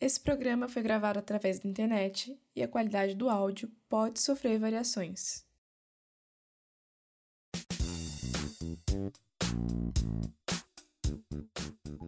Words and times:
Esse 0.00 0.20
programa 0.20 0.68
foi 0.68 0.80
gravado 0.80 1.18
através 1.18 1.58
da 1.58 1.68
internet 1.68 2.40
e 2.54 2.62
a 2.62 2.68
qualidade 2.68 3.16
do 3.16 3.28
áudio 3.28 3.68
pode 3.88 4.20
sofrer 4.20 4.56
variações. 4.56 5.44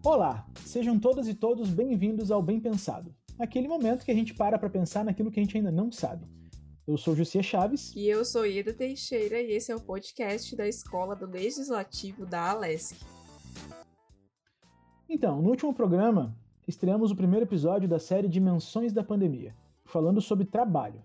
Olá, 0.05 0.47
sejam 0.65 1.01
todas 1.01 1.27
e 1.27 1.35
todos 1.35 1.69
bem-vindos 1.69 2.31
ao 2.31 2.41
Bem 2.41 2.61
Pensado, 2.61 3.13
aquele 3.37 3.67
momento 3.67 4.05
que 4.05 4.13
a 4.13 4.15
gente 4.15 4.35
para 4.35 4.57
para 4.57 4.71
pensar 4.71 5.05
naquilo 5.05 5.33
que 5.33 5.41
a 5.41 5.43
gente 5.43 5.57
ainda 5.57 5.73
não 5.73 5.91
sabe. 5.91 6.25
Eu 6.87 6.97
sou 6.97 7.17
Jucia 7.17 7.43
Chaves. 7.43 7.93
E 7.97 8.07
eu 8.07 8.25
sou 8.25 8.47
Ida 8.47 8.73
Teixeira 8.73 9.41
e 9.41 9.51
esse 9.51 9.73
é 9.73 9.75
o 9.75 9.81
podcast 9.81 10.55
da 10.55 10.67
Escola 10.67 11.17
do 11.17 11.27
Legislativo 11.27 12.25
da 12.25 12.51
Alesc. 12.51 12.97
Então, 15.09 15.43
no 15.43 15.51
último 15.51 15.75
programa, 15.75 16.39
estreamos 16.71 17.11
o 17.11 17.17
primeiro 17.17 17.45
episódio 17.45 17.89
da 17.89 17.99
série 17.99 18.29
Dimensões 18.29 18.93
da 18.93 19.03
Pandemia, 19.03 19.57
falando 19.85 20.21
sobre 20.21 20.45
trabalho. 20.45 21.03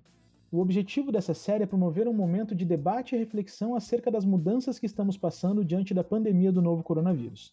O 0.51 0.59
objetivo 0.59 1.11
dessa 1.11 1.33
série 1.33 1.63
é 1.63 1.67
promover 1.67 2.07
um 2.07 2.13
momento 2.13 2.53
de 2.53 2.63
debate 2.63 3.15
e 3.15 3.17
reflexão 3.17 3.75
acerca 3.75 4.11
das 4.11 4.23
mudanças 4.23 4.77
que 4.77 4.85
estamos 4.85 5.17
passando 5.17 5.65
diante 5.65 5.91
da 5.91 6.03
pandemia 6.03 6.51
do 6.51 6.61
novo 6.61 6.83
coronavírus. 6.83 7.51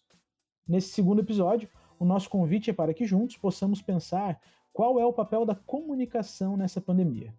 Nesse 0.67 0.89
segundo 0.89 1.21
episódio, 1.21 1.67
o 1.99 2.05
nosso 2.05 2.29
convite 2.29 2.69
é 2.69 2.73
para 2.73 2.93
que 2.93 3.03
juntos 3.03 3.35
possamos 3.35 3.81
pensar 3.81 4.39
qual 4.71 4.99
é 4.99 5.05
o 5.05 5.11
papel 5.11 5.43
da 5.43 5.55
comunicação 5.55 6.55
nessa 6.55 6.79
pandemia. 6.79 7.33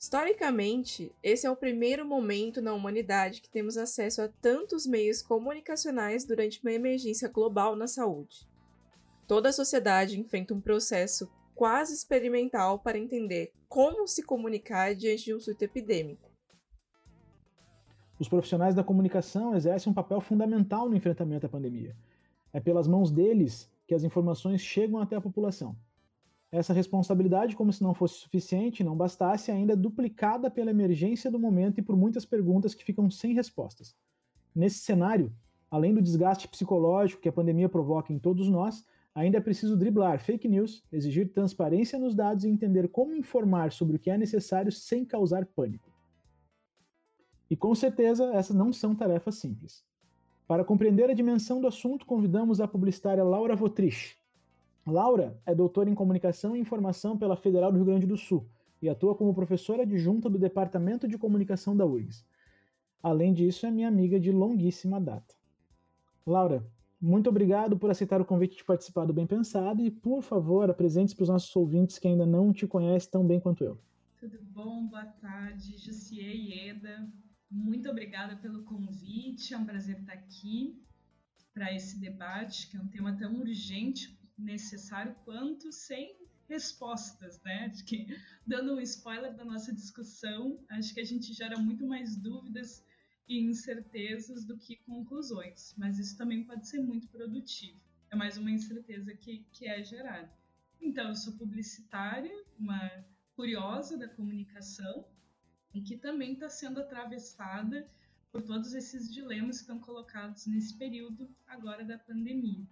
Historicamente, 0.00 1.12
esse 1.24 1.44
é 1.44 1.50
o 1.50 1.56
primeiro 1.56 2.06
momento 2.06 2.62
na 2.62 2.72
humanidade 2.72 3.40
que 3.40 3.50
temos 3.50 3.76
acesso 3.76 4.22
a 4.22 4.28
tantos 4.28 4.86
meios 4.86 5.20
comunicacionais 5.20 6.24
durante 6.24 6.60
uma 6.62 6.72
emergência 6.72 7.28
global 7.28 7.74
na 7.74 7.88
saúde. 7.88 8.47
Toda 9.28 9.50
a 9.50 9.52
sociedade 9.52 10.18
enfrenta 10.18 10.54
um 10.54 10.60
processo 10.60 11.30
quase 11.54 11.92
experimental 11.92 12.78
para 12.78 12.98
entender 12.98 13.52
como 13.68 14.08
se 14.08 14.22
comunicar 14.22 14.94
diante 14.94 15.26
de 15.26 15.34
um 15.34 15.38
surto 15.38 15.62
epidêmico. 15.62 16.30
Os 18.18 18.26
profissionais 18.26 18.74
da 18.74 18.82
comunicação 18.82 19.54
exercem 19.54 19.90
um 19.90 19.94
papel 19.94 20.22
fundamental 20.22 20.88
no 20.88 20.96
enfrentamento 20.96 21.44
à 21.44 21.48
pandemia. 21.48 21.94
É 22.54 22.58
pelas 22.58 22.88
mãos 22.88 23.10
deles 23.10 23.70
que 23.86 23.94
as 23.94 24.02
informações 24.02 24.62
chegam 24.62 24.98
até 24.98 25.16
a 25.16 25.20
população. 25.20 25.76
Essa 26.50 26.72
responsabilidade, 26.72 27.54
como 27.54 27.70
se 27.70 27.82
não 27.82 27.92
fosse 27.92 28.14
suficiente, 28.14 28.82
não 28.82 28.96
bastasse, 28.96 29.50
ainda 29.50 29.74
é 29.74 29.76
duplicada 29.76 30.50
pela 30.50 30.70
emergência 30.70 31.30
do 31.30 31.38
momento 31.38 31.80
e 31.80 31.82
por 31.82 31.94
muitas 31.94 32.24
perguntas 32.24 32.74
que 32.74 32.82
ficam 32.82 33.10
sem 33.10 33.34
respostas. 33.34 33.94
Nesse 34.54 34.78
cenário, 34.78 35.30
além 35.70 35.92
do 35.92 36.00
desgaste 36.00 36.48
psicológico 36.48 37.20
que 37.20 37.28
a 37.28 37.32
pandemia 37.32 37.68
provoca 37.68 38.10
em 38.10 38.18
todos 38.18 38.48
nós, 38.48 38.86
ainda 39.18 39.38
é 39.38 39.40
preciso 39.40 39.76
driblar 39.76 40.20
fake 40.20 40.46
news, 40.46 40.84
exigir 40.92 41.32
transparência 41.32 41.98
nos 41.98 42.14
dados 42.14 42.44
e 42.44 42.48
entender 42.48 42.88
como 42.88 43.16
informar 43.16 43.72
sobre 43.72 43.96
o 43.96 43.98
que 43.98 44.10
é 44.10 44.16
necessário 44.16 44.70
sem 44.70 45.04
causar 45.04 45.44
pânico. 45.44 45.90
E 47.50 47.56
com 47.56 47.74
certeza 47.74 48.32
essas 48.32 48.54
não 48.54 48.72
são 48.72 48.94
tarefas 48.94 49.34
simples. 49.34 49.84
Para 50.46 50.64
compreender 50.64 51.10
a 51.10 51.14
dimensão 51.14 51.60
do 51.60 51.66
assunto, 51.66 52.06
convidamos 52.06 52.60
a 52.60 52.68
publicitária 52.68 53.24
Laura 53.24 53.56
Votrich. 53.56 54.16
Laura 54.86 55.36
é 55.44 55.52
doutora 55.52 55.90
em 55.90 55.94
Comunicação 55.94 56.54
e 56.54 56.60
Informação 56.60 57.18
pela 57.18 57.36
Federal 57.36 57.72
do 57.72 57.76
Rio 57.76 57.86
Grande 57.86 58.06
do 58.06 58.16
Sul 58.16 58.48
e 58.80 58.88
atua 58.88 59.16
como 59.16 59.34
professora 59.34 59.82
adjunta 59.82 60.30
do 60.30 60.38
Departamento 60.38 61.08
de 61.08 61.18
Comunicação 61.18 61.76
da 61.76 61.84
URGS. 61.84 62.24
Além 63.02 63.32
disso, 63.34 63.66
é 63.66 63.70
minha 63.70 63.88
amiga 63.88 64.18
de 64.20 64.30
longuíssima 64.30 65.00
data. 65.00 65.34
Laura, 66.24 66.64
muito 67.00 67.28
obrigado 67.28 67.78
por 67.78 67.90
aceitar 67.90 68.20
o 68.20 68.24
convite 68.24 68.56
de 68.56 68.64
participar 68.64 69.06
do 69.06 69.12
Bem 69.12 69.26
Pensado 69.26 69.84
e, 69.84 69.90
por 69.90 70.22
favor, 70.22 70.68
apresente-se 70.68 71.14
para 71.14 71.22
os 71.22 71.28
nossos 71.28 71.54
ouvintes 71.54 71.98
que 71.98 72.08
ainda 72.08 72.26
não 72.26 72.52
te 72.52 72.66
conhecem 72.66 73.10
tão 73.10 73.26
bem 73.26 73.40
quanto 73.40 73.62
eu. 73.64 73.80
Tudo 74.18 74.38
bom? 74.42 74.86
Boa 74.86 75.06
tarde, 75.06 75.78
Jussier 75.78 76.34
e 76.34 76.68
Eda. 76.68 77.08
Muito 77.50 77.88
obrigada 77.88 78.36
pelo 78.36 78.64
convite, 78.64 79.54
é 79.54 79.58
um 79.58 79.64
prazer 79.64 80.00
estar 80.00 80.12
aqui 80.12 80.82
para 81.54 81.72
esse 81.72 81.98
debate, 81.98 82.68
que 82.68 82.76
é 82.76 82.80
um 82.80 82.88
tema 82.88 83.16
tão 83.16 83.40
urgente, 83.40 84.18
necessário 84.36 85.14
quanto 85.24 85.72
sem 85.72 86.16
respostas, 86.48 87.40
né? 87.42 87.70
Acho 87.70 87.84
que, 87.84 88.06
dando 88.46 88.74
um 88.74 88.80
spoiler 88.80 89.34
da 89.34 89.44
nossa 89.44 89.72
discussão, 89.72 90.58
acho 90.70 90.94
que 90.94 91.00
a 91.00 91.04
gente 91.04 91.32
gera 91.32 91.58
muito 91.58 91.86
mais 91.86 92.16
dúvidas 92.16 92.84
e 93.28 93.40
incertezas 93.40 94.44
do 94.44 94.56
que 94.56 94.76
conclusões, 94.86 95.74
mas 95.76 95.98
isso 95.98 96.16
também 96.16 96.44
pode 96.44 96.66
ser 96.66 96.80
muito 96.80 97.06
produtivo. 97.08 97.78
É 98.10 98.16
mais 98.16 98.38
uma 98.38 98.50
incerteza 98.50 99.14
que, 99.14 99.44
que 99.52 99.68
é 99.68 99.84
gerada. 99.84 100.32
Então, 100.80 101.08
eu 101.08 101.14
sou 101.14 101.34
publicitária, 101.34 102.32
uma 102.58 103.04
curiosa 103.34 103.98
da 103.98 104.08
comunicação, 104.08 105.04
e 105.74 105.82
que 105.82 105.96
também 105.96 106.32
está 106.32 106.48
sendo 106.48 106.80
atravessada 106.80 107.86
por 108.32 108.42
todos 108.42 108.74
esses 108.74 109.12
dilemas 109.12 109.56
que 109.56 109.62
estão 109.62 109.78
colocados 109.78 110.46
nesse 110.46 110.76
período 110.76 111.28
agora 111.46 111.84
da 111.84 111.98
pandemia, 111.98 112.66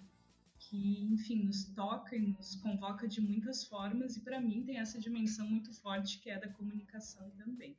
que, 0.59 1.05
enfim, 1.05 1.45
nos 1.45 1.65
toca 1.66 2.16
e 2.16 2.21
nos 2.21 2.56
convoca 2.56 3.06
de 3.06 3.21
muitas 3.21 3.65
formas 3.65 4.16
e 4.16 4.21
para 4.21 4.41
mim 4.41 4.65
tem 4.65 4.78
essa 4.78 4.99
dimensão 4.99 5.47
muito 5.47 5.72
forte 5.75 6.19
que 6.21 6.31
é 6.31 6.39
da 6.39 6.49
comunicação 6.49 7.31
também. 7.33 7.77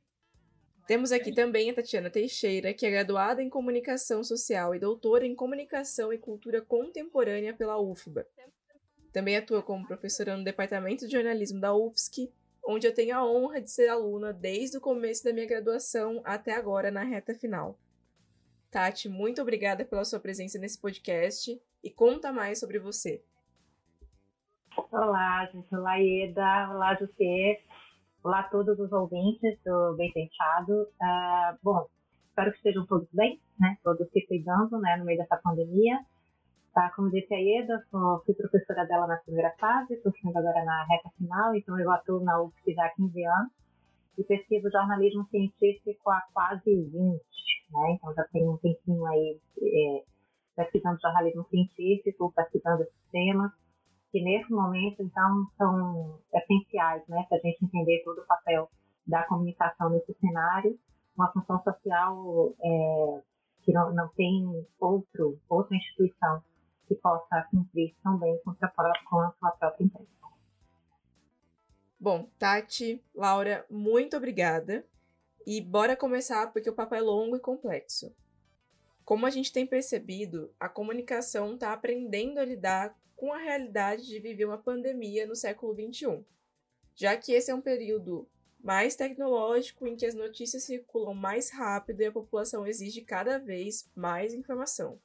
Temos 0.88 1.12
aqui 1.12 1.32
também 1.32 1.70
a 1.70 1.74
Tatiana 1.74 2.10
Teixeira, 2.10 2.74
que 2.74 2.84
é 2.84 2.90
graduada 2.90 3.40
em 3.40 3.48
Comunicação 3.48 4.24
Social 4.24 4.74
e 4.74 4.80
doutora 4.80 5.24
em 5.24 5.36
Comunicação 5.36 6.12
e 6.12 6.18
Cultura 6.18 6.60
Contemporânea 6.60 7.54
pela 7.54 7.80
UFBA. 7.80 8.26
Também 9.12 9.36
atua 9.36 9.62
como 9.62 9.86
professora 9.86 10.36
no 10.36 10.42
Departamento 10.42 11.06
de 11.06 11.12
Jornalismo 11.12 11.60
da 11.60 11.72
UFSC 11.72 12.32
onde 12.68 12.86
eu 12.86 12.94
tenho 12.94 13.16
a 13.16 13.24
honra 13.24 13.62
de 13.62 13.70
ser 13.70 13.88
aluna 13.88 14.30
desde 14.30 14.76
o 14.76 14.80
começo 14.80 15.24
da 15.24 15.32
minha 15.32 15.46
graduação 15.46 16.20
até 16.22 16.52
agora 16.52 16.90
na 16.90 17.02
reta 17.02 17.34
final. 17.34 17.78
Tati, 18.70 19.08
muito 19.08 19.40
obrigada 19.40 19.86
pela 19.86 20.04
sua 20.04 20.20
presença 20.20 20.58
nesse 20.58 20.78
podcast 20.78 21.58
e 21.82 21.90
conta 21.90 22.30
mais 22.30 22.60
sobre 22.60 22.78
você. 22.78 23.24
Olá, 24.92 25.46
gente. 25.46 25.74
Olá, 25.74 25.98
Eda. 25.98 26.70
Olá, 26.70 26.94
José. 26.94 27.62
Olá 28.24 28.40
a 28.40 28.48
todos 28.48 28.76
os 28.80 28.90
ouvintes 28.90 29.56
do 29.64 29.94
Bem 29.96 30.12
Pensado. 30.12 30.88
Uh, 31.00 31.56
bom, 31.62 31.86
espero 32.28 32.50
que 32.50 32.56
estejam 32.56 32.84
todos 32.84 33.08
bem, 33.12 33.40
né? 33.60 33.78
Todos 33.84 34.10
se 34.10 34.26
cuidando, 34.26 34.76
né? 34.80 34.96
No 34.96 35.04
meio 35.04 35.18
dessa 35.18 35.36
pandemia. 35.36 36.00
Tá? 36.74 36.90
Como 36.96 37.10
disse 37.10 37.32
a 37.32 37.38
Ieda, 37.38 37.80
sou, 37.90 38.20
fui 38.26 38.34
professora 38.34 38.84
dela 38.86 39.06
na 39.06 39.18
primeira 39.18 39.54
fase, 39.60 39.94
estou 39.94 40.12
sendo 40.20 40.36
agora 40.36 40.64
na 40.64 40.84
reta 40.84 41.10
final, 41.16 41.54
então 41.54 41.78
eu 41.78 41.90
atuo 41.92 42.20
na 42.20 42.42
UFSC 42.42 42.74
já 42.74 42.86
há 42.86 42.90
15 42.90 43.24
anos 43.24 43.52
e 44.18 44.24
pesquiso 44.24 44.68
jornalismo 44.68 45.24
científico 45.30 46.10
há 46.10 46.20
quase 46.34 46.74
20, 46.74 46.90
né? 46.90 47.92
Então 47.92 48.12
já 48.14 48.24
tenho 48.32 48.52
um 48.52 48.56
tempinho 48.58 49.06
aí 49.06 49.38
é, 49.62 50.04
pesquisando 50.56 51.00
jornalismo 51.00 51.46
científico, 51.48 52.32
pesquisando 52.34 52.82
esses 52.82 53.10
temas, 53.12 53.52
que 54.10 54.22
nesse 54.22 54.50
momento, 54.50 55.02
então, 55.02 55.46
são 55.56 56.20
essenciais, 56.32 57.06
né? 57.08 57.24
Para 57.28 57.38
a 57.38 57.40
gente 57.40 57.64
entender 57.64 58.02
todo 58.04 58.20
o 58.20 58.26
papel 58.26 58.70
da 59.06 59.24
comunicação 59.24 59.90
nesse 59.90 60.14
cenário, 60.20 60.78
uma 61.16 61.32
função 61.32 61.62
social 61.62 62.54
é, 62.60 63.22
que 63.62 63.72
não, 63.72 63.92
não 63.94 64.08
tem 64.08 64.66
outro, 64.78 65.38
outra 65.48 65.76
instituição 65.76 66.42
que 66.86 66.94
possa 66.94 67.46
cumprir 67.50 67.94
também 68.02 68.38
com 68.42 68.54
com 68.54 69.20
a 69.20 69.32
sua 69.32 69.50
própria 69.52 69.84
empresa. 69.84 70.08
Bom, 72.00 72.30
Tati, 72.38 73.04
Laura, 73.14 73.66
muito 73.68 74.16
obrigada. 74.16 74.86
E 75.44 75.60
bora 75.60 75.96
começar 75.96 76.52
porque 76.52 76.70
o 76.70 76.74
papo 76.74 76.94
é 76.94 77.00
longo 77.00 77.36
e 77.36 77.40
complexo. 77.40 78.14
Como 79.04 79.26
a 79.26 79.30
gente 79.30 79.52
tem 79.52 79.66
percebido, 79.66 80.54
a 80.60 80.68
comunicação 80.68 81.54
está 81.54 81.72
aprendendo 81.72 82.38
a 82.38 82.44
lidar 82.44 82.94
com 83.18 83.32
a 83.32 83.38
realidade 83.38 84.06
de 84.06 84.20
viver 84.20 84.44
uma 84.44 84.56
pandemia 84.56 85.26
no 85.26 85.34
século 85.34 85.74
XXI, 85.74 86.24
já 86.94 87.16
que 87.16 87.32
esse 87.32 87.50
é 87.50 87.54
um 87.54 87.60
período 87.60 88.28
mais 88.60 88.94
tecnológico 88.94 89.88
em 89.88 89.96
que 89.96 90.06
as 90.06 90.14
notícias 90.14 90.62
circulam 90.62 91.14
mais 91.14 91.50
rápido 91.50 92.00
e 92.00 92.06
a 92.06 92.12
população 92.12 92.64
exige 92.64 93.02
cada 93.02 93.36
vez 93.36 93.90
mais 93.94 94.32
informação. 94.32 95.00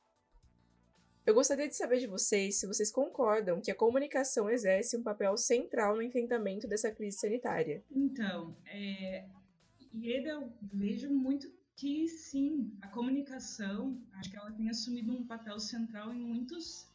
Eu 1.25 1.33
gostaria 1.33 1.67
de 1.67 1.75
saber 1.75 1.99
de 1.99 2.07
vocês 2.07 2.59
se 2.59 2.67
vocês 2.67 2.91
concordam 2.91 3.59
que 3.59 3.71
a 3.71 3.75
comunicação 3.75 4.47
exerce 4.47 4.95
um 4.95 5.01
papel 5.01 5.35
central 5.35 5.95
no 5.95 6.01
enfrentamento 6.03 6.67
dessa 6.67 6.91
crise 6.91 7.17
sanitária. 7.17 7.83
Então, 7.89 8.55
é, 8.67 9.25
eu 9.91 10.53
vejo 10.61 11.09
muito 11.09 11.51
que 11.75 12.07
sim, 12.07 12.77
a 12.79 12.87
comunicação, 12.89 13.99
acho 14.13 14.29
que 14.29 14.37
ela 14.37 14.51
tem 14.51 14.69
assumido 14.69 15.11
um 15.13 15.25
papel 15.25 15.59
central 15.59 16.13
em 16.13 16.19
muitos 16.19 16.92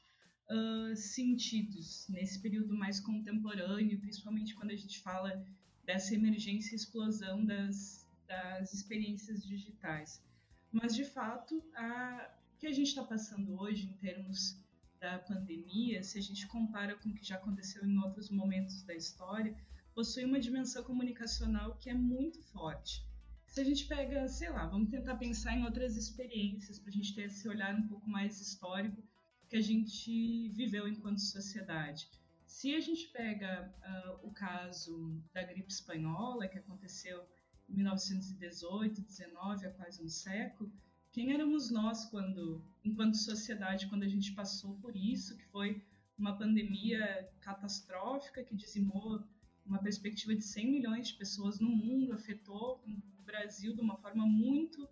uh, 0.50 0.96
sentidos, 0.96 2.06
nesse 2.08 2.38
período 2.40 2.76
mais 2.76 3.00
contemporâneo, 3.00 3.98
principalmente 4.00 4.54
quando 4.54 4.70
a 4.70 4.76
gente 4.76 5.00
fala 5.00 5.44
dessa 5.84 6.14
emergência 6.14 6.74
e 6.74 6.76
explosão 6.76 7.44
das, 7.44 8.06
das 8.26 8.72
experiências 8.74 9.42
digitais. 9.42 10.22
Mas, 10.70 10.94
de 10.94 11.04
fato, 11.04 11.62
a, 11.74 12.30
que 12.58 12.66
a 12.66 12.72
gente 12.72 12.88
está 12.88 13.02
passando 13.02 13.58
hoje 13.58 13.86
em 13.86 13.92
termos 13.94 14.56
da 15.00 15.18
pandemia, 15.18 16.02
se 16.02 16.18
a 16.18 16.22
gente 16.22 16.46
compara 16.46 16.96
com 16.96 17.08
o 17.08 17.14
que 17.14 17.24
já 17.24 17.36
aconteceu 17.36 17.86
em 17.86 17.98
outros 17.98 18.30
momentos 18.30 18.82
da 18.82 18.94
história, 18.94 19.56
possui 19.94 20.24
uma 20.24 20.40
dimensão 20.40 20.82
comunicacional 20.82 21.76
que 21.76 21.88
é 21.88 21.94
muito 21.94 22.42
forte. 22.42 23.06
Se 23.46 23.60
a 23.60 23.64
gente 23.64 23.86
pega, 23.86 24.28
sei 24.28 24.50
lá, 24.50 24.66
vamos 24.66 24.90
tentar 24.90 25.16
pensar 25.16 25.56
em 25.56 25.64
outras 25.64 25.96
experiências 25.96 26.78
para 26.78 26.90
a 26.90 26.92
gente 26.92 27.14
ter 27.14 27.22
esse 27.22 27.48
olhar 27.48 27.74
um 27.74 27.88
pouco 27.88 28.08
mais 28.08 28.40
histórico 28.40 29.02
que 29.48 29.56
a 29.56 29.60
gente 29.60 30.48
viveu 30.50 30.86
enquanto 30.86 31.18
sociedade. 31.18 32.08
Se 32.46 32.74
a 32.74 32.80
gente 32.80 33.08
pega 33.08 33.72
uh, 33.82 34.26
o 34.26 34.30
caso 34.30 35.22
da 35.32 35.42
gripe 35.42 35.70
espanhola, 35.72 36.48
que 36.48 36.58
aconteceu 36.58 37.24
em 37.68 37.76
1918, 37.76 39.00
19, 39.02 39.66
há 39.66 39.70
quase 39.70 40.02
um 40.02 40.08
século, 40.08 40.70
quem 41.10 41.32
éramos 41.32 41.70
nós 41.70 42.04
quando, 42.06 42.62
enquanto 42.84 43.16
sociedade, 43.16 43.86
quando 43.88 44.02
a 44.02 44.08
gente 44.08 44.32
passou 44.32 44.74
por 44.76 44.94
isso, 44.94 45.36
que 45.36 45.44
foi 45.46 45.82
uma 46.18 46.36
pandemia 46.36 47.28
catastrófica 47.40 48.42
que 48.42 48.54
dizimou 48.54 49.22
uma 49.64 49.78
perspectiva 49.78 50.34
de 50.34 50.42
100 50.42 50.70
milhões 50.70 51.08
de 51.08 51.14
pessoas 51.14 51.60
no 51.60 51.68
mundo, 51.68 52.12
afetou 52.12 52.82
o 53.18 53.22
Brasil 53.22 53.74
de 53.74 53.80
uma 53.80 53.96
forma 53.96 54.26
muito 54.26 54.88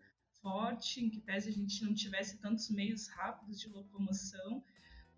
em 0.97 1.11
que 1.11 1.21
pese 1.21 1.49
a 1.49 1.53
gente 1.53 1.85
não 1.85 1.93
tivesse 1.93 2.39
tantos 2.39 2.71
meios 2.71 3.09
rápidos 3.09 3.61
de 3.61 3.69
locomoção. 3.69 4.59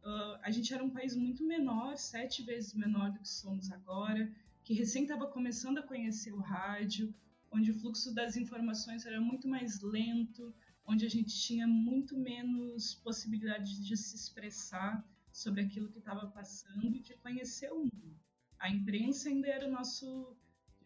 Uh, 0.02 0.38
a 0.42 0.50
gente 0.50 0.72
era 0.72 0.82
um 0.82 0.90
país 0.90 1.14
muito 1.14 1.44
menor, 1.44 1.96
sete 1.98 2.42
vezes 2.42 2.72
menor 2.72 3.10
do 3.12 3.18
que 3.18 3.28
somos 3.28 3.70
agora, 3.70 4.32
que 4.64 4.72
recém 4.72 5.02
estava 5.02 5.26
começando 5.26 5.78
a 5.78 5.82
conhecer 5.82 6.32
o 6.32 6.40
rádio, 6.40 7.14
onde 7.50 7.70
o 7.70 7.74
fluxo 7.74 8.14
das 8.14 8.36
informações 8.36 9.04
era 9.04 9.20
muito 9.20 9.46
mais 9.46 9.80
lento, 9.80 10.54
onde 10.86 11.04
a 11.04 11.10
gente 11.10 11.38
tinha 11.38 11.66
muito 11.66 12.16
menos 12.16 12.94
possibilidade 12.94 13.84
de 13.84 13.96
se 13.96 14.16
expressar 14.16 15.06
sobre 15.30 15.60
aquilo 15.60 15.90
que 15.90 15.98
estava 15.98 16.26
passando 16.28 16.96
e 16.96 17.00
de 17.00 17.14
conhecer 17.18 17.70
o 17.70 17.80
mundo. 17.80 18.16
A 18.58 18.70
imprensa 18.70 19.28
ainda 19.28 19.48
era 19.48 19.68
o 19.68 19.70
nosso 19.70 20.37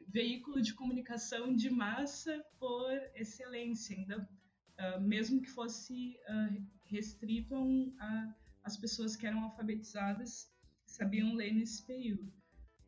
veículo 0.08 0.60
de 0.60 0.75
comunicação 0.75 1.54
de 1.54 1.70
massa 1.70 2.44
por 2.58 2.93
excelência, 3.14 3.96
ainda, 3.96 4.28
uh, 4.78 5.00
mesmo 5.00 5.40
que 5.40 5.50
fosse 5.50 6.16
uh, 6.28 6.66
restrito 6.84 7.54
a, 7.99 8.34
as 8.64 8.76
pessoas 8.76 9.16
que 9.16 9.26
eram 9.26 9.44
alfabetizadas 9.44 10.50
sabiam 10.87 11.34
ler 11.34 11.52
nesse 11.52 11.82
período. 11.82 12.32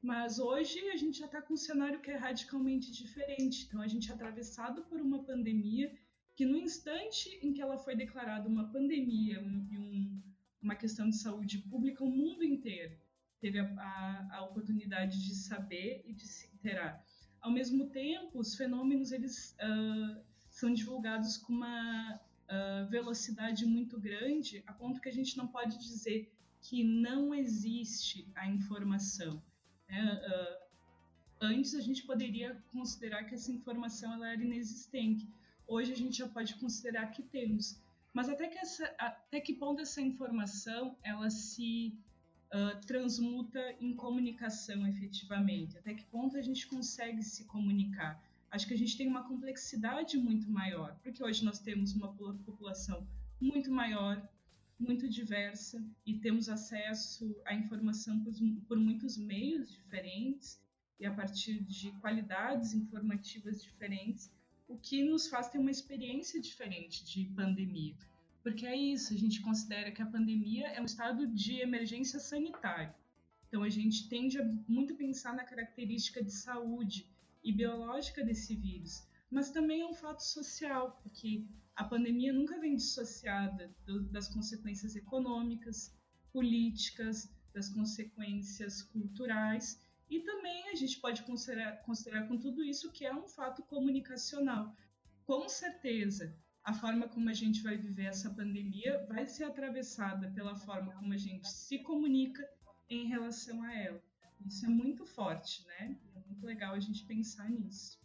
Mas 0.02 0.38
hoje 0.38 0.78
a 0.90 0.96
gente 0.96 1.18
já 1.18 1.26
está 1.26 1.40
com 1.40 1.54
um 1.54 1.56
cenário 1.56 2.00
que 2.00 2.10
é 2.10 2.16
radicalmente 2.16 2.92
diferente. 2.92 3.64
Então 3.66 3.80
a 3.80 3.88
gente 3.88 4.10
é 4.10 4.14
atravessado 4.14 4.82
por 4.82 5.00
uma 5.00 5.24
pandemia 5.24 5.90
que 6.36 6.44
no 6.44 6.58
instante 6.58 7.28
em 7.42 7.52
que 7.52 7.62
ela 7.62 7.78
foi 7.78 7.96
declarada 7.96 8.48
uma 8.48 8.70
pandemia 8.70 9.40
e 9.70 9.78
um, 9.78 10.22
uma 10.60 10.74
questão 10.74 11.08
de 11.08 11.16
saúde 11.16 11.58
pública, 11.58 12.02
o 12.02 12.10
mundo 12.10 12.42
inteiro 12.42 12.96
teve 13.40 13.58
a, 13.58 13.64
a, 13.64 14.36
a, 14.38 14.44
oportunidade 14.44 15.22
de 15.26 15.34
saber 15.34 16.02
e 16.06 16.12
de 16.12 16.26
se 16.26 16.48
interar. 16.64 17.04
Ao 17.40 17.50
mesmo 17.50 17.90
tempo, 17.90 18.38
os 18.38 18.54
fenômenos 18.54 19.12
eles 19.12 19.54
uh, 19.60 20.20
são 20.48 20.72
divulgados 20.72 21.36
com 21.36 21.52
uma 21.52 22.14
uh, 22.16 22.88
velocidade 22.88 23.66
muito 23.66 24.00
grande, 24.00 24.62
a 24.66 24.72
ponto 24.72 25.00
que 25.00 25.08
a 25.08 25.12
gente 25.12 25.36
não 25.36 25.46
pode 25.46 25.78
dizer 25.78 26.32
que 26.62 26.82
não 26.82 27.34
existe 27.34 28.26
a 28.34 28.48
informação. 28.48 29.42
Né? 29.88 30.20
Uh, 30.26 30.64
antes 31.42 31.74
a 31.74 31.80
gente 31.80 32.02
poderia 32.04 32.56
considerar 32.72 33.24
que 33.24 33.34
essa 33.34 33.52
informação 33.52 34.14
ela 34.14 34.32
era 34.32 34.42
inexistente 34.42 35.28
hoje 35.66 35.92
a 35.92 35.96
gente 35.96 36.18
já 36.18 36.28
pode 36.28 36.54
considerar 36.56 37.10
que 37.10 37.22
temos. 37.22 37.80
Mas 38.12 38.28
até 38.28 38.48
que, 38.48 38.58
essa, 38.58 38.84
até 38.98 39.40
que 39.40 39.54
ponto 39.54 39.82
essa 39.82 40.00
informação 40.00 40.96
ela 41.02 41.28
se 41.30 41.98
uh, 42.54 42.80
transmuta 42.86 43.60
em 43.80 43.94
comunicação 43.94 44.86
efetivamente? 44.86 45.76
Até 45.76 45.92
que 45.92 46.04
ponto 46.04 46.36
a 46.36 46.42
gente 46.42 46.66
consegue 46.66 47.22
se 47.22 47.44
comunicar? 47.44 48.22
Acho 48.50 48.68
que 48.68 48.74
a 48.74 48.78
gente 48.78 48.96
tem 48.96 49.08
uma 49.08 49.24
complexidade 49.24 50.16
muito 50.16 50.48
maior, 50.48 50.96
porque 51.02 51.22
hoje 51.22 51.44
nós 51.44 51.58
temos 51.58 51.92
uma 51.92 52.14
população 52.14 53.04
muito 53.40 53.70
maior, 53.70 54.16
muito 54.78 55.08
diversa 55.08 55.84
e 56.06 56.14
temos 56.14 56.48
acesso 56.48 57.36
à 57.44 57.52
informação 57.54 58.22
por, 58.22 58.32
por 58.68 58.78
muitos 58.78 59.18
meios 59.18 59.72
diferentes 59.72 60.62
e 61.00 61.04
a 61.04 61.12
partir 61.12 61.64
de 61.64 61.90
qualidades 62.00 62.72
informativas 62.72 63.60
diferentes 63.60 64.30
o 64.68 64.78
que 64.78 65.02
nos 65.02 65.26
faz 65.28 65.48
ter 65.48 65.58
uma 65.58 65.70
experiência 65.70 66.40
diferente 66.40 67.04
de 67.04 67.26
pandemia. 67.26 67.94
Porque 68.44 68.66
é 68.66 68.76
isso, 68.76 69.14
a 69.14 69.16
gente 69.16 69.40
considera 69.40 69.90
que 69.90 70.02
a 70.02 70.06
pandemia 70.06 70.68
é 70.68 70.80
um 70.80 70.84
estado 70.84 71.26
de 71.26 71.60
emergência 71.60 72.20
sanitária. 72.20 72.94
Então 73.48 73.62
a 73.62 73.70
gente 73.70 74.06
tende 74.06 74.38
a 74.38 74.44
muito 74.68 74.94
pensar 74.96 75.34
na 75.34 75.44
característica 75.44 76.22
de 76.22 76.30
saúde 76.30 77.10
e 77.42 77.50
biológica 77.50 78.22
desse 78.22 78.54
vírus, 78.54 79.08
mas 79.30 79.50
também 79.50 79.80
é 79.80 79.86
um 79.86 79.94
fato 79.94 80.22
social, 80.22 81.00
porque 81.02 81.46
a 81.74 81.84
pandemia 81.84 82.34
nunca 82.34 82.60
vem 82.60 82.76
dissociada 82.76 83.74
do, 83.86 84.02
das 84.10 84.28
consequências 84.28 84.94
econômicas, 84.94 85.96
políticas, 86.30 87.32
das 87.54 87.70
consequências 87.70 88.82
culturais 88.82 89.80
e 90.10 90.20
também 90.20 90.68
a 90.68 90.74
gente 90.74 91.00
pode 91.00 91.22
considerar, 91.22 91.78
considerar 91.78 92.28
com 92.28 92.36
tudo 92.36 92.62
isso 92.62 92.92
que 92.92 93.06
é 93.06 93.14
um 93.14 93.26
fato 93.26 93.62
comunicacional. 93.62 94.76
Com 95.24 95.48
certeza, 95.48 96.36
a 96.64 96.72
forma 96.72 97.06
como 97.06 97.28
a 97.28 97.34
gente 97.34 97.62
vai 97.62 97.76
viver 97.76 98.06
essa 98.06 98.30
pandemia 98.30 99.04
vai 99.06 99.26
ser 99.26 99.44
atravessada 99.44 100.30
pela 100.30 100.56
forma 100.56 100.92
como 100.94 101.12
a 101.12 101.16
gente 101.16 101.46
se 101.46 101.78
comunica 101.80 102.48
em 102.88 103.06
relação 103.06 103.62
a 103.62 103.74
ela. 103.74 104.00
Isso 104.46 104.64
é 104.64 104.68
muito 104.68 105.04
forte, 105.04 105.64
né? 105.66 105.96
É 106.16 106.20
muito 106.26 106.44
legal 106.44 106.74
a 106.74 106.80
gente 106.80 107.04
pensar 107.04 107.50
nisso. 107.50 107.98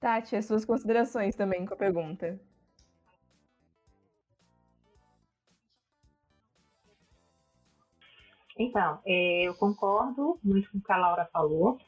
Tati, 0.00 0.34
as 0.34 0.46
suas 0.46 0.64
considerações 0.64 1.36
também 1.36 1.66
com 1.66 1.74
a 1.74 1.76
pergunta. 1.76 2.40
Então, 8.58 9.00
é, 9.04 9.42
eu 9.42 9.54
concordo 9.54 10.40
muito 10.42 10.70
com 10.70 10.78
o 10.78 10.80
que 10.80 10.92
a 10.92 10.96
Laura 10.96 11.26
falou. 11.26 11.78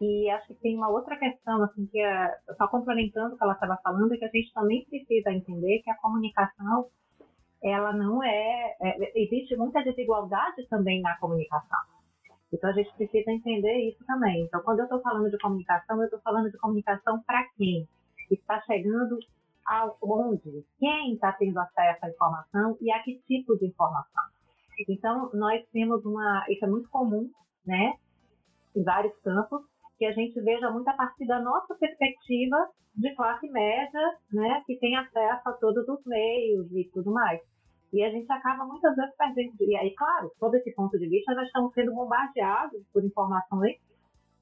E 0.00 0.28
acho 0.30 0.48
que 0.48 0.54
tem 0.54 0.76
uma 0.76 0.90
outra 0.90 1.16
questão, 1.16 1.62
assim, 1.62 1.86
que 1.86 1.98
é, 2.00 2.38
só 2.56 2.68
complementando 2.68 3.34
o 3.34 3.38
que 3.38 3.44
ela 3.44 3.54
estava 3.54 3.78
falando, 3.82 4.12
é 4.12 4.16
que 4.18 4.24
a 4.24 4.30
gente 4.30 4.52
também 4.52 4.84
precisa 4.84 5.32
entender 5.32 5.80
que 5.82 5.90
a 5.90 5.96
comunicação, 5.96 6.86
ela 7.62 7.92
não 7.92 8.22
é, 8.22 8.76
é, 8.80 9.12
existe 9.22 9.56
muita 9.56 9.82
desigualdade 9.82 10.66
também 10.68 11.00
na 11.00 11.16
comunicação. 11.18 11.78
Então 12.52 12.70
a 12.70 12.72
gente 12.74 12.94
precisa 12.94 13.30
entender 13.30 13.88
isso 13.88 14.04
também. 14.06 14.44
Então, 14.44 14.60
quando 14.62 14.80
eu 14.80 14.84
estou 14.84 15.00
falando 15.00 15.30
de 15.30 15.38
comunicação, 15.38 15.98
eu 15.98 16.04
estou 16.04 16.20
falando 16.20 16.50
de 16.50 16.58
comunicação 16.58 17.22
para 17.26 17.44
quem? 17.56 17.88
Está 18.30 18.60
chegando 18.62 19.18
aonde? 19.66 20.64
Quem 20.78 21.14
está 21.14 21.32
tendo 21.32 21.58
acesso 21.58 22.04
à 22.04 22.08
informação 22.10 22.76
e 22.80 22.92
a 22.92 23.02
que 23.02 23.20
tipo 23.26 23.56
de 23.58 23.66
informação? 23.66 24.24
Então, 24.88 25.30
nós 25.32 25.64
temos 25.72 26.04
uma. 26.04 26.44
Isso 26.48 26.64
é 26.64 26.68
muito 26.68 26.88
comum, 26.90 27.30
né? 27.64 27.94
Em 28.74 28.82
vários 28.82 29.16
campos, 29.20 29.62
que 29.98 30.04
a 30.04 30.12
gente 30.12 30.40
veja 30.40 30.70
muito 30.70 30.88
a 30.88 30.94
partir 30.94 31.26
da 31.26 31.40
nossa 31.40 31.74
perspectiva 31.74 32.56
de 32.94 33.14
classe 33.14 33.48
média, 33.50 34.18
né? 34.32 34.62
Que 34.66 34.78
tem 34.78 34.96
acesso 34.96 35.48
a 35.48 35.52
todos 35.52 35.88
os 35.88 36.04
meios 36.04 36.70
e 36.72 36.88
tudo 36.92 37.10
mais. 37.12 37.40
E 37.92 38.02
a 38.02 38.10
gente 38.10 38.30
acaba 38.30 38.64
muitas 38.64 38.94
vezes 38.96 39.14
perdendo. 39.16 39.54
E 39.60 39.76
aí, 39.76 39.94
claro, 39.94 40.30
sob 40.38 40.56
esse 40.58 40.74
ponto 40.74 40.98
de 40.98 41.08
vista, 41.08 41.34
nós 41.34 41.46
estamos 41.46 41.72
sendo 41.72 41.94
bombardeados 41.94 42.82
por 42.92 43.04
informações 43.04 43.76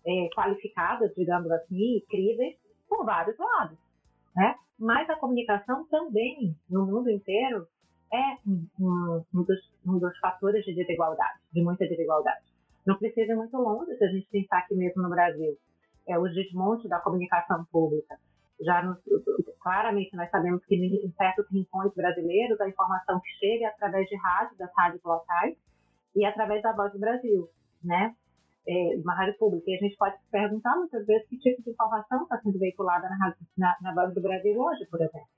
é, 0.06 0.28
qualificadas, 0.34 1.12
digamos 1.14 1.50
assim, 1.50 1.98
incríveis, 1.98 2.56
por 2.88 3.04
vários 3.04 3.36
lados. 3.38 3.78
Né? 4.34 4.54
Mas 4.78 5.08
a 5.08 5.16
comunicação 5.16 5.86
também, 5.86 6.56
no 6.68 6.86
mundo 6.86 7.10
inteiro, 7.10 7.66
é 8.12 8.38
um, 8.46 9.22
um, 9.32 9.42
dos, 9.42 9.72
um 9.86 9.98
dos 9.98 10.16
fatores 10.18 10.64
de 10.64 10.74
desigualdade, 10.74 11.40
de 11.52 11.62
muita 11.62 11.86
desigualdade. 11.86 12.53
Não 12.86 12.98
precisa 12.98 13.32
ir 13.32 13.36
muito 13.36 13.56
longe 13.56 13.96
se 13.96 14.04
a 14.04 14.08
gente 14.08 14.28
pensar 14.30 14.58
aqui 14.58 14.74
mesmo 14.74 15.02
no 15.02 15.08
Brasil. 15.08 15.56
É 16.06 16.18
o 16.18 16.28
desmonte 16.28 16.88
da 16.88 17.00
comunicação 17.00 17.64
pública. 17.72 18.16
Já 18.60 18.82
claramente 19.60 20.14
nós 20.14 20.30
sabemos 20.30 20.64
que 20.66 20.74
em 20.74 21.12
certos 21.12 21.50
rincões 21.50 21.92
brasileiros 21.94 22.60
a 22.60 22.68
informação 22.68 23.20
que 23.20 23.30
chega 23.38 23.64
é 23.64 23.68
através 23.68 24.08
de 24.08 24.16
rádio, 24.16 24.56
das 24.58 24.70
rádios 24.76 25.02
locais 25.02 25.56
e 26.14 26.24
através 26.24 26.62
da 26.62 26.72
Voz 26.72 26.92
do 26.92 26.98
Brasil, 26.98 27.48
né? 27.82 28.14
É, 28.66 28.96
uma 28.96 29.14
rádio 29.14 29.36
pública. 29.38 29.70
E 29.70 29.74
a 29.74 29.78
gente 29.78 29.96
pode 29.96 30.16
se 30.16 30.30
perguntar 30.30 30.76
muitas 30.76 31.04
vezes 31.06 31.28
que 31.28 31.38
tipo 31.38 31.62
de 31.62 31.70
informação 31.70 32.22
está 32.22 32.38
sendo 32.40 32.58
veiculada 32.58 33.08
na, 33.08 33.34
na, 33.58 33.76
na 33.80 33.94
Voz 33.94 34.14
do 34.14 34.22
Brasil 34.22 34.58
hoje, 34.58 34.86
por 34.86 35.00
exemplo. 35.00 35.28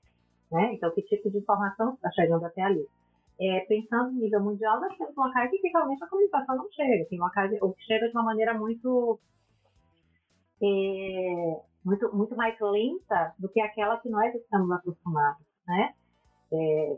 Né? 0.51 0.73
Então, 0.73 0.91
que 0.91 1.01
tipo 1.01 1.29
de 1.29 1.37
informação 1.37 1.95
está 1.95 2.09
chegando 2.11 2.45
até 2.45 2.61
ali? 2.61 2.87
É, 3.39 3.59
pensando 3.67 4.11
em 4.11 4.21
nível 4.21 4.41
mundial, 4.41 4.81
nós 4.81 4.97
temos 4.97 5.15
locais 5.15 5.51
que 5.51 5.67
realmente 5.67 6.03
a 6.03 6.07
comunicação 6.07 6.57
não 6.57 6.71
chega. 6.71 7.05
Tem 7.07 7.19
locais 7.19 7.51
ou 7.61 7.73
que 7.73 7.83
chega 7.83 8.07
de 8.07 8.11
uma 8.13 8.23
maneira 8.23 8.53
muito, 8.53 9.19
é, 10.61 11.61
muito, 11.85 12.15
muito 12.15 12.35
mais 12.35 12.59
lenta 12.59 13.35
do 13.37 13.47
que 13.49 13.61
aquela 13.61 13.99
que 13.99 14.09
nós 14.09 14.33
estamos 14.33 14.71
acostumados, 14.71 15.45
né? 15.67 15.93
É, 16.51 16.95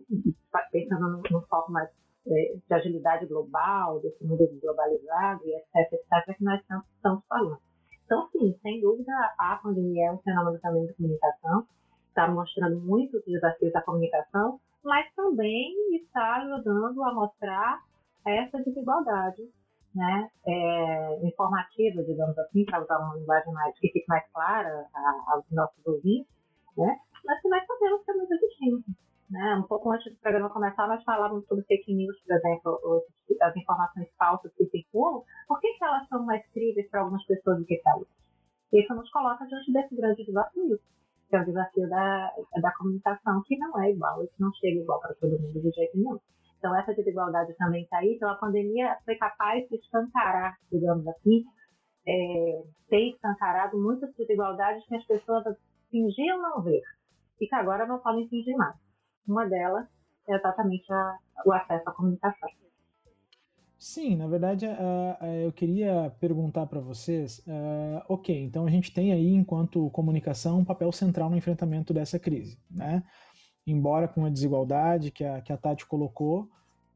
pensando 0.72 1.10
no, 1.10 1.22
no 1.30 1.42
foco 1.48 1.72
mais 1.72 1.90
é, 2.28 2.56
de 2.56 2.74
agilidade 2.74 3.26
global, 3.26 4.00
desse 4.00 4.24
mundo 4.24 4.48
globalizado 4.62 5.42
e 5.46 5.56
etc, 5.56 5.94
etc, 5.94 6.38
que 6.38 6.44
nós 6.44 6.62
estamos 6.62 7.26
falando. 7.28 7.60
Então, 8.06 8.28
sim, 8.32 8.58
sem 8.62 8.82
dúvida, 8.82 9.12
a 9.38 9.60
pandemia 9.62 10.08
é 10.08 10.12
um 10.12 10.18
fenômeno 10.20 10.60
também 10.60 10.86
de 10.86 10.94
comunicação, 10.94 11.68
está 12.08 12.28
mostrando 12.28 12.80
muitos 12.80 13.24
desafios 13.26 13.72
da 13.72 13.82
comunicação, 13.82 14.60
mas 14.84 15.14
também 15.16 15.74
está 15.96 16.38
ajudando 16.38 17.04
a 17.04 17.14
mostrar 17.14 17.80
essa 18.26 18.58
desigualdade 18.60 19.42
né, 19.96 20.30
é, 20.46 21.28
informativa, 21.28 22.04
digamos 22.04 22.38
assim, 22.38 22.64
para 22.66 22.82
usar 22.82 23.00
uma 23.00 23.16
linguagem 23.16 23.54
mais, 23.54 23.78
que 23.80 23.92
fique 23.92 24.06
mais 24.08 24.24
clara 24.32 24.86
aos 25.28 25.44
nossos 25.52 25.86
ouvintes, 25.86 26.32
né, 26.78 26.98
mas 27.26 27.42
que 27.42 27.50
nós 27.50 27.66
sabemos 27.66 28.04
que 28.04 28.12
é 28.12 28.14
muito 28.14 28.38
distinto. 28.40 28.92
Né? 29.30 29.56
Um 29.56 29.68
pouco 29.68 29.92
antes 29.92 30.12
do 30.12 30.20
programa 30.20 30.50
começar, 30.50 30.88
nós 30.88 31.04
falávamos 31.04 31.46
sobre 31.48 31.64
fake 31.66 31.94
news, 31.94 32.20
por 32.22 32.36
exemplo, 32.36 33.04
as 33.42 33.56
informações 33.56 34.08
falsas 34.18 34.52
que 34.56 34.66
circulam. 34.66 35.24
Por 35.48 35.60
que, 35.60 35.72
que 35.74 35.84
elas 35.84 36.08
são 36.08 36.26
mais 36.26 36.44
críveis 36.52 36.90
para 36.90 37.02
algumas 37.02 37.24
pessoas 37.26 37.60
do 37.60 37.66
que 37.66 37.78
para 37.78 37.96
outras? 37.96 38.18
Isso 38.74 38.94
nos 38.94 39.10
coloca 39.12 39.46
diante 39.46 39.72
desse 39.72 39.96
grande 39.96 40.26
desafio, 40.26 40.80
que 41.30 41.36
é 41.36 41.42
o 41.42 41.46
desafio 41.46 41.88
da, 41.90 42.32
da 42.62 42.74
comunicação, 42.76 43.44
que 43.46 43.58
não 43.58 43.80
é 43.82 43.92
igual, 43.92 44.20
que 44.20 44.42
não 44.42 44.52
chega 44.54 44.82
igual 44.82 45.00
para 45.00 45.14
todo 45.16 45.40
mundo 45.40 45.62
de 45.62 45.70
jeito 45.70 45.96
nenhum. 45.96 46.18
Então, 46.58 46.76
essa 46.76 46.94
desigualdade 46.94 47.56
também 47.58 47.84
está 47.84 48.00
aí. 48.00 48.16
Então, 48.16 48.30
a 48.30 48.36
pandemia 48.36 48.98
foi 49.06 49.16
capaz 49.16 49.68
de 49.70 49.76
escancarar, 49.78 50.58
digamos 50.72 51.08
assim, 51.08 51.44
é, 52.08 52.64
tem 52.90 53.12
escancarado 53.12 53.80
muitas 53.80 54.14
desigualdades 54.16 54.86
que 54.88 54.96
as 54.96 55.06
pessoas 55.06 55.44
fingiam 55.92 56.42
não 56.42 56.62
ver 56.62 56.82
e 57.40 57.48
que 57.48 57.56
agora 57.56 57.86
não 57.86 58.00
podem 58.00 58.28
fingir 58.28 58.58
mais. 58.58 58.76
Uma 59.28 59.48
delas 59.48 59.88
é 60.28 60.36
exatamente 60.36 60.92
a, 60.92 61.18
o 61.46 61.54
acesso 61.54 61.88
à 61.90 61.94
comunicação. 61.94 62.50
Sim, 63.80 64.18
na 64.18 64.28
verdade, 64.28 64.66
uh, 64.66 65.26
eu 65.42 65.54
queria 65.54 66.14
perguntar 66.20 66.66
para 66.66 66.82
vocês, 66.82 67.40
uh, 67.48 68.04
ok, 68.10 68.38
então 68.38 68.66
a 68.66 68.70
gente 68.70 68.94
tem 68.94 69.14
aí, 69.14 69.34
enquanto 69.34 69.90
comunicação, 69.92 70.60
um 70.60 70.66
papel 70.66 70.92
central 70.92 71.30
no 71.30 71.38
enfrentamento 71.38 71.94
dessa 71.94 72.20
crise, 72.20 72.60
né? 72.70 73.02
Embora 73.66 74.06
com 74.06 74.26
a 74.26 74.30
desigualdade 74.30 75.12
que 75.12 75.24
a, 75.24 75.40
que 75.40 75.54
a 75.54 75.58
Tati 75.58 75.86
colocou, 75.86 76.50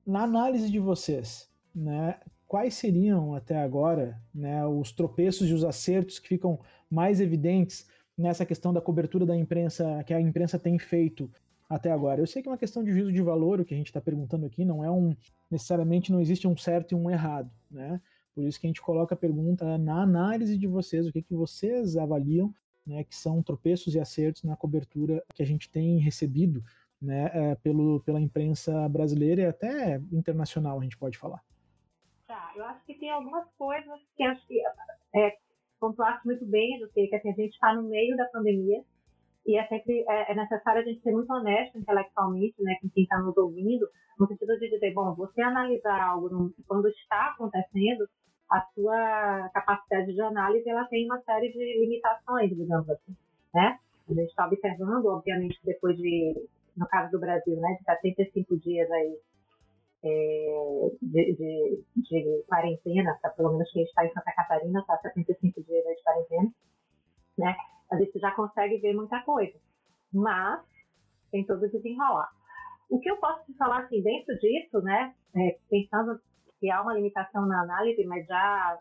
na 0.06 0.24
análise 0.24 0.70
de 0.70 0.78
vocês, 0.78 1.50
né, 1.74 2.20
quais 2.46 2.74
seriam 2.74 3.34
até 3.34 3.62
agora 3.62 4.22
né, 4.36 4.66
os 4.68 4.92
tropeços 4.92 5.50
e 5.50 5.54
os 5.54 5.64
acertos 5.64 6.20
que 6.20 6.28
ficam 6.28 6.60
mais 6.90 7.22
evidentes 7.22 7.88
nessa 8.18 8.46
questão 8.46 8.74
da 8.74 8.82
cobertura 8.82 9.26
da 9.26 9.38
imprensa, 9.38 10.04
que 10.04 10.14
a 10.14 10.20
imprensa 10.20 10.60
tem 10.60 10.78
feito 10.78 11.32
até 11.76 11.92
agora. 11.92 12.22
Eu 12.22 12.28
sei 12.28 12.42
que 12.42 12.48
é 12.48 12.52
uma 12.52 12.58
questão 12.58 12.84
de 12.84 12.92
juízo 12.92 13.12
de 13.12 13.22
valor 13.22 13.60
o 13.60 13.66
que 13.66 13.74
a 13.74 13.78
gente 13.78 13.88
está 13.88 14.00
perguntando 14.00 14.46
aqui, 14.46 14.64
não 14.64 14.84
é 14.84 14.92
um 14.92 15.16
necessariamente 15.50 16.12
não 16.12 16.22
existe 16.22 16.48
um 16.48 16.56
certo 16.56 16.92
e 16.92 16.96
um 16.96 17.10
errado, 17.10 17.52
né? 17.70 18.02
Por 18.34 18.44
isso 18.44 18.60
que 18.60 18.66
a 18.66 18.70
gente 18.70 18.82
coloca 18.82 19.14
a 19.14 19.18
pergunta 19.18 19.78
na 19.78 20.02
análise 20.02 20.58
de 20.58 20.68
vocês, 20.68 21.08
o 21.08 21.12
que 21.12 21.22
que 21.22 21.36
vocês 21.36 21.96
avaliam, 21.98 22.54
né, 22.86 23.04
que 23.04 23.16
são 23.16 23.44
tropeços 23.44 23.94
e 23.94 24.00
acertos 24.00 24.44
na 24.44 24.56
cobertura 24.56 25.24
que 25.36 25.44
a 25.44 25.46
gente 25.46 25.70
tem 25.70 26.00
recebido, 26.00 26.64
né, 27.00 27.30
é, 27.34 27.56
pelo, 27.56 28.00
pela 28.02 28.20
imprensa 28.20 28.90
brasileira 28.90 29.42
e 29.42 29.46
até 29.46 30.02
internacional, 30.12 30.80
a 30.80 30.84
gente 30.84 30.98
pode 30.98 31.18
falar. 31.18 31.44
Tá, 32.26 32.54
eu 32.56 32.66
acho 32.66 32.84
que 32.86 32.96
tem 32.96 33.12
algumas 33.12 33.48
coisas 33.56 34.00
que 34.18 34.24
acho 34.24 34.48
que 34.48 34.60
é, 35.16 35.38
pontuaste 35.80 36.26
muito 36.26 36.46
bem, 36.46 36.80
do 36.80 36.90
que 36.90 37.14
assim, 37.14 37.30
a 37.30 37.34
gente 37.34 37.54
está 37.54 37.76
no 37.76 37.84
meio 37.84 38.18
da 38.18 38.26
pandemia, 38.26 38.84
e 39.46 39.58
é 39.58 39.68
sempre 39.68 40.06
é, 40.08 40.32
é, 40.32 40.36
necessário 40.36 40.82
a 40.82 40.86
gente 40.86 41.02
ser 41.02 41.12
muito 41.12 41.32
honesto 41.32 41.78
intelectualmente, 41.78 42.56
né, 42.62 42.76
com 42.82 42.90
quem 42.90 43.04
está 43.04 43.20
nos 43.20 43.36
ouvindo, 43.38 43.88
no 44.18 44.28
sentido 44.28 44.58
de 44.58 44.70
dizer, 44.70 44.94
bom, 44.94 45.14
você 45.16 45.42
analisar 45.42 46.02
algo 46.02 46.54
quando 46.68 46.88
está 46.88 47.32
acontecendo, 47.32 48.08
a 48.50 48.62
sua 48.74 49.50
capacidade 49.54 50.14
de 50.14 50.22
análise 50.22 50.70
ela 50.70 50.86
tem 50.86 51.06
uma 51.06 51.20
série 51.22 51.52
de 51.52 51.80
limitações, 51.80 52.56
digamos 52.56 52.90
assim, 52.90 53.16
né? 53.54 53.80
A 54.10 54.14
gente 54.14 54.30
está 54.30 54.46
observando, 54.46 55.06
obviamente, 55.06 55.60
depois 55.64 55.98
de, 55.98 56.48
no 56.78 56.86
caso 56.88 57.12
do 57.12 57.20
Brasil, 57.20 57.56
né, 57.56 57.78
de 57.80 57.84
75 57.84 58.58
dias 58.60 58.90
aí 58.92 59.18
é, 60.04 60.92
de, 61.02 61.36
de, 61.36 61.84
de, 61.96 62.44
quarentena, 62.48 63.18
tá? 63.22 63.30
pelo 63.30 63.54
menos 63.54 63.72
quem 63.72 63.84
está 63.84 64.06
em 64.06 64.14
Santa 64.14 64.34
Catarina 64.34 64.82
está 64.82 64.98
75 64.98 65.64
dias 65.64 65.84
de 65.84 66.04
quarentena, 66.04 66.52
né? 67.38 67.56
A 67.94 67.98
gente 67.98 68.20
já 68.20 68.32
consegue 68.32 68.78
ver 68.78 68.94
muita 68.94 69.22
coisa. 69.22 69.58
Mas 70.14 70.64
tem 71.32 71.46
todo 71.46 71.70
desenrolar. 71.70 72.30
O 72.90 73.00
que 73.00 73.10
eu 73.10 73.18
posso 73.18 73.46
te 73.46 73.54
falar 73.58 73.80
assim, 73.84 74.02
dentro 74.02 74.38
disso, 74.40 74.82
né, 74.82 75.14
é, 75.36 75.58
pensando 75.70 76.20
que 76.60 76.70
há 76.70 76.82
uma 76.82 76.94
limitação 76.94 77.46
na 77.46 77.62
análise, 77.62 78.06
mas 78.06 78.26
já 78.28 78.80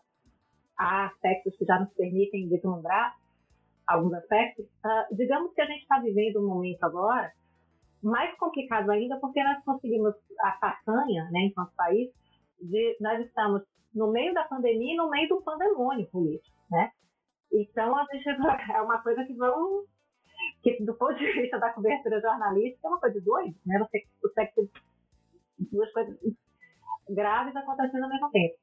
há 0.78 1.06
aspectos 1.06 1.56
que 1.56 1.64
já 1.64 1.80
nos 1.80 1.92
permitem 1.94 2.48
vislumbrar 2.48 3.16
alguns 3.86 4.12
aspectos, 4.14 4.64
uh, 4.64 5.14
digamos 5.16 5.52
que 5.54 5.60
a 5.60 5.66
gente 5.66 5.82
está 5.82 5.98
vivendo 5.98 6.40
um 6.40 6.48
momento 6.48 6.82
agora 6.84 7.32
mais 8.02 8.36
complicado 8.36 8.90
ainda 8.90 9.18
porque 9.18 9.42
nós 9.42 9.62
conseguimos 9.64 10.14
a 10.40 10.52
façanha, 10.52 11.28
né, 11.30 11.40
enquanto 11.46 11.72
país, 11.74 12.10
de 12.60 12.96
nós 13.00 13.24
estamos 13.24 13.62
no 13.94 14.10
meio 14.10 14.34
da 14.34 14.44
pandemia 14.44 14.94
e 14.94 14.96
no 14.96 15.08
meio 15.10 15.28
do 15.28 15.42
pandemônio 15.42 16.06
político, 16.08 16.56
né? 16.70 16.90
Então, 17.52 17.96
a 17.96 18.04
gente 18.12 18.28
é 18.72 18.80
uma 18.80 19.02
coisa 19.02 19.24
que 19.24 19.34
vão. 19.34 19.84
que 20.62 20.82
do 20.84 20.94
ponto 20.94 21.14
de 21.16 21.32
vista 21.32 21.58
da 21.58 21.70
cobertura 21.70 22.20
jornalística 22.20 22.86
é 22.86 22.90
uma 22.90 23.00
coisa 23.00 23.20
doida, 23.20 23.54
né? 23.66 23.78
Você 23.78 24.04
consegue 24.20 24.54
ter 24.54 24.70
duas 25.70 25.92
coisas 25.92 26.18
graves 27.10 27.54
acontecendo 27.54 28.04
ao 28.04 28.08
mesmo 28.08 28.30
tempo. 28.30 28.54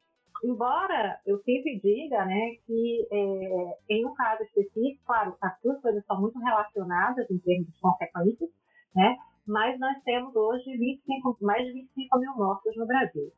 Embora 0.44 1.20
eu 1.26 1.38
sempre 1.44 1.80
diga, 1.80 2.24
né, 2.26 2.56
que 2.66 3.08
é, 3.12 3.78
em 3.90 4.06
um 4.06 4.14
caso 4.14 4.42
específico, 4.44 5.04
claro, 5.06 5.36
as 5.42 5.54
duas 5.62 5.82
coisas 5.82 6.06
são 6.06 6.20
muito 6.22 6.40
relacionadas 6.40 7.30
em 7.30 7.38
termos 7.40 7.68
de 7.68 7.80
consequências, 7.82 8.50
né? 8.96 9.18
Mas 9.46 9.78
nós 9.80 10.02
temos 10.04 10.34
hoje 10.36 10.78
25, 10.78 11.38
mais 11.42 11.66
de 11.66 11.74
25 11.74 12.20
mil 12.20 12.36
mortos 12.36 12.76
no 12.78 12.88
Brasil. 12.88 13.32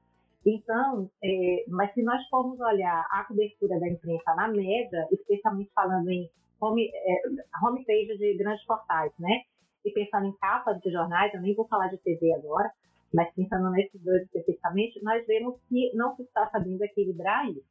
Então, 0.46 1.10
é, 1.24 1.66
mas 1.68 1.94
se 1.94 2.02
nós 2.02 2.26
formos 2.28 2.60
olhar 2.60 3.06
a 3.12 3.24
cobertura 3.26 3.80
da 3.80 3.88
imprensa 3.88 4.34
na 4.36 4.48
média, 4.48 5.08
especialmente 5.12 5.72
falando 5.74 6.10
em 6.10 6.30
home, 6.60 6.90
é, 6.94 7.22
homepage 7.64 8.18
de 8.18 8.38
grandes 8.38 8.66
portais, 8.66 9.12
né? 9.20 9.44
E 9.86 9.92
pensando 9.92 10.28
em 10.28 10.38
capas 10.38 10.80
de 10.80 10.92
jornais, 10.92 11.34
eu 11.34 11.42
nem 11.42 11.56
vou 11.56 11.68
falar 11.68 11.88
de 11.88 11.98
TV 11.98 12.34
agora, 12.34 12.72
mas 13.14 13.34
pensando 13.34 13.70
nesses 13.72 14.02
dois 14.02 14.24
especificamente, 14.24 15.04
nós 15.04 15.26
vemos 15.28 15.60
que 15.68 15.92
não 15.96 16.16
se 16.16 16.24
está 16.24 16.50
sabendo 16.50 16.84
equilibrar 16.84 17.50
isso. 17.50 17.66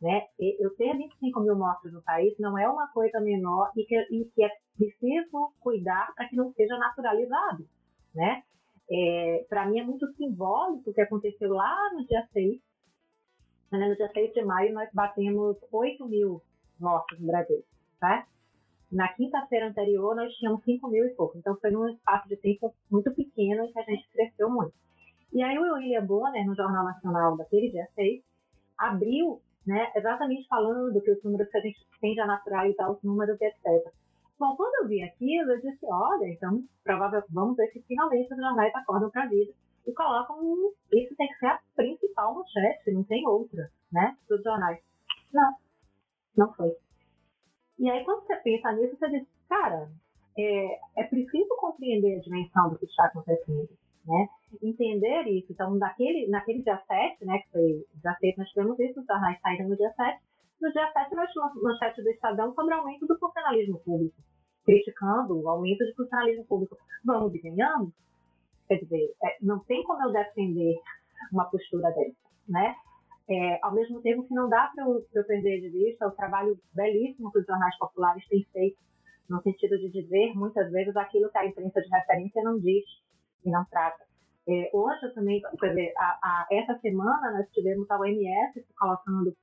Né? 0.00 0.26
Eu 0.38 0.74
ter 0.76 0.96
25 0.96 1.40
mil 1.40 1.56
mortos 1.56 1.92
no 1.92 2.02
país 2.02 2.34
não 2.38 2.58
é 2.58 2.68
uma 2.68 2.88
coisa 2.88 3.20
menor 3.20 3.70
e 3.76 3.84
que, 3.84 3.96
e 3.96 4.24
que 4.34 4.44
é 4.44 4.50
preciso 4.76 5.52
cuidar 5.60 6.12
para 6.14 6.28
que 6.28 6.36
não 6.36 6.52
seja 6.52 6.76
naturalizado. 6.76 7.66
Né? 8.14 8.42
É, 8.90 9.46
para 9.48 9.66
mim 9.66 9.80
é 9.80 9.84
muito 9.84 10.06
simbólico 10.14 10.90
o 10.90 10.94
que 10.94 11.00
aconteceu 11.00 11.52
lá 11.52 11.92
no 11.94 12.06
dia 12.06 12.26
6. 12.32 12.60
Né? 13.72 13.88
No 13.88 13.96
dia 13.96 14.10
6 14.12 14.32
de 14.32 14.44
maio 14.44 14.74
nós 14.74 14.88
batemos 14.92 15.56
8 15.72 16.06
mil 16.06 16.42
mortos 16.78 17.18
no 17.18 17.26
Brasil. 17.26 17.64
Tá? 18.00 18.26
Na 18.92 19.08
quinta-feira 19.08 19.68
anterior 19.68 20.14
nós 20.14 20.32
tínhamos 20.34 20.62
5 20.64 20.88
mil 20.88 21.04
e 21.04 21.14
pouco. 21.14 21.38
Então 21.38 21.56
foi 21.56 21.70
num 21.70 21.88
espaço 21.88 22.28
de 22.28 22.36
tempo 22.36 22.74
muito 22.90 23.12
pequeno 23.12 23.72
que 23.72 23.78
a 23.78 23.82
gente 23.82 24.08
cresceu 24.12 24.50
muito. 24.50 24.74
E 25.32 25.42
aí 25.42 25.58
o 25.58 25.74
William 25.74 26.06
Bonner, 26.06 26.46
no 26.46 26.54
Jornal 26.54 26.84
Nacional 26.84 27.36
daquele 27.36 27.70
dia 27.70 27.88
6, 27.94 28.22
abriu 28.78 29.40
né, 29.66 29.90
exatamente 29.96 30.46
falando 30.46 31.00
que 31.00 31.10
os 31.10 31.22
números 31.24 31.48
que 31.50 31.58
a 31.58 31.60
gente 31.60 31.80
tende 32.00 32.20
a 32.20 32.26
naturalizar 32.26 32.90
os 32.90 33.02
números, 33.02 33.40
etc. 33.40 33.92
Bom, 34.44 34.56
quando 34.56 34.82
eu 34.82 34.88
vi 34.88 35.02
aquilo, 35.02 35.52
eu 35.52 35.60
disse, 35.62 35.86
olha, 35.86 36.28
então, 36.28 36.62
provavelmente, 36.82 37.32
vamos 37.32 37.56
ver 37.56 37.66
se 37.68 37.80
finalmente 37.84 38.30
os 38.30 38.38
jornais 38.38 38.74
acordam 38.74 39.08
para 39.08 39.22
a 39.22 39.26
vida 39.26 39.50
e 39.86 39.92
colocam, 39.94 40.36
isso 40.92 41.16
tem 41.16 41.28
que 41.28 41.38
ser 41.38 41.46
a 41.46 41.60
principal 41.74 42.34
manchete, 42.34 42.92
não 42.92 43.04
tem 43.04 43.26
outra, 43.26 43.70
né, 43.90 44.14
dos 44.28 44.42
jornais. 44.42 44.78
Não, 45.32 45.54
não 46.36 46.52
foi. 46.52 46.76
E 47.78 47.88
aí, 47.88 48.04
quando 48.04 48.26
você 48.26 48.36
pensa 48.36 48.72
nisso, 48.72 48.98
você 48.98 49.08
diz, 49.12 49.26
cara, 49.48 49.90
é, 50.36 50.78
é 50.98 51.04
preciso 51.04 51.56
compreender 51.56 52.18
a 52.18 52.20
dimensão 52.20 52.68
do 52.68 52.78
que 52.78 52.84
está 52.84 53.06
acontecendo, 53.06 53.70
né? 54.04 54.28
Entender 54.62 55.22
isso. 55.22 55.52
Então, 55.52 55.74
naquele, 55.76 56.28
naquele 56.28 56.62
dia 56.62 56.76
7, 56.86 57.24
né, 57.24 57.38
que 57.38 57.50
foi 57.50 57.86
dia 57.94 58.14
6, 58.20 58.36
nós 58.36 58.48
tivemos 58.50 58.78
isso, 58.78 59.00
os 59.00 59.06
jornais 59.06 59.40
saíram 59.40 59.70
no 59.70 59.76
dia 59.76 59.90
7, 59.94 60.22
no 60.60 60.70
dia 60.70 60.92
7, 60.92 61.14
nós 61.14 61.30
tivemos 61.30 61.62
manchete 61.62 62.02
do 62.02 62.10
Estadão 62.10 62.54
sobre 62.54 62.74
o 62.74 62.78
aumento 62.78 63.06
do 63.06 63.18
funcionalismo 63.18 63.80
público, 63.80 64.14
criticando 64.64 65.40
o 65.40 65.48
aumento 65.48 65.84
do 65.84 65.94
funcionalismo 65.94 66.44
público. 66.46 66.76
Vamos 67.04 67.34
e 67.34 67.38
ganhamos? 67.38 67.92
Quer 68.68 68.76
dizer, 68.76 69.14
é, 69.22 69.36
não 69.42 69.58
tem 69.60 69.82
como 69.84 70.02
eu 70.02 70.12
defender 70.12 70.76
uma 71.32 71.44
postura 71.46 71.90
dessa, 71.90 72.16
né? 72.48 72.74
É, 73.28 73.58
ao 73.62 73.72
mesmo 73.72 74.02
tempo 74.02 74.26
que 74.26 74.34
não 74.34 74.48
dá 74.48 74.70
para 74.74 74.84
eu, 74.84 75.02
eu, 75.14 75.24
perder 75.24 75.60
de 75.60 75.70
vista 75.70 76.06
o 76.06 76.10
trabalho 76.10 76.58
belíssimo 76.74 77.32
que 77.32 77.38
os 77.38 77.46
jornais 77.46 77.76
populares 77.78 78.26
têm 78.28 78.44
feito, 78.52 78.76
no 79.28 79.40
sentido 79.42 79.78
de 79.78 79.90
dizer 79.90 80.34
muitas 80.34 80.70
vezes 80.70 80.94
aquilo 80.94 81.30
que 81.30 81.38
a 81.38 81.46
imprensa 81.46 81.80
de 81.80 81.88
referência 81.88 82.42
não 82.42 82.58
diz 82.58 82.84
e 83.44 83.50
não 83.50 83.64
trata. 83.66 84.04
É, 84.46 84.70
hoje 84.74 85.14
também, 85.14 85.40
quer 85.58 85.68
dizer, 85.70 85.94
a, 85.96 86.18
a, 86.22 86.46
essa 86.52 86.78
semana 86.80 87.32
nós 87.32 87.48
tivemos 87.50 87.90
a 87.90 87.98
OMS 87.98 88.62
colocando 88.78 89.34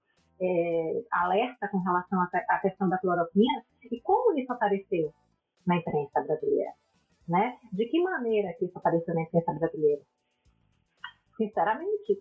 é, 0.41 1.03
alerta 1.11 1.67
com 1.69 1.77
relação 1.77 2.19
à 2.21 2.59
questão 2.59 2.89
da 2.89 2.97
cloroquina 2.97 3.63
e 3.91 4.01
como 4.01 4.37
isso 4.37 4.51
apareceu 4.51 5.13
na 5.65 5.77
imprensa 5.77 6.21
brasileira, 6.21 6.71
né? 7.27 7.57
De 7.71 7.85
que 7.85 8.01
maneira 8.01 8.53
que 8.53 8.65
isso 8.65 8.77
apareceu 8.77 9.13
na 9.13 9.21
imprensa 9.21 9.53
brasileira? 9.53 10.01
Sinceramente, 11.37 12.19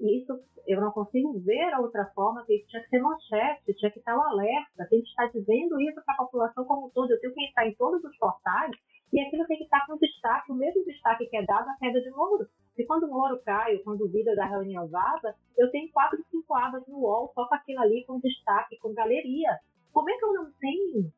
isso 0.00 0.40
eu 0.66 0.80
não 0.80 0.90
consigo 0.92 1.38
ver 1.40 1.74
outra 1.78 2.06
forma 2.14 2.44
que 2.44 2.64
tinha 2.68 2.82
que 2.82 2.90
ser 2.90 3.00
manchete, 3.00 3.74
tinha 3.74 3.90
que 3.90 3.98
estar 3.98 4.16
o 4.16 4.20
alerta, 4.20 4.86
tem 4.90 5.00
que 5.00 5.08
estar 5.08 5.26
dizendo 5.30 5.80
isso 5.80 6.02
para 6.04 6.14
a 6.14 6.18
população 6.18 6.64
como 6.64 6.86
um 6.86 6.90
todo. 6.90 7.10
Eu 7.10 7.20
tenho 7.20 7.32
que 7.32 7.44
entrar 7.46 7.66
em 7.66 7.74
todos 7.74 8.02
os 8.04 8.16
portais 8.18 8.72
e 9.12 9.20
aquilo 9.20 9.46
tem 9.46 9.56
que 9.58 9.64
estar 9.64 9.86
com 9.86 9.96
destaque, 9.96 10.52
o 10.52 10.54
mesmo 10.54 10.84
destaque 10.84 11.26
que 11.26 11.36
é 11.36 11.44
dado 11.44 11.68
à 11.68 11.76
queda 11.78 12.00
de 12.00 12.10
Moro. 12.10 12.46
E 12.76 12.84
quando 12.84 13.04
o 13.04 13.10
Moro 13.10 13.40
cai, 13.42 13.76
ou 13.76 13.82
quando 13.82 14.04
o 14.04 14.08
vídeo 14.08 14.36
da 14.36 14.44
reunião 14.44 14.86
vaza, 14.88 15.34
eu 15.56 15.70
tenho 15.70 15.90
quatro, 15.90 16.18
cinco 16.48 16.54
abas 16.54 16.86
no 16.88 16.98
UOL 16.98 17.30
só 17.34 17.46
com 17.46 17.54
aquilo 17.54 17.80
ali 17.80 18.04
com 18.06 18.18
destaque, 18.18 18.78
com 18.78 18.94
galeria. 18.94 19.58
Como 19.92 20.08
é 20.08 20.16
que 20.16 20.24
eu 20.24 20.32
não 20.32 20.50
tenho 20.58 21.12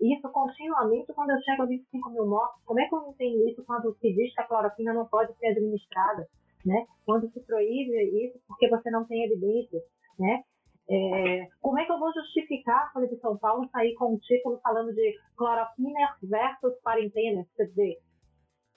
isso 0.00 0.28
continuamente 0.30 1.12
quando 1.12 1.30
eu 1.30 1.40
chego 1.42 1.62
a 1.62 1.66
25 1.66 2.10
mil 2.10 2.26
mortos? 2.26 2.60
Como 2.64 2.80
é 2.80 2.88
que 2.88 2.94
eu 2.94 3.00
não 3.00 3.12
tenho 3.14 3.48
isso 3.48 3.64
quando 3.64 3.94
se 3.94 4.12
diz 4.12 4.34
que 4.34 4.40
a 4.40 4.46
cloroquina 4.46 4.92
não 4.92 5.06
pode 5.06 5.32
ser 5.38 5.46
administrada? 5.48 6.26
Né? 6.66 6.86
Quando 7.04 7.30
se 7.30 7.40
proíbe 7.40 8.26
isso 8.26 8.38
porque 8.46 8.68
você 8.68 8.90
não 8.90 9.04
tem 9.06 9.24
evidência, 9.24 9.80
né? 10.18 10.42
É, 10.90 11.48
como 11.60 11.78
é 11.78 11.84
que 11.84 11.92
eu 11.92 11.98
vou 11.98 12.12
justificar 12.12 12.86
a 12.86 12.90
Folha 12.92 13.08
de 13.08 13.16
São 13.18 13.38
Paulo 13.38 13.68
sair 13.70 13.94
com 13.94 14.14
um 14.14 14.18
título 14.18 14.60
falando 14.62 14.92
de 14.92 15.16
cloroquina 15.36 16.16
versus 16.22 16.80
quarentena? 16.82 17.46
Quer 17.56 17.64
dizer, 17.66 17.96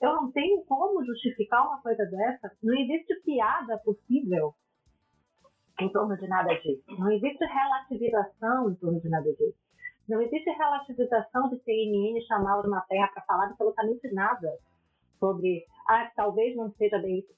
eu 0.02 0.14
não 0.14 0.32
tenho 0.32 0.64
como 0.66 1.04
justificar 1.04 1.68
uma 1.68 1.82
coisa 1.82 2.06
dessa. 2.06 2.52
Não 2.64 2.76
existe 2.76 3.22
piada 3.24 3.78
possível 3.80 4.54
em 5.80 5.90
torno 5.90 6.18
de 6.18 6.28
nada 6.28 6.54
disso. 6.56 6.84
Não 6.98 7.12
existe 7.12 7.44
relativização 7.46 8.72
em 8.72 8.76
torno 8.76 9.00
de 9.00 9.10
nada 9.10 9.32
disso. 9.34 9.58
Não 10.08 10.22
existe 10.22 10.50
relativização 10.52 11.50
de 11.50 11.60
CNN 11.64 12.22
chamar 12.28 12.62
uma 12.62 12.82
terra 12.82 13.08
para 13.08 13.24
falar 13.24 13.46
absolutamente 13.46 14.14
nada 14.14 14.58
sobre, 15.20 15.66
ah, 15.88 16.12
talvez 16.16 16.56
não 16.56 16.72
seja 16.74 17.00
bem 17.00 17.20
isso. 17.20 17.34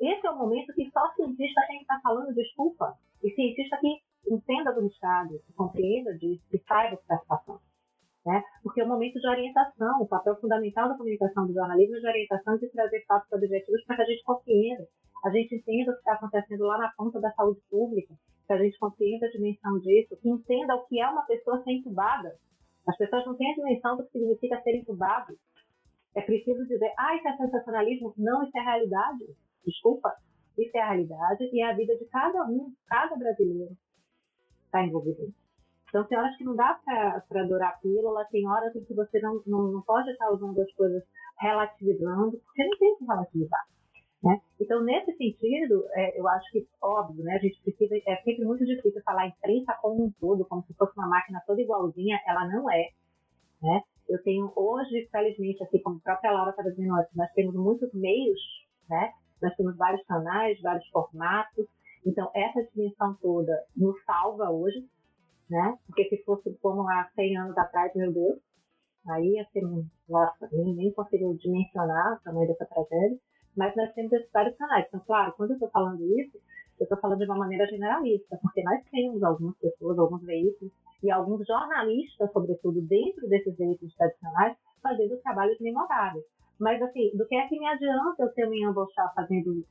Esse 0.00 0.26
é 0.26 0.30
o 0.30 0.38
momento 0.38 0.74
que 0.74 0.90
só 0.90 1.12
cientista 1.14 1.60
tem 1.68 1.78
que 1.78 1.84
estar 1.84 2.00
falando 2.02 2.34
desculpa. 2.34 2.94
E 3.22 3.30
cientista 3.30 3.78
que 3.78 4.02
entenda 4.28 4.72
do 4.72 4.86
Estado, 4.86 5.40
que 5.46 5.52
compreenda 5.54 6.12
disso, 6.18 6.42
que 6.50 6.58
saiba 6.66 6.94
o 6.94 6.98
que 6.98 7.04
está 7.04 7.18
se 7.18 7.26
passando. 7.26 7.60
Né? 8.26 8.42
Porque 8.62 8.80
é 8.80 8.84
um 8.84 8.88
momento 8.88 9.18
de 9.18 9.28
orientação, 9.28 10.00
o 10.00 10.06
papel 10.06 10.36
fundamental 10.40 10.88
da 10.88 10.96
comunicação 10.96 11.46
do 11.46 11.54
jornalismo 11.54 11.96
é 11.96 12.00
de 12.00 12.06
orientação 12.06 12.56
de 12.56 12.68
trazer 12.68 13.04
fatos 13.06 13.32
objetivos 13.32 13.84
para 13.84 13.96
que 13.96 14.02
a 14.02 14.04
gente 14.04 14.22
compreenda, 14.22 14.86
a 15.24 15.30
gente 15.30 15.54
entenda 15.54 15.92
o 15.92 15.94
que 15.94 16.00
está 16.00 16.14
acontecendo 16.14 16.64
lá 16.64 16.78
na 16.78 16.92
ponta 16.96 17.20
da 17.20 17.32
saúde 17.32 17.60
pública, 17.70 18.14
que 18.46 18.52
a 18.52 18.58
gente 18.58 18.78
compreenda 18.78 19.26
a 19.26 19.30
dimensão 19.30 19.78
disso, 19.78 20.16
que 20.20 20.28
entenda 20.28 20.74
o 20.74 20.84
que 20.86 21.00
é 21.00 21.08
uma 21.08 21.24
pessoa 21.26 21.62
ser 21.62 21.72
entubada. 21.72 22.34
As 22.88 22.96
pessoas 22.96 23.24
não 23.24 23.36
têm 23.36 23.52
a 23.52 23.54
dimensão 23.54 23.96
do 23.96 24.04
que 24.04 24.18
significa 24.18 24.60
ser 24.62 24.76
entubado. 24.76 25.34
É 26.14 26.20
preciso 26.20 26.66
dizer, 26.66 26.92
ah, 26.98 27.16
isso 27.16 27.28
é 27.28 27.36
sensacionalismo? 27.36 28.12
Não, 28.18 28.42
isso 28.42 28.58
é 28.58 28.60
realidade. 28.60 29.24
Desculpa, 29.64 30.12
isso 30.58 30.76
é 30.76 30.80
a 30.80 30.88
realidade 30.88 31.48
e 31.52 31.62
é 31.62 31.70
a 31.70 31.76
vida 31.76 31.96
de 31.96 32.04
cada 32.06 32.44
um, 32.44 32.72
cada 32.86 33.16
brasileiro 33.16 33.76
está 34.64 34.84
envolvido 34.84 35.32
Então, 35.88 36.04
tem 36.04 36.18
horas 36.18 36.36
que 36.36 36.44
não 36.44 36.56
dá 36.56 36.80
para 36.84 37.42
adorar 37.42 37.70
a 37.70 37.76
pílula, 37.78 38.26
tem 38.30 38.48
horas 38.48 38.74
em 38.74 38.84
que 38.84 38.94
você 38.94 39.20
não, 39.20 39.42
não, 39.46 39.70
não 39.70 39.82
pode 39.82 40.10
estar 40.10 40.30
usando 40.30 40.60
as 40.60 40.72
coisas 40.72 41.04
relativizando, 41.38 42.38
porque 42.44 42.64
não 42.64 42.78
tem 42.78 42.96
que 42.96 43.04
relativizar. 43.04 43.66
Né? 44.22 44.40
Então, 44.60 44.82
nesse 44.84 45.12
sentido, 45.16 45.84
é, 45.94 46.18
eu 46.18 46.28
acho 46.28 46.50
que, 46.52 46.66
óbvio, 46.80 47.24
né, 47.24 47.34
a 47.34 47.38
gente 47.38 47.60
precisa, 47.62 47.96
é 48.06 48.16
sempre 48.22 48.44
muito 48.44 48.64
difícil 48.64 49.02
falar 49.02 49.26
imprensa 49.26 49.76
como 49.80 50.04
um 50.04 50.12
todo, 50.20 50.44
como 50.44 50.62
se 50.64 50.74
fosse 50.74 50.96
uma 50.96 51.08
máquina 51.08 51.42
toda 51.46 51.60
igualzinha, 51.60 52.20
ela 52.26 52.46
não 52.46 52.70
é. 52.70 52.90
Né? 53.60 53.82
Eu 54.08 54.22
tenho 54.22 54.52
hoje, 54.54 55.08
felizmente, 55.10 55.62
assim 55.64 55.80
como 55.82 55.96
a 55.96 56.00
própria 56.00 56.30
Laura 56.30 56.50
estava 56.50 56.70
dizendo 56.70 56.94
antes, 56.94 57.14
nós 57.16 57.32
temos 57.32 57.54
muitos 57.54 57.92
meios, 57.92 58.38
né? 58.88 59.12
nós 59.40 59.54
temos 59.56 59.76
vários 59.76 60.04
canais, 60.06 60.60
vários 60.60 60.86
formatos, 60.88 61.66
então, 62.04 62.30
essa 62.34 62.62
dimensão 62.74 63.16
toda 63.22 63.52
nos 63.76 64.02
salva 64.04 64.50
hoje, 64.50 64.84
né? 65.48 65.78
Porque 65.86 66.08
se 66.08 66.22
fosse 66.24 66.52
como 66.60 66.88
há 66.88 67.08
100 67.14 67.36
anos 67.36 67.56
atrás, 67.58 67.92
meu 67.94 68.12
Deus, 68.12 68.40
aí 69.08 69.34
ia 69.34 69.46
ser, 69.52 69.62
nossa, 70.08 70.48
nem, 70.52 70.74
nem 70.74 70.92
consigo 70.92 71.34
dimensionar 71.38 72.14
o 72.14 72.24
tamanho 72.24 72.48
dessa 72.48 72.66
tragédia, 72.66 73.18
mas 73.56 73.74
nós 73.76 73.92
temos 73.94 74.12
esses 74.12 74.30
vários 74.32 74.56
canais. 74.56 74.86
Então, 74.88 75.00
claro, 75.06 75.32
quando 75.36 75.50
eu 75.50 75.54
estou 75.54 75.70
falando 75.70 76.02
isso, 76.18 76.38
eu 76.78 76.84
estou 76.84 76.98
falando 76.98 77.18
de 77.18 77.24
uma 77.26 77.38
maneira 77.38 77.66
generalista, 77.66 78.38
porque 78.42 78.62
nós 78.62 78.82
temos 78.90 79.22
algumas 79.22 79.56
pessoas, 79.58 79.98
alguns 79.98 80.22
veículos 80.22 80.72
e 81.02 81.10
alguns 81.10 81.46
jornalistas, 81.46 82.32
sobretudo 82.32 82.80
dentro 82.82 83.28
desses 83.28 83.56
veículos 83.56 83.94
tradicionais, 83.94 84.56
fazendo 84.82 85.16
trabalhos 85.18 85.58
memoráveis. 85.60 86.24
Mas, 86.58 86.80
assim, 86.82 87.10
do 87.16 87.26
que 87.26 87.36
é 87.36 87.46
que 87.48 87.58
me 87.58 87.66
adianta 87.66 88.22
eu 88.22 88.32
ter 88.32 88.48
o 88.48 88.54
Ian 88.54 88.72
Bochá 88.72 89.12
fazendo 89.14 89.64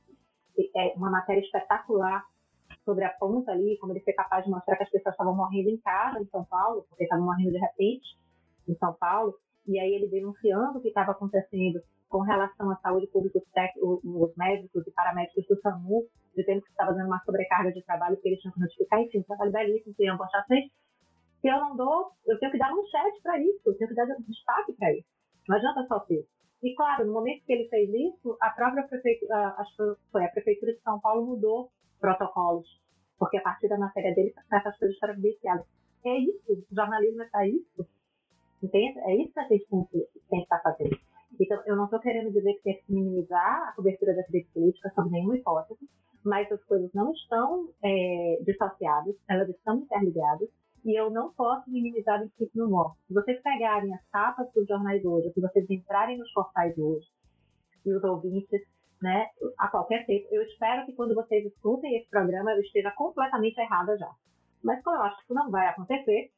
é, 0.76 0.92
uma 0.96 1.10
matéria 1.10 1.40
espetacular 1.40 2.24
sobre 2.84 3.04
a 3.04 3.10
ponta 3.10 3.52
ali, 3.52 3.76
como 3.78 3.92
ele 3.92 4.00
foi 4.00 4.12
capaz 4.12 4.44
de 4.44 4.50
mostrar 4.50 4.76
que 4.76 4.82
as 4.84 4.90
pessoas 4.90 5.14
estavam 5.14 5.34
morrendo 5.34 5.70
em 5.70 5.78
casa, 5.78 6.20
em 6.20 6.26
São 6.26 6.44
Paulo, 6.44 6.84
porque 6.88 7.04
estavam 7.04 7.24
morrendo 7.24 7.52
de 7.52 7.58
repente 7.58 8.18
em 8.68 8.74
São 8.76 8.92
Paulo, 8.94 9.34
e 9.66 9.78
aí 9.78 9.94
ele 9.94 10.08
denunciando 10.08 10.78
o 10.78 10.82
que 10.82 10.88
estava 10.88 11.12
acontecendo 11.12 11.80
com 12.08 12.20
relação 12.20 12.70
à 12.70 12.76
saúde 12.76 13.06
pública, 13.06 13.40
os 13.80 14.36
médicos 14.36 14.86
e 14.86 14.90
paramédicos 14.90 15.46
do 15.46 15.60
SAMU, 15.60 16.06
dizendo 16.36 16.62
que 16.62 16.70
estava 16.70 16.92
dando 16.92 17.06
uma 17.06 17.22
sobrecarga 17.24 17.72
de 17.72 17.82
trabalho 17.82 18.18
que 18.18 18.28
eles 18.28 18.40
tinham 18.40 18.52
que 18.52 18.60
notificar, 18.60 19.00
enfim, 19.00 19.20
um 19.20 19.22
trabalho 19.22 19.52
belíssimo, 19.52 19.94
que 19.94 20.04
iam 20.04 20.18
postar 20.18 20.44
Se 20.46 20.62
eu 21.44 21.56
não 21.58 21.76
dou, 21.76 22.12
eu 22.26 22.38
tenho 22.38 22.52
que 22.52 22.58
dar 22.58 22.72
um 22.72 22.84
chat 22.86 23.22
para 23.22 23.40
isso, 23.40 23.62
eu 23.64 23.76
tenho 23.78 23.88
que 23.88 23.96
dar 23.96 24.06
destaque 24.28 24.72
para 24.74 24.92
isso. 24.92 25.08
Não 25.48 25.56
adianta 25.56 25.86
só 25.86 26.00
ter. 26.00 26.26
E 26.62 26.74
claro, 26.74 27.06
no 27.06 27.12
momento 27.12 27.44
que 27.44 27.52
ele 27.52 27.68
fez 27.68 27.88
isso, 27.88 28.36
a 28.40 28.50
própria 28.50 28.86
prefeitura, 28.86 29.54
acho 29.58 29.76
que 29.76 30.10
foi 30.12 30.24
a 30.24 30.30
prefeitura 30.30 30.72
de 30.72 30.80
São 30.82 31.00
Paulo 31.00 31.26
mudou 31.26 31.70
protocolos, 32.00 32.68
porque 33.18 33.38
a 33.38 33.42
partir 33.42 33.68
da 33.68 33.78
matéria 33.78 34.14
dele 34.14 34.32
essas 34.52 34.78
coisas 34.78 34.98
foram 34.98 35.14
evidenciadas. 35.14 35.66
É 36.04 36.18
isso, 36.18 36.52
o 36.52 36.74
jornalismo 36.74 37.22
é 37.22 37.26
para 37.26 37.48
isso, 37.48 37.88
entende? 38.62 38.98
É 39.00 39.16
isso 39.16 39.32
que 39.32 39.40
a 39.40 39.48
gente 39.48 39.66
tem 39.68 39.84
que, 39.86 40.08
estar 40.36 40.58
tá 40.58 40.62
fazendo. 40.62 40.96
Então, 41.40 41.62
eu 41.66 41.76
não 41.76 41.84
estou 41.84 41.98
querendo 42.00 42.30
dizer 42.30 42.54
que 42.54 42.62
tem 42.62 42.76
que 42.76 42.92
minimizar 42.92 43.68
a 43.68 43.72
cobertura 43.72 44.14
da 44.14 44.22
crise 44.24 44.48
política 44.52 44.92
sob 44.94 45.10
nenhuma 45.10 45.36
hipótese, 45.36 45.88
mas 46.24 46.50
as 46.52 46.62
coisas 46.64 46.92
não 46.92 47.12
estão 47.12 47.68
é, 47.82 48.38
dissociadas, 48.44 49.16
elas 49.28 49.48
estão 49.48 49.78
interligadas, 49.78 50.48
e 50.84 50.98
eu 50.98 51.10
não 51.10 51.32
posso 51.32 51.70
minimizar 51.70 52.16
o 52.16 52.28
princípio 52.28 52.64
no 52.64 52.70
morte. 52.70 52.98
Se 53.06 53.14
vocês 53.14 53.40
pegarem 53.40 53.94
as 53.94 54.04
capas 54.10 54.52
dos 54.52 54.66
jornais 54.66 55.04
hoje, 55.04 55.32
se 55.32 55.40
vocês 55.40 55.68
entrarem 55.70 56.18
nos 56.18 56.32
portais 56.32 56.76
hoje, 56.76 57.06
e 57.84 57.92
os 57.92 58.02
ouvintes, 58.04 58.60
né, 59.00 59.26
a 59.58 59.68
qualquer 59.68 60.06
tempo, 60.06 60.28
eu 60.30 60.42
espero 60.42 60.86
que 60.86 60.92
quando 60.92 61.14
vocês 61.14 61.44
escutem 61.44 61.96
esse 61.96 62.08
programa 62.08 62.52
eu 62.52 62.60
esteja 62.60 62.90
completamente 62.92 63.58
errada 63.58 63.96
já. 63.96 64.10
Mas 64.62 64.82
como 64.82 64.96
eu 64.96 65.02
acho 65.02 65.26
que 65.26 65.34
não 65.34 65.50
vai 65.50 65.66
acontecer, 65.66 66.30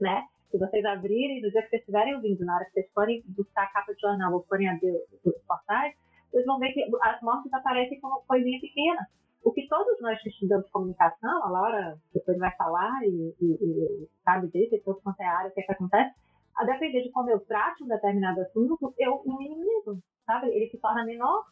né, 0.00 0.26
se 0.50 0.58
vocês 0.58 0.84
abrirem, 0.84 1.40
no 1.40 1.50
dia 1.50 1.62
que 1.62 1.68
vocês 1.68 1.80
estiverem 1.80 2.14
ouvindo, 2.16 2.44
na 2.44 2.56
hora 2.56 2.64
que 2.64 2.72
vocês 2.72 2.92
forem 2.92 3.22
buscar 3.28 3.64
a 3.64 3.72
capa 3.72 3.94
de 3.94 4.00
jornal 4.00 4.32
ou 4.32 4.44
forem 4.44 4.68
abrir 4.68 4.92
os 5.24 5.42
portais, 5.46 5.94
vocês 6.30 6.44
vão 6.44 6.58
ver 6.58 6.72
que 6.72 6.84
as 7.02 7.22
mortes 7.22 7.52
aparecem 7.52 8.00
como 8.00 8.22
coisinha 8.26 8.60
pequena. 8.60 9.06
O 9.42 9.52
que 9.52 9.66
todos 9.68 10.00
nós 10.00 10.20
que 10.22 10.28
estudamos 10.28 10.68
comunicação, 10.70 11.44
a 11.44 11.48
Laura 11.48 11.98
depois 12.12 12.36
vai 12.38 12.54
falar 12.56 13.02
e, 13.04 13.34
e, 13.40 13.46
e 13.46 14.08
sabe 14.24 14.48
disso, 14.48 14.74
e 14.74 14.80
tudo 14.80 15.00
quanto 15.02 15.20
é 15.20 15.26
área, 15.26 15.50
o 15.50 15.54
que, 15.54 15.60
é 15.60 15.64
que 15.64 15.72
acontece, 15.72 16.14
a 16.56 16.64
depender 16.64 17.02
de 17.02 17.10
como 17.10 17.30
eu 17.30 17.40
trato 17.40 17.84
um 17.84 17.88
determinado 17.88 18.40
assunto, 18.42 18.94
eu 18.98 19.22
o 19.24 19.38
minimizo, 19.38 20.02
sabe? 20.26 20.48
Ele 20.48 20.68
se 20.68 20.78
torna 20.78 21.04
menor. 21.04 21.44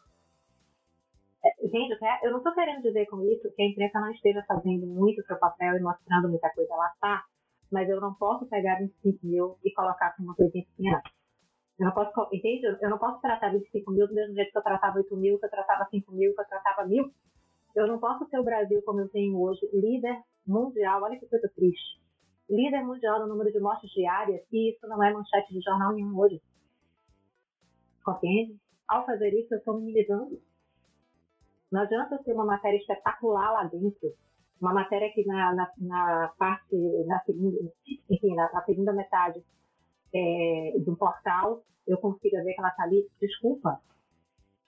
É, 1.43 1.67
gente, 1.67 1.97
eu 2.23 2.31
não 2.31 2.39
estou 2.39 2.53
querendo 2.53 2.83
dizer 2.83 3.07
com 3.07 3.23
isso 3.23 3.49
que 3.55 3.61
a 3.61 3.65
imprensa 3.65 3.99
não 3.99 4.11
esteja 4.11 4.43
fazendo 4.47 4.85
muito 4.85 5.25
seu 5.25 5.37
papel 5.37 5.77
e 5.77 5.81
mostrando 5.81 6.29
muita 6.29 6.49
coisa, 6.51 6.75
lá 6.75 6.91
está, 6.93 7.23
mas 7.71 7.89
eu 7.89 8.01
não 8.01 8.13
posso 8.13 8.45
pegar 8.47 8.79
25 8.79 9.25
mil 9.25 9.57
e 9.63 9.73
colocar 9.73 10.15
como 10.15 10.29
uma 10.29 10.35
coisinha 10.35 10.65
pequena. 10.65 11.01
Eu 11.79 11.85
não 11.85 11.93
posso, 11.93 12.27
entende? 12.33 12.65
Eu 12.65 12.89
não 12.89 12.97
posso 12.97 13.21
tratar 13.21 13.53
25 13.53 13.91
mil 13.91 14.07
do 14.07 14.13
mesmo 14.13 14.35
jeito 14.35 14.51
que 14.51 14.57
eu 14.57 14.63
tratava 14.63 14.97
8 14.97 15.15
mil, 15.15 15.39
que 15.39 15.45
eu 15.45 15.49
tratava 15.49 15.87
5 15.89 16.11
mil, 16.11 16.33
que 16.35 16.41
eu 16.41 16.45
tratava 16.45 16.85
mil. 16.85 17.11
Eu 17.75 17.87
não 17.87 17.99
posso 17.99 18.25
ter 18.25 18.39
o 18.39 18.43
Brasil 18.43 18.81
como 18.83 18.99
eu 18.99 19.07
tenho 19.09 19.39
hoje, 19.39 19.69
líder 19.71 20.21
mundial, 20.45 21.03
olha 21.03 21.17
que 21.17 21.27
coisa 21.27 21.49
triste. 21.55 21.99
Líder 22.49 22.83
mundial 22.83 23.19
no 23.19 23.27
número 23.27 23.51
de 23.51 23.59
mortes 23.59 23.89
diárias, 23.91 24.41
e 24.51 24.71
isso 24.73 24.87
não 24.87 25.01
é 25.03 25.13
manchete 25.13 25.53
de 25.53 25.61
jornal 25.61 25.93
nenhum 25.93 26.17
hoje. 26.17 26.41
Compreende? 28.03 28.57
Ao 28.87 29.05
fazer 29.05 29.33
isso, 29.33 29.53
eu 29.53 29.59
estou 29.59 29.75
me 29.75 29.85
minimizando. 29.85 30.41
Não 31.71 31.81
adianta 31.81 32.15
eu 32.15 32.23
ter 32.23 32.33
uma 32.33 32.45
matéria 32.45 32.77
espetacular 32.77 33.51
lá 33.51 33.63
dentro, 33.65 34.13
uma 34.61 34.73
matéria 34.73 35.11
que 35.13 35.25
na, 35.25 35.53
na, 35.53 35.71
na 35.77 36.33
parte, 36.37 36.75
na 37.05 37.19
segunda, 37.21 37.57
enfim, 38.09 38.35
na, 38.35 38.51
na 38.51 38.63
segunda 38.63 38.93
metade 38.93 39.43
é, 40.13 40.73
do 40.79 40.95
portal, 40.95 41.63
eu 41.87 41.97
consiga 41.97 42.43
ver 42.43 42.53
que 42.53 42.59
ela 42.59 42.69
está 42.69 42.83
ali. 42.83 43.07
Desculpa, 43.21 43.81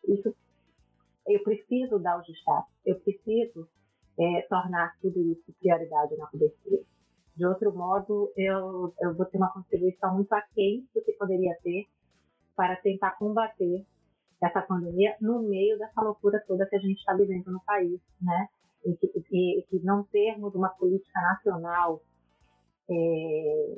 isso 0.07 0.33
eu 1.27 1.43
preciso 1.43 1.99
dar 1.99 2.19
os 2.19 2.25
destaques, 2.25 2.73
eu 2.85 2.99
preciso 2.99 3.67
é, 4.19 4.41
tornar 4.43 4.95
tudo 5.01 5.19
isso 5.31 5.53
prioridade 5.59 6.15
na 6.17 6.27
cobertura. 6.27 6.83
De 7.35 7.45
outro 7.45 7.73
modo, 7.73 8.31
eu, 8.35 8.93
eu 8.99 9.15
vou 9.15 9.25
ter 9.25 9.37
uma 9.37 9.53
contribuição 9.53 10.15
muito 10.15 10.33
aquém 10.33 10.87
do 10.93 11.01
que 11.01 11.13
poderia 11.13 11.55
ter 11.63 11.87
para 12.55 12.75
tentar 12.77 13.11
combater 13.11 13.85
essa 14.41 14.61
pandemia 14.61 15.15
no 15.21 15.41
meio 15.43 15.77
dessa 15.77 16.01
loucura 16.01 16.43
toda 16.47 16.65
que 16.65 16.75
a 16.75 16.79
gente 16.79 16.97
está 16.97 17.13
vivendo 17.13 17.51
no 17.51 17.61
país, 17.63 18.01
né? 18.21 18.47
E 18.83 18.95
que, 18.95 19.07
e, 19.31 19.65
que 19.69 19.79
não 19.83 20.03
termos 20.05 20.55
uma 20.55 20.69
política 20.69 21.21
nacional 21.21 22.01
é, 22.89 23.77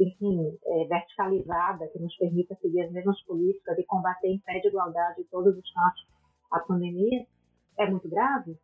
enfim, 0.00 0.58
é, 0.64 0.84
verticalizada 0.86 1.88
que 1.88 1.98
nos 1.98 2.16
permita 2.16 2.54
seguir 2.56 2.82
as 2.82 2.92
mesmas 2.92 3.20
políticas 3.22 3.78
e 3.78 3.84
combater 3.84 4.28
em 4.28 4.38
pé 4.40 4.58
de 4.60 4.68
igualdade 4.68 5.20
em 5.20 5.24
todos 5.24 5.56
os 5.56 5.72
campos 5.72 6.06
a 6.50 6.60
pandemia, 6.60 7.26
é 7.78 7.90
muito 7.90 8.08
grave, 8.08 8.56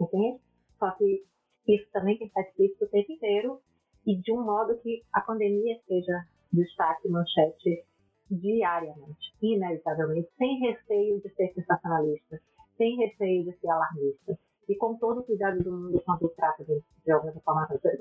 entende? 0.00 0.40
Só 0.78 0.90
que 0.92 1.24
isso 1.68 1.88
também 1.92 2.18
tem 2.18 2.28
que 2.28 2.38
estar 2.38 2.40
explícito 2.42 2.84
o 2.84 2.88
tempo 2.88 3.12
inteiro 3.12 3.60
e 4.04 4.16
de 4.16 4.32
um 4.32 4.42
modo 4.42 4.76
que 4.78 5.02
a 5.12 5.20
pandemia 5.20 5.78
seja 5.86 6.26
destaque 6.52 7.08
manchete 7.08 7.84
diariamente, 8.28 9.34
inevitavelmente, 9.40 10.28
sem 10.36 10.58
receio 10.58 11.20
de 11.20 11.28
ser 11.34 11.52
sensacionalista, 11.54 12.40
sem 12.76 12.96
receio 12.96 13.44
de 13.44 13.52
ser 13.58 13.68
alarmista 13.68 14.38
e 14.68 14.76
com 14.76 14.96
todo 14.96 15.20
o 15.20 15.24
cuidado 15.24 15.62
do 15.62 15.72
mundo 15.72 16.02
quando 16.04 16.28
trata 16.30 16.64
de, 16.64 16.82
de 17.04 17.12
algumas. 17.12 17.34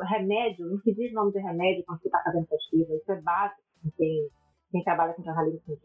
Remédio, 0.09 0.67
não 0.67 0.79
se 0.79 0.93
diz 0.93 1.11
nome 1.13 1.31
de 1.31 1.39
remédio 1.39 1.83
quando 1.85 1.99
se 2.01 2.07
está 2.07 2.21
fazendo 2.23 2.47
pesquisa, 2.47 2.95
isso 2.95 3.11
é 3.11 3.21
básico 3.21 3.61
quem, 3.97 4.29
quem 4.71 4.83
trabalha 4.83 5.13
com 5.13 5.23
jornalismo. 5.23 5.77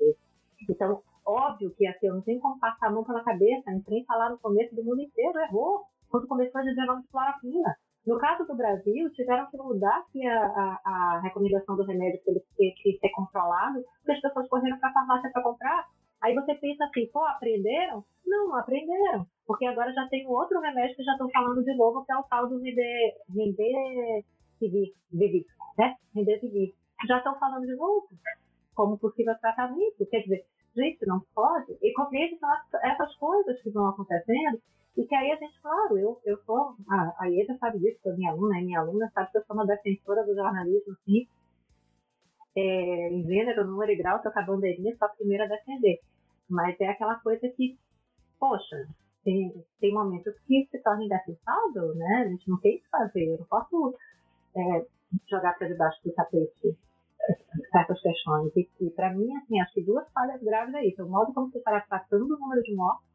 Então, 0.68 1.02
óbvio 1.24 1.74
que 1.74 1.86
assim, 1.86 2.06
eu 2.06 2.14
não 2.14 2.22
tenho 2.22 2.40
como 2.40 2.58
passar 2.58 2.88
a 2.88 2.90
mão 2.90 3.04
pela 3.04 3.24
cabeça, 3.24 3.70
a 3.70 4.16
lá 4.16 4.30
no 4.30 4.38
começo 4.38 4.74
do 4.74 4.84
mundo 4.84 5.00
inteiro 5.00 5.38
errou 5.40 5.84
quando 6.10 6.28
começou 6.28 6.60
a 6.60 6.64
dizer 6.64 6.84
nome 6.84 7.02
de 7.02 7.08
cloroquina. 7.08 7.76
No 8.06 8.18
caso 8.18 8.46
do 8.46 8.54
Brasil, 8.54 9.10
tiveram 9.10 9.50
que 9.50 9.56
mudar 9.56 9.98
aqui 9.98 10.24
a, 10.24 10.38
a, 10.38 10.80
a 10.84 11.20
recomendação 11.24 11.74
do 11.76 11.84
remédio 11.84 12.20
para 12.22 12.34
ele 12.34 12.44
ter 12.56 12.72
que 12.80 12.98
ser 13.00 13.08
controlado, 13.10 13.82
porque 13.98 14.12
as 14.12 14.20
pessoas 14.20 14.48
correram 14.48 14.78
para 14.78 14.90
a 14.90 14.92
farmácia 14.92 15.30
para 15.32 15.42
comprar. 15.42 15.88
Aí 16.26 16.34
você 16.34 16.56
pensa 16.56 16.84
assim, 16.84 17.06
pô, 17.12 17.24
aprenderam? 17.24 18.04
Não, 18.26 18.48
não 18.48 18.56
aprenderam. 18.56 19.24
Porque 19.46 19.64
agora 19.64 19.92
já 19.92 20.08
tem 20.08 20.26
um 20.26 20.32
outro 20.32 20.58
remédio 20.58 20.96
que 20.96 21.04
já 21.04 21.12
estão 21.12 21.30
falando 21.30 21.62
de 21.62 21.72
novo, 21.76 22.04
que 22.04 22.12
é 22.12 22.16
o 22.16 22.24
tal 22.24 22.48
do 22.48 22.58
Remdesivir, 22.58 24.24
né? 25.78 25.94
Remdesivir. 26.12 26.74
Já 27.06 27.18
estão 27.18 27.38
falando 27.38 27.64
de 27.64 27.76
novo 27.76 28.08
como 28.74 28.98
possível 28.98 29.38
tratamento. 29.40 30.04
Quer 30.10 30.22
dizer, 30.22 30.44
gente, 30.74 31.06
não 31.06 31.22
pode. 31.32 31.78
E 31.80 31.92
compreende 31.92 32.36
essas 32.82 33.14
coisas 33.14 33.62
que 33.62 33.70
vão 33.70 33.86
acontecendo 33.86 34.60
e 34.96 35.06
que 35.06 35.14
aí 35.14 35.30
a 35.30 35.36
gente, 35.36 35.60
claro, 35.60 35.96
eu, 35.96 36.20
eu 36.24 36.38
sou, 36.44 36.74
a, 36.90 37.14
a 37.20 37.26
Ieda 37.26 37.56
sabe 37.58 37.78
disso, 37.78 38.00
que 38.02 38.08
é 38.08 38.16
minha 38.16 38.32
aluna, 38.32 38.58
é 38.58 38.62
minha 38.62 38.80
aluna, 38.80 39.08
sabe 39.14 39.30
que 39.30 39.38
eu 39.38 39.44
sou 39.44 39.54
uma 39.54 39.66
defensora 39.66 40.24
do 40.24 40.34
jornalismo, 40.34 40.92
assim, 40.92 41.28
é, 42.56 43.10
em 43.10 43.22
gênero, 43.24 43.66
número 43.66 43.92
e 43.92 43.96
grau, 43.96 44.22
tocar 44.22 44.46
bandeirinha, 44.46 44.96
sou 44.96 45.06
a 45.06 45.10
primeira 45.10 45.44
a 45.44 45.48
defender. 45.48 46.00
Mas 46.48 46.80
é 46.80 46.88
aquela 46.88 47.16
coisa 47.20 47.48
que, 47.48 47.78
poxa, 48.38 48.86
tem, 49.24 49.52
tem 49.80 49.92
momentos 49.92 50.34
que 50.46 50.68
se 50.70 50.78
torna 50.82 51.04
indefensável, 51.04 51.94
né? 51.96 52.24
A 52.26 52.28
gente 52.28 52.48
não 52.48 52.60
tem 52.60 52.76
o 52.76 52.80
que 52.80 52.88
fazer. 52.88 53.24
Eu 53.24 53.38
não 53.38 53.46
posso 53.46 53.94
é, 54.56 54.86
jogar 55.28 55.58
para 55.58 55.68
debaixo 55.68 56.00
do 56.04 56.12
tapete 56.12 56.76
certas 57.72 58.00
questões. 58.00 58.52
E, 58.56 58.68
e 58.80 58.90
para 58.90 59.12
mim, 59.12 59.34
assim, 59.36 59.60
acho 59.60 59.74
que 59.74 59.82
duas 59.82 60.08
falhas 60.12 60.40
graves 60.42 60.74
é 60.74 60.86
isso. 60.86 61.04
O 61.04 61.08
modo 61.08 61.32
como 61.34 61.50
você 61.50 61.58
está 61.58 61.80
tratando 61.80 62.34
o 62.34 62.38
número 62.38 62.62
de 62.62 62.74
mortes, 62.74 63.06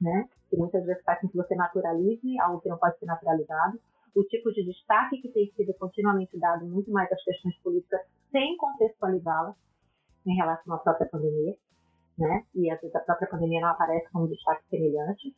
né? 0.00 0.28
Que 0.50 0.56
muitas 0.56 0.84
vezes 0.84 1.02
faz 1.04 1.20
com 1.20 1.28
que 1.28 1.36
você 1.36 1.54
naturalize 1.54 2.40
algo 2.40 2.60
que 2.60 2.68
não 2.68 2.78
pode 2.78 2.98
ser 2.98 3.06
naturalizado. 3.06 3.80
O 4.14 4.24
tipo 4.24 4.52
de 4.52 4.64
destaque 4.64 5.22
que 5.22 5.28
tem 5.28 5.50
sido 5.52 5.72
continuamente 5.74 6.38
dado 6.38 6.66
muito 6.66 6.90
mais 6.90 7.10
às 7.12 7.22
questões 7.22 7.56
políticas 7.58 8.00
sem 8.30 8.56
contextualizá-las 8.56 9.54
em 10.26 10.34
relação 10.34 10.74
à 10.74 10.78
própria 10.78 11.08
pandemia, 11.08 11.56
né? 12.18 12.44
E 12.54 12.70
às 12.70 12.80
vezes 12.80 12.94
a 12.94 13.00
própria 13.00 13.28
pandemia 13.28 13.60
não 13.60 13.68
aparece 13.68 14.10
como 14.10 14.28
destaque 14.28 14.68
semelhante. 14.68 15.34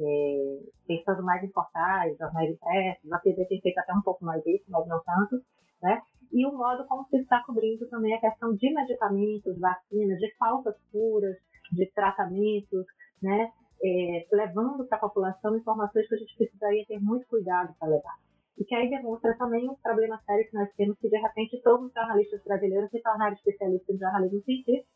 É, 0.00 0.60
pensando 0.86 1.24
mais 1.24 1.42
em 1.42 1.48
portais, 1.48 2.16
jornais 2.16 2.50
impressos, 2.50 3.12
a 3.12 3.18
TV 3.18 3.44
tem 3.46 3.60
feito 3.60 3.78
até 3.78 3.92
um 3.92 4.02
pouco 4.02 4.24
mais 4.24 4.46
isso, 4.46 4.64
mas 4.68 4.86
não 4.86 5.02
tanto, 5.02 5.42
né? 5.82 6.00
E 6.32 6.46
o 6.46 6.52
modo 6.56 6.86
como 6.86 7.04
se 7.08 7.16
está 7.16 7.42
cobrindo 7.42 7.88
também 7.88 8.14
a 8.14 8.20
questão 8.20 8.54
de 8.54 8.72
medicamentos, 8.72 9.58
vacinas, 9.58 10.18
de 10.18 10.32
falsas 10.36 10.76
curas, 10.92 11.36
de 11.72 11.86
tratamentos, 11.92 12.86
né? 13.20 13.50
é, 13.82 14.26
levando 14.32 14.86
para 14.86 14.98
a 14.98 15.00
população 15.00 15.56
informações 15.56 16.08
que 16.08 16.14
a 16.14 16.18
gente 16.18 16.36
precisaria 16.36 16.84
ter 16.86 17.00
muito 17.00 17.26
cuidado 17.26 17.74
para 17.78 17.88
levar. 17.88 18.18
E 18.58 18.64
que 18.64 18.74
aí 18.74 18.90
demonstra 18.90 19.36
também 19.36 19.68
um 19.68 19.76
problema 19.76 20.20
sério 20.26 20.48
que 20.48 20.54
nós 20.54 20.68
temos, 20.76 20.98
que 20.98 21.08
de 21.08 21.16
repente 21.16 21.60
todos 21.62 21.86
os 21.86 21.92
jornalistas 21.92 22.42
brasileiros 22.42 22.90
se 22.90 23.00
tornaram 23.00 23.34
especialistas 23.34 23.94
em 23.94 23.98
jornalismo 23.98 24.42
científico. 24.42 24.88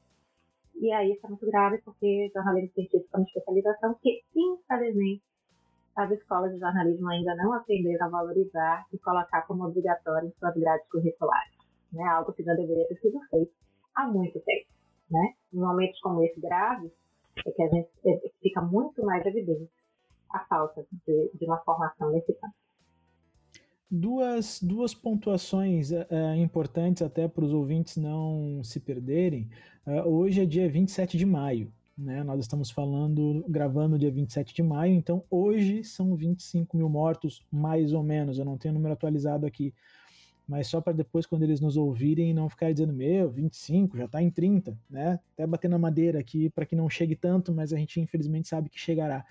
E 0.75 0.93
aí 0.93 1.13
isso 1.13 1.27
é 1.27 1.29
muito 1.29 1.47
grave, 1.47 1.79
porque 1.83 2.31
jornalismo 2.35 2.73
científico 2.75 3.09
é 3.13 3.17
uma 3.19 3.27
especialização 3.27 3.95
que, 4.03 4.23
infelizmente, 4.35 5.23
as 5.97 6.11
escolas 6.11 6.53
de 6.53 6.59
jornalismo 6.59 7.09
ainda 7.09 7.35
não 7.37 7.53
aprenderam 7.53 8.07
a 8.07 8.11
valorizar 8.11 8.87
e 8.93 8.99
colocar 8.99 9.43
como 9.43 9.65
obrigatório 9.65 10.29
em 10.29 10.33
suas 10.39 10.55
grades 10.55 10.89
curriculares. 10.89 11.53
Né? 11.93 12.03
Algo 12.05 12.33
que 12.33 12.43
já 12.43 12.55
deveria 12.55 12.89
ter 12.89 12.97
sido 12.97 13.21
feito 13.29 13.53
há 13.95 14.07
muito 14.07 14.41
tempo. 14.41 14.69
Né? 15.11 15.35
Em 15.53 15.59
momentos 15.59 16.01
como 16.01 16.25
esse 16.25 16.41
grave, 16.41 16.91
é 17.47 17.51
que 17.51 17.63
a 17.63 17.69
gente 17.69 17.91
é, 18.07 18.31
fica 18.41 18.61
muito 18.63 19.05
mais 19.05 19.25
evidente 19.27 19.71
a 20.31 20.41
falta 20.47 20.85
de, 21.07 21.31
de 21.35 21.45
uma 21.45 21.59
formação 21.59 22.11
nesse 22.11 22.33
campo. 22.35 22.55
Duas, 23.95 24.59
duas 24.63 24.95
pontuações 24.95 25.91
uh, 25.91 26.35
importantes 26.39 27.03
até 27.03 27.29
para 27.29 27.45
os 27.45 27.53
ouvintes 27.53 27.99
não 27.99 28.65
se 28.65 28.81
perderem. 28.81 29.51
Uh, 29.87 30.09
hoje 30.09 30.41
é 30.41 30.47
dia 30.47 30.67
27 30.67 31.19
de 31.19 31.27
maio, 31.27 31.71
né? 31.97 32.25
Nós 32.25 32.41
estamos 32.41 32.71
falando, 32.71 33.45
gravando 33.47 33.99
dia 33.99 34.11
27 34.11 34.55
de 34.55 34.63
maio, 34.63 34.95
então 34.95 35.23
hoje 35.29 35.85
são 35.85 36.17
25 36.17 36.75
mil 36.75 36.89
mortos, 36.89 37.45
mais 37.53 37.93
ou 37.93 38.03
menos. 38.03 38.39
Eu 38.39 38.47
não 38.47 38.57
tenho 38.57 38.73
o 38.73 38.77
número 38.79 38.95
atualizado 38.95 39.45
aqui, 39.45 39.75
mas 40.49 40.69
só 40.69 40.81
para 40.81 40.95
depois, 40.95 41.27
quando 41.27 41.43
eles 41.43 41.61
nos 41.61 41.77
ouvirem, 41.77 42.33
não 42.33 42.49
ficar 42.49 42.73
dizendo, 42.73 42.95
meu, 42.95 43.31
25, 43.31 43.99
já 43.99 44.07
está 44.07 44.23
em 44.23 44.31
30, 44.31 44.75
né? 44.89 45.21
Até 45.35 45.47
bater 45.47 45.69
na 45.69 45.79
madeira 45.79 46.19
aqui 46.19 46.49
para 46.49 46.65
que 46.65 46.75
não 46.75 46.89
chegue 46.89 47.15
tanto, 47.15 47.53
mas 47.53 47.75
a 47.75 47.77
gente 47.77 48.01
infelizmente 48.01 48.49
sabe 48.49 48.71
que 48.71 48.81
chegará. 48.81 49.23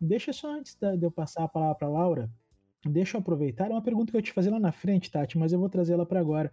Deixa 0.00 0.32
só 0.32 0.54
antes 0.54 0.76
de 0.76 1.04
eu 1.04 1.10
passar 1.10 1.42
a 1.42 1.48
palavra 1.48 1.74
para 1.74 1.88
Laura, 1.88 2.30
deixa 2.84 3.16
eu 3.16 3.20
aproveitar. 3.20 3.70
É 3.70 3.74
uma 3.74 3.82
pergunta 3.82 4.10
que 4.10 4.16
eu 4.16 4.22
te 4.22 4.32
fazer 4.32 4.50
lá 4.50 4.58
na 4.58 4.72
frente, 4.72 5.10
Tati, 5.10 5.38
mas 5.38 5.52
eu 5.52 5.58
vou 5.58 5.68
trazer 5.68 5.94
ela 5.94 6.06
para 6.06 6.20
agora. 6.20 6.50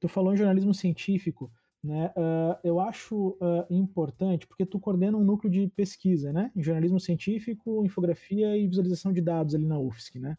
Tu 0.00 0.08
falou 0.08 0.32
em 0.32 0.36
jornalismo 0.36 0.74
científico, 0.74 1.50
né? 1.84 2.12
Uh, 2.16 2.58
eu 2.64 2.80
acho 2.80 3.36
uh, 3.40 3.66
importante 3.70 4.46
porque 4.46 4.66
tu 4.66 4.80
coordena 4.80 5.16
um 5.16 5.24
núcleo 5.24 5.50
de 5.50 5.68
pesquisa, 5.68 6.32
né? 6.32 6.50
Em 6.56 6.62
jornalismo 6.62 6.98
científico, 6.98 7.84
infografia 7.84 8.56
e 8.56 8.66
visualização 8.66 9.12
de 9.12 9.20
dados 9.20 9.54
ali 9.54 9.66
na 9.66 9.78
UFSC, 9.78 10.18
né? 10.18 10.36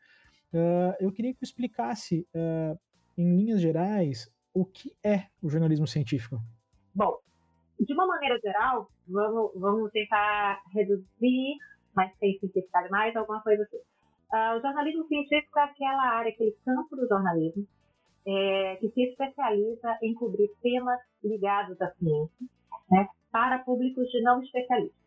Uh, 0.53 0.95
eu 0.99 1.11
queria 1.11 1.31
que 1.31 1.39
tu 1.39 1.45
explicasse 1.45 2.27
em 3.17 3.35
linhas 3.35 3.61
gerais, 3.61 4.31
o 4.53 4.65
que 4.65 4.95
é 5.03 5.27
o 5.41 5.49
jornalismo 5.49 5.85
científico? 5.85 6.41
Bom, 6.95 7.19
de 7.79 7.93
uma 7.93 8.07
maneira 8.07 8.39
geral, 8.39 8.89
vamos, 9.07 9.51
vamos 9.55 9.91
tentar 9.91 10.61
reduzir, 10.73 11.57
mas 11.95 12.11
sem 12.17 12.37
simplificar 12.39 12.89
mais, 12.89 13.15
alguma 13.15 13.41
coisa 13.41 13.63
assim. 13.63 13.77
Uh, 14.31 14.57
o 14.57 14.61
jornalismo 14.61 15.07
científico 15.07 15.57
é 15.57 15.63
aquela 15.63 16.17
área, 16.17 16.31
aquele 16.31 16.55
campo 16.63 16.95
do 16.95 17.07
jornalismo 17.07 17.65
é, 18.25 18.75
que 18.75 18.89
se 18.89 19.01
especializa 19.03 19.97
em 20.03 20.13
cobrir 20.13 20.49
temas 20.61 20.99
ligados 21.23 21.81
à 21.81 21.91
ciência 21.93 22.47
né, 22.91 23.07
para 23.31 23.59
públicos 23.59 24.07
de 24.09 24.21
não 24.21 24.41
especialistas. 24.41 24.99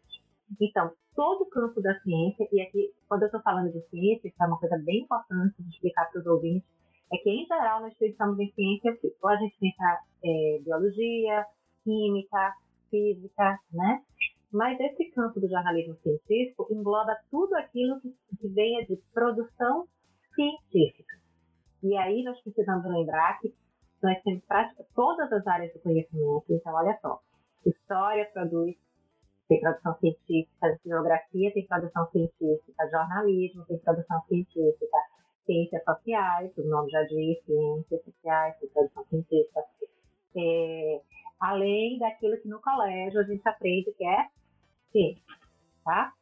Então, 0.61 0.93
todo 1.15 1.43
o 1.43 1.51
campo 1.51 1.81
da 1.81 1.99
ciência, 2.01 2.49
e 2.53 2.61
aqui, 2.61 2.93
quando 3.09 3.23
eu 3.23 3.27
estou 3.27 3.41
falando 3.43 3.73
de 3.73 3.81
ciência, 3.89 4.29
isso 4.29 4.43
é 4.43 4.47
uma 4.47 4.59
coisa 4.59 4.77
bem 4.79 5.03
importante 5.03 5.55
de 5.63 5.71
explicar 5.71 6.11
para 6.11 6.21
os 6.21 6.27
ouvintes, 6.27 6.69
é 7.13 7.17
que, 7.19 7.31
em 7.31 7.47
geral, 7.47 7.81
nós 7.81 7.95
pensamos 7.95 8.39
em 8.39 8.51
ciência, 8.53 8.99
ou 9.23 9.29
a 9.29 9.37
gente 9.37 9.57
pensa 9.59 10.01
é, 10.25 10.61
biologia, 10.65 11.47
química, 11.85 12.55
física, 12.91 13.59
né? 13.73 14.03
Mas 14.53 14.79
esse 14.79 15.11
campo 15.13 15.41
do 15.41 15.49
jornalismo 15.49 15.97
científico 16.03 16.67
engloba 16.71 17.17
tudo 17.31 17.55
aquilo 17.55 18.01
que, 18.01 18.15
que 18.39 18.49
venha 18.49 18.85
de 18.87 18.97
produção 19.15 19.87
científica. 20.35 21.17
E 21.83 21.97
aí 21.97 22.23
nós 22.23 22.41
precisamos 22.43 22.85
lembrar 22.85 23.41
que 23.41 23.53
nós 24.03 24.21
temos 24.23 24.45
prática 24.45 24.85
todas 24.95 25.33
as 25.33 25.47
áreas 25.47 25.73
do 25.73 25.81
conhecimento. 25.81 26.45
Então, 26.51 26.75
olha 26.75 26.99
só, 27.01 27.21
história 27.65 28.29
produz, 28.33 28.77
tem 29.49 29.61
produção 29.61 29.97
científica, 29.99 30.79
geografia 30.85 31.53
tem 31.53 31.67
produção 31.67 32.11
científica, 32.11 32.91
jornalismo 32.91 33.65
tem 33.67 33.79
produção 33.79 34.21
científica, 34.29 34.97
ciências 35.47 35.83
sociais, 35.85 36.53
o 36.59 36.63
nome 36.69 36.91
já 36.91 37.03
diz, 37.05 37.43
ciências 37.45 38.05
sociais, 38.05 38.55
produção 38.73 39.05
científica, 39.07 39.61
é, 40.37 41.01
além 41.41 41.99
daquilo 41.99 42.41
que 42.41 42.49
no 42.49 42.61
colégio 42.61 43.21
a 43.21 43.25
gente 43.25 43.47
aprende 43.49 43.93
que 43.93 44.05
é 44.05 44.29
ciência, 44.93 45.23
tá? 45.85 46.13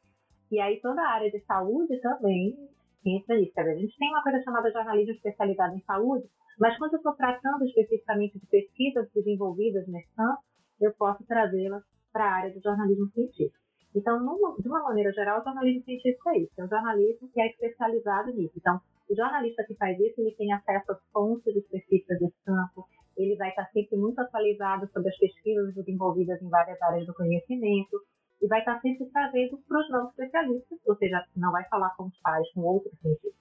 E 0.50 0.58
aí 0.60 0.80
toda 0.80 1.00
a 1.02 1.10
área 1.10 1.30
de 1.30 1.40
saúde 1.40 2.00
também 2.00 2.56
entra 3.04 3.36
nisso. 3.36 3.52
A 3.56 3.74
gente 3.74 3.96
tem 3.98 4.10
uma 4.10 4.22
coisa 4.22 4.42
chamada 4.42 4.72
jornalismo 4.72 5.12
especializado 5.12 5.76
em 5.76 5.82
saúde, 5.82 6.28
mas 6.58 6.76
quando 6.78 6.94
eu 6.94 6.98
estou 6.98 7.14
tratando 7.14 7.64
especificamente 7.64 8.38
de 8.38 8.46
pesquisas 8.46 9.08
desenvolvidas 9.14 9.86
nesse 9.88 10.12
campo, 10.14 10.42
eu 10.80 10.92
posso 10.94 11.24
trazê-las 11.24 11.82
para 12.12 12.24
a 12.24 12.34
área 12.34 12.52
do 12.52 12.60
jornalismo 12.60 13.08
científico. 13.10 13.58
Então, 13.94 14.20
numa, 14.20 14.56
de 14.56 14.68
uma 14.68 14.82
maneira 14.82 15.12
geral, 15.12 15.40
o 15.40 15.44
jornalismo 15.44 15.82
científico 15.84 16.28
é 16.30 16.38
isso, 16.38 16.52
é 16.58 16.64
um 16.64 16.68
jornalismo 16.68 17.28
que 17.32 17.40
é 17.40 17.48
especializado 17.48 18.32
nisso. 18.32 18.54
Então, 18.56 18.80
o 19.08 19.16
jornalista 19.16 19.64
que 19.64 19.74
faz 19.74 19.98
isso, 19.98 20.20
ele 20.20 20.34
tem 20.36 20.52
acesso 20.52 20.92
às 20.92 21.02
fontes 21.12 21.54
específicas 21.56 22.18
desse 22.20 22.36
campo, 22.44 22.86
ele 23.16 23.36
vai 23.36 23.48
estar 23.50 23.66
sempre 23.72 23.96
muito 23.96 24.20
atualizado 24.20 24.88
sobre 24.92 25.08
as 25.08 25.18
pesquisas 25.18 25.74
desenvolvidas 25.74 26.40
em 26.40 26.48
várias 26.48 26.80
áreas 26.82 27.06
do 27.06 27.14
conhecimento 27.14 28.00
e 28.40 28.46
vai 28.46 28.60
estar 28.60 28.80
sempre 28.80 29.06
trazendo 29.10 29.58
para 29.68 29.80
os 29.80 29.90
não 29.90 30.08
especialistas, 30.08 30.78
ou 30.86 30.96
seja, 30.96 31.24
não 31.36 31.52
vai 31.52 31.64
falar 31.68 31.90
com 31.96 32.04
os 32.04 32.20
pares, 32.20 32.50
com 32.52 32.62
outros 32.62 32.98
cientistas, 33.00 33.34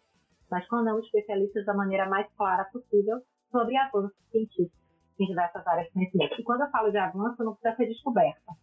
mas 0.49 0.67
com 0.67 0.81
não 0.81 0.99
especialistas 0.99 1.65
da 1.65 1.73
maneira 1.73 2.07
mais 2.07 2.27
clara 2.35 2.65
possível 2.65 3.21
sobre 3.51 3.77
avanços 3.77 4.17
científicos 4.31 4.77
em 5.19 5.25
diversas 5.25 5.65
áreas 5.65 5.87
de 5.87 5.93
conhecimento. 5.93 6.39
E 6.39 6.43
quando 6.43 6.61
eu 6.61 6.69
falo 6.69 6.91
de 6.91 6.97
avanço, 6.97 7.43
não 7.43 7.53
precisa 7.53 7.75
ser 7.75 7.87
descoberta 7.87 8.53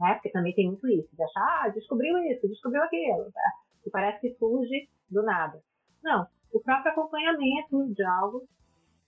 né? 0.00 0.14
Porque 0.14 0.30
também 0.30 0.54
tem 0.54 0.66
muito 0.66 0.88
isso, 0.88 1.08
de 1.14 1.22
achar, 1.22 1.64
ah, 1.64 1.68
descobriu 1.68 2.16
isso, 2.30 2.48
descobriu 2.48 2.82
aquilo, 2.82 3.30
tá? 3.32 3.52
E 3.86 3.90
parece 3.90 4.20
que 4.20 4.38
surge 4.38 4.88
do 5.10 5.22
nada. 5.22 5.60
Não, 6.02 6.26
o 6.52 6.60
próprio 6.60 6.92
acompanhamento 6.92 7.92
de 7.92 8.02
algo 8.04 8.46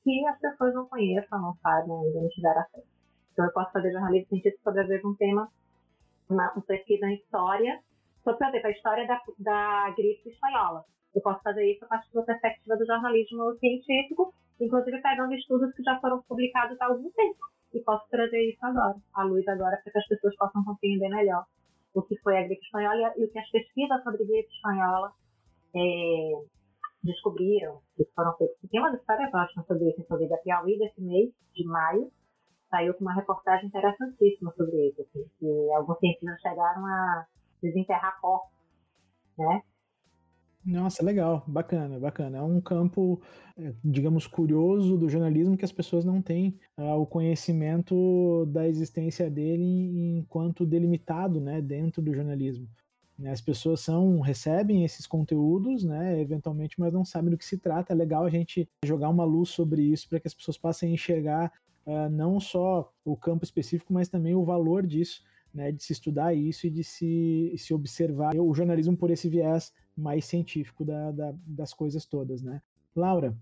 que 0.03 0.27
as 0.27 0.38
pessoas 0.38 0.75
não 0.75 0.87
conheçam, 0.87 1.40
não 1.40 1.55
saibam, 1.62 2.03
ainda 2.03 2.21
não 2.21 2.29
tiveram 2.29 2.61
acesso. 2.61 2.87
Então 3.33 3.45
eu 3.45 3.53
posso 3.53 3.73
fazer 3.73 3.93
jornalismo 3.93 4.29
científico 4.29 4.62
sobre, 4.62 4.81
às 4.81 4.88
vezes, 4.88 5.05
um 5.05 5.14
tema, 5.14 5.49
uma, 6.31 6.53
uma 6.53 6.62
pesquisa 6.62 7.07
em 7.07 7.14
história, 7.14 7.81
sobre, 8.23 8.38
por 8.38 8.49
exemplo, 8.49 8.69
a 8.69 8.71
história 8.71 9.07
da, 9.07 9.21
da 9.38 9.95
gripe 9.97 10.29
espanhola. 10.29 10.85
Eu 11.14 11.23
posso 11.23 11.43
fazer 11.43 11.64
isso 11.73 11.85
a 11.85 11.88
partir 11.88 12.12
da 12.14 12.23
perspectiva 12.23 12.77
do 12.77 12.87
jornalismo 12.87 13.53
científico, 13.59 14.33
inclusive 14.61 15.01
pegando 15.03 15.35
estudos 15.35 15.75
que 15.75 15.83
já 15.83 15.99
foram 16.01 16.23
publicados 16.23 16.81
há 16.81 16.87
algum 16.87 17.11
tempo 17.11 17.38
e 17.73 17.81
posso 17.81 18.09
trazer 18.11 18.51
isso 18.51 18.64
agora, 18.64 18.97
à 19.14 19.25
luz 19.25 19.47
agora, 19.49 19.81
para 19.83 19.93
que 19.93 19.99
as 19.99 20.07
pessoas 20.07 20.37
possam 20.37 20.64
compreender 20.64 21.09
melhor 21.09 21.45
o 21.95 22.03
que 22.03 22.16
foi 22.19 22.37
a 22.37 22.43
gripe 22.43 22.62
espanhola 22.62 23.12
e 23.16 23.25
o 23.25 23.31
que 23.31 23.38
as 23.38 23.51
pesquisas 23.51 24.03
sobre 24.03 24.23
a 24.23 24.27
gripe 24.27 24.53
espanhola 24.55 25.12
é, 25.75 26.33
descobriram, 27.03 27.81
que 27.97 28.05
foram 28.14 28.37
feitas. 28.37 28.57
Tem 28.71 28.81
uma 28.81 28.95
história 28.95 29.31
ótima 29.33 29.64
sobre 29.64 29.88
isso, 29.88 30.01
inclusive 30.01 30.35
a 30.35 30.38
Piauí 30.38 30.79
desse 30.79 31.01
mês, 31.01 31.31
de 31.55 31.64
maio, 31.64 32.11
saiu 32.70 32.94
com 32.94 33.04
uma 33.04 33.14
reportagem 33.14 33.66
interessantíssima 33.66 34.52
sobre 34.56 34.88
isso, 34.88 35.02
assim, 35.02 35.24
que 35.38 35.72
alguns 35.72 35.98
cientistas 35.98 36.40
chegaram 36.40 36.87
a 36.87 37.26
desenterrar 37.62 38.20
corpos, 38.20 38.50
né? 39.37 39.62
Nossa, 40.64 41.02
legal, 41.02 41.42
bacana, 41.46 41.98
bacana. 41.98 42.38
É 42.38 42.42
um 42.42 42.61
campo, 42.61 43.20
é, 43.56 43.72
digamos, 43.83 44.26
curioso 44.26 44.96
do 44.96 45.09
jornalismo 45.09 45.56
que 45.56 45.64
as 45.64 45.72
pessoas 45.72 46.04
não 46.04 46.20
têm 46.20 46.59
uh, 46.76 46.96
o 46.96 47.06
conhecimento 47.06 48.44
da 48.46 48.68
existência 48.68 49.30
dele 49.30 50.18
enquanto 50.18 50.66
delimitado, 50.66 51.40
né, 51.40 51.62
dentro 51.62 52.02
do 52.02 52.14
jornalismo. 52.14 52.68
Né, 53.18 53.30
as 53.30 53.40
pessoas 53.40 53.80
são 53.80 54.20
recebem 54.20 54.85
esses 54.85 55.06
conteúdos, 55.06 55.83
né, 55.83 56.20
eventualmente, 56.20 56.78
mas 56.78 56.92
não 56.92 57.06
sabem 57.06 57.30
do 57.30 57.38
que 57.38 57.44
se 57.44 57.56
trata. 57.56 57.94
É 57.94 57.96
legal 57.96 58.26
a 58.26 58.30
gente 58.30 58.68
jogar 58.85 59.09
uma 59.09 59.24
luz 59.24 59.48
sobre 59.48 59.83
isso 59.83 60.11
para 60.11 60.20
que 60.20 60.28
as 60.28 60.35
pessoas 60.35 60.59
passem 60.59 60.90
a 60.90 60.92
enxergar 60.92 61.50
uh, 61.87 62.09
não 62.11 62.40
só 62.40 62.93
o 63.05 63.16
campo 63.16 63.45
específico, 63.45 63.93
mas 63.93 64.09
também 64.09 64.35
o 64.35 64.45
valor 64.45 64.87
disso, 64.87 65.23
né, 65.53 65.73
de 65.73 65.83
se 65.83 65.93
estudar 65.93 66.35
isso 66.35 66.66
e 66.66 66.71
de 66.71 66.85
se, 66.85 67.55
se 67.57 67.75
observar 67.75 68.35
o 68.37 68.55
jornalismo 68.55 68.97
por 68.97 69.11
esse 69.11 69.29
viés 69.29 69.73
mais 69.97 70.25
científico 70.25 70.85
da, 70.85 71.11
da, 71.11 71.35
das 71.47 71.75
coisas 71.75 72.07
todas, 72.07 72.43
né? 72.43 72.62
Laura, 72.95 73.37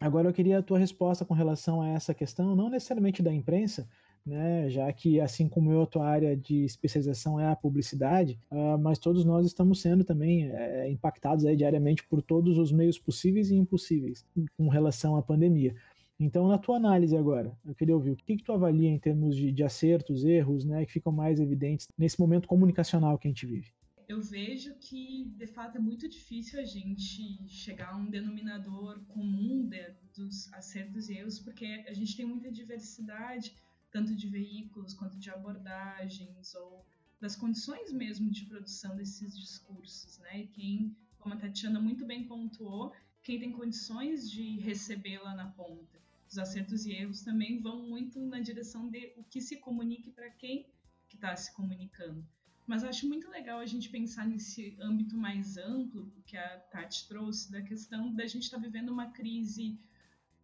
agora 0.00 0.28
eu 0.28 0.32
queria 0.32 0.58
a 0.58 0.62
tua 0.62 0.78
resposta 0.78 1.24
com 1.24 1.34
relação 1.34 1.82
a 1.82 1.88
essa 1.88 2.14
questão, 2.14 2.54
não 2.54 2.70
necessariamente 2.70 3.22
da 3.22 3.32
imprensa, 3.32 3.88
né, 4.24 4.70
já 4.70 4.92
que 4.92 5.20
assim 5.20 5.48
como 5.48 5.72
eu, 5.72 5.82
a 5.82 5.86
tua 5.86 6.06
área 6.06 6.36
de 6.36 6.64
especialização 6.64 7.40
é 7.40 7.48
a 7.48 7.56
publicidade, 7.56 8.38
uh, 8.50 8.78
mas 8.78 8.98
todos 8.98 9.24
nós 9.24 9.44
estamos 9.44 9.80
sendo 9.80 10.04
também 10.04 10.48
é, 10.48 10.88
impactados 10.90 11.44
aí 11.44 11.56
diariamente 11.56 12.06
por 12.06 12.22
todos 12.22 12.56
os 12.56 12.70
meios 12.70 12.98
possíveis 12.98 13.50
e 13.50 13.56
impossíveis 13.56 14.24
com 14.56 14.68
relação 14.68 15.16
à 15.16 15.22
pandemia. 15.22 15.74
Então, 16.18 16.46
na 16.46 16.58
tua 16.58 16.76
análise 16.76 17.16
agora, 17.16 17.56
eu 17.64 17.74
queria 17.74 17.94
ouvir 17.94 18.10
o 18.10 18.16
que, 18.16 18.36
que 18.36 18.44
tu 18.44 18.52
avalia 18.52 18.88
em 18.88 18.98
termos 18.98 19.34
de, 19.36 19.50
de 19.50 19.64
acertos, 19.64 20.24
erros, 20.24 20.64
né, 20.64 20.84
que 20.86 20.92
ficam 20.92 21.12
mais 21.12 21.40
evidentes 21.40 21.88
nesse 21.98 22.20
momento 22.20 22.46
comunicacional 22.46 23.18
que 23.18 23.26
a 23.26 23.30
gente 23.30 23.46
vive 23.46 23.72
eu 24.12 24.20
vejo 24.20 24.74
que, 24.74 25.24
de 25.36 25.46
fato, 25.46 25.78
é 25.78 25.80
muito 25.80 26.06
difícil 26.06 26.60
a 26.60 26.64
gente 26.64 27.48
chegar 27.48 27.94
a 27.94 27.96
um 27.96 28.10
denominador 28.10 29.00
comum 29.06 29.66
de, 29.66 29.82
dos 30.14 30.52
acertos 30.52 31.08
e 31.08 31.14
erros, 31.14 31.38
porque 31.38 31.64
a 31.88 31.94
gente 31.94 32.14
tem 32.14 32.26
muita 32.26 32.52
diversidade, 32.52 33.56
tanto 33.90 34.14
de 34.14 34.28
veículos 34.28 34.92
quanto 34.92 35.18
de 35.18 35.30
abordagens, 35.30 36.54
ou 36.54 36.84
das 37.18 37.34
condições 37.34 37.90
mesmo 37.90 38.30
de 38.30 38.44
produção 38.44 38.94
desses 38.96 39.38
discursos, 39.38 40.18
né? 40.18 40.42
E 40.42 40.46
quem, 40.48 40.94
como 41.18 41.34
a 41.34 41.38
Tatiana 41.38 41.80
muito 41.80 42.04
bem 42.04 42.24
pontuou, 42.24 42.92
quem 43.22 43.40
tem 43.40 43.50
condições 43.52 44.30
de 44.30 44.58
recebê-la 44.58 45.34
na 45.34 45.46
ponta. 45.46 46.01
Os 46.32 46.38
acertos 46.38 46.86
e 46.86 46.92
erros 46.92 47.20
também 47.20 47.60
vão 47.60 47.86
muito 47.86 48.18
na 48.18 48.40
direção 48.40 48.88
de 48.88 49.12
o 49.18 49.22
que 49.22 49.38
se 49.38 49.58
comunique 49.58 50.10
para 50.10 50.30
quem 50.30 50.66
que 51.06 51.14
está 51.14 51.36
se 51.36 51.52
comunicando. 51.52 52.26
Mas 52.66 52.82
acho 52.84 53.06
muito 53.06 53.28
legal 53.28 53.58
a 53.58 53.66
gente 53.66 53.90
pensar 53.90 54.26
nesse 54.26 54.74
âmbito 54.80 55.14
mais 55.14 55.58
amplo 55.58 56.10
que 56.24 56.38
a 56.38 56.58
Tati 56.70 57.06
trouxe, 57.06 57.52
da 57.52 57.60
questão 57.60 58.14
da 58.14 58.26
gente 58.26 58.44
estar 58.44 58.56
tá 58.56 58.62
vivendo 58.62 58.88
uma 58.88 59.10
crise 59.10 59.78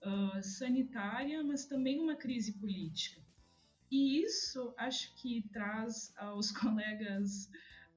uh, 0.03 0.42
sanitária, 0.42 1.42
mas 1.42 1.64
também 1.64 1.98
uma 1.98 2.16
crise 2.16 2.53
política. 2.53 3.22
E 3.90 4.22
isso 4.22 4.74
acho 4.77 5.14
que 5.14 5.48
traz 5.51 6.12
aos 6.18 6.53
colegas 6.53 7.51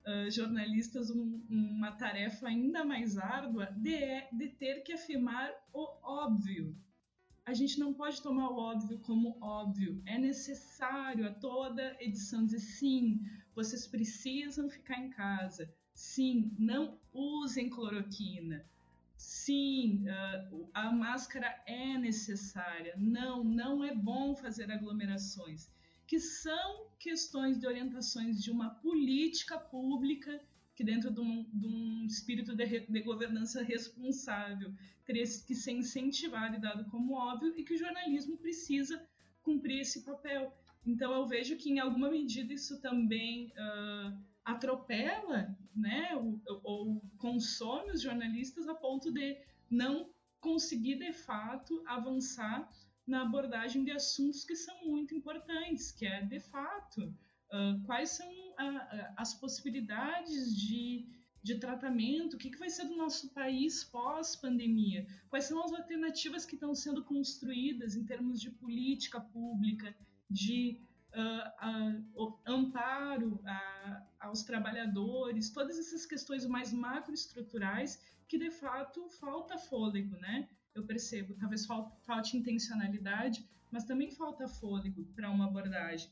uh, 0.08 0.32
jornalistas 0.32 1.12
um, 1.12 1.42
uma 1.50 1.92
tarefa 1.92 2.48
ainda 2.48 2.86
mais 2.86 3.18
árdua 3.18 3.66
de, 3.66 4.22
de 4.32 4.48
ter 4.48 4.82
que 4.82 4.94
afirmar 4.94 5.52
o 5.74 5.90
óbvio, 6.02 6.74
a 7.52 7.54
gente 7.54 7.78
não 7.78 7.94
pode 7.94 8.22
tomar 8.22 8.50
o 8.50 8.58
óbvio 8.58 8.98
como 9.00 9.38
óbvio. 9.42 10.02
É 10.06 10.18
necessário 10.18 11.28
a 11.28 11.34
toda 11.34 11.98
edição 12.00 12.46
dizer 12.46 12.62
sim, 12.62 13.20
vocês 13.54 13.86
precisam 13.86 14.70
ficar 14.70 14.98
em 14.98 15.10
casa. 15.10 15.70
Sim, 15.94 16.56
não 16.58 16.98
usem 17.14 17.70
cloroquina. 17.70 18.66
Sim, 19.18 20.06
uh, 20.08 20.70
a 20.74 20.94
máscara 20.94 21.62
é 21.68 21.98
necessária. 21.98 22.96
Não, 22.98 23.44
não 23.44 23.84
é 23.84 23.94
bom 23.94 24.34
fazer 24.34 24.72
aglomerações. 24.72 25.70
Que 26.08 26.22
são 26.22 26.88
questões 26.98 27.60
de 27.60 27.68
orientações 27.68 28.42
de 28.42 28.50
uma 28.50 28.70
política 28.76 29.60
pública 29.60 30.42
que 30.82 30.86
dentro 30.86 31.12
de 31.12 31.22
um, 31.22 31.44
de 31.54 31.68
um 31.68 32.06
espírito 32.08 32.56
de, 32.56 32.80
de, 32.80 33.02
governança 33.02 33.62
responsável 33.62 34.74
teria 35.06 35.22
que 35.46 35.54
ser 35.54 35.74
incentivado 35.74 36.56
e 36.56 36.60
dado 36.60 36.86
como 36.86 37.14
óbvio 37.14 37.54
e 37.56 37.64
que 37.64 37.76
o 37.76 37.78
jornalismo 37.78 38.36
precisa 38.36 39.00
cumprir 39.44 39.82
esse 39.82 40.04
papel. 40.04 40.52
Então 40.84 41.14
eu 41.14 41.28
vejo 41.28 41.56
que 41.56 41.70
em 41.70 41.78
alguma 41.78 42.10
medida 42.10 42.52
isso 42.52 42.82
também 42.82 43.50
uh, 43.50 44.18
atropela, 44.44 45.56
né, 45.76 46.16
ou, 46.16 46.42
ou 46.64 47.02
consome 47.20 47.92
os 47.92 48.02
jornalistas 48.02 48.68
a 48.68 48.74
ponto 48.74 49.12
de 49.12 49.38
não 49.70 50.10
conseguir 50.40 50.96
de 50.96 51.14
fato 51.14 51.84
avançar 51.86 52.68
na 53.06 53.22
abordagem 53.22 53.84
de 53.84 53.92
assuntos 53.92 54.44
que 54.44 54.56
são 54.56 54.84
muito 54.88 55.14
importantes, 55.14 55.92
que 55.92 56.08
é 56.08 56.26
de 56.26 56.40
fato 56.40 57.14
quais 57.86 58.10
são 58.12 58.30
a, 58.58 59.14
as 59.18 59.34
possibilidades 59.34 60.56
de, 60.56 61.06
de 61.44 61.56
tratamento, 61.56 62.36
o 62.36 62.38
que, 62.38 62.50
que 62.50 62.58
vai 62.58 62.70
ser 62.70 62.86
do 62.86 62.96
nosso 62.96 63.30
país 63.30 63.84
pós-pandemia, 63.84 65.06
quais 65.30 65.46
são 65.46 65.64
as 65.64 65.74
alternativas 65.74 66.46
que 66.46 66.56
estão 66.56 66.74
sendo 66.76 67.04
construídas 67.04 67.96
em 67.96 68.06
termos 68.06 68.40
de 68.40 68.50
política 68.52 69.20
pública, 69.20 69.96
de 70.30 70.80
uh, 71.14 72.24
uh, 72.24 72.40
amparo 72.46 73.44
aos 74.20 74.44
trabalhadores, 74.44 75.50
todas 75.50 75.78
essas 75.78 76.06
questões 76.06 76.46
mais 76.46 76.72
macroestruturais 76.72 78.02
que 78.28 78.38
de 78.38 78.50
fato 78.50 79.10
falta 79.10 79.58
fôlego, 79.58 80.16
né? 80.18 80.48
Eu 80.74 80.86
percebo, 80.86 81.34
talvez 81.34 81.66
falte 81.66 82.38
intencionalidade, 82.38 83.46
mas 83.70 83.84
também 83.84 84.10
falta 84.10 84.48
fôlego 84.48 85.04
para 85.14 85.30
uma 85.30 85.48
abordagem. 85.48 86.10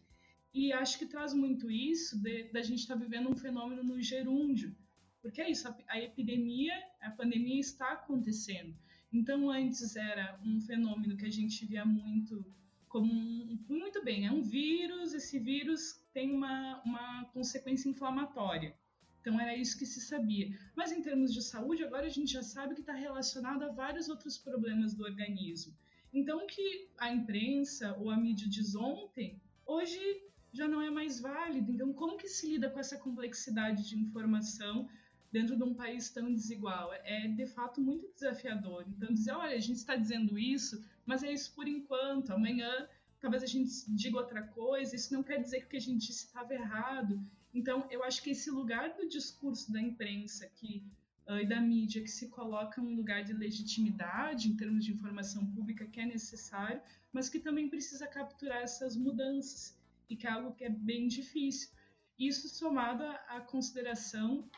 E 0.54 0.74
acho 0.74 0.98
que 0.98 1.06
traz 1.06 1.34
muito 1.34 1.70
isso 1.70 2.22
da 2.52 2.62
gente 2.62 2.80
estar 2.80 2.96
tá 2.96 3.00
vivendo 3.00 3.30
um 3.30 3.36
fenômeno 3.36 3.84
no 3.84 4.02
gerúndio, 4.02 4.76
porque 5.22 5.42
é 5.42 5.50
isso, 5.50 5.68
a, 5.68 5.78
a 5.88 6.00
epidemia, 6.00 6.74
a 7.02 7.12
pandemia 7.12 7.60
está 7.60 7.94
acontecendo. 7.94 8.76
Então, 9.12 9.50
antes 9.50 9.96
era 9.96 10.40
um 10.46 10.60
fenômeno 10.62 11.18
que 11.18 11.26
a 11.26 11.32
gente 11.32 11.66
via 11.66 11.86
muito 11.86 12.46
como 12.90 13.14
um, 13.14 13.64
muito 13.70 14.04
bem, 14.04 14.26
é 14.26 14.32
um 14.32 14.42
vírus, 14.42 15.14
esse 15.14 15.38
vírus 15.38 16.04
tem 16.12 16.32
uma, 16.32 16.82
uma 16.84 17.26
consequência 17.26 17.88
inflamatória. 17.88 18.76
Então 19.22 19.40
era 19.40 19.56
isso 19.56 19.78
que 19.78 19.86
se 19.86 20.02
sabia. 20.02 20.58
Mas 20.76 20.92
em 20.92 21.02
termos 21.02 21.32
de 21.32 21.42
saúde, 21.44 21.84
agora 21.84 22.08
a 22.08 22.10
gente 22.10 22.32
já 22.32 22.42
sabe 22.42 22.74
que 22.74 22.82
está 22.82 22.94
relacionado 22.94 23.64
a 23.64 23.72
vários 23.72 24.10
outros 24.10 24.38
problemas 24.38 24.94
do 24.96 25.04
organismo. 25.04 25.74
Então 26.12 26.48
que 26.48 26.90
a 26.98 27.14
imprensa 27.14 27.96
ou 28.00 28.10
a 28.10 28.18
mídia 28.18 28.50
diz 28.50 28.74
ontem, 28.74 29.40
hoje 29.66 30.00
já 30.52 30.68
não 30.68 30.82
é 30.82 30.90
mais 30.90 31.20
válido. 31.20 31.72
Então 31.72 31.94
como 31.94 32.18
que 32.18 32.28
se 32.28 32.48
lida 32.48 32.70
com 32.70 32.80
essa 32.80 32.98
complexidade 32.98 33.88
de 33.88 33.98
informação 33.98 34.90
dentro 35.32 35.56
de 35.56 35.64
um 35.64 35.74
país 35.74 36.10
tão 36.10 36.34
desigual? 36.34 36.94
É 37.04 37.28
de 37.28 37.46
fato 37.48 37.82
muito 37.82 38.12
desafiador. 38.14 38.86
Então 38.88 39.14
dizer, 39.14 39.32
olha, 39.32 39.56
a 39.56 39.60
gente 39.60 39.78
está 39.78 39.96
dizendo 39.96 40.38
isso, 40.38 40.84
mas 41.06 41.24
é 41.24 41.32
isso 41.32 41.54
por 41.54 41.68
enquanto. 41.68 42.32
Amanhã 42.32 42.88
talvez 43.20 43.44
a 43.44 43.48
gente 43.48 43.70
diga 43.90 44.18
outra 44.18 44.44
coisa. 44.44 44.96
Isso 44.96 45.14
não 45.14 45.24
quer 45.24 45.42
dizer 45.42 45.68
que 45.68 45.78
a 45.78 45.82
gente 45.82 46.10
estava 46.10 46.54
errado. 46.54 47.22
Então, 47.54 47.88
eu 47.90 48.04
acho 48.04 48.22
que 48.22 48.32
esse 48.32 48.50
lugar 48.50 48.96
do 48.96 49.08
discurso 49.08 49.72
da 49.72 49.82
imprensa 49.82 50.48
que, 50.56 50.84
uh, 51.28 51.38
e 51.38 51.46
da 51.46 51.60
mídia 51.60 52.02
que 52.02 52.08
se 52.08 52.28
coloca 52.30 52.80
um 52.80 52.96
lugar 52.96 53.24
de 53.24 53.34
legitimidade 53.34 54.50
em 54.50 54.56
termos 54.56 54.86
de 54.86 54.92
informação 54.92 55.46
pública 55.48 55.86
que 55.86 56.00
é 56.00 56.06
necessário, 56.06 56.82
mas 57.12 57.28
que 57.28 57.40
também 57.40 57.68
precisa 57.68 58.08
capturar 58.08 58.62
essas 58.62 58.96
mudanças 58.96 59.78
e 60.10 60.16
que 60.16 60.28
é 60.28 60.32
algo 60.32 60.54
que 60.54 60.64
é 60.64 60.70
bem 60.70 61.08
difícil. 61.08 61.70
Isso 62.18 62.50
somado 62.50 63.04
à 63.04 63.40
consideração 63.40 64.50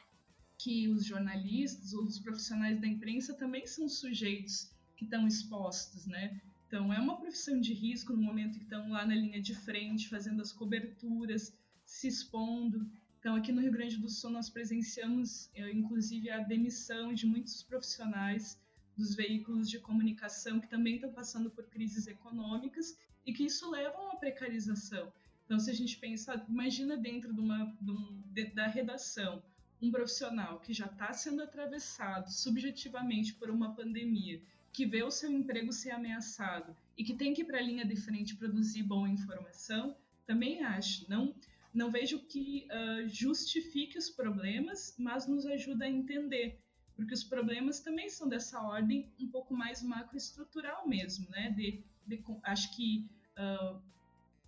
que 0.58 0.88
os 0.88 1.06
jornalistas 1.06 1.94
os 1.94 2.20
profissionais 2.20 2.80
da 2.80 2.88
imprensa 2.88 3.34
também 3.34 3.66
são 3.66 3.90
sujeitos 3.90 4.72
que 4.96 5.06
estão 5.06 5.28
expostos, 5.28 6.06
né? 6.06 6.40
Então, 6.68 6.94
é 6.94 7.00
uma 7.00 7.20
profissão 7.20 7.60
de 7.60 7.74
risco 7.74 8.14
no 8.14 8.22
momento 8.22 8.58
que 8.58 8.64
estão 8.64 8.90
lá 8.92 9.06
na 9.06 9.14
linha 9.14 9.42
de 9.42 9.54
frente, 9.54 10.08
fazendo 10.08 10.42
as 10.42 10.54
coberturas, 10.54 11.54
se 11.84 12.08
expondo. 12.08 12.90
Então, 13.20 13.36
aqui 13.36 13.52
no 13.52 13.60
Rio 13.60 13.72
Grande 13.72 13.98
do 13.98 14.08
Sul, 14.08 14.30
nós 14.30 14.50
presenciamos, 14.50 15.50
eh, 15.54 15.72
inclusive, 15.72 16.30
a 16.30 16.40
demissão 16.40 17.14
de 17.14 17.26
muitos 17.26 17.62
profissionais 17.62 18.58
dos 18.96 19.16
veículos 19.16 19.70
de 19.70 19.80
comunicação 19.80 20.60
que 20.62 20.68
também 20.70 20.96
estão 20.96 21.12
passando 21.12 21.50
por 21.50 21.66
crises 21.66 22.08
econômicas 22.08 22.98
e 23.26 23.34
que 23.34 23.46
isso 23.46 23.70
leva 23.70 23.98
a 23.98 24.04
uma 24.04 24.16
precarização. 24.18 25.12
Então, 25.52 25.60
se 25.60 25.70
a 25.70 25.74
gente 25.74 25.98
pensar, 25.98 26.46
imagina 26.48 26.96
dentro 26.96 27.34
de 27.34 27.42
uma, 27.42 27.76
de 27.82 27.92
um, 27.92 28.24
de, 28.28 28.46
da 28.52 28.68
redação 28.68 29.44
um 29.82 29.92
profissional 29.92 30.62
que 30.62 30.72
já 30.72 30.86
está 30.86 31.12
sendo 31.12 31.44
atravessado 31.44 32.32
subjetivamente 32.32 33.34
por 33.34 33.50
uma 33.50 33.76
pandemia, 33.76 34.42
que 34.72 34.86
vê 34.86 35.04
o 35.04 35.12
seu 35.12 35.30
emprego 35.30 35.74
ser 35.74 35.92
ameaçado 35.92 36.74
e 36.98 37.04
que 37.04 37.14
tem 37.14 37.34
que 37.34 37.42
ir 37.42 37.44
para 37.44 37.58
a 37.58 37.62
linha 37.62 37.84
de 37.84 37.98
frente 37.98 38.38
produzir 38.38 38.84
boa 38.84 39.10
informação, 39.10 39.94
também 40.26 40.64
acho. 40.64 41.04
Não, 41.10 41.36
não 41.74 41.92
vejo 41.92 42.20
que 42.20 42.66
uh, 42.72 43.10
justifique 43.10 43.98
os 43.98 44.10
problemas, 44.10 44.96
mas 44.98 45.28
nos 45.28 45.46
ajuda 45.46 45.84
a 45.84 45.90
entender, 45.90 46.62
porque 46.96 47.14
os 47.14 47.26
problemas 47.26 47.82
também 47.82 48.08
são 48.08 48.30
dessa 48.30 48.58
ordem 48.62 49.12
um 49.20 49.28
pouco 49.28 49.54
mais 49.54 49.84
macroestrutural 49.84 50.88
mesmo, 50.88 51.30
né? 51.30 51.50
De, 51.50 51.84
de 52.08 52.24
acho 52.42 52.74
que 52.74 53.06
uh, 53.38 53.92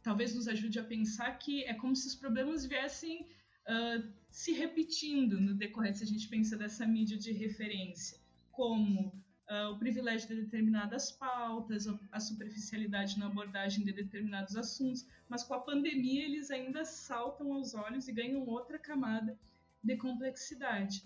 talvez 0.04 0.36
nos 0.36 0.48
ajude 0.48 0.78
a 0.80 0.84
pensar 0.84 1.32
que 1.40 1.64
é 1.64 1.74
como 1.74 1.96
se 1.96 2.08
os 2.08 2.16
problemas 2.16 2.66
viessem 2.66 3.26
uh, 3.68 4.14
se 4.30 4.52
repetindo 4.52 5.40
no 5.40 5.54
decorrer, 5.54 5.96
se 5.96 6.04
a 6.04 6.08
gente 6.08 6.28
pensa 6.28 6.58
dessa 6.58 6.86
mídia 6.86 7.18
de 7.18 7.32
referência, 7.32 8.20
como 8.52 9.08
uh, 9.50 9.72
o 9.72 9.80
privilégio 9.80 10.28
de 10.28 10.36
determinadas 10.42 11.12
pautas, 11.12 11.88
a 12.12 12.20
superficialidade 12.20 13.18
na 13.18 13.28
abordagem 13.28 13.86
de 13.86 13.94
determinados 13.94 14.56
assuntos, 14.56 15.08
mas 15.30 15.44
com 15.44 15.54
a 15.54 15.60
pandemia 15.60 16.26
eles 16.26 16.52
ainda 16.52 16.84
saltam 16.84 17.54
aos 17.54 17.74
olhos 17.74 18.08
e 18.08 18.12
ganham 18.12 18.46
outra 18.46 18.78
camada 18.78 19.38
de 19.82 19.96
complexidade. 19.98 21.04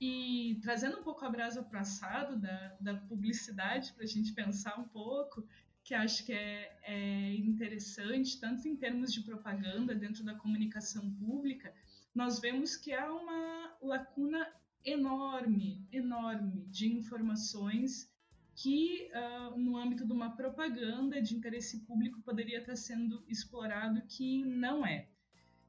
E 0.00 0.60
trazendo 0.62 1.00
um 1.00 1.02
pouco 1.02 1.24
a 1.24 1.30
brasa 1.30 1.60
passado 1.60 2.36
da, 2.36 2.76
da 2.80 2.94
publicidade 2.94 3.92
para 3.94 4.04
a 4.04 4.06
gente 4.06 4.32
pensar 4.32 4.78
um 4.78 4.84
pouco, 4.84 5.44
que 5.88 5.94
acho 5.94 6.26
que 6.26 6.34
é, 6.34 6.70
é 6.82 7.34
interessante, 7.36 8.38
tanto 8.38 8.68
em 8.68 8.76
termos 8.76 9.10
de 9.10 9.22
propaganda 9.22 9.94
dentro 9.94 10.22
da 10.22 10.34
comunicação 10.34 11.10
pública, 11.14 11.72
nós 12.14 12.38
vemos 12.38 12.76
que 12.76 12.92
há 12.92 13.10
uma 13.10 13.74
lacuna 13.80 14.46
enorme, 14.84 15.88
enorme 15.90 16.66
de 16.66 16.92
informações 16.92 18.12
que, 18.54 19.10
uh, 19.14 19.58
no 19.58 19.78
âmbito 19.78 20.04
de 20.04 20.12
uma 20.12 20.36
propaganda 20.36 21.22
de 21.22 21.34
interesse 21.34 21.80
público, 21.86 22.20
poderia 22.20 22.58
estar 22.58 22.76
sendo 22.76 23.24
explorado 23.26 24.02
que 24.02 24.44
não 24.44 24.84
é. 24.84 25.08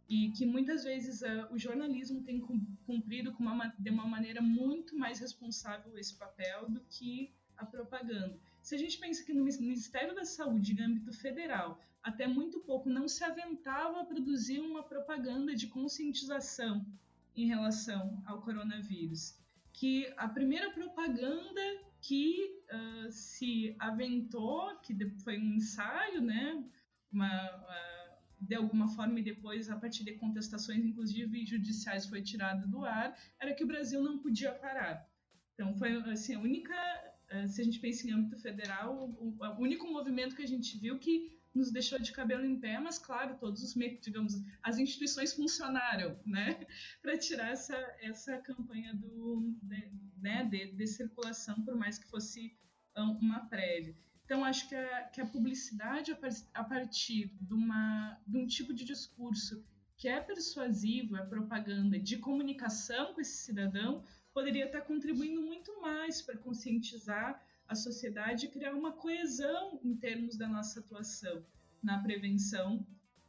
E 0.10 0.32
que 0.32 0.46
muitas 0.46 0.84
vezes 0.84 1.22
uh, 1.22 1.48
o 1.50 1.58
jornalismo 1.58 2.24
tem 2.24 2.42
cumprido 2.86 3.34
uma, 3.40 3.74
de 3.80 3.90
uma 3.90 4.06
maneira 4.06 4.42
muito 4.42 4.98
mais 4.98 5.20
responsável 5.20 5.98
esse 5.98 6.18
papel 6.18 6.70
do 6.70 6.82
que 6.90 7.32
a 7.56 7.66
propaganda. 7.66 8.38
Se 8.70 8.76
a 8.76 8.78
gente 8.78 9.00
pensa 9.00 9.26
que 9.26 9.34
no 9.34 9.46
Ministério 9.46 10.14
da 10.14 10.24
Saúde, 10.24 10.74
em 10.74 10.84
âmbito 10.84 11.12
federal, 11.12 11.82
até 12.04 12.28
muito 12.28 12.60
pouco 12.60 12.88
não 12.88 13.08
se 13.08 13.24
aventava 13.24 14.02
a 14.02 14.06
produzir 14.06 14.60
uma 14.60 14.84
propaganda 14.84 15.56
de 15.56 15.66
conscientização 15.66 16.86
em 17.36 17.48
relação 17.48 18.22
ao 18.28 18.44
coronavírus. 18.44 19.36
Que 19.74 20.14
a 20.16 20.28
primeira 20.28 20.70
propaganda 20.70 21.62
que 22.00 22.62
uh, 22.72 23.12
se 23.12 23.76
aventou, 23.80 24.78
que 24.82 24.94
foi 25.24 25.40
um 25.40 25.56
ensaio, 25.56 26.22
né, 26.22 26.64
uma, 27.12 27.28
uh, 27.28 28.18
de 28.40 28.54
alguma 28.54 28.88
forma 28.90 29.20
e 29.20 29.24
depois, 29.24 29.68
a 29.72 29.78
partir 29.78 30.04
de 30.04 30.14
contestações, 30.14 30.86
inclusive 30.86 31.44
judiciais, 31.44 32.06
foi 32.06 32.22
tirado 32.22 32.68
do 32.68 32.86
ar, 32.86 33.18
era 33.40 33.56
que 33.56 33.64
o 33.64 33.68
Brasil 33.68 34.00
não 34.04 34.20
podia 34.20 34.52
parar. 34.52 35.10
Então, 35.56 35.74
foi 35.74 35.92
assim, 36.12 36.36
a 36.36 36.40
única, 36.40 36.76
se 37.48 37.62
a 37.62 37.64
gente 37.64 37.80
pensa 37.80 38.08
em 38.08 38.12
âmbito 38.12 38.38
federal, 38.40 39.10
o, 39.20 39.38
o 39.40 39.62
único 39.62 39.88
movimento 39.88 40.36
que 40.36 40.42
a 40.42 40.48
gente 40.48 40.78
viu 40.78 40.98
que 40.98 41.40
nos 41.54 41.72
deixou 41.72 42.00
de 42.00 42.12
cabelo 42.12 42.46
em 42.46 42.60
pé, 42.60 42.80
mas 42.80 43.00
claro, 43.00 43.38
todos 43.38 43.64
os 43.64 43.74
digamos, 44.02 44.34
as 44.62 44.78
instituições 44.78 45.34
funcionaram, 45.34 46.20
né, 46.26 46.66
para 47.02 47.18
tirar 47.18 47.52
essa 47.52 47.76
essa 48.02 48.38
campanha 48.38 48.94
do 48.94 49.56
de, 49.62 49.92
né, 50.18 50.46
de, 50.46 50.72
de, 50.72 50.88
circulação, 50.88 51.62
por 51.64 51.76
mais 51.76 51.98
que 51.98 52.10
fosse 52.10 52.58
uma 52.96 53.48
prévia. 53.48 53.96
Então 54.26 54.44
acho 54.44 54.68
que 54.68 54.76
a, 54.76 55.04
que 55.06 55.22
a 55.22 55.26
publicidade 55.26 56.16
a 56.54 56.64
partir 56.64 57.36
de 57.42 57.54
uma 57.54 58.20
de 58.28 58.38
um 58.38 58.46
tipo 58.46 58.74
de 58.74 58.86
discurso 58.86 59.64
que 59.98 60.08
é 60.08 60.22
persuasivo, 60.22 61.18
é 61.18 61.26
propaganda 61.26 62.00
de 62.00 62.18
comunicação 62.18 63.14
com 63.14 63.20
esse 63.20 63.44
cidadão, 63.44 64.04
poderia 64.40 64.68
estar 64.68 64.82
contribuindo 64.82 65.42
muito 65.42 65.82
mais 65.82 66.22
para 66.22 66.38
conscientizar 66.38 67.46
a 67.68 67.76
sociedade 67.76 68.46
e 68.46 68.50
criar 68.50 68.74
uma 68.74 68.94
coesão 68.94 69.82
em 69.84 69.94
termos 69.98 70.38
da 70.38 70.48
nossa 70.48 70.80
atuação 70.80 71.46
na 71.84 72.02
prevenção 72.02 72.88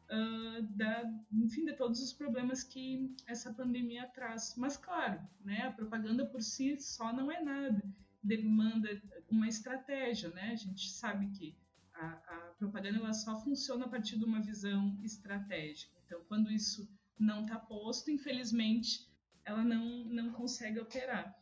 uh, 0.09 0.63
da, 0.77 1.13
enfim, 1.33 1.65
de 1.65 1.73
todos 1.73 2.01
os 2.01 2.13
problemas 2.13 2.63
que 2.63 3.13
essa 3.27 3.53
pandemia 3.53 4.07
traz. 4.07 4.55
Mas 4.57 4.77
claro, 4.77 5.21
né, 5.45 5.63
a 5.63 5.73
propaganda 5.73 6.25
por 6.25 6.43
si 6.43 6.81
só 6.81 7.13
não 7.13 7.29
é 7.31 7.43
nada, 7.43 7.83
demanda 8.23 9.03
uma 9.29 9.49
estratégia, 9.49 10.29
né? 10.31 10.53
A 10.53 10.57
gente 10.57 10.91
sabe 10.91 11.27
que 11.31 11.57
a, 11.93 12.07
a 12.07 12.55
propaganda 12.57 12.99
ela 12.99 13.13
só 13.13 13.37
funciona 13.41 13.87
a 13.87 13.89
partir 13.89 14.17
de 14.17 14.25
uma 14.25 14.41
visão 14.41 14.97
estratégica. 15.03 15.93
Então, 16.07 16.23
quando 16.29 16.53
isso 16.53 16.89
não 17.19 17.43
está 17.43 17.59
posto, 17.59 18.13
infelizmente, 18.13 19.10
ela 19.51 19.65
não, 19.65 20.05
não 20.05 20.33
consegue 20.33 20.79
operar. 20.79 21.37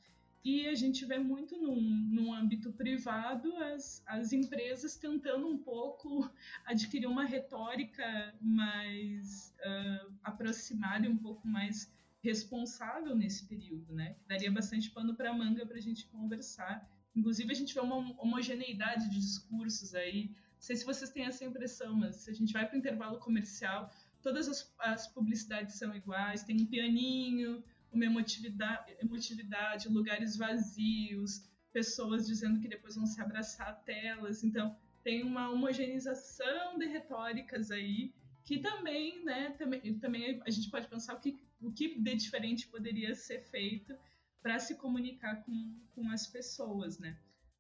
E 0.45 0.67
a 0.67 0.75
gente 0.75 1.05
vê 1.05 1.19
muito 1.19 1.57
num, 1.59 1.81
num 1.81 2.33
âmbito 2.33 2.73
privado 2.73 3.55
as, 3.57 4.03
as 4.07 4.33
empresas 4.33 4.97
tentando 4.97 5.47
um 5.47 5.59
pouco 5.59 6.31
adquirir 6.65 7.07
uma 7.07 7.25
retórica 7.25 8.35
mais 8.41 9.55
uh, 9.59 10.13
aproximada 10.23 11.07
e 11.07 11.09
um 11.09 11.19
pouco 11.19 11.47
mais 11.47 11.93
responsável 12.23 13.15
nesse 13.15 13.47
período, 13.47 13.93
né? 13.93 14.17
Daria 14.27 14.51
bastante 14.51 14.91
pano 14.91 15.15
para 15.15 15.33
manga 15.33 15.67
para 15.67 15.77
a 15.77 15.81
gente 15.81 16.07
conversar. 16.07 16.89
Inclusive, 17.15 17.51
a 17.51 17.55
gente 17.55 17.75
vê 17.75 17.81
uma 17.81 17.97
homogeneidade 18.21 19.11
de 19.11 19.19
discursos 19.21 19.95
aí. 19.95 20.29
Não 20.29 20.61
sei 20.61 20.77
se 20.77 20.85
vocês 20.85 21.11
têm 21.11 21.25
essa 21.25 21.45
impressão, 21.45 21.95
mas 21.95 22.17
se 22.17 22.31
a 22.31 22.35
gente 22.35 22.53
vai 22.53 22.67
para 22.67 22.75
o 22.75 22.79
intervalo 22.79 23.19
comercial, 23.19 23.91
todas 24.23 24.49
as, 24.49 24.75
as 24.79 25.07
publicidades 25.09 25.75
são 25.77 25.95
iguais, 25.95 26.43
tem 26.43 26.61
um 26.61 26.67
pianinho, 26.67 27.63
uma 27.93 28.05
emotividade, 28.05 28.97
emotividade, 29.01 29.89
lugares 29.89 30.37
vazios, 30.37 31.49
pessoas 31.73 32.27
dizendo 32.27 32.61
que 32.61 32.69
depois 32.69 32.97
vão 32.97 33.07
se 33.07 33.21
abraçar 33.21 33.83
telas. 33.85 34.45
Então, 34.45 34.77
tem 35.03 35.23
uma 35.23 35.51
homogeneização 35.51 36.79
de 36.79 36.87
retóricas 36.87 37.71
aí 37.71 38.13
que 38.45 38.59
também, 38.59 39.25
né, 39.25 39.51
também, 39.59 39.99
também 39.99 40.41
a 40.47 40.51
gente 40.51 40.71
pode 40.71 40.89
pensar 40.89 41.15
o 41.15 41.21
que, 41.21 41.39
o 41.61 41.71
que 41.71 42.01
de 42.01 42.15
diferente 42.17 42.67
poderia 42.69 43.15
ser 43.15 43.41
feito 43.43 43.95
para 44.43 44.59
se 44.59 44.77
comunicar 44.77 45.45
com, 45.45 45.79
com 45.95 46.11
as 46.11 46.27
pessoas, 46.27 46.99
né? 46.99 47.19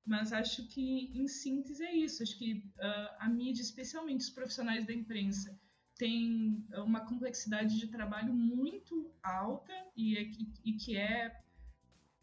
mas 0.08 0.32
acho 0.32 0.66
que, 0.68 1.10
em 1.14 1.28
síntese, 1.28 1.84
é 1.84 1.94
isso. 1.94 2.22
Acho 2.22 2.36
que 2.38 2.64
uh, 2.78 3.14
a 3.18 3.28
mídia, 3.28 3.60
especialmente 3.60 4.22
os 4.22 4.30
profissionais 4.30 4.86
da 4.86 4.92
imprensa, 4.94 5.60
tem 5.98 6.64
uma 6.76 7.00
complexidade 7.00 7.76
de 7.76 7.88
trabalho 7.88 8.32
muito 8.32 9.12
alta 9.22 9.72
e, 9.96 10.14
e, 10.16 10.52
e 10.64 10.72
que 10.74 10.96
é 10.96 11.42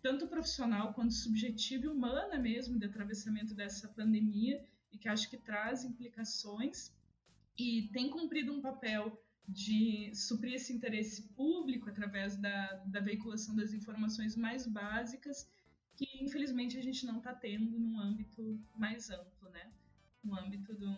tanto 0.01 0.27
profissional 0.27 0.93
quanto 0.93 1.13
subjetiva 1.13 1.85
e 1.85 1.89
humana 1.89 2.39
mesmo 2.39 2.79
de 2.79 2.85
atravessamento 2.85 3.53
dessa 3.53 3.87
pandemia 3.89 4.63
e 4.93 4.97
que 4.97 5.09
acho 5.09 5.29
que 5.29 5.37
traz 5.37 5.83
implicações 5.83 6.95
e 7.57 7.89
tem 7.91 8.09
cumprido 8.09 8.53
um 8.53 8.61
papel 8.61 9.21
de 9.47 10.11
suprir 10.15 10.53
esse 10.53 10.73
interesse 10.73 11.23
público 11.33 11.89
através 11.89 12.35
da, 12.37 12.75
da 12.85 12.99
veiculação 12.99 13.55
das 13.55 13.73
informações 13.73 14.35
mais 14.35 14.65
básicas 14.65 15.47
que 15.97 16.07
infelizmente 16.23 16.77
a 16.77 16.81
gente 16.81 17.05
não 17.05 17.17
está 17.17 17.33
tendo 17.33 17.77
num 17.77 17.99
âmbito 17.99 18.59
mais 18.75 19.09
amplo, 19.09 19.49
né? 19.49 19.71
No 20.23 20.37
âmbito 20.37 20.73
do, 20.73 20.97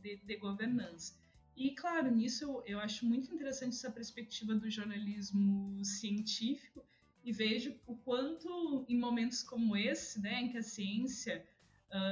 de, 0.00 0.16
de 0.16 0.36
governança. 0.36 1.23
E, 1.56 1.70
claro, 1.70 2.10
nisso 2.10 2.62
eu 2.66 2.80
acho 2.80 3.06
muito 3.06 3.32
interessante 3.32 3.74
essa 3.74 3.90
perspectiva 3.90 4.54
do 4.54 4.68
jornalismo 4.68 5.84
científico 5.84 6.84
e 7.22 7.32
vejo 7.32 7.74
o 7.86 7.96
quanto, 7.96 8.84
em 8.88 8.98
momentos 8.98 9.42
como 9.42 9.76
esse, 9.76 10.20
né, 10.20 10.42
em 10.42 10.48
que 10.50 10.58
a 10.58 10.62
ciência 10.62 11.46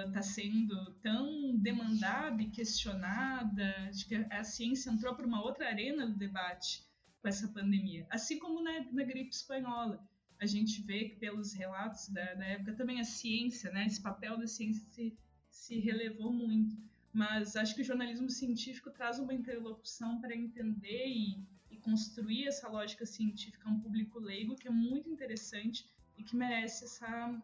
está 0.06 0.20
uh, 0.20 0.22
sendo 0.22 0.92
tão 1.02 1.56
demandada 1.58 2.40
e 2.40 2.50
questionada, 2.50 3.90
de 3.92 4.04
que 4.06 4.14
a 4.14 4.44
ciência 4.44 4.90
entrou 4.90 5.14
para 5.14 5.26
uma 5.26 5.42
outra 5.42 5.66
arena 5.66 6.06
do 6.06 6.16
debate 6.16 6.84
com 7.20 7.28
essa 7.28 7.48
pandemia, 7.48 8.06
assim 8.08 8.38
como 8.38 8.62
na, 8.62 8.80
na 8.92 9.02
gripe 9.02 9.34
espanhola. 9.34 10.02
A 10.40 10.46
gente 10.46 10.82
vê 10.82 11.08
que 11.08 11.16
pelos 11.16 11.52
relatos 11.52 12.08
da, 12.08 12.34
da, 12.34 12.44
época 12.44 12.74
também 12.74 13.00
a 13.00 13.04
ciência, 13.04 13.70
né, 13.70 13.86
esse 13.86 14.00
papel 14.00 14.36
da 14.38 14.46
ciência 14.46 14.84
se, 14.90 15.16
se 15.50 15.78
relevou 15.78 16.32
muito. 16.32 16.76
Mas 17.12 17.56
acho 17.56 17.74
que 17.74 17.82
o 17.82 17.84
jornalismo 17.84 18.30
científico 18.30 18.90
traz 18.90 19.18
uma 19.18 19.34
interlocução 19.34 20.18
para 20.20 20.34
entender 20.34 21.06
e, 21.08 21.38
e 21.70 21.76
construir 21.76 22.46
essa 22.46 22.68
lógica 22.68 23.04
científica 23.04 23.68
a 23.68 23.72
um 23.72 23.80
público 23.80 24.18
leigo 24.18 24.56
que 24.56 24.66
é 24.66 24.70
muito 24.70 25.10
interessante 25.10 25.86
e 26.16 26.22
que 26.22 26.34
merece 26.34 26.84
essa, 26.84 27.42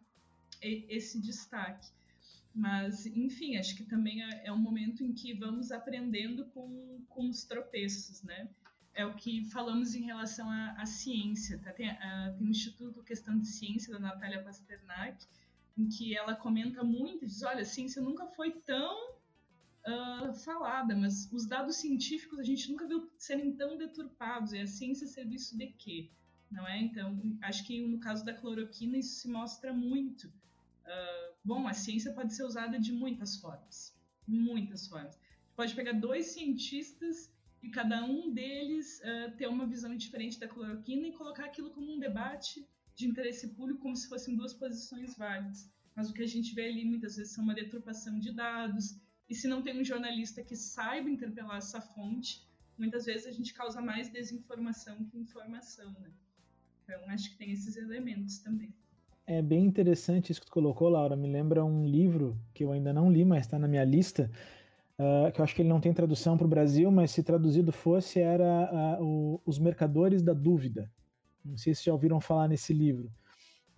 esse 0.62 1.20
destaque. 1.20 1.88
Mas, 2.54 3.06
enfim, 3.06 3.56
acho 3.56 3.76
que 3.76 3.84
também 3.84 4.22
é, 4.24 4.46
é 4.46 4.52
um 4.52 4.58
momento 4.58 5.04
em 5.04 5.12
que 5.12 5.34
vamos 5.34 5.70
aprendendo 5.70 6.46
com, 6.46 7.04
com 7.08 7.28
os 7.28 7.44
tropeços, 7.44 8.22
né? 8.22 8.48
É 8.94 9.06
o 9.06 9.14
que 9.14 9.44
falamos 9.50 9.94
em 9.94 10.06
relação 10.06 10.50
à, 10.50 10.72
à 10.72 10.86
ciência. 10.86 11.58
Tá? 11.58 11.72
Tem, 11.72 11.90
a, 11.90 12.34
tem 12.36 12.46
o 12.46 12.50
Instituto 12.50 13.02
Questão 13.02 13.38
de 13.38 13.46
Ciência, 13.46 13.92
da 13.92 14.00
Natália 14.00 14.42
Pasternak, 14.42 15.24
em 15.76 15.88
que 15.88 16.16
ela 16.16 16.34
comenta 16.34 16.82
muito, 16.82 17.26
diz, 17.26 17.42
olha, 17.42 17.62
a 17.62 17.66
ciência 17.66 18.02
nunca 18.02 18.26
foi 18.26 18.50
tão 18.50 19.17
falada, 20.44 20.96
mas 20.96 21.30
os 21.32 21.46
dados 21.46 21.76
científicos 21.76 22.38
a 22.38 22.42
gente 22.42 22.70
nunca 22.70 22.86
viu 22.86 23.10
serem 23.16 23.52
tão 23.54 23.76
deturpados. 23.76 24.52
E 24.52 24.58
a 24.58 24.66
ciência 24.66 25.04
é 25.04 25.08
serviço 25.08 25.56
de 25.56 25.66
quê? 25.66 26.10
Não 26.50 26.66
é? 26.66 26.78
Então, 26.80 27.20
acho 27.42 27.64
que 27.64 27.86
no 27.86 27.98
caso 27.98 28.24
da 28.24 28.32
cloroquina 28.32 28.96
isso 28.96 29.20
se 29.20 29.28
mostra 29.28 29.72
muito. 29.72 30.26
Uh, 30.26 31.34
bom, 31.44 31.68
a 31.68 31.74
ciência 31.74 32.12
pode 32.12 32.34
ser 32.34 32.44
usada 32.44 32.78
de 32.78 32.92
muitas 32.92 33.36
formas. 33.36 33.94
Muitas 34.26 34.86
formas. 34.86 35.18
Pode 35.54 35.74
pegar 35.74 35.92
dois 35.92 36.28
cientistas 36.28 37.30
e 37.62 37.68
cada 37.68 38.04
um 38.04 38.32
deles 38.32 39.00
uh, 39.00 39.36
ter 39.36 39.48
uma 39.48 39.66
visão 39.66 39.94
diferente 39.96 40.38
da 40.38 40.48
cloroquina 40.48 41.08
e 41.08 41.12
colocar 41.12 41.44
aquilo 41.44 41.70
como 41.70 41.92
um 41.92 41.98
debate 41.98 42.66
de 42.94 43.06
interesse 43.06 43.48
público, 43.48 43.80
como 43.80 43.96
se 43.96 44.08
fossem 44.08 44.36
duas 44.36 44.52
posições 44.52 45.16
válidas. 45.16 45.70
Mas 45.94 46.08
o 46.08 46.12
que 46.12 46.22
a 46.22 46.26
gente 46.26 46.54
vê 46.54 46.68
ali 46.68 46.84
muitas 46.84 47.16
vezes 47.16 47.32
são 47.32 47.44
uma 47.44 47.54
deturpação 47.54 48.18
de 48.18 48.32
dados, 48.32 48.96
e 49.28 49.34
se 49.34 49.46
não 49.46 49.62
tem 49.62 49.78
um 49.78 49.84
jornalista 49.84 50.42
que 50.42 50.56
saiba 50.56 51.10
interpelar 51.10 51.58
essa 51.58 51.80
fonte, 51.80 52.46
muitas 52.78 53.04
vezes 53.04 53.26
a 53.26 53.32
gente 53.32 53.52
causa 53.52 53.80
mais 53.80 54.08
desinformação 54.08 55.04
que 55.04 55.18
informação, 55.18 55.90
né? 56.00 56.10
Então, 56.84 57.00
acho 57.10 57.30
que 57.30 57.36
tem 57.36 57.50
esses 57.50 57.76
elementos 57.76 58.38
também. 58.38 58.72
É 59.26 59.42
bem 59.42 59.66
interessante 59.66 60.32
isso 60.32 60.40
que 60.40 60.46
tu 60.46 60.52
colocou, 60.52 60.88
Laura. 60.88 61.14
Me 61.14 61.28
lembra 61.28 61.62
um 61.62 61.86
livro 61.86 62.38
que 62.54 62.64
eu 62.64 62.72
ainda 62.72 62.94
não 62.94 63.12
li, 63.12 63.26
mas 63.26 63.40
está 63.40 63.58
na 63.58 63.68
minha 63.68 63.84
lista, 63.84 64.30
uh, 64.98 65.30
que 65.30 65.38
eu 65.38 65.44
acho 65.44 65.54
que 65.54 65.60
ele 65.60 65.68
não 65.68 65.82
tem 65.82 65.92
tradução 65.92 66.38
para 66.38 66.46
o 66.46 66.48
Brasil, 66.48 66.90
mas 66.90 67.10
se 67.10 67.22
traduzido 67.22 67.70
fosse, 67.70 68.20
era 68.20 68.98
uh, 68.98 69.04
o, 69.04 69.42
Os 69.44 69.58
Mercadores 69.58 70.22
da 70.22 70.32
Dúvida. 70.32 70.90
Não 71.44 71.58
sei 71.58 71.74
se 71.74 71.84
já 71.84 71.92
ouviram 71.92 72.20
falar 72.20 72.48
nesse 72.48 72.72
livro. 72.72 73.12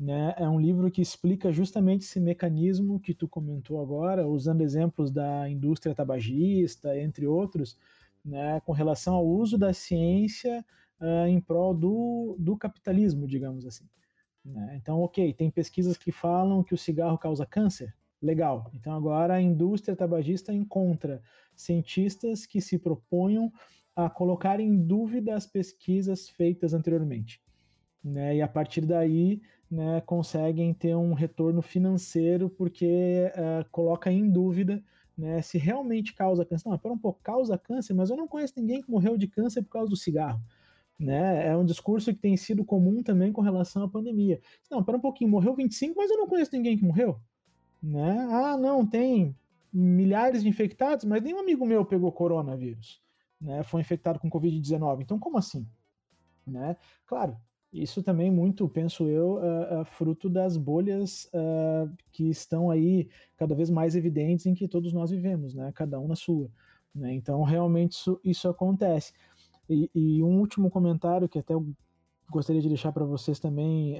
Né? 0.01 0.35
É 0.39 0.49
um 0.49 0.59
livro 0.59 0.91
que 0.91 1.03
explica 1.03 1.53
justamente 1.53 2.07
esse 2.07 2.19
mecanismo 2.19 2.99
que 2.99 3.13
tu 3.13 3.29
comentou 3.29 3.83
agora, 3.83 4.27
usando 4.27 4.63
exemplos 4.63 5.11
da 5.11 5.47
indústria 5.47 5.95
tabagista, 5.95 6.99
entre 6.99 7.27
outros, 7.27 7.77
né, 8.25 8.61
com 8.61 8.73
relação 8.73 9.15
ao 9.15 9.27
uso 9.27 9.59
da 9.59 9.75
ciência 9.75 10.65
uh, 11.01 11.27
em 11.27 11.39
prol 11.39 11.75
do, 11.75 12.35
do 12.39 12.57
capitalismo, 12.57 13.27
digamos 13.27 13.67
assim. 13.67 13.85
Né? 14.43 14.79
Então, 14.81 15.03
ok, 15.03 15.35
tem 15.35 15.51
pesquisas 15.51 15.99
que 15.99 16.11
falam 16.11 16.65
que 16.65 16.73
o 16.73 16.79
cigarro 16.79 17.19
causa 17.19 17.45
câncer, 17.45 17.95
legal. 18.23 18.71
Então, 18.73 18.95
agora 18.95 19.35
a 19.35 19.43
indústria 19.43 19.95
tabagista 19.95 20.51
encontra 20.51 21.23
cientistas 21.55 22.47
que 22.47 22.59
se 22.63 22.79
proponham 22.79 23.53
a 23.95 24.09
colocar 24.09 24.61
em 24.61 24.83
dúvida 24.83 25.35
as 25.35 25.47
pesquisas 25.47 26.27
feitas 26.27 26.73
anteriormente. 26.73 27.43
Né? 28.03 28.37
E 28.37 28.43
a 28.43 28.49
partir 28.49 28.87
daí 28.87 29.43
né, 29.71 30.01
conseguem 30.01 30.75
ter 30.75 30.97
um 30.97 31.13
retorno 31.13 31.63
financeiro 31.63 32.51
porque 32.51 33.31
uh, 33.37 33.69
coloca 33.71 34.11
em 34.11 34.29
dúvida 34.29 34.83
né, 35.17 35.41
se 35.43 35.59
realmente 35.59 36.13
causa 36.15 36.45
câncer. 36.45 36.69
Não, 36.69 36.79
pera 36.79 36.95
um 36.95 36.99
pouco, 36.99 37.21
causa 37.23 37.57
câncer, 37.57 37.95
mas 37.95 38.11
eu 38.11 38.17
não 38.17 38.27
conheço 38.27 38.55
ninguém 38.57 38.83
que 38.83 38.91
morreu 38.91 39.17
de 39.17 39.29
câncer 39.29 39.63
por 39.63 39.71
causa 39.71 39.89
do 39.89 39.97
cigarro. 39.97 40.41
Né? 40.99 41.47
É 41.47 41.57
um 41.57 41.65
discurso 41.65 42.13
que 42.13 42.19
tem 42.19 42.37
sido 42.37 42.65
comum 42.65 43.03
também 43.03 43.33
com 43.33 43.41
relação 43.41 43.85
à 43.85 43.89
pandemia. 43.89 44.41
Não, 44.71 44.83
pera 44.83 44.99
um 44.99 45.01
pouquinho, 45.01 45.31
morreu 45.31 45.55
25, 45.55 45.95
mas 45.97 46.11
eu 46.11 46.17
não 46.17 46.27
conheço 46.27 46.51
ninguém 46.53 46.77
que 46.77 46.85
morreu. 46.85 47.21
Né? 47.83 48.29
Ah, 48.31 48.57
não, 48.57 48.85
tem 48.85 49.37
milhares 49.73 50.43
de 50.43 50.49
infectados, 50.49 51.05
mas 51.05 51.23
nenhum 51.23 51.39
amigo 51.39 51.65
meu 51.65 51.85
pegou 51.85 52.11
coronavírus. 52.11 53.01
Né? 53.41 53.63
Foi 53.63 53.81
infectado 53.81 54.19
com 54.19 54.29
Covid-19. 54.29 55.03
Então, 55.03 55.19
como 55.19 55.39
assim? 55.39 55.67
Né? 56.47 56.77
Claro, 57.07 57.37
isso 57.73 58.03
também 58.03 58.31
muito, 58.31 58.69
penso 58.69 59.09
eu, 59.09 59.35
uh, 59.35 59.81
uh, 59.81 59.85
fruto 59.85 60.29
das 60.29 60.57
bolhas 60.57 61.31
uh, 61.33 61.91
que 62.11 62.29
estão 62.29 62.71
aí 62.71 63.09
cada 63.37 63.55
vez 63.55 63.71
mais 63.71 63.95
evidentes 63.95 64.47
em 64.47 64.55
que 64.55 64.67
todos 64.67 64.93
nós 64.93 65.11
vivemos, 65.11 65.55
né? 65.55 65.71
Cada 65.75 65.99
um 66.01 66.09
na 66.09 66.17
sua. 66.17 66.51
Né? 66.95 67.15
Então, 67.15 67.43
realmente 67.43 67.93
isso, 67.93 68.21
isso 68.25 68.49
acontece. 68.49 69.13
E, 69.69 69.89
e, 69.95 70.23
um 70.23 70.41
último 70.41 70.69
comentário 70.69 71.29
que 71.29 71.39
até 71.39 71.55
eu 71.55 71.65
gostaria 72.29 72.61
de 72.61 72.69
deixar 72.69 72.91
para 72.91 73.05
vocês 73.05 73.39
também 73.39 73.97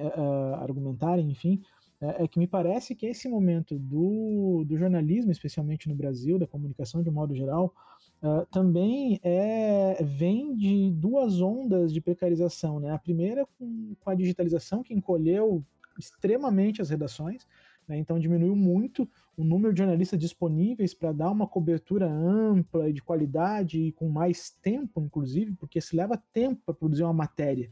argumentarem, 0.59 1.29
enfim, 1.29 1.61
é, 2.01 2.23
é, 2.23 2.27
que 2.27 2.39
me 2.39 2.47
parece 2.47 2.95
que 2.95 3.05
esse 3.05 3.29
momento 3.29 3.77
do, 3.77 4.63
do 4.65 4.75
jornalismo, 4.75 5.31
especialmente 5.31 5.87
no 5.87 5.93
Brasil, 5.93 6.39
da 6.39 6.47
comunicação 6.47 7.03
de 7.03 7.11
modo 7.11 7.35
geral, 7.35 7.73
Uh, 8.21 8.45
também 8.51 9.19
é, 9.23 10.03
vem 10.03 10.55
de 10.55 10.91
duas 10.91 11.41
ondas 11.41 11.91
de 11.91 11.99
precarização. 11.99 12.79
Né? 12.79 12.91
A 12.91 12.99
primeira 12.99 13.47
com, 13.57 13.95
com 13.99 14.09
a 14.09 14.15
digitalização, 14.15 14.83
que 14.83 14.93
encolheu 14.93 15.63
extremamente 15.97 16.81
as 16.81 16.89
redações, 16.89 17.47
né? 17.87 17.97
então 17.97 18.19
diminuiu 18.19 18.55
muito 18.55 19.09
o 19.35 19.43
número 19.43 19.73
de 19.73 19.79
jornalistas 19.79 20.19
disponíveis 20.19 20.93
para 20.93 21.11
dar 21.11 21.31
uma 21.31 21.47
cobertura 21.47 22.07
ampla 22.07 22.89
e 22.89 22.93
de 22.93 23.01
qualidade 23.01 23.79
e 23.79 23.91
com 23.91 24.07
mais 24.07 24.51
tempo, 24.51 25.01
inclusive, 25.01 25.53
porque 25.53 25.81
se 25.81 25.95
leva 25.95 26.21
tempo 26.31 26.61
para 26.63 26.75
produzir 26.75 27.03
uma 27.03 27.13
matéria. 27.13 27.71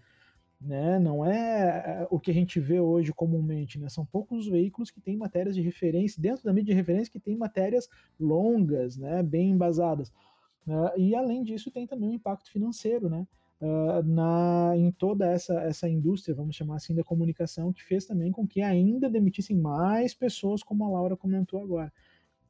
Né? 0.59 0.99
Não 0.99 1.23
é, 1.23 2.01
é 2.01 2.07
o 2.09 2.19
que 2.19 2.31
a 2.31 2.33
gente 2.33 2.59
vê 2.59 2.81
hoje 2.81 3.13
comumente, 3.13 3.79
né? 3.79 3.87
São 3.87 4.05
poucos 4.05 4.39
os 4.39 4.47
veículos 4.47 4.91
que 4.91 4.99
têm 4.99 5.15
matérias 5.15 5.55
de 5.55 5.61
referência, 5.61 6.21
dentro 6.21 6.43
da 6.43 6.51
mídia 6.51 6.73
de 6.73 6.77
referência, 6.77 7.09
que 7.09 7.19
tem 7.19 7.37
matérias 7.37 7.87
longas, 8.19 8.97
né? 8.97 9.23
Bem 9.23 9.51
embasadas. 9.51 10.11
Uh, 10.67 10.99
e 10.99 11.15
além 11.15 11.43
disso, 11.43 11.71
tem 11.71 11.87
também 11.87 12.09
um 12.09 12.13
impacto 12.13 12.51
financeiro, 12.51 13.09
né? 13.09 13.27
Uh, 13.61 14.01
na, 14.03 14.73
em 14.77 14.91
toda 14.91 15.25
essa, 15.25 15.53
essa 15.61 15.89
indústria, 15.89 16.35
vamos 16.35 16.55
chamar 16.55 16.75
assim, 16.75 16.95
da 16.95 17.03
comunicação, 17.03 17.73
que 17.73 17.83
fez 17.83 18.05
também 18.05 18.31
com 18.31 18.47
que 18.47 18.61
ainda 18.61 19.09
demitissem 19.09 19.57
mais 19.57 20.13
pessoas, 20.13 20.63
como 20.63 20.85
a 20.85 20.89
Laura 20.89 21.17
comentou 21.17 21.61
agora. 21.61 21.91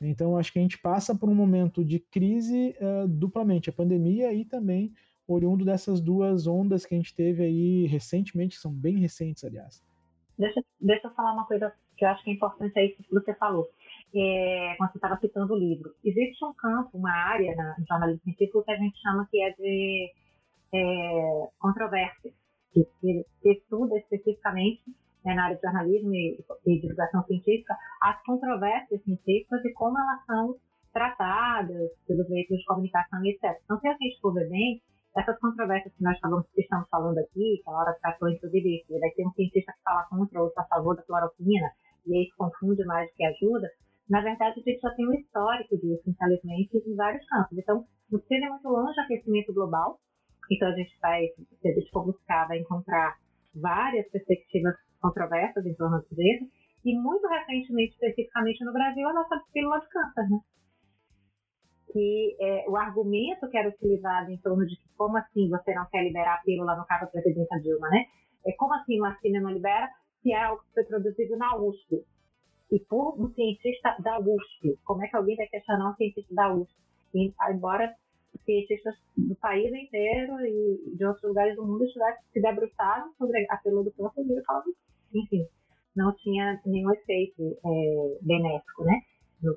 Então, 0.01 0.37
acho 0.37 0.53
que 0.53 0.59
a 0.59 0.61
gente 0.61 0.77
passa 0.77 1.13
por 1.15 1.27
um 1.29 1.35
momento 1.35 1.83
de 1.83 1.99
crise 1.99 2.75
uh, 2.79 3.07
duplamente, 3.07 3.69
a 3.69 3.73
pandemia 3.73 4.33
e 4.33 4.45
também 4.45 4.93
oriundo 5.27 5.65
dessas 5.65 6.01
duas 6.01 6.47
ondas 6.47 6.85
que 6.85 6.95
a 6.95 6.97
gente 6.97 7.13
teve 7.13 7.43
aí 7.43 7.85
recentemente, 7.85 8.55
que 8.55 8.61
são 8.61 8.71
bem 8.71 8.97
recentes, 8.97 9.43
aliás. 9.43 9.83
Deixa, 10.37 10.63
deixa 10.79 11.07
eu 11.07 11.11
falar 11.11 11.33
uma 11.33 11.45
coisa 11.45 11.73
que 11.97 12.05
eu 12.05 12.09
acho 12.09 12.23
que 12.23 12.29
é 12.29 12.33
importante 12.33 12.79
aí 12.79 12.89
que 12.89 13.05
você 13.11 13.33
falou 13.35 13.69
é, 14.15 14.75
quando 14.77 14.91
você 14.91 14.97
estava 14.97 15.19
citando 15.19 15.53
o 15.53 15.57
livro. 15.57 15.93
Existe 16.03 16.43
um 16.43 16.53
campo, 16.53 16.97
uma 16.97 17.11
área 17.11 17.55
na, 17.55 17.75
no 17.77 17.85
jornalismo 17.85 18.21
científico 18.23 18.63
que 18.63 18.71
a 18.71 18.77
gente 18.77 18.99
chama 19.01 19.27
que 19.29 19.41
é 19.41 19.51
de 19.51 20.11
é, 20.73 21.47
controvérsia, 21.59 22.31
que, 22.73 22.87
que, 23.01 23.25
estuda 23.43 23.97
especificamente 23.97 24.83
né, 25.25 25.33
na 25.33 25.45
área 25.45 25.55
de 25.55 25.61
jornalismo 25.61 26.13
e, 26.13 26.39
e 26.65 26.81
divulgação 26.81 27.23
científica, 27.25 27.75
as 28.01 28.21
controvérsias 28.23 29.01
científicas 29.03 29.63
e 29.65 29.73
como 29.73 29.97
elas 29.97 30.25
são 30.25 30.55
tratadas 30.93 31.91
pelos 32.07 32.27
veículos 32.27 32.61
de 32.61 32.65
comunicação 32.65 33.23
e 33.23 33.31
etc. 33.31 33.59
Então, 33.63 33.79
se 33.79 33.87
a 33.87 33.93
gente 33.93 34.19
for 34.21 34.33
ver 34.33 34.49
bem, 34.49 34.81
essas 35.15 35.37
controvérsias 35.39 35.93
que 35.93 36.03
nós 36.03 36.15
estamos, 36.15 36.45
estamos 36.57 36.87
falando 36.89 37.17
aqui, 37.17 37.61
que 37.63 37.69
a 37.69 37.71
Laura 37.71 37.97
tratou, 38.01 38.29
inclusive, 38.29 38.85
vai 38.99 39.09
ter 39.11 39.27
um 39.27 39.31
cientista 39.31 39.71
que 39.73 39.83
fala 39.83 40.05
contra, 40.09 40.41
outro 40.41 40.61
a 40.61 40.65
favor 40.65 40.95
da 40.95 41.03
cloroquina, 41.03 41.71
e 42.05 42.15
aí 42.15 42.25
se 42.25 42.35
confunde 42.37 42.83
mais 42.85 43.09
do 43.09 43.15
que 43.15 43.25
ajuda, 43.25 43.69
na 44.09 44.21
verdade, 44.21 44.59
a 44.59 44.63
gente 44.63 44.81
já 44.81 44.89
tem 44.95 45.07
um 45.07 45.13
histórico 45.13 45.77
disso, 45.77 46.01
infelizmente, 46.07 46.77
em 46.77 46.95
vários 46.95 47.23
campos. 47.27 47.55
Então, 47.55 47.85
não 48.11 48.19
precisa 48.19 48.47
ir 48.47 48.49
muito 48.49 48.67
longe 48.67 48.95
do 48.95 49.01
aquecimento 49.01 49.53
global. 49.53 49.99
Então, 50.51 50.67
a 50.67 50.71
gente 50.71 50.97
vai, 50.99 51.27
se 51.61 51.67
a 51.67 51.73
gente 51.73 51.91
for 51.91 52.05
buscar, 52.05 52.47
vai 52.47 52.57
encontrar 52.57 53.17
várias 53.53 54.09
perspectivas 54.09 54.73
controversas 54.99 55.63
em 55.63 55.75
torno 55.75 56.03
disso. 56.11 56.49
E 56.83 56.97
muito 56.97 57.27
recentemente, 57.27 57.93
especificamente 57.93 58.65
no 58.65 58.73
Brasil, 58.73 59.07
a 59.07 59.13
nossa 59.13 59.43
pílula 59.53 59.79
de 59.79 59.89
câncer, 59.89 60.27
né? 60.27 60.39
Que 61.93 62.35
é, 62.39 62.65
o 62.67 62.77
argumento 62.77 63.47
que 63.47 63.57
era 63.57 63.69
utilizado 63.69 64.31
em 64.31 64.37
torno 64.37 64.65
de 64.65 64.75
que, 64.75 64.89
como 64.97 65.17
assim 65.17 65.49
você 65.49 65.73
não 65.75 65.85
quer 65.87 66.03
liberar 66.03 66.35
a 66.35 66.41
pílula, 66.41 66.75
no 66.75 66.85
caso 66.85 67.05
da 67.05 67.11
presidenta 67.11 67.59
Dilma, 67.59 67.89
né? 67.89 68.05
É 68.45 68.53
como 68.53 68.73
assim 68.73 68.97
vacina 68.97 69.41
não 69.41 69.51
libera 69.51 69.87
se 70.23 70.31
é 70.31 70.41
algo 70.41 70.63
que 70.63 70.73
foi 70.73 70.83
produzido 70.85 71.37
na 71.37 71.55
USP? 71.57 72.03
E 72.71 72.79
por 72.79 73.19
um 73.19 73.33
cientista 73.33 73.95
da 73.99 74.19
USP. 74.19 74.77
Como 74.85 75.03
é 75.03 75.07
que 75.07 75.15
alguém 75.15 75.35
vai 75.35 75.47
questionar 75.47 75.91
um 75.91 75.95
cientista 75.95 76.33
da 76.33 76.53
USP? 76.53 76.73
E, 77.13 77.33
embora 77.51 77.95
cientistas 78.45 78.95
do 79.17 79.35
país 79.35 79.71
inteiro 79.71 80.39
e 80.45 80.95
de 80.95 81.05
outros 81.05 81.27
lugares 81.27 81.55
do 81.55 81.65
mundo 81.65 81.83
estivessem 81.83 82.23
se 82.31 82.41
debruçado 82.41 83.11
sobre 83.17 83.45
a 83.49 83.57
pílula 83.57 83.83
do 83.83 83.91
câncer 83.91 84.21
e 84.21 84.43
falavam, 84.43 84.73
enfim, 85.13 85.47
não 85.95 86.13
tinha 86.15 86.61
nenhum 86.65 86.91
efeito 86.91 87.57
é, 87.65 88.17
benéfico, 88.21 88.83
né? 88.83 89.01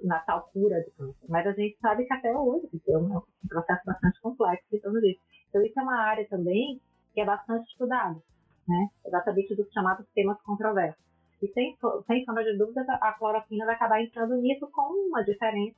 Na 0.05 0.21
tal 0.21 0.49
cura 0.53 0.81
do 0.81 0.91
câncer. 0.93 1.27
Mas 1.29 1.47
a 1.47 1.53
gente 1.53 1.77
sabe 1.81 2.05
que 2.05 2.13
até 2.13 2.35
hoje 2.35 2.69
é 2.89 2.97
um, 2.97 3.17
um 3.17 3.49
processo 3.49 3.83
bastante 3.85 4.21
complexo 4.21 4.65
em 4.73 4.79
torno 4.79 5.01
disso. 5.01 5.21
Então, 5.49 5.63
isso 5.65 5.79
é 5.79 5.83
uma 5.83 6.01
área 6.01 6.27
também 6.29 6.81
que 7.13 7.21
é 7.21 7.25
bastante 7.25 7.69
estudada, 7.71 8.19
né? 8.67 8.89
Exatamente 9.05 9.55
dos 9.55 9.71
chamados 9.73 10.07
temas 10.15 10.41
controversos. 10.43 11.12
E 11.43 11.49
sem, 11.49 11.76
sem 12.07 12.24
sombra 12.24 12.45
de 12.45 12.57
dúvida, 12.57 12.82
a 13.01 13.12
cloroquina 13.14 13.66
vai 13.66 13.74
acabar 13.74 14.01
entrando 14.01 14.36
nisso 14.36 14.68
com 14.70 15.09
uma 15.09 15.24
diferença 15.24 15.76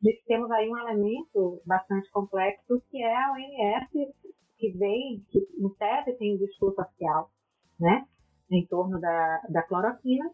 de 0.00 0.12
que 0.12 0.24
temos 0.24 0.50
aí 0.52 0.70
um 0.70 0.78
elemento 0.78 1.60
bastante 1.66 2.08
complexo 2.10 2.80
que 2.90 3.02
é 3.02 3.16
a 3.16 3.32
OMS, 3.32 4.14
que 4.56 4.70
vem, 4.70 5.24
que 5.28 5.38
em 5.58 5.68
tese 5.70 6.16
tem 6.16 6.34
um 6.34 6.38
discurso 6.38 6.76
social, 6.76 7.30
né, 7.78 8.06
em 8.50 8.64
torno 8.66 9.00
da, 9.00 9.42
da 9.48 9.62
cloroquina, 9.62 10.30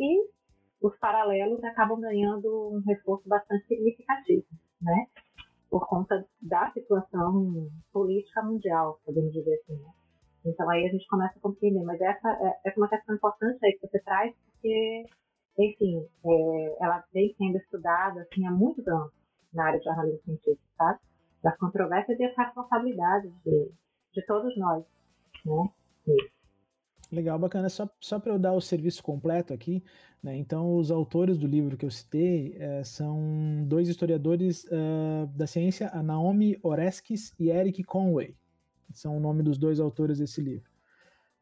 e 0.00 0.28
os 0.80 0.96
paralelos 0.98 1.62
acabam 1.62 2.00
ganhando 2.00 2.72
um 2.72 2.80
reforço 2.86 3.28
bastante 3.28 3.66
significativo, 3.66 4.46
né, 4.80 5.06
por 5.68 5.86
conta 5.86 6.26
da 6.40 6.70
situação 6.72 7.68
política 7.92 8.42
mundial, 8.42 8.98
podemos 9.04 9.32
dizer 9.32 9.60
assim, 9.60 9.74
né? 9.74 9.90
Então 10.46 10.68
aí 10.70 10.86
a 10.86 10.90
gente 10.90 11.06
começa 11.08 11.36
a 11.36 11.42
compreender. 11.42 11.82
Mas 11.82 12.00
essa 12.00 12.28
é, 12.30 12.70
é 12.70 12.74
uma 12.76 12.88
questão 12.88 13.14
importante 13.14 13.58
aí 13.64 13.72
que 13.72 13.86
você 13.86 13.98
traz, 14.00 14.34
porque, 14.52 15.04
enfim, 15.58 16.06
é, 16.24 16.76
ela 16.80 17.04
vem 17.12 17.34
sendo 17.36 17.58
estudada 17.58 18.22
assim, 18.22 18.46
há 18.46 18.50
muitos 18.50 18.86
anos 18.86 19.12
na 19.52 19.66
área 19.66 19.78
de 19.78 19.84
jornalismo 19.84 20.20
científico, 20.24 20.62
tá? 20.78 20.98
Das 21.42 21.56
controvérsias 21.58 22.18
e 22.18 22.24
as 22.24 22.36
responsabilidades 22.36 23.32
de, 23.44 23.70
de 24.14 24.26
todos 24.26 24.56
nós, 24.56 24.84
né? 25.44 25.68
Legal, 27.10 27.38
bacana. 27.38 27.68
Só, 27.68 27.88
só 28.00 28.18
para 28.18 28.32
eu 28.32 28.38
dar 28.38 28.52
o 28.52 28.60
serviço 28.60 29.02
completo 29.02 29.54
aqui, 29.54 29.82
né? 30.22 30.36
Então, 30.36 30.76
os 30.76 30.90
autores 30.90 31.38
do 31.38 31.46
livro 31.46 31.76
que 31.76 31.86
eu 31.86 31.90
citei 31.90 32.56
é, 32.58 32.82
são 32.82 33.64
dois 33.64 33.88
historiadores 33.88 34.64
uh, 34.64 35.26
da 35.28 35.46
ciência, 35.46 35.88
a 35.92 36.02
Naomi 36.02 36.58
Oreskes 36.62 37.32
e 37.38 37.48
Eric 37.48 37.84
Conway 37.84 38.36
são 38.92 39.16
o 39.16 39.20
nome 39.20 39.42
dos 39.42 39.58
dois 39.58 39.80
autores 39.80 40.18
desse 40.18 40.40
livro. 40.40 40.70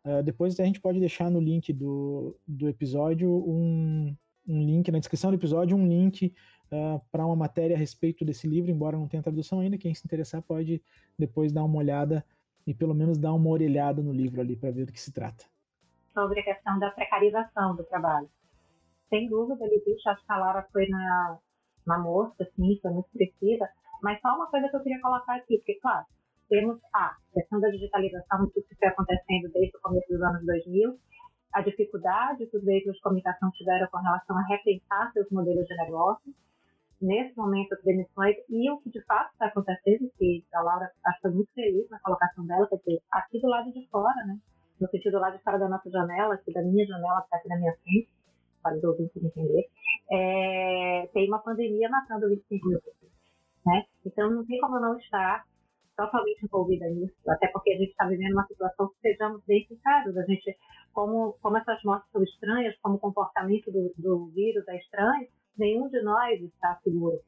Uh, 0.04 0.22
depois 0.22 0.58
a 0.60 0.64
gente 0.64 0.80
pode 0.80 1.00
deixar 1.00 1.30
no 1.30 1.40
link 1.40 1.72
do, 1.72 2.36
do 2.46 2.68
episódio 2.68 3.30
um, 3.30 4.14
um 4.46 4.62
link, 4.62 4.90
na 4.90 4.98
descrição 4.98 5.30
do 5.30 5.36
episódio, 5.36 5.76
um 5.76 5.86
link 5.86 6.34
uh, 6.66 7.02
para 7.10 7.24
uma 7.24 7.36
matéria 7.36 7.74
a 7.74 7.78
respeito 7.78 8.24
desse 8.24 8.46
livro, 8.46 8.70
embora 8.70 8.98
não 8.98 9.08
tenha 9.08 9.22
tradução 9.22 9.60
ainda. 9.60 9.78
Quem 9.78 9.94
se 9.94 10.04
interessar 10.04 10.42
pode 10.42 10.82
depois 11.18 11.52
dar 11.52 11.64
uma 11.64 11.78
olhada 11.78 12.24
e 12.66 12.74
pelo 12.74 12.94
menos 12.94 13.18
dar 13.18 13.32
uma 13.32 13.50
orelhada 13.50 14.02
no 14.02 14.12
livro 14.12 14.40
ali 14.40 14.56
para 14.56 14.70
ver 14.70 14.86
do 14.86 14.92
que 14.92 15.00
se 15.00 15.12
trata. 15.12 15.44
Sobre 16.12 16.40
a 16.40 16.44
questão 16.44 16.78
da 16.78 16.90
precarização 16.90 17.74
do 17.74 17.84
trabalho. 17.84 18.28
Sem 19.08 19.28
dúvida, 19.28 19.64
ele 19.64 19.82
disse, 19.86 20.08
acho 20.08 20.24
que 20.24 20.32
a 20.32 20.38
Laura 20.38 20.66
foi 20.72 20.86
na, 20.88 21.38
na 21.86 21.98
mostra, 21.98 22.46
assim, 22.46 22.78
foi 22.80 22.90
muito 22.90 23.08
precisa, 23.12 23.68
mas 24.02 24.20
só 24.20 24.34
uma 24.34 24.46
coisa 24.48 24.68
que 24.68 24.76
eu 24.76 24.82
queria 24.82 25.00
colocar 25.00 25.36
aqui, 25.36 25.58
porque, 25.58 25.74
claro, 25.80 26.06
temos 26.48 26.78
a 26.92 27.16
questão 27.32 27.60
da 27.60 27.68
digitalização, 27.68 28.48
tudo 28.50 28.66
que 28.68 28.76
foi 28.76 28.88
acontecendo 28.88 29.50
desde 29.52 29.76
o 29.76 29.80
começo 29.80 30.08
dos 30.08 30.22
anos 30.22 30.44
2000, 30.46 30.98
a 31.52 31.60
dificuldade 31.62 32.46
que 32.46 32.56
os 32.56 32.64
veículos 32.64 32.96
de 32.96 33.02
comunicação 33.02 33.50
tiveram 33.52 33.86
com 33.88 33.98
relação 33.98 34.36
a 34.36 34.46
repensar 34.46 35.12
seus 35.12 35.30
modelos 35.30 35.66
de 35.66 35.76
negócio, 35.76 36.34
nesse 37.00 37.36
momento 37.36 37.74
as 37.74 37.82
demissões 37.82 38.36
e 38.48 38.70
o 38.70 38.78
que 38.80 38.90
de 38.90 39.02
fato 39.04 39.32
está 39.32 39.46
acontecendo, 39.46 40.10
que 40.18 40.44
a 40.52 40.60
Laura 40.60 40.90
acho 41.06 41.20
foi 41.20 41.30
muito 41.30 41.52
feliz 41.52 41.88
na 41.90 42.00
colocação 42.00 42.46
dela, 42.46 42.66
dizer, 42.66 43.00
aqui 43.12 43.40
do 43.40 43.48
lado 43.48 43.72
de 43.72 43.86
fora, 43.88 44.24
né? 44.26 44.38
no 44.80 44.88
sentido 44.88 45.12
do 45.12 45.20
lado 45.20 45.36
de 45.36 45.42
fora 45.42 45.58
da 45.58 45.68
nossa 45.68 45.88
janela, 45.90 46.34
aqui 46.34 46.52
da 46.52 46.62
minha 46.62 46.86
janela, 46.86 47.20
que 47.20 47.26
está 47.26 47.36
aqui 47.36 47.48
na 47.48 47.56
minha 47.56 47.72
frente, 47.84 48.08
para 48.62 48.76
os 48.76 48.84
ouvintes 48.84 49.22
entender, 49.22 49.68
é, 50.10 51.08
tem 51.12 51.28
uma 51.28 51.38
pandemia 51.38 51.88
matando 51.88 52.28
25 52.28 52.68
mil 52.68 52.80
pessoas. 52.80 53.12
Né? 53.66 53.84
Então 54.06 54.30
não 54.30 54.44
tem 54.44 54.58
como 54.60 54.80
não 54.80 54.96
estar 54.98 55.44
totalmente 55.96 56.44
envolvida 56.44 56.86
nisso, 56.88 57.14
até 57.28 57.48
porque 57.48 57.72
a 57.72 57.78
gente 57.78 57.90
está 57.90 58.06
vivendo 58.06 58.32
uma 58.32 58.46
situação 58.46 58.88
que 58.88 59.00
sejamos 59.00 59.42
sinceros, 59.44 60.16
a 60.16 60.22
gente, 60.24 60.56
como, 60.92 61.36
como 61.40 61.56
essas 61.56 61.82
mortes 61.84 62.10
são 62.10 62.22
estranhas, 62.22 62.76
como 62.82 62.96
o 62.96 63.00
comportamento 63.00 63.70
do, 63.70 63.92
do 63.96 64.26
vírus 64.26 64.66
é 64.68 64.76
estranho, 64.76 65.28
nenhum 65.56 65.88
de 65.88 66.02
nós 66.02 66.40
está 66.40 66.78
seguro 66.82 67.20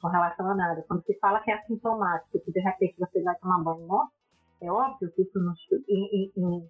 com 0.00 0.08
relação 0.08 0.50
a 0.50 0.54
nada. 0.54 0.84
Quando 0.88 1.04
se 1.04 1.18
fala 1.18 1.40
que 1.40 1.50
é 1.50 1.54
assintomático, 1.54 2.40
que 2.40 2.52
de 2.52 2.60
repente 2.60 2.96
você 2.98 3.22
vai 3.22 3.36
tomar 3.36 3.62
banho 3.62 3.86
morto, 3.86 4.12
é 4.60 4.70
óbvio 4.70 5.10
que 5.12 5.22
isso 5.22 5.38
nos, 5.38 5.58
em, 5.88 6.32
em, 6.36 6.68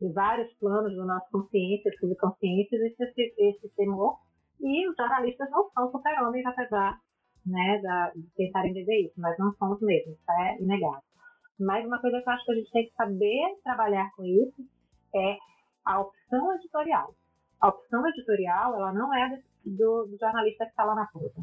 em, 0.00 0.12
vários 0.12 0.52
planos 0.54 0.94
do 0.94 1.04
nosso 1.04 1.30
consciente, 1.30 1.90
subconsciente, 1.98 2.74
existe 2.74 3.02
esse, 3.02 3.34
esse 3.38 3.68
temor, 3.76 4.18
e 4.60 4.88
os 4.88 4.96
jornalistas 4.96 5.48
não 5.50 5.70
são 5.70 5.90
super-homens, 5.90 6.44
apesar 6.46 6.98
né, 7.46 7.80
da, 7.82 8.10
de 8.14 8.28
tentarem 8.36 8.72
isso, 8.72 9.14
mas 9.16 9.38
não 9.38 9.52
somos 9.54 9.80
mesmo, 9.80 10.12
isso 10.12 10.30
é 10.30 10.60
inegável. 10.60 11.02
Mas 11.58 11.84
uma 11.86 12.00
coisa 12.00 12.20
que 12.20 12.28
eu 12.28 12.32
acho 12.32 12.44
que 12.44 12.52
a 12.52 12.54
gente 12.54 12.70
tem 12.70 12.86
que 12.86 12.94
saber 12.94 13.58
trabalhar 13.64 14.10
com 14.14 14.24
isso 14.24 14.64
é 15.14 15.36
a 15.84 16.00
opção 16.00 16.54
editorial. 16.54 17.14
A 17.60 17.68
opção 17.68 18.06
editorial, 18.08 18.74
ela 18.76 18.92
não 18.92 19.12
é 19.12 19.40
do, 19.64 20.06
do 20.06 20.16
jornalista 20.18 20.64
que 20.64 20.70
está 20.70 20.84
lá 20.84 20.94
na 20.94 21.06
ponta, 21.06 21.40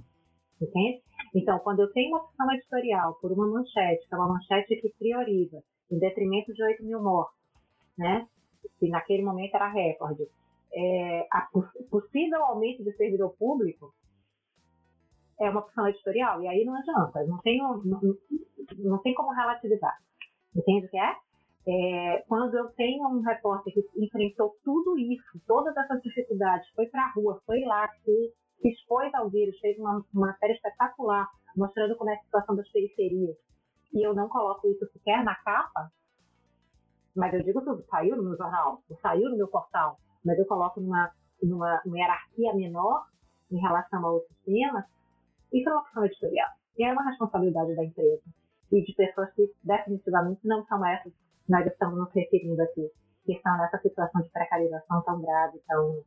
entende? 0.61 1.01
Então, 1.35 1.59
quando 1.59 1.81
eu 1.81 1.91
tenho 1.91 2.15
uma 2.15 2.23
opção 2.23 2.49
editorial 2.53 3.15
por 3.21 3.31
uma 3.33 3.47
manchete, 3.47 4.07
que 4.07 4.15
é 4.15 4.17
uma 4.17 4.29
manchete 4.29 4.79
que 4.79 4.93
prioriza, 4.97 5.61
em 5.91 5.99
detrimento 5.99 6.53
de 6.53 6.63
8 6.63 6.83
mil 6.83 7.01
mortos, 7.01 7.37
né, 7.97 8.25
que 8.79 8.89
naquele 8.89 9.23
momento 9.23 9.55
era 9.55 9.69
recorde, 9.69 10.23
é, 10.73 11.27
a 11.31 11.47
possível 11.89 12.43
aumento 12.43 12.83
de 12.83 12.95
servidor 12.95 13.35
público, 13.37 13.93
é 15.39 15.49
uma 15.49 15.59
opção 15.59 15.87
editorial, 15.87 16.41
e 16.41 16.47
aí 16.47 16.63
não 16.65 16.75
adianta, 16.75 17.25
não 17.25 17.37
tem, 17.39 17.57
não, 17.59 17.81
não 18.77 18.97
tem 18.99 19.13
como 19.13 19.31
relativizar. 19.31 19.97
Entende 20.55 20.85
o 20.85 20.89
que 20.89 20.97
é? 20.97 21.15
é? 21.67 22.23
Quando 22.27 22.55
eu 22.55 22.69
tenho 22.71 23.07
um 23.07 23.21
repórter 23.21 23.73
que 23.73 23.85
enfrentou 23.97 24.55
tudo 24.63 24.97
isso, 24.97 25.41
todas 25.45 25.75
essas 25.75 26.01
dificuldades, 26.01 26.69
foi 26.75 26.87
para 26.87 27.03
a 27.03 27.11
rua, 27.11 27.41
foi 27.45 27.61
lá, 27.65 27.87
se, 28.03 28.33
expôs 28.63 29.13
ao 29.13 29.29
vírus, 29.29 29.59
fez 29.59 29.77
uma, 29.77 30.03
uma 30.13 30.33
série 30.37 30.53
espetacular, 30.53 31.27
mostrando 31.55 31.95
como 31.97 32.09
é 32.09 32.15
a 32.15 32.23
situação 32.23 32.55
das 32.55 32.69
periferias, 32.71 33.35
e 33.93 34.05
eu 34.05 34.13
não 34.13 34.29
coloco 34.29 34.67
isso 34.69 34.85
sequer 34.91 35.23
na 35.23 35.35
capa, 35.35 35.91
mas 37.15 37.33
eu 37.33 37.43
digo 37.43 37.61
tudo, 37.61 37.83
saiu 37.85 38.15
no 38.17 38.23
meu 38.23 38.37
jornal, 38.37 38.81
saiu 39.01 39.29
no 39.29 39.37
meu 39.37 39.47
portal, 39.47 39.97
mas 40.23 40.37
eu 40.37 40.45
coloco 40.45 40.81
numa, 40.81 41.11
numa, 41.41 41.81
numa 41.85 41.97
hierarquia 41.97 42.53
menor 42.53 43.05
em 43.51 43.57
relação 43.57 44.05
a 44.05 44.11
outros 44.11 44.37
temas, 44.43 44.85
isso 45.51 45.69
é 45.69 45.71
uma 45.71 45.81
opção 45.81 46.05
editorial. 46.05 46.49
E 46.77 46.83
é 46.83 46.91
uma 46.91 47.03
responsabilidade 47.03 47.75
da 47.75 47.83
empresa 47.83 48.23
e 48.71 48.83
de 48.83 48.93
pessoas 48.95 49.31
que 49.33 49.51
definitivamente 49.63 50.41
não 50.45 50.65
são 50.65 50.85
essas 50.85 51.13
que 51.13 51.51
nós 51.51 51.65
estamos 51.65 51.97
nos 51.97 52.11
referindo 52.13 52.61
aqui, 52.61 52.89
que 53.25 53.33
estão 53.33 53.57
nessa 53.57 53.77
situação 53.79 54.21
de 54.21 54.29
precarização 54.29 55.01
tão 55.03 55.21
grave, 55.21 55.59
tão, 55.67 56.03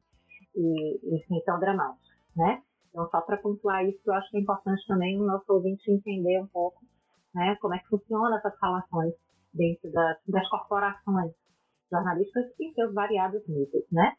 e, 0.57 1.16
enfim, 1.16 1.41
tão 1.47 1.59
dramática, 1.61 2.14
né? 2.36 2.62
Então, 2.91 3.09
só 3.11 3.20
para 3.20 3.36
pontuar 3.36 3.84
isso, 3.84 4.01
eu 4.07 4.14
acho 4.14 4.30
que 4.30 4.39
é 4.39 4.41
importante 4.41 4.84
também 4.86 5.20
o 5.20 5.24
nosso 5.24 5.51
ouvinte 5.53 5.91
entender 5.91 6.41
um 6.41 6.47
pouco 6.49 6.80
né, 7.34 7.57
como 7.61 7.74
é 7.74 7.78
que 7.78 7.89
funcionam 7.89 8.36
essas 8.36 8.55
relações 8.61 9.14
dentro 9.55 9.91
das, 9.93 10.18
das 10.26 10.49
corporações 10.49 11.32
jornalísticas 11.91 12.47
em 12.61 12.72
seus 12.74 12.93
variados 12.93 13.47
níveis, 13.47 13.84
né? 13.93 14.14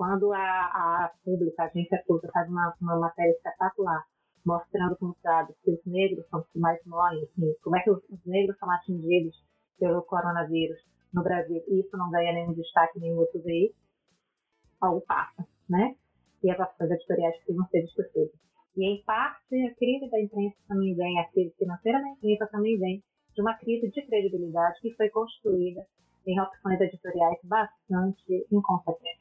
quando 0.00 0.32
a, 0.32 0.38
a 0.38 1.12
pública, 1.22 1.62
a 1.62 1.66
agência 1.66 2.02
pública 2.06 2.30
faz 2.32 2.48
uma, 2.48 2.74
uma 2.80 2.98
matéria 3.00 3.32
espetacular 3.32 4.02
mostrando 4.44 4.96
com 4.96 5.14
dados 5.22 5.56
que 5.62 5.70
os 5.70 5.84
negros 5.86 6.26
são 6.28 6.40
os 6.40 6.48
que 6.48 6.58
mais 6.58 6.84
morrem, 6.86 7.22
assim, 7.22 7.54
como 7.62 7.76
é 7.76 7.82
que 7.82 7.90
os, 7.90 8.02
os 8.08 8.24
negros 8.26 8.58
são 8.58 8.70
atingidos 8.70 9.36
pelo 9.78 10.02
coronavírus 10.02 10.78
no 11.12 11.22
Brasil, 11.22 11.62
e 11.68 11.80
isso 11.80 11.96
não 11.96 12.10
ganha 12.10 12.32
nenhum 12.32 12.52
destaque 12.52 12.98
em 12.98 13.02
nenhum 13.02 13.18
outro 13.18 13.40
veículo, 13.42 13.80
algo 14.80 15.00
passa, 15.02 15.46
né? 15.68 15.96
E 16.42 16.50
as 16.50 16.58
ações 16.58 16.90
editoriais 16.90 17.36
precisam 17.36 17.66
ser 17.68 17.82
discutidas. 17.82 18.40
E, 18.76 18.84
em 18.84 19.02
parte, 19.04 19.54
a 19.66 19.74
crise 19.74 20.08
da 20.08 20.20
imprensa 20.20 20.56
também 20.68 20.94
vem, 20.94 21.18
a 21.18 21.28
crise 21.30 21.54
financeira 21.58 22.00
da 22.00 22.08
imprensa 22.08 22.46
também 22.46 22.78
vem 22.78 23.02
de 23.34 23.42
uma 23.42 23.54
crise 23.58 23.90
de 23.90 24.02
credibilidade 24.06 24.80
que 24.80 24.94
foi 24.94 25.10
construída 25.10 25.86
em 26.26 26.40
opções 26.40 26.80
editoriais 26.80 27.38
bastante 27.44 28.46
incompetentes. 28.50 29.19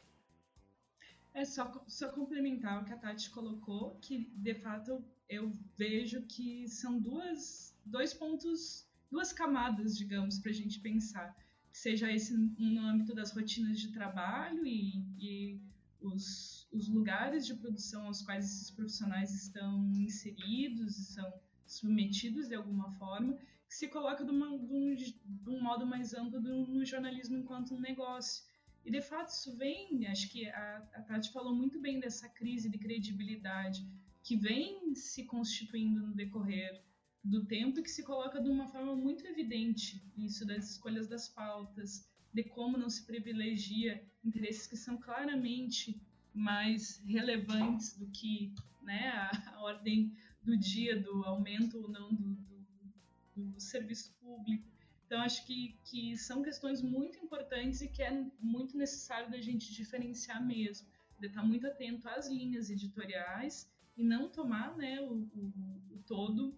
É 1.33 1.45
só, 1.45 1.83
só 1.87 2.09
complementar 2.09 2.81
o 2.81 2.85
que 2.85 2.93
a 2.93 2.97
Tati 2.97 3.29
colocou, 3.29 3.97
que 4.01 4.29
de 4.35 4.55
fato 4.55 5.03
eu 5.29 5.53
vejo 5.77 6.23
que 6.23 6.67
são 6.67 6.99
duas, 6.99 7.75
dois 7.85 8.13
pontos, 8.13 8.87
duas 9.11 9.31
camadas, 9.31 9.97
digamos, 9.97 10.39
para 10.39 10.51
a 10.51 10.55
gente 10.55 10.79
pensar. 10.79 11.35
Seja 11.71 12.11
esse 12.11 12.35
no 12.35 12.81
âmbito 12.81 13.13
das 13.13 13.31
rotinas 13.31 13.79
de 13.79 13.91
trabalho 13.91 14.65
e, 14.65 15.05
e 15.19 15.61
os, 16.01 16.67
os 16.71 16.87
lugares 16.87 17.45
de 17.45 17.53
produção 17.53 18.07
aos 18.07 18.21
quais 18.21 18.45
esses 18.45 18.71
profissionais 18.71 19.33
estão 19.33 19.91
inseridos, 19.93 20.95
são 20.95 21.31
submetidos 21.65 22.47
de 22.47 22.55
alguma 22.55 22.91
forma, 22.93 23.37
que 23.67 23.75
se 23.75 23.87
coloca 23.87 24.25
de, 24.25 24.31
uma, 24.31 24.57
de, 24.57 24.73
um, 24.73 24.95
de 24.95 25.49
um, 25.49 25.61
modo 25.61 25.85
mais 25.85 26.13
amplo 26.13 26.41
no 26.41 26.83
jornalismo 26.83 27.37
enquanto 27.37 27.75
um 27.75 27.79
negócio. 27.79 28.43
E 28.85 28.91
de 28.91 29.01
fato 29.01 29.29
isso 29.29 29.55
vem, 29.57 30.07
acho 30.07 30.31
que 30.31 30.47
a, 30.49 30.77
a 30.93 31.01
Tati 31.01 31.31
falou 31.31 31.53
muito 31.53 31.79
bem 31.79 31.99
dessa 31.99 32.27
crise 32.29 32.69
de 32.69 32.77
credibilidade 32.77 33.85
que 34.23 34.35
vem 34.35 34.93
se 34.95 35.25
constituindo 35.25 36.01
no 36.01 36.13
decorrer 36.13 36.81
do 37.23 37.45
tempo 37.45 37.79
e 37.79 37.83
que 37.83 37.89
se 37.89 38.03
coloca 38.03 38.41
de 38.41 38.49
uma 38.49 38.67
forma 38.67 38.95
muito 38.95 39.25
evidente 39.25 40.01
isso 40.17 40.45
das 40.45 40.71
escolhas 40.71 41.07
das 41.07 41.27
pautas, 41.27 42.07
de 42.33 42.43
como 42.43 42.77
não 42.77 42.89
se 42.89 43.05
privilegia 43.05 44.03
interesses 44.23 44.67
que 44.67 44.77
são 44.77 44.97
claramente 44.97 46.01
mais 46.33 47.01
relevantes 47.05 47.97
do 47.97 48.07
que 48.07 48.53
né, 48.81 49.09
a, 49.09 49.61
ordem 49.61 50.15
do 50.43 50.55
dia, 50.55 50.99
do 50.99 51.23
aumento 51.25 51.77
ou 51.81 51.89
não 51.89 52.13
do, 52.13 52.35
do, 53.35 53.51
do 53.51 53.59
serviço 53.59 54.13
público. 54.21 54.68
Então, 55.09 55.21
acho 55.21 55.43
que, 55.47 55.75
que 55.85 56.15
são 56.15 56.43
questões 56.43 56.83
muito 56.83 57.17
importantes 57.17 57.81
e 57.81 57.87
que 57.87 58.03
é 58.03 58.11
muito 58.39 58.77
necessário 58.77 59.31
da 59.31 59.41
gente 59.41 59.73
diferenciar 59.73 60.39
mesmo, 60.45 60.87
de 61.19 61.25
estar 61.25 61.41
muito 61.41 61.65
atento 61.65 62.07
às 62.07 62.29
linhas 62.29 62.69
editoriais 62.69 63.67
e 63.97 64.03
não 64.03 64.29
tomar 64.29 64.77
né, 64.77 65.01
o, 65.01 65.15
o, 65.15 65.95
o 65.95 66.03
todo 66.05 66.55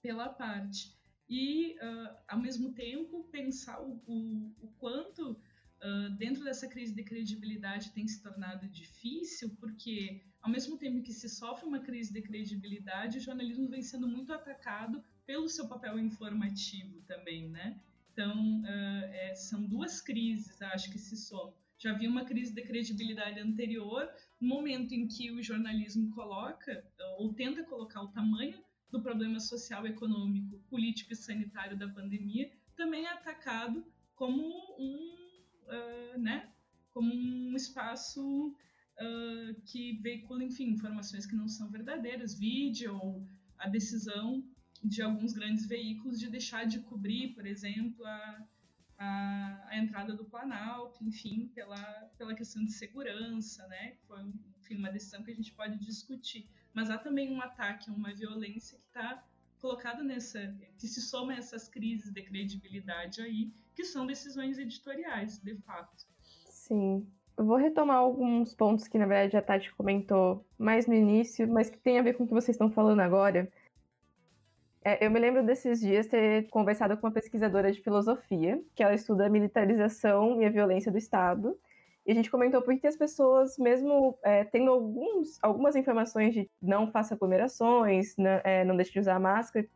pela 0.00 0.28
parte. 0.28 0.96
E, 1.28 1.74
uh, 1.82 2.16
ao 2.28 2.38
mesmo 2.38 2.72
tempo, 2.72 3.24
pensar 3.24 3.82
o, 3.82 4.00
o 4.06 4.68
quanto, 4.78 5.32
uh, 5.32 6.10
dentro 6.16 6.44
dessa 6.44 6.68
crise 6.68 6.94
de 6.94 7.02
credibilidade, 7.02 7.90
tem 7.90 8.06
se 8.06 8.22
tornado 8.22 8.68
difícil, 8.68 9.50
porque, 9.58 10.22
ao 10.40 10.48
mesmo 10.48 10.78
tempo 10.78 11.02
que 11.02 11.12
se 11.12 11.28
sofre 11.28 11.66
uma 11.66 11.80
crise 11.80 12.12
de 12.12 12.22
credibilidade, 12.22 13.18
o 13.18 13.20
jornalismo 13.20 13.68
vem 13.68 13.82
sendo 13.82 14.06
muito 14.06 14.32
atacado 14.32 15.02
pelo 15.26 15.48
seu 15.48 15.68
papel 15.68 15.98
informativo 15.98 17.00
também, 17.02 17.48
né? 17.48 17.80
Então, 18.12 18.60
uh, 18.62 19.04
é, 19.12 19.34
são 19.34 19.64
duas 19.64 20.00
crises, 20.00 20.60
acho 20.62 20.90
que 20.90 20.98
se 20.98 21.16
somam. 21.16 21.52
Já 21.78 21.90
havia 21.90 22.08
uma 22.08 22.24
crise 22.24 22.54
de 22.54 22.62
credibilidade 22.62 23.40
anterior, 23.40 24.08
no 24.40 24.48
momento 24.48 24.92
em 24.92 25.06
que 25.08 25.30
o 25.32 25.42
jornalismo 25.42 26.14
coloca, 26.14 26.84
ou 27.18 27.34
tenta 27.34 27.64
colocar 27.64 28.02
o 28.02 28.08
tamanho 28.08 28.62
do 28.90 29.02
problema 29.02 29.40
social, 29.40 29.84
econômico, 29.86 30.58
político 30.70 31.12
e 31.12 31.16
sanitário 31.16 31.76
da 31.76 31.88
pandemia, 31.88 32.50
também 32.76 33.04
é 33.04 33.12
atacado 33.12 33.84
como 34.14 34.40
um, 34.78 35.16
uh, 35.66 36.18
né, 36.18 36.48
como 36.92 37.12
um 37.12 37.56
espaço 37.56 38.48
uh, 38.50 39.60
que 39.66 39.98
veicula, 40.00 40.44
enfim, 40.44 40.70
informações 40.70 41.26
que 41.26 41.34
não 41.34 41.48
são 41.48 41.70
verdadeiras, 41.70 42.38
vídeo 42.38 42.94
ou 42.96 43.26
a 43.58 43.68
decisão 43.68 44.44
de 44.84 45.00
alguns 45.02 45.32
grandes 45.32 45.66
veículos 45.66 46.20
de 46.20 46.28
deixar 46.28 46.66
de 46.66 46.80
cobrir, 46.80 47.34
por 47.34 47.46
exemplo, 47.46 48.04
a, 48.04 48.44
a, 48.98 49.66
a, 49.68 49.78
entrada 49.78 50.14
do 50.14 50.26
Planalto, 50.26 51.02
enfim, 51.02 51.50
pela, 51.54 51.82
pela 52.18 52.34
questão 52.34 52.62
de 52.62 52.72
segurança, 52.72 53.66
né? 53.68 53.94
Foi 54.06 54.20
enfim, 54.60 54.76
uma 54.76 54.90
decisão 54.90 55.22
que 55.22 55.30
a 55.30 55.34
gente 55.34 55.52
pode 55.52 55.78
discutir. 55.78 56.48
Mas 56.72 56.90
há 56.90 56.98
também 56.98 57.32
um 57.32 57.40
ataque, 57.40 57.90
uma 57.90 58.12
violência 58.14 58.78
que 58.78 58.86
está 58.86 59.24
colocada 59.58 60.04
nessa, 60.04 60.54
que 60.78 60.86
se 60.86 61.00
soma 61.00 61.32
a 61.32 61.36
essas 61.36 61.66
crises 61.66 62.12
de 62.12 62.22
credibilidade 62.22 63.22
aí, 63.22 63.50
que 63.74 63.84
são 63.84 64.06
decisões 64.06 64.58
editoriais, 64.58 65.38
de 65.38 65.56
fato. 65.56 66.06
Sim. 66.50 67.06
Eu 67.36 67.46
vou 67.46 67.56
retomar 67.56 67.96
alguns 67.96 68.54
pontos 68.54 68.86
que, 68.86 68.98
na 68.98 69.06
verdade, 69.06 69.36
a 69.36 69.42
Tati 69.42 69.74
comentou 69.74 70.46
mais 70.58 70.86
no 70.86 70.94
início, 70.94 71.48
mas 71.48 71.68
que 71.68 71.78
tem 71.78 71.98
a 71.98 72.02
ver 72.02 72.14
com 72.14 72.24
o 72.24 72.26
que 72.26 72.32
vocês 72.32 72.54
estão 72.54 72.70
falando 72.70 73.00
agora. 73.00 73.50
É, 74.84 75.04
eu 75.04 75.10
me 75.10 75.18
lembro 75.18 75.42
desses 75.42 75.80
dias 75.80 76.06
ter 76.06 76.46
conversado 76.50 76.94
com 76.98 77.06
uma 77.06 77.12
pesquisadora 77.12 77.72
de 77.72 77.80
filosofia, 77.80 78.62
que 78.74 78.82
ela 78.82 78.94
estuda 78.94 79.26
a 79.26 79.30
militarização 79.30 80.42
e 80.42 80.44
a 80.44 80.50
violência 80.50 80.92
do 80.92 80.98
Estado. 80.98 81.58
E 82.06 82.12
a 82.12 82.14
gente 82.14 82.30
comentou 82.30 82.60
por 82.60 82.78
que 82.78 82.86
as 82.86 82.96
pessoas, 82.96 83.56
mesmo 83.56 84.18
é, 84.22 84.44
tendo 84.44 84.70
alguns, 84.70 85.38
algumas 85.42 85.74
informações 85.74 86.34
de 86.34 86.50
não 86.60 86.90
faça 86.90 87.14
aglomerações, 87.14 88.14
não, 88.18 88.30
é, 88.44 88.62
não 88.62 88.76
deixe 88.76 88.92
de 88.92 89.00
usar 89.00 89.18
máscara, 89.18 89.66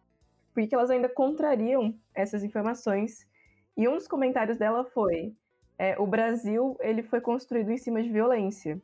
porque 0.52 0.74
elas 0.74 0.90
ainda 0.90 1.08
contrariam 1.08 1.94
essas 2.14 2.44
informações. 2.44 3.26
E 3.74 3.88
um 3.88 3.94
dos 3.94 4.06
comentários 4.06 4.58
dela 4.58 4.84
foi: 4.84 5.34
é, 5.78 5.98
o 5.98 6.06
Brasil 6.06 6.76
ele 6.80 7.02
foi 7.02 7.22
construído 7.22 7.70
em 7.70 7.78
cima 7.78 8.02
de 8.02 8.10
violência. 8.10 8.78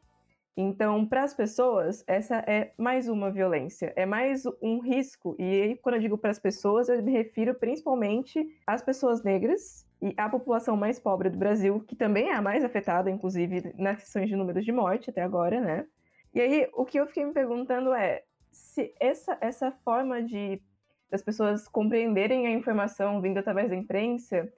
Então, 0.57 1.05
para 1.05 1.25
as 1.25 1.35
pessoas, 1.35 2.05
essa 2.07 2.37
é 2.47 2.73
mais 2.79 3.09
uma 3.09 3.31
violência, 3.31 3.93
é 3.97 4.07
mais 4.07 4.45
um 4.63 4.79
risco. 4.79 5.35
E 5.37 5.43
aí, 5.43 5.77
quando 5.77 5.97
eu 5.97 6.01
digo 6.01 6.17
para 6.17 6.31
as 6.31 6.39
pessoas, 6.39 6.89
eu 6.89 7.03
me 7.03 7.11
refiro 7.11 7.55
principalmente 7.57 8.47
às 8.65 8.81
pessoas 8.81 9.25
negras 9.25 9.85
e 10.01 10.15
à 10.17 10.29
população 10.29 10.77
mais 10.77 11.01
pobre 11.01 11.29
do 11.29 11.39
Brasil, 11.39 11.81
que 11.81 11.97
também 11.97 12.29
é 12.29 12.35
a 12.35 12.43
mais 12.43 12.63
afetada, 12.63 13.11
inclusive, 13.11 13.75
nas 13.77 13.99
questões 13.99 14.29
de 14.29 14.37
números 14.37 14.65
de 14.65 14.71
morte 14.71 15.11
até 15.11 15.23
agora, 15.23 15.61
né? 15.61 15.87
E 16.33 16.41
aí, 16.41 16.69
o 16.73 16.85
que 16.85 17.01
eu 17.01 17.07
fiquei 17.09 17.25
me 17.25 17.33
perguntando 17.33 17.93
é 17.93 18.23
se 18.53 18.95
essa, 19.01 19.37
essa 19.41 19.73
forma 19.85 20.23
de 20.23 20.63
das 21.11 21.23
pessoas 21.23 21.69
compreenderem 21.69 22.47
a 22.49 22.51
informação 22.51 23.21
vindo 23.21 23.39
através 23.39 23.71
da 23.71 23.77
imprensa 23.77 24.51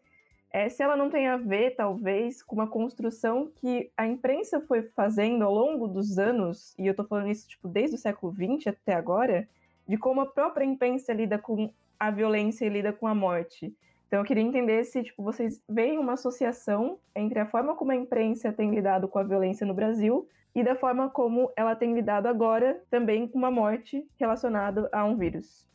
é, 0.53 0.69
se 0.69 0.83
ela 0.83 0.97
não 0.97 1.11
tem 1.11 1.29
a 1.29 1.37
ver, 1.37 1.77
talvez, 1.77 2.43
com 2.43 2.55
uma 2.55 2.67
construção 2.67 3.51
que 3.57 3.91
a 3.97 4.07
imprensa 4.07 4.61
foi 4.61 4.83
fazendo 4.83 5.45
ao 5.45 5.53
longo 5.53 5.87
dos 5.87 6.19
anos, 6.19 6.75
e 6.79 6.87
eu 6.87 6.93
estou 6.93 7.07
falando 7.07 7.29
isso 7.29 7.49
tipo, 7.49 7.69
desde 7.69 7.97
o 7.97 7.99
século 7.99 8.33
XX 8.33 8.69
até 8.69 8.95
agora, 8.95 9.49
de 9.87 9.97
como 9.97 10.21
a 10.21 10.27
própria 10.27 10.65
imprensa 10.65 11.13
lida 11.13 11.39
com 11.39 11.73
a 11.99 12.11
violência 12.11 12.65
e 12.65 12.69
lida 12.69 12.93
com 12.93 13.07
a 13.07 13.15
morte. 13.15 13.75
Então 14.07 14.21
eu 14.21 14.25
queria 14.25 14.43
entender 14.43 14.85
se 14.85 15.03
tipo, 15.03 15.23
vocês 15.23 15.63
veem 15.69 15.99
uma 15.99 16.13
associação 16.13 16.99
entre 17.15 17.39
a 17.41 17.47
forma 17.47 17.75
como 17.75 17.93
a 17.93 17.97
imprensa 17.97 18.53
tem 18.53 18.71
lidado 18.71 19.09
com 19.09 19.19
a 19.19 19.25
violência 19.25 19.67
no 19.67 19.75
Brasil 19.75 20.29
e 20.55 20.63
da 20.63 20.75
forma 20.77 21.11
como 21.11 21.53
ela 21.57 21.75
tem 21.75 21.93
lidado 21.93 22.27
agora 22.27 22.83
também 22.89 23.27
com 23.27 23.37
uma 23.37 23.51
morte 23.51 24.07
relacionada 24.19 24.89
a 24.93 25.05
um 25.05 25.17
vírus. 25.17 25.69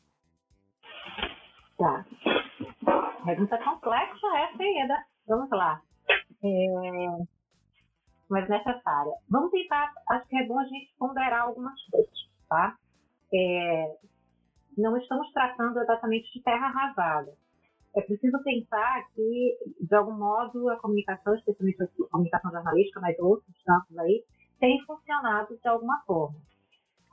Tá. 1.78 2.06
Pergunta 3.26 3.58
complexa 3.64 4.28
essa 4.38 4.64
aí, 4.64 4.78
Eda. 4.84 5.06
Vamos 5.28 5.50
lá. 5.52 5.82
É... 6.44 7.08
Mas 8.30 8.50
necessária. 8.50 9.14
Vamos 9.30 9.52
tentar, 9.52 9.92
acho 10.10 10.28
que 10.28 10.38
é 10.38 10.48
bom 10.48 10.60
a 10.60 10.66
gente 10.66 10.94
ponderar 10.98 11.44
algumas 11.44 11.82
coisas, 11.90 12.30
tá? 12.50 12.76
É... 13.34 13.96
Não 14.78 14.98
estamos 14.98 15.32
tratando 15.34 15.80
exatamente 15.80 16.32
de 16.34 16.42
terra 16.42 16.68
arrasada. 16.68 17.34
É 17.94 18.02
preciso 18.02 18.42
pensar 18.44 19.06
que, 19.14 19.58
de 19.82 19.96
algum 19.96 20.14
modo, 20.14 20.70
a 20.70 20.78
comunicação, 20.78 21.36
especialmente 21.36 21.84
a 21.84 21.88
comunicação 22.10 22.52
jornalística, 22.52 23.02
mas 23.02 23.20
outros 23.20 23.62
campos 23.64 23.98
aí, 23.98 24.24
tem 24.60 24.82
funcionado 24.86 25.58
de 25.58 25.68
alguma 25.68 26.02
forma. 26.06 26.40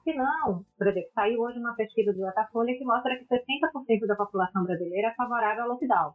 Se 0.09 0.14
não, 0.14 0.64
por 0.78 0.86
exemplo, 0.86 1.11
saiu 1.14 1.38
hoje 1.42 1.59
uma 1.59 1.74
pesquisa 1.74 2.14
do 2.14 2.20
Datafolha 2.20 2.74
que 2.78 2.82
mostra 2.82 3.14
que 3.18 3.26
60% 3.26 4.06
da 4.06 4.16
população 4.16 4.64
brasileira 4.64 5.09
é 5.09 5.14
favorável 5.14 5.64
ao 5.64 5.68
lockdown. 5.68 6.14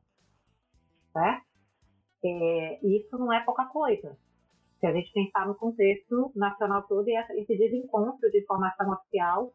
Certo? 1.11 1.45
É, 2.25 2.79
isso 2.87 3.15
não 3.19 3.31
é 3.31 3.43
pouca 3.43 3.65
coisa. 3.67 4.17
Se 4.79 4.87
a 4.87 4.93
gente 4.93 5.13
pensar 5.13 5.45
no 5.45 5.53
contexto 5.53 6.31
nacional 6.35 6.81
todo 6.87 7.07
e 7.07 7.15
esse 7.39 7.55
desencontro 7.55 8.31
de 8.31 8.39
informação 8.39 8.91
oficial 8.93 9.53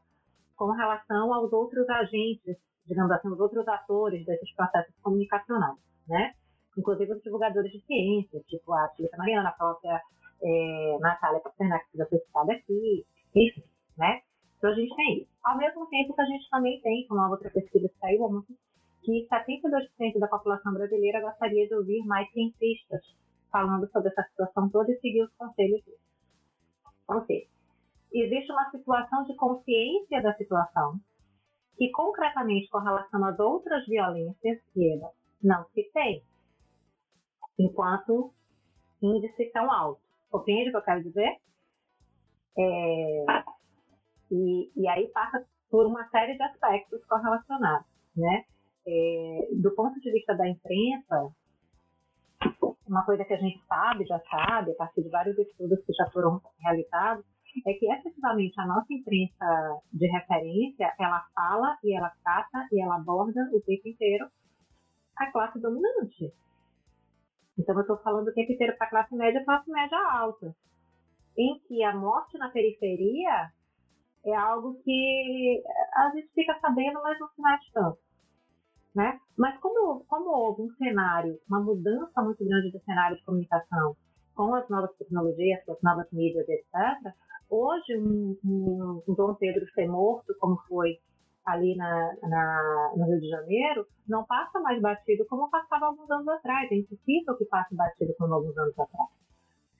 com 0.55 0.70
relação 0.70 1.34
aos 1.34 1.53
outros 1.53 1.89
agentes, 1.89 2.57
digamos 2.86 3.11
assim, 3.11 3.26
os 3.26 3.41
outros 3.41 3.66
atores 3.66 4.24
desses 4.24 4.55
processos 4.55 4.95
comunicacionais, 5.03 5.80
né? 6.07 6.34
Inclusive 6.78 7.12
os 7.12 7.22
divulgadores 7.24 7.72
de 7.72 7.80
ciência, 7.80 8.41
tipo 8.47 8.72
a 8.72 8.89
Filipe 8.91 9.16
Mariana, 9.16 9.49
a 9.49 9.53
própria 9.53 10.01
é, 10.41 10.99
Natália 11.01 11.41
Pasternak, 11.41 11.91
que 11.91 11.99
já 11.99 12.07
foi 12.07 12.18
citada 12.20 12.53
aqui, 12.53 13.05
enfim, 13.34 13.64
né? 13.97 14.20
Então 14.59 14.71
a 14.71 14.75
gente 14.75 14.95
tem 14.95 15.19
isso. 15.19 15.31
Ao 15.43 15.57
mesmo 15.57 15.87
tempo 15.87 16.15
que 16.15 16.21
a 16.21 16.27
gente 16.27 16.51
também 16.51 16.81
tem, 16.81 17.07
como 17.07 17.21
uma 17.21 17.31
outra 17.31 17.49
pesquisa 17.51 17.89
que 17.89 17.99
saiu 17.99 18.25
ontem, 18.25 18.57
que 19.03 19.27
72% 19.29 20.19
da 20.19 20.29
população 20.29 20.75
brasileira 20.75 21.21
gostaria 21.21 21.67
de 21.67 21.75
ouvir 21.75 22.05
mais 22.05 22.31
cientistas 22.33 23.01
falando 23.51 23.89
sobre 23.91 24.11
essa 24.11 24.23
situação 24.25 24.69
toda 24.69 24.93
e 24.93 25.01
seguir 25.01 25.23
os 25.23 25.33
conselhos 25.35 25.83
deles. 25.85 26.01
Ou 27.09 27.25
seja, 27.25 27.47
existe 28.13 28.53
uma 28.53 28.71
situação 28.71 29.25
de 29.25 29.35
consciência 29.37 30.21
da 30.21 30.35
situação 30.35 31.01
que 31.77 31.91
concretamente 31.93 32.69
com 32.69 32.79
relação 32.79 33.25
às 33.25 33.39
outras 33.39 33.87
violências 33.87 34.61
que 34.75 35.01
não 35.43 35.65
se 35.73 35.85
tem, 35.95 36.23
enquanto 37.59 38.35
índice 39.01 39.51
tão 39.53 39.71
alto. 39.71 40.01
Compreende 40.29 40.69
o 40.69 40.73
que 40.73 40.77
eu 40.77 40.83
quero 40.83 41.03
dizer? 41.05 41.37
É, 42.59 43.25
e, 44.31 44.70
e 44.76 44.89
aí 44.89 45.09
passa 45.09 45.45
por 45.70 45.87
uma 45.87 46.09
série 46.09 46.37
de 46.37 46.43
aspectos 46.43 47.05
correlacionados, 47.07 47.87
né? 48.16 48.45
É, 48.87 49.49
do 49.61 49.74
ponto 49.74 50.01
de 50.01 50.11
vista 50.11 50.35
da 50.35 50.49
imprensa, 50.49 51.31
uma 52.87 53.05
coisa 53.05 53.24
que 53.24 53.35
a 53.35 53.39
gente 53.39 53.62
sabe, 53.66 54.07
já 54.07 54.18
sabe, 54.20 54.72
a 54.72 54.76
partir 54.76 55.03
de 55.03 55.11
vários 55.11 55.37
estudos 55.39 55.85
que 55.85 55.93
já 55.93 56.11
foram 56.11 56.41
realizados, 56.61 57.24
é 57.66 57.72
que 57.74 57.91
efetivamente 57.91 58.59
a 58.61 58.66
nossa 58.66 58.93
imprensa 58.93 59.81
de 59.93 60.07
referência, 60.07 60.95
ela 60.99 61.26
fala 61.35 61.76
e 61.83 61.97
ela 61.97 62.11
trata 62.22 62.66
e 62.72 62.81
ela 62.81 62.97
aborda 62.97 63.49
o 63.53 63.61
tempo 63.61 63.89
inteiro 63.89 64.29
a 65.16 65.31
classe 65.31 65.61
dominante. 65.61 66.33
Então 67.59 67.74
eu 67.74 67.81
estou 67.81 67.99
falando 67.99 68.29
o 68.29 68.35
tempo 68.35 68.53
inteiro 68.53 68.76
para 68.76 68.87
a 68.87 68.91
classe 68.91 69.14
média, 69.14 69.45
classe 69.45 69.70
média 69.70 69.99
alta, 70.12 70.55
em 71.37 71.59
que 71.61 71.83
a 71.83 71.95
morte 71.95 72.39
na 72.39 72.51
periferia 72.51 73.51
é 74.25 74.35
algo 74.35 74.75
que 74.83 75.62
a 75.95 76.11
gente 76.14 76.29
fica 76.35 76.59
sabendo, 76.61 77.01
mas 77.03 77.19
não 77.19 77.29
se 77.29 77.43
mete 77.43 77.73
tanto. 77.73 77.99
Né? 78.95 79.19
Mas 79.37 79.59
como, 79.61 80.05
como 80.09 80.31
houve 80.31 80.62
um 80.62 80.75
cenário, 80.77 81.39
uma 81.49 81.61
mudança 81.61 82.23
muito 82.23 82.45
grande 82.45 82.73
do 82.73 82.81
cenário 82.81 83.16
de 83.16 83.25
comunicação 83.25 83.97
com 84.35 84.55
as 84.55 84.69
novas 84.69 84.97
tecnologias, 84.97 85.64
com 85.64 85.73
as 85.73 85.83
novas 85.83 86.11
mídias, 86.12 86.49
etc., 86.49 87.12
hoje 87.51 87.97
um, 87.99 88.37
um, 88.45 89.03
um 89.09 89.14
Dom 89.14 89.35
Pedro 89.35 89.66
ser 89.73 89.89
morto, 89.89 90.35
como 90.39 90.57
foi 90.69 90.99
ali 91.45 91.75
na, 91.77 92.14
na, 92.23 92.93
no 92.97 93.07
Rio 93.07 93.21
de 93.21 93.29
Janeiro, 93.29 93.87
não 94.07 94.25
passa 94.25 94.61
mais 94.61 94.81
batido 94.81 95.25
como 95.27 95.51
passava 95.51 95.87
alguns 95.87 96.11
anos 96.11 96.29
atrás. 96.29 96.71
É 96.71 96.77
impossível 96.77 97.37
que 97.37 97.45
passe 97.47 97.75
batido 97.75 98.14
como 98.19 98.35
alguns 98.35 98.57
anos 98.57 98.79
atrás. 98.79 99.09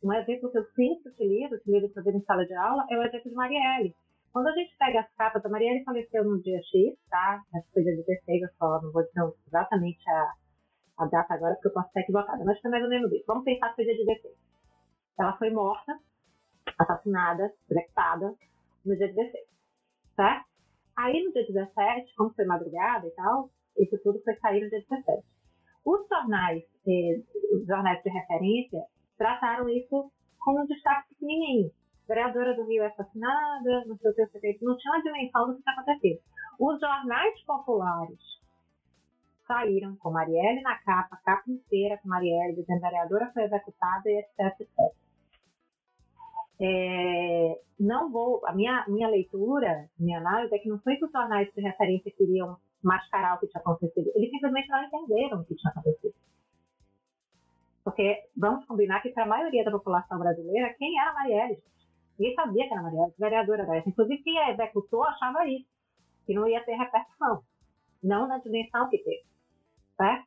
Um 0.03 0.13
exemplo 0.13 0.51
que 0.51 0.59
eu 0.59 0.65
sempre 0.75 1.11
utilizo, 1.11 1.57
utilizo 1.57 2.03
ver 2.03 2.15
em 2.15 2.23
sala 2.23 2.47
de 2.47 2.55
aula, 2.55 2.87
é 2.89 2.97
o 2.97 3.03
exemplo 3.03 3.31
de 3.31 3.37
Marielle. 3.37 3.95
Quando 4.33 4.49
a 4.49 4.53
gente 4.53 4.77
pega 4.79 5.01
as 5.01 5.13
capas, 5.15 5.45
a 5.45 5.49
Marielle 5.49 5.85
faleceu 5.85 6.25
no 6.25 6.41
dia 6.43 6.61
X, 6.63 6.97
tá? 7.09 7.43
Acho 7.55 7.67
que 7.67 7.73
foi 7.73 7.83
dia 7.83 7.97
16, 7.97 8.43
eu 8.43 8.49
só 8.59 8.83
não 8.83 8.93
vou 8.93 9.03
dizer 9.03 9.23
exatamente 9.47 10.11
a, 10.11 10.33
a 10.99 11.07
data 11.07 11.35
agora, 11.35 11.55
porque 11.55 11.69
eu 11.69 11.73
posso 11.73 11.89
estar 11.89 12.01
equivocada, 12.01 12.45
mas 12.45 12.61
foi 12.61 12.71
mais 12.71 12.85
ou 12.85 12.91
menos 12.91 13.13
isso. 13.13 13.25
Vamos 13.27 13.45
pensar 13.45 13.71
que 13.71 13.77
foi 13.77 13.85
dia 13.85 14.05
16. 14.05 14.35
Ela 15.19 15.37
foi 15.37 15.51
morta, 15.51 15.99
assassinada, 16.79 17.53
executada, 17.71 18.35
no 18.85 18.97
dia 18.97 19.13
16, 19.13 19.45
certo? 20.15 20.47
Aí 20.97 21.25
no 21.25 21.33
dia 21.33 21.47
17, 21.47 22.15
como 22.17 22.35
foi 22.35 22.45
madrugada 22.45 23.07
e 23.07 23.11
tal, 23.13 23.51
isso 23.79 23.99
tudo 24.03 24.21
foi 24.23 24.35
sair 24.37 24.63
no 24.63 24.71
dia 24.71 24.85
17. 24.89 25.27
Os 25.85 26.09
jornais, 26.09 26.65
eh, 26.87 27.23
os 27.55 27.67
jornais 27.67 28.03
de 28.03 28.11
referência, 28.11 28.85
trataram 29.17 29.69
isso 29.71 30.13
como 30.39 30.61
um 30.61 30.67
destaque 30.67 31.09
pequenininho 31.15 31.71
vereadora 32.09 32.55
do 32.55 32.65
Rio 32.65 32.83
é 32.83 32.87
assassinada, 32.87 33.85
não 33.87 33.97
sei 33.99 34.11
o 34.11 34.15
que, 34.15 34.59
não 34.63 34.77
tinha 34.77 34.95
uma 34.95 35.03
dimensão 35.03 35.47
do 35.47 35.55
que 35.55 35.59
está 35.61 35.73
acontecendo. 35.73 36.21
Os 36.59 36.81
jornais 36.81 37.41
populares 37.43 38.19
saíram 39.47 39.97
com 39.97 40.11
Marielle 40.11 40.63
na 40.63 40.77
capa, 40.79 41.19
capa 41.25 41.51
inteira 41.51 41.99
com 41.99 42.09
Marielle, 42.09 42.57
dizendo 42.57 42.85
a 42.85 42.89
vereadora 42.89 43.31
foi 43.33 43.45
executada 43.45 44.11
e 44.11 44.19
etc, 44.19 44.61
etc. 44.61 44.95
É, 46.61 47.61
não 47.79 48.11
vou, 48.11 48.45
a 48.47 48.53
minha, 48.53 48.85
minha 48.89 49.09
leitura, 49.09 49.89
minha 49.99 50.19
análise 50.19 50.55
é 50.55 50.59
que 50.59 50.69
não 50.69 50.81
foi 50.81 50.97
que 50.97 51.05
os 51.05 51.13
jornais 51.13 51.49
de 51.55 51.61
referência 51.61 52.11
queriam 52.11 52.57
mascarar 52.83 53.37
o 53.37 53.39
que 53.39 53.47
tinha 53.47 53.61
acontecido, 53.61 54.11
eles 54.15 54.31
simplesmente 54.31 54.69
não 54.69 54.85
entenderam 54.85 55.41
o 55.41 55.45
que 55.45 55.55
tinha 55.55 55.71
acontecido. 55.71 56.15
Porque 57.85 58.25
vamos 58.37 58.65
combinar 58.67 59.01
que 59.01 59.11
para 59.11 59.25
a 59.25 59.29
maioria 59.29 59.65
da 59.65 59.71
população 59.71 60.19
brasileira, 60.19 60.75
quem 60.75 61.01
era 61.01 61.15
Marielle? 61.15 61.63
Ninguém 62.19 62.35
sabia 62.35 62.67
que 62.67 62.73
era 62.75 62.83
Marielle, 62.83 63.15
vereadora 63.19 63.67
dessa. 63.67 63.89
Inclusive, 63.89 64.23
quem 64.23 64.39
a 64.39 64.51
executou 64.51 65.05
achava 65.05 65.47
isso, 65.47 65.69
que 66.27 66.35
não 66.35 66.49
ia 66.49 66.65
ter 66.65 66.75
repercussão. 66.75 67.43
Não 68.03 68.27
na 68.27 68.39
dimensão 68.39 68.89
que 68.89 68.99
teve. 68.99 69.25
Certo? 69.97 70.27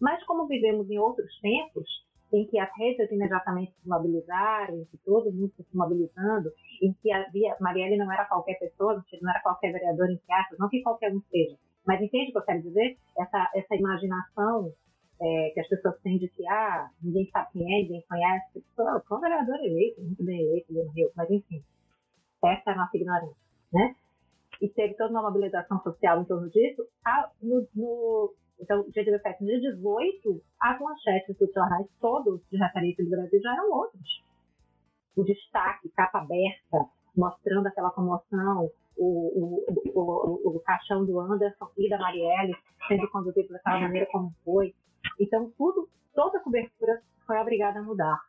Mas 0.00 0.22
como 0.24 0.46
vivemos 0.46 0.90
em 0.90 0.98
outros 0.98 1.40
tempos, 1.40 1.88
em 2.32 2.46
que 2.46 2.58
as 2.58 2.70
redes 2.76 3.10
imediatamente 3.10 3.72
se 3.72 3.88
mobilizaram, 3.88 4.78
em 4.78 4.84
que 4.86 4.98
todo 4.98 5.32
mundo 5.32 5.52
se 5.56 5.76
mobilizando, 5.76 6.50
em 6.82 6.92
que 6.94 7.12
havia, 7.12 7.56
Marielle 7.60 7.96
não 7.96 8.10
era 8.10 8.24
qualquer 8.24 8.58
pessoa, 8.58 8.94
não 8.94 9.30
era 9.30 9.40
qualquer 9.40 9.72
vereador, 9.72 10.10
em 10.10 10.20
aspas, 10.30 10.58
não 10.58 10.68
que 10.68 10.82
qualquer 10.82 11.14
um 11.14 11.20
seja, 11.30 11.56
mas 11.86 12.00
entende 12.00 12.30
o 12.30 12.32
que 12.32 12.38
eu 12.38 12.42
quero 12.42 12.62
dizer? 12.62 12.96
Essa, 13.18 13.50
essa 13.54 13.74
imaginação 13.74 14.72
é, 15.22 15.50
que 15.54 15.60
as 15.60 15.68
pessoas 15.68 15.98
têm 16.00 16.18
de 16.18 16.28
que, 16.28 16.46
ah, 16.48 16.90
ninguém 17.00 17.30
sabe 17.30 17.52
quem 17.52 17.62
é, 17.62 17.82
ninguém 17.82 18.04
conhece. 18.08 18.64
Foi 18.74 19.18
um 19.18 19.20
vereador 19.20 19.56
eleito, 19.56 20.02
muito 20.02 20.24
bem 20.24 20.42
eleito 20.42 20.66
ali 20.70 20.84
no 20.84 20.90
Rio, 20.90 21.10
mas 21.16 21.30
enfim, 21.30 21.62
essa 22.44 22.70
é 22.70 22.72
a 22.72 22.76
nossa 22.76 22.96
ignorância, 22.96 23.36
né? 23.72 23.94
E 24.60 24.68
teve 24.68 24.94
toda 24.94 25.10
uma 25.10 25.22
mobilização 25.22 25.80
social 25.82 26.20
em 26.20 26.24
torno 26.24 26.50
disso. 26.50 26.86
Ah, 27.04 27.30
no, 27.40 27.66
no, 27.74 28.34
então, 28.60 28.84
dia 28.90 29.04
17, 29.04 29.44
dia 29.44 29.60
18, 29.60 30.42
as 30.60 30.80
manchetes 30.80 31.36
dos 31.38 31.52
jornais 31.52 31.86
todos 32.00 32.40
de 32.50 32.56
referência 32.56 33.04
do 33.04 33.10
Brasil 33.10 33.40
já 33.40 33.52
eram 33.52 33.72
outros. 33.72 34.24
O 35.16 35.24
destaque, 35.24 35.88
capa 35.90 36.18
aberta, 36.18 36.88
mostrando 37.16 37.66
aquela 37.66 37.90
comoção, 37.90 38.70
o, 38.96 39.04
o, 39.04 39.64
o, 39.94 40.56
o, 40.56 40.60
caixão 40.60 41.04
do 41.04 41.18
Anderson 41.18 41.68
e 41.76 41.88
da 41.88 41.98
Marielle 41.98 42.54
sendo 42.86 43.10
conduzido 43.10 43.52
daquela 43.52 43.80
maneira 43.80 44.06
como 44.10 44.32
foi. 44.44 44.74
Então, 45.20 45.50
tudo, 45.56 45.88
toda 46.14 46.38
a 46.38 46.42
cobertura 46.42 47.02
foi 47.26 47.38
obrigada 47.38 47.78
a 47.78 47.82
mudar. 47.82 48.20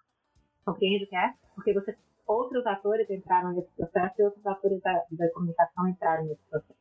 Compreende 0.66 1.06
o 1.06 1.08
que 1.08 1.16
é? 1.16 1.34
Porque 1.56 1.74
você, 1.74 1.96
outros 2.28 2.66
atores 2.66 3.10
entraram 3.10 3.54
nesse 3.54 3.72
processo 3.76 4.16
e 4.20 4.24
outros 4.24 4.46
atores 4.46 4.82
da, 4.82 5.04
da 5.12 5.32
comunicação 5.32 5.88
entraram 5.88 6.26
nesse 6.26 6.42
processo. 6.50 6.80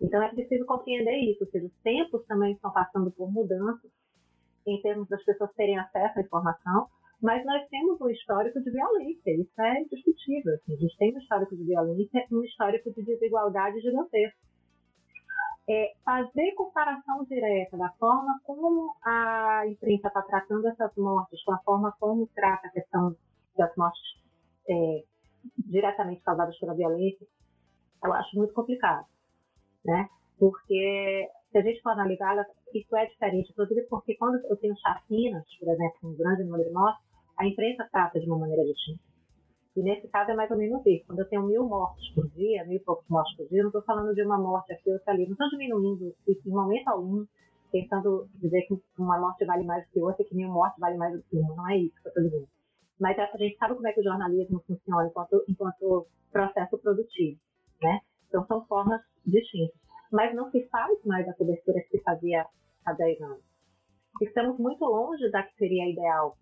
Então, 0.00 0.22
é 0.22 0.28
preciso 0.28 0.64
compreender 0.64 1.16
isso, 1.30 1.44
ou 1.44 1.50
seja, 1.50 1.66
os 1.66 1.82
tempos 1.82 2.24
também 2.26 2.52
estão 2.52 2.72
passando 2.72 3.10
por 3.10 3.32
mudanças 3.32 3.90
em 4.66 4.80
termos 4.82 5.08
das 5.08 5.24
pessoas 5.24 5.52
terem 5.54 5.78
acesso 5.78 6.18
à 6.18 6.22
informação, 6.22 6.86
mas 7.20 7.44
nós 7.44 7.66
temos 7.68 8.00
um 8.00 8.08
histórico 8.10 8.60
de 8.60 8.70
violência, 8.70 9.34
isso 9.34 9.60
é 9.60 9.80
indiscutível. 9.80 10.54
Assim, 10.54 10.74
a 10.74 10.76
gente 10.76 10.96
tem 10.98 11.14
um 11.14 11.18
histórico 11.18 11.56
de 11.56 11.64
violência 11.64 12.26
e 12.30 12.34
um 12.34 12.44
histórico 12.44 12.92
de 12.92 13.02
desigualdade 13.02 13.80
gigantesco 13.80 14.47
é, 15.68 15.92
fazer 16.02 16.52
comparação 16.52 17.24
direta 17.24 17.76
da 17.76 17.90
forma 17.98 18.40
como 18.44 18.94
a 19.04 19.66
imprensa 19.66 20.08
está 20.08 20.22
tratando 20.22 20.66
essas 20.66 20.94
mortes, 20.96 21.42
com 21.44 21.52
a 21.52 21.58
forma 21.58 21.94
como 22.00 22.26
trata 22.28 22.68
a 22.68 22.70
questão 22.70 23.14
das 23.56 23.74
mortes 23.76 24.02
é, 24.68 25.04
diretamente 25.58 26.22
causadas 26.22 26.58
pela 26.58 26.74
violência, 26.74 27.26
eu 28.02 28.12
acho 28.12 28.36
muito 28.36 28.54
complicado, 28.54 29.06
né? 29.84 30.08
Porque 30.38 31.28
se 31.50 31.58
a 31.58 31.62
gente 31.62 31.82
for 31.82 31.90
analisar, 31.90 32.46
isso 32.72 32.96
é 32.96 33.06
diferente, 33.06 33.50
inclusive 33.50 33.82
porque 33.88 34.14
quando 34.16 34.42
eu 34.46 34.56
tenho 34.56 34.76
chacinas, 34.78 35.44
por 35.58 35.68
exemplo, 35.68 35.98
um 36.04 36.16
grande 36.16 36.44
número 36.44 36.64
de 36.64 36.72
mortes, 36.72 37.04
a 37.36 37.46
imprensa 37.46 37.88
trata 37.90 38.18
de 38.18 38.26
uma 38.26 38.38
maneira 38.38 38.64
distinta. 38.64 39.07
E 39.76 39.82
nesse 39.82 40.08
caso 40.08 40.30
é 40.30 40.34
mais 40.34 40.50
ou 40.50 40.56
menos 40.56 40.84
isso. 40.84 41.06
Quando 41.06 41.20
eu 41.20 41.28
tenho 41.28 41.46
mil 41.46 41.64
mortes 41.66 42.12
por 42.14 42.28
dia, 42.30 42.64
mil 42.64 42.76
e 42.76 42.80
poucos 42.80 43.08
mortes 43.08 43.36
por 43.36 43.48
dia, 43.48 43.62
não 43.62 43.68
estou 43.68 43.82
falando 43.82 44.14
de 44.14 44.22
uma 44.22 44.38
morte 44.38 44.72
aqui 44.72 44.88
ou 44.88 44.94
outra 44.94 45.12
ali. 45.12 45.24
Não 45.26 45.32
estou 45.32 45.48
diminuindo 45.50 46.14
em 46.26 46.50
momento 46.50 46.88
algum, 46.88 47.24
tentando 47.70 48.28
dizer 48.34 48.62
que 48.62 48.76
uma 48.98 49.20
morte 49.20 49.44
vale 49.44 49.64
mais 49.64 49.84
do 49.86 49.92
que 49.92 50.00
outra, 50.00 50.24
que 50.24 50.34
mil 50.34 50.48
mortes 50.48 50.78
vale 50.78 50.96
mais 50.96 51.14
do 51.14 51.22
que 51.22 51.36
uma. 51.36 51.54
Não 51.54 51.68
é 51.68 51.78
isso 51.78 51.94
que 52.02 52.08
eu 52.08 52.10
estou 52.10 52.24
dizendo. 52.24 52.48
Mas 52.98 53.18
a 53.18 53.36
gente 53.36 53.56
sabe 53.58 53.74
como 53.74 53.86
é 53.86 53.92
que 53.92 54.00
o 54.00 54.04
jornalismo 54.04 54.62
funciona 54.66 55.06
enquanto, 55.06 55.44
enquanto 55.48 56.06
processo 56.32 56.76
produtivo, 56.78 57.38
né? 57.80 58.00
Então 58.28 58.44
são 58.46 58.66
formas 58.66 59.00
distintas. 59.24 59.78
Mas 60.10 60.34
não 60.34 60.50
se 60.50 60.66
faz 60.68 61.04
mais 61.04 61.28
a 61.28 61.34
cobertura 61.34 61.80
que 61.82 61.98
se 61.98 62.02
fazia 62.02 62.46
há 62.84 62.92
10 62.92 63.20
anos. 63.20 63.44
Estamos 64.20 64.58
muito 64.58 64.84
longe 64.84 65.30
da 65.30 65.44
que 65.44 65.56
seria 65.56 65.88
ideal 65.88 66.36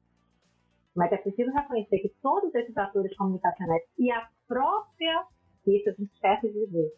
mas 0.96 1.12
é 1.12 1.18
preciso 1.18 1.52
reconhecer 1.52 1.98
que 1.98 2.08
todos 2.22 2.52
esses 2.54 2.76
atores 2.76 3.14
comunicacionais 3.16 3.82
e 3.98 4.10
a 4.10 4.26
própria, 4.48 5.26
isso 5.66 5.90
a 5.90 5.92
gente 5.92 6.12
esquece 6.14 6.48
de 6.48 6.66
dizer, 6.66 6.90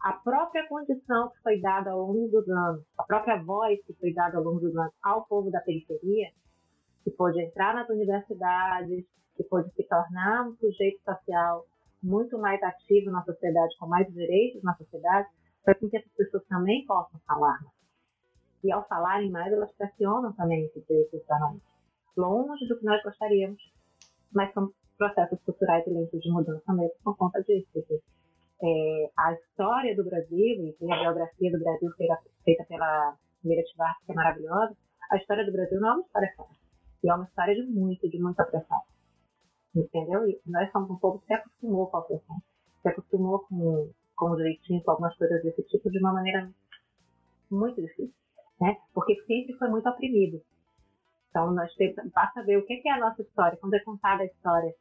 a 0.00 0.12
própria 0.14 0.66
condição 0.68 1.30
que 1.30 1.42
foi 1.42 1.60
dada 1.60 1.92
ao 1.92 2.00
longo 2.00 2.28
dos 2.28 2.48
anos, 2.48 2.84
a 2.98 3.04
própria 3.04 3.42
voz 3.42 3.78
que 3.86 3.94
foi 3.94 4.12
dada 4.12 4.36
ao 4.36 4.44
longo 4.44 4.60
dos 4.60 4.76
anos 4.76 4.92
ao 5.02 5.24
povo 5.26 5.50
da 5.50 5.60
periferia, 5.60 6.28
que 7.04 7.10
pôde 7.12 7.40
entrar 7.40 7.74
nas 7.74 7.88
universidades, 7.88 9.04
que 9.36 9.44
pôde 9.44 9.70
se 9.74 9.84
tornar 9.84 10.48
um 10.48 10.56
sujeito 10.56 11.00
social 11.04 11.64
muito 12.02 12.36
mais 12.38 12.60
ativo 12.62 13.10
na 13.10 13.22
sociedade, 13.22 13.76
com 13.78 13.86
mais 13.86 14.12
direitos 14.12 14.62
na 14.62 14.74
sociedade, 14.74 15.28
para 15.64 15.74
que 15.74 15.86
essas 15.96 16.12
pessoas 16.12 16.44
também 16.46 16.84
possam 16.84 17.18
falar. 17.26 17.58
E 18.62 18.72
ao 18.72 18.86
falarem 18.88 19.30
mais, 19.30 19.52
elas 19.52 19.72
pressionam 19.72 20.32
também 20.32 20.64
esses 20.64 20.84
direitos 20.86 21.20
humanos. 21.28 21.75
Longe 22.16 22.66
do 22.66 22.78
que 22.78 22.84
nós 22.84 23.02
gostaríamos, 23.02 23.60
mas 24.32 24.52
são 24.52 24.70
processos 24.96 25.38
culturais 25.42 25.86
e 25.86 25.90
lentos 25.90 26.20
de 26.20 26.30
mudança 26.30 26.72
mesmo 26.72 26.96
por 27.04 27.16
conta 27.16 27.42
disso. 27.42 27.84
É, 28.62 29.10
a 29.18 29.32
história 29.34 29.94
do 29.94 30.04
Brasil, 30.04 30.74
e 30.80 30.92
a 30.92 31.00
biografia 31.00 31.52
do 31.52 31.58
Brasil 31.58 31.90
feita, 31.96 32.18
feita 32.44 32.64
pela 32.64 33.16
Mira 33.44 33.62
Tivar, 33.64 33.94
que 34.04 34.12
é 34.12 34.14
maravilhosa, 34.14 34.74
a 35.10 35.16
história 35.16 35.44
do 35.44 35.52
Brasil 35.52 35.78
não 35.80 35.88
é 35.88 35.92
uma 35.92 36.02
história 36.02 36.32
fácil. 36.36 36.56
E 37.04 37.10
é 37.10 37.14
uma 37.14 37.24
história 37.24 37.54
de 37.54 37.62
muito, 37.62 38.08
de 38.08 38.18
muita 38.18 38.44
pressão. 38.44 38.80
Entendeu? 39.74 40.26
E 40.26 40.40
nós 40.46 40.70
somos 40.72 40.90
um 40.90 40.96
povo 40.96 41.18
que 41.20 41.26
se 41.26 41.34
acostumou 41.34 41.86
com 41.88 41.96
a 41.98 42.02
pressão. 42.02 42.36
Se 42.82 42.88
acostumou 42.88 43.40
com, 43.40 43.90
com 44.16 44.30
o 44.30 44.38
jeitinho, 44.38 44.82
com 44.82 44.90
algumas 44.90 45.16
coisas 45.16 45.42
desse 45.42 45.62
tipo, 45.64 45.90
de 45.90 45.98
uma 45.98 46.14
maneira 46.14 46.50
muito 47.50 47.80
difícil. 47.80 48.14
Né? 48.60 48.76
Porque 48.94 49.14
sempre 49.26 49.52
foi 49.58 49.68
muito 49.68 49.88
oprimido. 49.88 50.40
Então, 51.36 51.52
nós 51.52 51.70
temos, 51.74 51.96
basta 52.14 52.42
ver 52.44 52.56
o 52.56 52.64
que 52.64 52.80
é 52.88 52.92
a 52.92 52.98
nossa 52.98 53.20
história, 53.20 53.58
quando 53.60 53.74
é 53.74 53.80
contada 53.80 54.22
a 54.22 54.24
história, 54.24 54.72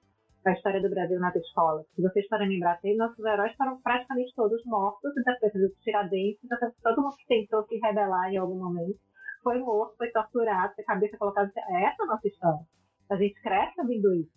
a 0.45 0.51
história 0.53 0.81
do 0.81 0.89
Brasil 0.89 1.19
nas 1.19 1.35
escolas. 1.35 1.85
Se 1.93 2.01
vocês 2.01 2.25
forem 2.29 2.47
lembrar, 2.47 2.79
nossos 2.95 3.25
heróis 3.25 3.53
foram 3.57 3.81
praticamente 3.81 4.33
todos 4.33 4.63
mortos, 4.63 5.13
da 5.25 5.37
coisa 5.37 5.59
dos 5.59 5.77
tiradentes, 5.81 6.39
todo 6.81 7.01
mundo 7.01 7.17
que 7.17 7.27
tentou 7.27 7.67
se 7.67 7.75
rebelar 7.75 8.31
em 8.31 8.37
algum 8.37 8.57
momento 8.57 8.97
foi 9.43 9.59
morto, 9.59 9.97
foi 9.97 10.09
torturado, 10.11 10.73
a 10.79 10.83
cabeça 10.83 11.17
colocada. 11.17 11.51
É 11.57 11.83
essa 11.87 12.03
a 12.03 12.05
nossa 12.05 12.25
história. 12.25 12.65
A 13.09 13.17
gente 13.17 13.41
cresce 13.41 13.81
ouvindo 13.81 14.13
isso. 14.13 14.31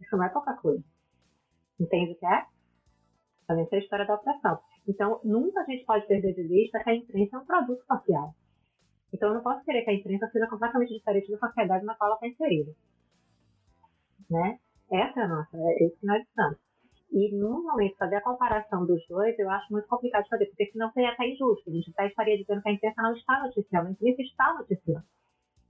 Isso 0.00 0.16
não 0.16 0.24
é 0.24 0.28
pouca 0.28 0.54
coisa. 0.56 0.82
Entende 1.78 2.14
o 2.14 2.18
que 2.18 2.26
é? 2.26 2.46
A 3.48 3.54
gente 3.54 3.72
é 3.72 3.76
a 3.76 3.80
história 3.80 4.06
da 4.06 4.16
opressão. 4.16 4.58
Então, 4.88 5.20
nunca 5.22 5.60
a 5.60 5.64
gente 5.66 5.84
pode 5.84 6.04
perder 6.08 6.34
de 6.34 6.42
vista 6.48 6.82
que 6.82 6.90
a 6.90 6.96
imprensa 6.96 7.36
é 7.36 7.38
um 7.38 7.46
produto 7.46 7.84
social. 7.86 8.34
Então, 9.14 9.28
eu 9.28 9.36
não 9.36 9.42
posso 9.42 9.64
querer 9.64 9.84
que 9.84 9.90
a 9.90 9.94
imprensa 9.94 10.28
seja 10.32 10.48
completamente 10.48 10.92
diferente 10.92 11.30
da 11.30 11.38
sociedade 11.38 11.84
na 11.84 11.94
qual 11.94 12.10
ela 12.10 12.16
está 12.16 12.26
inserida. 12.26 12.72
Né? 14.28 14.58
Essa 14.90 15.20
é 15.20 15.22
a 15.22 15.28
nossa, 15.28 15.56
é 15.56 15.84
isso 15.84 16.00
que 16.00 16.06
nós 16.06 16.20
estamos. 16.20 16.58
E, 17.12 17.32
no 17.36 17.62
momento, 17.62 17.96
fazer 17.96 18.16
a 18.16 18.22
comparação 18.22 18.84
dos 18.84 19.06
dois, 19.06 19.38
eu 19.38 19.48
acho 19.48 19.72
muito 19.72 19.86
complicado 19.86 20.24
de 20.24 20.30
fazer, 20.30 20.46
porque 20.46 20.66
senão 20.72 20.90
seria 20.90 21.10
até 21.10 21.28
injusto. 21.28 21.70
A 21.70 21.72
gente 21.72 21.92
até 21.92 22.08
estaria 22.08 22.36
dizendo 22.36 22.60
que 22.60 22.68
a 22.68 22.72
imprensa 22.72 23.02
não 23.02 23.14
está 23.14 23.40
noticiando, 23.40 23.88
a 23.88 23.92
imprensa 23.92 24.22
está 24.22 24.54
noticiando. 24.54 25.04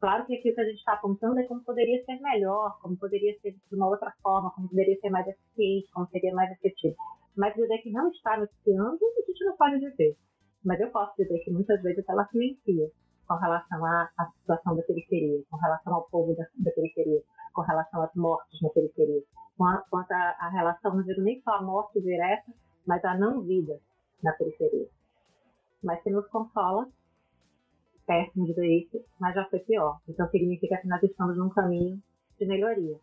Claro 0.01 0.25
que 0.25 0.37
aquilo 0.37 0.55
que 0.55 0.61
a 0.63 0.65
gente 0.65 0.79
está 0.79 0.95
apontando 0.95 1.39
é 1.39 1.45
como 1.45 1.63
poderia 1.65 2.03
ser 2.07 2.19
melhor, 2.21 2.79
como 2.81 2.97
poderia 2.97 3.39
ser 3.41 3.53
de 3.53 3.77
uma 3.77 3.89
outra 3.89 4.11
forma, 4.23 4.53
como 4.53 4.71
poderia 4.71 4.99
ser 5.01 5.11
mais 5.11 5.27
eficiente, 5.29 5.91
como 5.93 6.09
seria 6.09 6.33
mais 6.33 6.51
efetivo. 6.53 6.97
Mas 7.37 7.55
dizer 7.55 7.77
que 7.83 7.91
não 7.91 8.09
está 8.09 8.39
noticiando, 8.39 8.99
a 9.19 9.27
gente 9.27 9.45
não 9.45 9.57
pode 9.59 9.81
dizer. 9.81 10.17
Mas 10.65 10.81
eu 10.81 10.91
posso 10.91 11.15
dizer 11.19 11.39
que 11.41 11.51
muitas 11.51 11.83
vezes 11.83 12.03
ela 12.09 12.27
silencia 12.29 12.91
com 13.27 13.35
relação 13.35 13.85
à, 13.85 14.11
à 14.19 14.27
situação 14.27 14.77
da 14.77 14.83
periferia, 14.83 15.43
com 15.51 15.57
relação 15.57 15.95
ao 15.95 16.09
povo 16.09 16.35
da, 16.35 16.45
da 16.57 16.71
periferia, 16.73 17.23
com 17.53 17.63
relação 17.63 18.03
às 18.03 18.15
mortes 18.15 18.61
na 18.61 18.69
periferia, 18.71 19.23
quanto 19.57 20.13
à 20.13 20.49
relação, 20.53 20.95
não 20.95 21.05
digo 21.05 21.23
nem 21.23 21.41
só 21.43 21.53
a 21.53 21.63
morte 21.63 22.01
direta, 22.01 22.53
mas 22.87 23.05
a 23.05 23.17
não 23.17 23.43
vida 23.43 23.79
na 24.23 24.33
periferia. 24.33 24.89
Mas 25.83 26.03
se 26.03 26.11
nos 26.11 26.27
consola, 26.29 26.89
péssimo 28.07 28.47
dizer 28.47 28.67
isso, 28.67 29.05
mas 29.21 29.35
já 29.35 29.45
foi 29.47 29.61
pior. 29.61 30.01
Então 30.09 30.29
significa 30.31 30.77
que 30.79 30.89
nós 30.89 31.03
estamos 31.03 31.37
num 31.37 31.51
caminho 31.51 32.03
de 32.39 32.47
melhoria. 32.47 32.99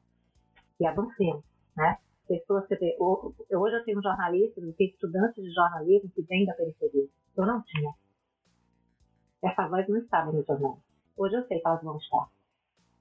E 0.80 0.86
avancemos, 0.86 1.44
né? 1.76 1.98
Pessoas 2.28 2.66
hoje 3.00 3.76
eu 3.76 3.84
tenho 3.84 4.02
jornalistas, 4.02 4.64
eu 4.64 4.74
tenho 4.74 4.90
estudantes 4.90 5.44
de 5.44 5.52
jornalismo 5.52 6.10
que 6.12 6.22
vêm 6.24 6.46
da 6.46 6.54
periferia. 6.54 7.08
Eu 7.36 7.46
não 7.46 7.62
tinha. 7.64 7.94
Essa 9.44 9.68
voz 9.68 9.88
não 9.88 9.98
estava 9.98 10.32
no 10.32 10.44
jornal. 10.44 10.78
Hoje 11.18 11.36
eu 11.36 11.48
sei 11.48 11.60
que 11.60 11.68
elas 11.68 11.84
vão 11.84 11.98
estar. 11.98 12.28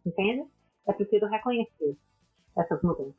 Entende? 0.05 0.49
É 0.87 0.93
preciso 0.93 1.27
reconhecer 1.27 1.97
essas 2.57 2.83
mudanças. 2.83 3.15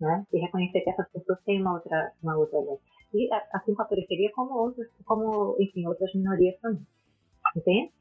Né? 0.00 0.26
E 0.32 0.38
reconhecer 0.38 0.80
que 0.80 0.90
essas 0.90 1.08
pessoas 1.10 1.38
têm 1.44 1.60
uma 1.60 1.74
outra, 1.74 2.12
uma 2.22 2.36
outra 2.36 2.60
voz. 2.60 2.80
E 3.12 3.28
assim 3.52 3.74
com 3.74 3.82
a 3.82 3.86
periferia, 3.86 4.30
como 4.32 4.54
outras, 4.54 4.88
como, 5.04 5.56
enfim, 5.58 5.86
outras 5.86 6.14
minorias 6.14 6.58
também. 6.60 6.86
Entende? 7.56 7.92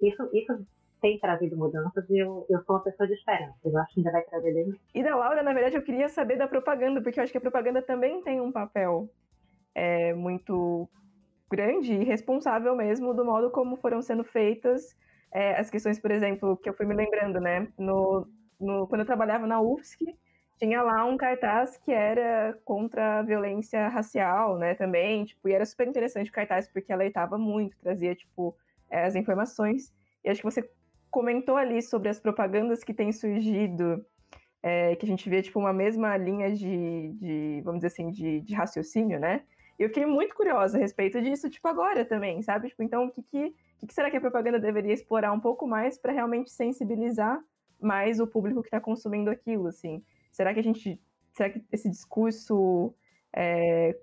Isso, 0.00 0.28
isso 0.32 0.66
tem 1.00 1.18
trazido 1.18 1.56
mudanças 1.56 2.08
e 2.10 2.18
eu, 2.18 2.46
eu 2.48 2.62
sou 2.64 2.76
uma 2.76 2.82
pessoa 2.82 3.06
de 3.06 3.14
esperança. 3.14 3.56
Eu 3.64 3.76
acho 3.78 3.94
que 3.94 4.00
ainda 4.00 4.12
vai 4.12 4.22
trazer. 4.22 4.78
E 4.94 5.02
da 5.02 5.16
Laura, 5.16 5.42
na 5.42 5.52
verdade, 5.52 5.76
eu 5.76 5.82
queria 5.82 6.08
saber 6.08 6.36
da 6.36 6.48
propaganda, 6.48 7.00
porque 7.00 7.18
eu 7.18 7.24
acho 7.24 7.32
que 7.32 7.38
a 7.38 7.40
propaganda 7.40 7.80
também 7.80 8.22
tem 8.22 8.40
um 8.40 8.52
papel 8.52 9.08
é, 9.74 10.12
muito 10.14 10.88
grande 11.50 11.92
e 11.94 12.04
responsável 12.04 12.74
mesmo 12.76 13.14
do 13.14 13.24
modo 13.24 13.50
como 13.50 13.76
foram 13.76 14.02
sendo 14.02 14.24
feitas 14.24 14.96
é, 15.32 15.58
as 15.58 15.70
questões, 15.70 15.98
por 15.98 16.10
exemplo, 16.10 16.56
que 16.56 16.68
eu 16.68 16.74
fui 16.74 16.86
me 16.86 16.94
lembrando, 16.94 17.40
né? 17.40 17.68
No, 17.78 18.26
no, 18.58 18.86
quando 18.86 19.02
eu 19.02 19.06
trabalhava 19.06 19.46
na 19.46 19.60
UFSC, 19.60 20.16
tinha 20.58 20.82
lá 20.82 21.04
um 21.04 21.16
cartaz 21.16 21.76
que 21.76 21.92
era 21.92 22.58
contra 22.64 23.20
a 23.20 23.22
violência 23.22 23.88
racial, 23.88 24.58
né, 24.58 24.74
também, 24.74 25.24
tipo, 25.24 25.48
e 25.48 25.52
era 25.52 25.64
super 25.64 25.86
interessante 25.86 26.30
o 26.30 26.32
cartaz 26.32 26.68
porque 26.68 26.92
alertava 26.92 27.38
muito, 27.38 27.78
trazia, 27.78 28.14
tipo, 28.14 28.56
é, 28.90 29.04
as 29.04 29.14
informações. 29.14 29.94
E 30.24 30.30
acho 30.30 30.40
que 30.40 30.50
você 30.50 30.68
comentou 31.10 31.56
ali 31.56 31.80
sobre 31.80 32.08
as 32.08 32.18
propagandas 32.18 32.82
que 32.82 32.92
têm 32.92 33.12
surgido, 33.12 34.04
é, 34.62 34.96
que 34.96 35.06
a 35.06 35.08
gente 35.08 35.28
vê, 35.30 35.42
tipo, 35.42 35.60
uma 35.60 35.72
mesma 35.72 36.16
linha 36.16 36.52
de, 36.52 37.12
de 37.12 37.60
vamos 37.64 37.80
dizer 37.80 37.88
assim, 37.88 38.10
de, 38.10 38.40
de 38.40 38.54
raciocínio, 38.54 39.20
né? 39.20 39.42
Eu 39.78 39.88
fiquei 39.88 40.06
muito 40.06 40.34
curiosa 40.34 40.76
a 40.76 40.80
respeito 40.80 41.20
disso, 41.22 41.48
tipo, 41.48 41.68
agora 41.68 42.04
também, 42.04 42.42
sabe? 42.42 42.68
Tipo, 42.68 42.82
então, 42.82 43.06
o 43.06 43.10
que, 43.10 43.22
que, 43.22 43.54
que 43.86 43.94
será 43.94 44.10
que 44.10 44.16
a 44.16 44.20
propaganda 44.20 44.58
deveria 44.58 44.92
explorar 44.92 45.32
um 45.32 45.40
pouco 45.40 45.66
mais 45.66 45.96
para 45.96 46.12
realmente 46.12 46.50
sensibilizar 46.50 47.40
mais 47.80 48.18
o 48.18 48.26
público 48.26 48.60
que 48.60 48.66
está 48.68 48.80
consumindo 48.80 49.30
aquilo, 49.30 49.68
assim? 49.68 50.02
Será 50.32 50.52
que 50.52 50.60
a 50.60 50.62
gente. 50.62 51.00
Será 51.32 51.50
que 51.50 51.64
esse 51.70 51.88
discurso. 51.88 52.92
É, 53.32 53.96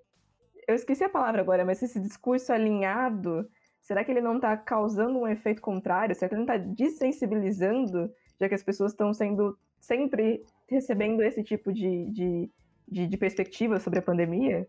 eu 0.68 0.76
esqueci 0.76 1.04
a 1.04 1.10
palavra 1.10 1.42
agora, 1.42 1.66
mas 1.66 1.84
esse 1.84 2.00
discurso 2.00 2.54
alinhado 2.54 3.48
será 3.86 4.04
que 4.04 4.12
ele 4.12 4.22
não 4.22 4.38
está 4.38 4.58
causando 4.58 5.20
um 5.20 5.28
efeito 5.28 5.62
contrário? 5.62 6.16
Será 6.16 6.28
que 6.28 6.36
ele 6.36 6.44
não 6.44 6.56
está 6.56 6.58
desensibilizando, 6.58 8.12
já 8.40 8.50
que 8.50 8.56
as 8.56 8.64
pessoas 8.64 8.92
estão 8.92 9.14
sendo 9.14 9.58
sempre 9.80 10.44
recebendo 10.68 11.22
esse 11.22 11.44
tipo 11.44 11.72
de, 11.72 12.10
de, 12.10 12.52
de, 12.88 13.08
de 13.08 13.18
perspectiva 13.18 13.80
sobre 13.80 14.00
a 14.00 14.02
pandemia? 14.02 14.68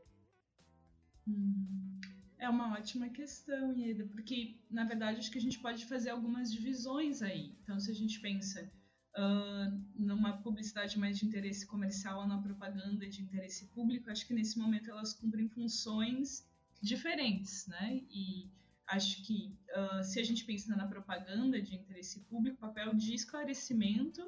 Hum, 1.26 2.00
é 2.38 2.48
uma 2.48 2.74
ótima 2.74 3.08
questão, 3.08 3.72
Ieda, 3.72 4.06
porque, 4.06 4.56
na 4.70 4.84
verdade, 4.84 5.18
acho 5.18 5.30
que 5.30 5.38
a 5.38 5.42
gente 5.42 5.58
pode 5.58 5.84
fazer 5.86 6.10
algumas 6.10 6.52
divisões 6.52 7.22
aí. 7.22 7.54
Então, 7.62 7.78
se 7.80 7.90
a 7.90 7.94
gente 7.94 8.20
pensa 8.20 8.70
uh, 9.16 9.82
numa 9.94 10.36
publicidade 10.42 10.98
mais 10.98 11.18
de 11.18 11.26
interesse 11.26 11.66
comercial 11.66 12.20
ou 12.20 12.26
na 12.26 12.40
propaganda 12.40 13.08
de 13.08 13.22
interesse 13.22 13.66
público, 13.68 14.10
acho 14.10 14.26
que 14.26 14.34
nesse 14.34 14.58
momento 14.58 14.90
elas 14.90 15.14
cumprem 15.14 15.48
funções 15.48 16.46
diferentes, 16.80 17.66
né? 17.66 18.02
E 18.10 18.48
Acho 18.86 19.20
que 19.22 19.52
uh, 19.76 20.04
se 20.04 20.20
a 20.20 20.24
gente 20.24 20.44
pensa 20.44 20.74
na 20.76 20.86
propaganda 20.86 21.60
de 21.60 21.74
interesse 21.74 22.20
público, 22.20 22.56
papel 22.58 22.94
de 22.94 23.14
esclarecimento 23.14 24.22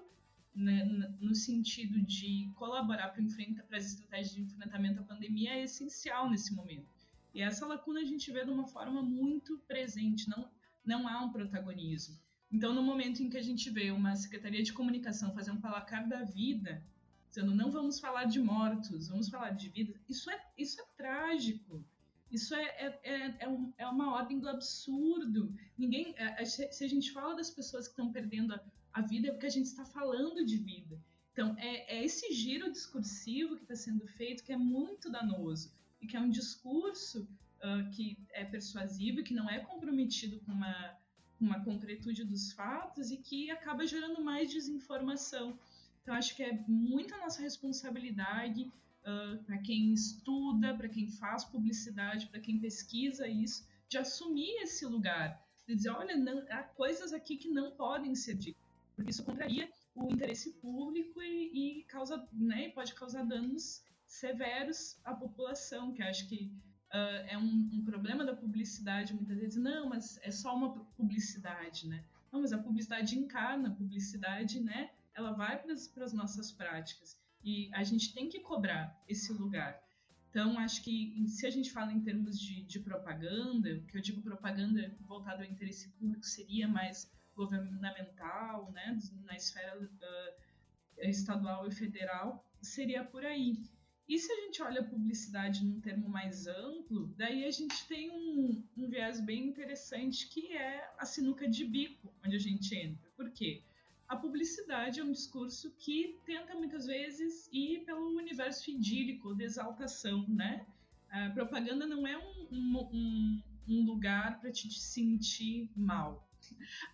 né, 0.59 0.85
no 1.21 1.35
sentido 1.35 2.03
de 2.03 2.51
colaborar 2.57 3.11
para, 3.11 3.25
para 3.69 3.77
as 3.77 3.87
estratégias 3.87 4.35
de 4.35 4.43
enfrentamento 4.43 5.01
à 5.01 5.05
pandemia 5.05 5.53
é 5.53 5.63
essencial 5.63 6.29
nesse 6.29 6.53
momento. 6.53 6.89
E 7.33 7.41
essa 7.41 7.65
lacuna 7.65 8.01
a 8.01 8.05
gente 8.05 8.33
vê 8.33 8.45
de 8.45 8.51
uma 8.51 8.67
forma 8.67 9.01
muito 9.01 9.59
presente, 9.69 10.29
não, 10.29 10.51
não 10.85 11.07
há 11.07 11.23
um 11.23 11.31
protagonismo. 11.31 12.19
Então, 12.51 12.75
no 12.75 12.83
momento 12.83 13.23
em 13.23 13.31
que 13.31 13.37
a 13.37 13.43
gente 13.43 13.71
vê 13.71 13.91
uma 13.93 14.17
Secretaria 14.17 14.63
de 14.63 14.73
Comunicação 14.73 15.33
fazer 15.33 15.53
um 15.53 15.61
placar 15.61 16.09
da 16.09 16.25
vida, 16.25 16.83
dizendo 17.29 17.55
não 17.55 17.71
vamos 17.71 18.01
falar 18.01 18.25
de 18.25 18.41
mortos, 18.41 19.09
vamos 19.09 19.29
falar 19.29 19.51
de 19.51 19.69
vida, 19.69 19.95
isso 20.09 20.29
é, 20.31 20.45
isso 20.57 20.81
é 20.81 20.85
trágico. 20.97 21.85
Isso 22.31 22.55
é, 22.55 22.63
é, 22.63 23.01
é, 23.05 23.37
é, 23.41 23.49
um, 23.49 23.73
é 23.79 23.87
uma 23.87 24.13
ordem 24.13 24.39
do 24.39 24.49
absurdo. 24.49 25.55
Ninguém, 25.79 26.15
se 26.45 26.85
a 26.85 26.89
gente 26.89 27.11
fala 27.11 27.35
das 27.35 27.49
pessoas 27.49 27.87
que 27.87 27.93
estão 27.93 28.13
perdendo 28.13 28.55
a, 28.55 28.61
a 28.99 29.03
vida, 29.03 29.29
é 29.29 29.31
porque 29.31 29.47
a 29.47 29.51
gente 29.51 29.67
está 29.67 29.85
falando 29.85 30.45
de 30.45 30.57
vida. 30.57 31.01
Então, 31.33 31.55
é, 31.59 31.99
é 31.99 32.05
esse 32.05 32.33
giro 32.35 32.71
discursivo 32.71 33.57
que 33.57 33.63
está 33.63 33.77
sendo 33.77 34.07
feito 34.07 34.43
que 34.43 34.53
é 34.53 34.57
muito 34.57 35.11
danoso 35.11 35.73
e 36.01 36.07
que 36.07 36.17
é 36.17 36.21
um 36.21 36.31
discurso 36.31 37.29
uh, 37.59 37.91
que 37.93 38.19
é 38.33 38.45
persuasivo, 38.45 39.23
que 39.23 39.35
não 39.35 39.49
é 39.49 39.61
comprometido 39.61 40.41
com 40.41 40.53
uma, 40.53 40.97
uma 41.41 41.65
concretude 41.65 42.25
dos 42.25 42.53
fatos 42.53 43.11
e 43.11 43.17
que 43.17 43.51
acaba 43.51 43.87
gerando 43.87 44.23
mais 44.23 44.51
desinformação. 44.51 45.59
Então, 46.03 46.15
acho 46.15 46.35
que 46.35 46.43
é 46.43 46.65
muita 46.67 47.17
nossa 47.19 47.41
responsabilidade 47.41 48.63
uh, 49.05 49.39
para 49.45 49.59
quem 49.59 49.93
estuda, 49.93 50.75
para 50.75 50.89
quem 50.89 51.09
faz 51.09 51.45
publicidade, 51.45 52.27
para 52.27 52.41
quem 52.41 52.59
pesquisa 52.59 53.29
isso, 53.29 53.65
de 53.89 53.97
assumir 53.97 54.63
esse 54.63 54.85
lugar, 54.85 55.41
de 55.67 55.75
dizer, 55.77 55.91
olha, 55.91 56.17
não, 56.17 56.45
há 56.51 56.63
coisas 56.63 57.13
aqui 57.13 57.37
que 57.37 57.49
não 57.49 57.71
podem 57.73 58.15
ser 58.15 58.35
ditas, 58.35 58.68
porque 58.99 59.13
isso 59.13 59.23
contraria 59.23 59.71
o 59.95 60.13
interesse 60.13 60.55
público 60.55 61.23
e, 61.23 61.79
e 61.81 61.85
causa, 61.85 62.29
né, 62.33 62.71
pode 62.71 62.93
causar 62.95 63.23
danos 63.25 63.85
severos 64.05 64.99
à 65.05 65.15
população, 65.15 65.93
que 65.93 66.03
acho 66.03 66.29
que 66.29 66.53
uh, 66.93 67.21
é 67.29 67.39
um, 67.39 67.71
um, 67.75 67.85
problema 67.85 68.25
da 68.25 68.35
publicidade 68.35 69.15
muitas 69.15 69.39
vezes. 69.39 69.63
Não, 69.63 69.89
mas 69.89 70.19
é 70.21 70.33
só 70.33 70.53
uma 70.53 70.85
publicidade, 70.97 71.87
né? 71.87 72.05
Não, 72.33 72.41
mas 72.41 72.53
a 72.53 72.59
publicidade 72.59 73.17
encarna, 73.17 73.69
a 73.69 73.73
publicidade, 73.73 74.59
né? 74.59 74.91
Ela 75.15 75.31
vai 75.31 75.63
para 75.63 76.05
as 76.05 76.13
nossas 76.13 76.51
práticas 76.51 77.17
e 77.45 77.71
a 77.73 77.85
gente 77.85 78.13
tem 78.13 78.29
que 78.29 78.41
cobrar 78.41 79.01
esse 79.07 79.33
lugar. 79.33 79.81
Então, 80.29 80.59
acho 80.59 80.83
que 80.83 81.25
se 81.29 81.47
a 81.47 81.51
gente 81.51 81.71
fala 81.71 81.93
em 81.93 82.01
termos 82.01 82.39
de, 82.39 82.63
de 82.65 82.81
propaganda, 82.81 83.79
que 83.87 83.97
eu 83.97 84.03
digo 84.03 84.23
propaganda 84.23 84.93
voltada 85.07 85.45
ao 85.45 85.49
interesse 85.49 85.89
público 85.91 86.27
seria 86.27 86.67
mais 86.67 87.09
governamental, 87.39 88.71
né, 88.73 88.99
na 89.25 89.37
esfera 89.37 89.81
uh, 89.81 91.09
estadual 91.09 91.67
e 91.67 91.73
federal, 91.73 92.45
seria 92.61 93.05
por 93.05 93.25
aí. 93.25 93.63
E 94.09 94.19
se 94.19 94.33
a 94.33 94.37
gente 94.43 94.63
olha 94.63 94.81
a 94.81 94.85
publicidade 94.85 95.65
num 95.65 95.81
termo 95.81 96.09
mais 96.09 96.47
amplo, 96.47 97.15
daí 97.17 97.45
a 97.45 97.51
gente 97.51 97.87
tem 97.87 98.11
um, 98.11 98.65
um 98.77 98.89
viés 98.89 99.21
bem 99.21 99.47
interessante 99.47 100.29
que 100.29 100.57
é 100.57 100.91
a 100.99 101.05
sinuca 101.05 101.49
de 101.49 101.65
bico, 101.65 102.13
onde 102.25 102.37
a 102.37 102.41
gente 102.41 102.75
entra. 102.75 103.09
Por 103.17 103.31
quê? 103.31 103.63
a 104.09 104.17
publicidade 104.17 105.01
é 105.01 105.05
um 105.05 105.13
discurso 105.13 105.71
que 105.79 106.19
tenta 106.25 106.55
muitas 106.55 106.87
vezes 106.87 107.47
ir 107.53 107.85
pelo 107.85 108.17
universo 108.17 108.71
idílico 108.71 109.35
de 109.35 109.45
exaltação, 109.45 110.27
né? 110.27 110.67
A 111.11 111.29
propaganda 111.31 111.87
não 111.87 112.07
é 112.07 112.17
um, 112.17 112.49
um, 112.51 113.43
um 113.69 113.85
lugar 113.85 114.41
para 114.41 114.51
te 114.51 114.73
sentir 114.73 115.71
mal. 115.77 116.28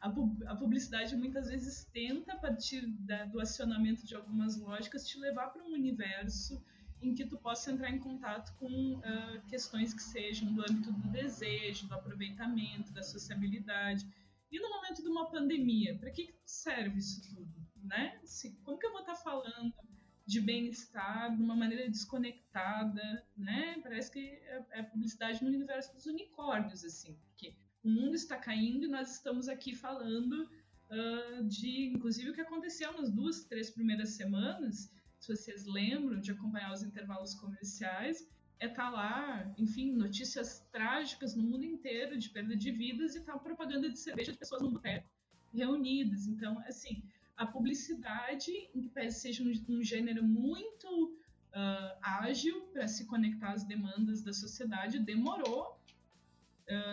A, 0.01 0.11
publicidade 0.57 1.17
muitas 1.17 1.49
vezes 1.49 1.85
tenta, 1.93 2.33
a 2.33 2.37
partir 2.37 2.87
da, 2.87 3.25
do 3.25 3.41
acionamento 3.41 4.07
de 4.07 4.15
algumas 4.15 4.57
lógicas, 4.57 5.07
te 5.07 5.19
levar 5.19 5.49
para 5.49 5.63
um 5.63 5.73
universo 5.73 6.63
em 7.01 7.15
que 7.15 7.27
tu 7.27 7.37
possa 7.37 7.71
entrar 7.71 7.91
em 7.91 7.99
contato 7.99 8.57
com 8.59 8.95
uh, 8.97 9.47
questões 9.49 9.93
que 9.93 10.03
sejam 10.03 10.53
do 10.55 10.63
âmbito 10.63 10.91
do 10.93 11.09
desejo, 11.09 11.87
do 11.87 11.95
aproveitamento, 11.95 12.93
da 12.93 13.03
sociabilidade. 13.03 14.07
E 14.51 14.59
no 14.59 14.71
momento 14.71 15.03
de 15.03 15.09
uma 15.09 15.31
pandemia, 15.31 15.99
para 15.99 16.11
que 16.11 16.35
serve 16.45 16.99
isso 16.99 17.21
tudo? 17.23 17.53
Né? 17.83 18.19
Se, 18.25 18.53
como 18.63 18.79
que 18.79 18.87
eu 18.87 18.93
vou 18.93 19.01
estar 19.01 19.15
tá 19.15 19.21
falando 19.21 19.75
de 20.27 20.41
bem-estar 20.41 21.37
de 21.37 21.43
uma 21.43 21.55
maneira 21.55 21.89
desconectada, 21.89 23.27
né? 23.37 23.79
Parece 23.83 24.11
que 24.11 24.21
é, 24.21 24.65
é 24.71 24.83
publicidade 24.83 25.43
no 25.43 25.51
universo 25.51 25.93
dos 25.93 26.07
unicórnios, 26.07 26.83
assim, 26.85 27.15
porque 27.27 27.55
o 27.85 27.89
mundo 27.89 28.15
está 28.15 28.37
caindo 28.37 28.85
e 28.85 28.89
nós 28.89 29.13
estamos 29.13 29.49
aqui 29.49 29.75
falando 29.75 30.49
uh, 30.91 31.45
de, 31.45 31.89
inclusive, 31.89 32.31
o 32.31 32.35
que 32.35 32.41
aconteceu 32.41 32.93
nas 32.95 33.11
duas, 33.11 33.45
três 33.45 33.71
primeiras 33.71 34.11
semanas, 34.11 34.91
se 35.21 35.37
vocês 35.37 35.67
lembram 35.67 36.19
de 36.19 36.31
acompanhar 36.33 36.73
os 36.73 36.83
intervalos 36.83 37.35
comerciais, 37.35 38.27
é 38.59 38.67
estar 38.67 38.85
tá 38.85 38.91
lá, 38.91 39.55
enfim, 39.59 39.93
notícias 39.93 40.67
trágicas 40.73 41.35
no 41.35 41.43
mundo 41.43 41.65
inteiro 41.65 42.17
de 42.17 42.31
perda 42.31 42.57
de 42.57 42.71
vidas 42.71 43.15
e 43.15 43.21
tá 43.21 43.39
propaganda 43.39 43.91
de 43.91 43.99
cerveja 43.99 44.33
de 44.33 44.39
pessoas 44.39 44.63
no 44.63 44.71
boteco 44.71 45.09
reunidas. 45.53 46.27
Então, 46.27 46.59
assim, 46.67 47.03
a 47.37 47.47
publicidade, 47.47 48.51
em 48.75 48.81
que 48.81 48.89
pese 48.89 49.21
seja 49.21 49.43
um, 49.43 49.53
um 49.77 49.83
gênero 49.83 50.25
muito 50.25 51.13
uh, 51.55 51.99
ágil 52.01 52.63
para 52.73 52.89
se 52.89 53.05
conectar 53.07 53.53
às 53.53 53.65
demandas 53.65 54.23
da 54.23 54.33
sociedade, 54.33 54.99
demorou, 54.99 55.79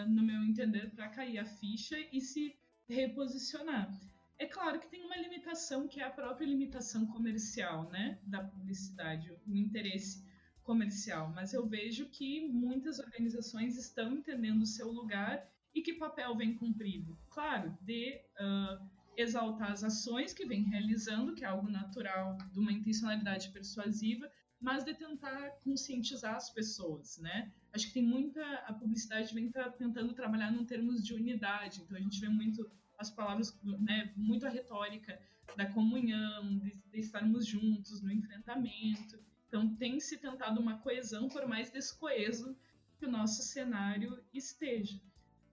no 0.09 0.23
meu 0.23 0.43
entender, 0.43 0.89
para 0.91 1.09
cair 1.09 1.37
a 1.39 1.45
ficha 1.45 1.97
e 2.11 2.19
se 2.19 2.55
reposicionar. 2.87 3.89
É 4.37 4.45
claro 4.45 4.79
que 4.79 4.89
tem 4.89 5.05
uma 5.05 5.15
limitação, 5.17 5.87
que 5.87 5.99
é 5.99 6.03
a 6.03 6.09
própria 6.09 6.45
limitação 6.45 7.05
comercial, 7.05 7.89
né, 7.89 8.19
da 8.23 8.43
publicidade, 8.43 9.31
o 9.31 9.55
interesse 9.55 10.25
comercial, 10.63 11.31
mas 11.35 11.53
eu 11.53 11.65
vejo 11.67 12.09
que 12.09 12.47
muitas 12.47 12.99
organizações 12.99 13.77
estão 13.77 14.13
entendendo 14.13 14.61
o 14.61 14.65
seu 14.65 14.91
lugar 14.91 15.47
e 15.73 15.81
que 15.81 15.93
papel 15.93 16.35
vem 16.35 16.55
cumprido. 16.55 17.17
Claro, 17.29 17.77
de 17.81 18.19
uh, 18.39 18.89
exaltar 19.15 19.71
as 19.71 19.83
ações 19.83 20.33
que 20.33 20.45
vem 20.45 20.63
realizando, 20.63 21.35
que 21.35 21.43
é 21.43 21.47
algo 21.47 21.69
natural 21.69 22.37
de 22.51 22.59
uma 22.59 22.71
intencionalidade 22.71 23.49
persuasiva, 23.49 24.29
mas 24.59 24.83
de 24.83 24.93
tentar 24.93 25.51
conscientizar 25.63 26.35
as 26.35 26.49
pessoas, 26.49 27.17
né? 27.17 27.51
Acho 27.73 27.87
que 27.87 27.93
tem 27.93 28.03
muita 28.03 28.43
a 28.67 28.73
publicidade 28.73 29.33
vem 29.33 29.49
tá 29.49 29.69
tentando 29.69 30.13
trabalhar 30.13 30.51
em 30.51 30.65
termos 30.65 31.03
de 31.03 31.13
unidade, 31.13 31.81
então 31.81 31.97
a 31.97 32.01
gente 32.01 32.19
vê 32.19 32.27
muito 32.27 32.69
as 32.97 33.09
palavras, 33.09 33.57
né, 33.63 34.13
muito 34.15 34.45
a 34.45 34.49
retórica 34.49 35.19
da 35.55 35.65
comunhão, 35.65 36.57
de, 36.59 36.71
de 36.71 36.99
estarmos 36.99 37.45
juntos 37.45 38.01
no 38.01 38.11
enfrentamento. 38.11 39.19
Então, 39.47 39.75
tem 39.75 39.99
se 39.99 40.17
tentado 40.17 40.61
uma 40.61 40.77
coesão, 40.77 41.27
por 41.27 41.45
mais 41.47 41.69
descoeso 41.69 42.55
que 42.97 43.05
o 43.05 43.11
nosso 43.11 43.41
cenário 43.41 44.23
esteja. 44.33 45.01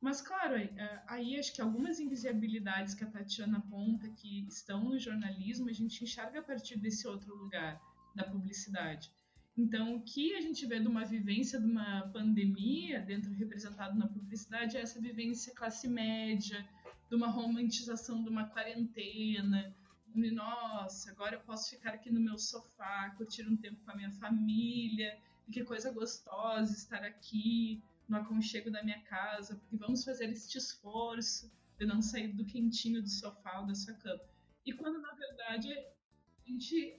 Mas, 0.00 0.20
claro, 0.20 0.54
é, 0.54 1.02
aí 1.08 1.38
acho 1.38 1.52
que 1.52 1.60
algumas 1.60 1.98
invisibilidades 1.98 2.94
que 2.94 3.02
a 3.02 3.10
Tatiana 3.10 3.58
aponta 3.58 4.08
que 4.10 4.46
estão 4.46 4.84
no 4.84 4.98
jornalismo, 4.98 5.68
a 5.68 5.72
gente 5.72 6.04
enxerga 6.04 6.38
a 6.38 6.42
partir 6.42 6.78
desse 6.78 7.08
outro 7.08 7.34
lugar 7.34 7.80
da 8.14 8.22
publicidade. 8.22 9.10
Então, 9.58 9.96
o 9.96 10.02
que 10.02 10.36
a 10.36 10.40
gente 10.40 10.64
vê 10.66 10.78
de 10.78 10.86
uma 10.86 11.04
vivência 11.04 11.58
de 11.58 11.66
uma 11.66 12.08
pandemia, 12.12 13.00
dentro 13.00 13.32
representado 13.32 13.98
na 13.98 14.06
publicidade, 14.06 14.76
é 14.76 14.80
essa 14.80 15.00
vivência 15.00 15.52
classe 15.52 15.88
média, 15.88 16.64
de 17.10 17.16
uma 17.16 17.26
romantização 17.26 18.22
de 18.22 18.30
uma 18.30 18.46
quarentena, 18.48 19.74
nossa, 20.14 21.10
agora 21.10 21.34
eu 21.34 21.40
posso 21.40 21.70
ficar 21.70 21.90
aqui 21.90 22.08
no 22.08 22.20
meu 22.20 22.38
sofá, 22.38 23.10
curtir 23.16 23.48
um 23.48 23.56
tempo 23.56 23.84
com 23.84 23.90
a 23.90 23.96
minha 23.96 24.12
família, 24.12 25.18
e 25.48 25.50
que 25.50 25.64
coisa 25.64 25.90
gostosa 25.90 26.72
estar 26.72 27.02
aqui 27.02 27.82
no 28.08 28.16
aconchego 28.16 28.70
da 28.70 28.82
minha 28.84 29.00
casa, 29.02 29.56
porque 29.56 29.76
vamos 29.76 30.04
fazer 30.04 30.30
este 30.30 30.56
esforço 30.56 31.50
de 31.78 31.84
não 31.84 32.00
sair 32.00 32.28
do 32.28 32.44
quentinho 32.44 33.02
do 33.02 33.08
sofá 33.08 33.58
ou 33.58 33.66
da 33.66 33.74
sua 33.74 33.94
cama. 33.94 34.20
E 34.64 34.72
quando 34.72 35.00
na 35.00 35.12
verdade 35.14 35.68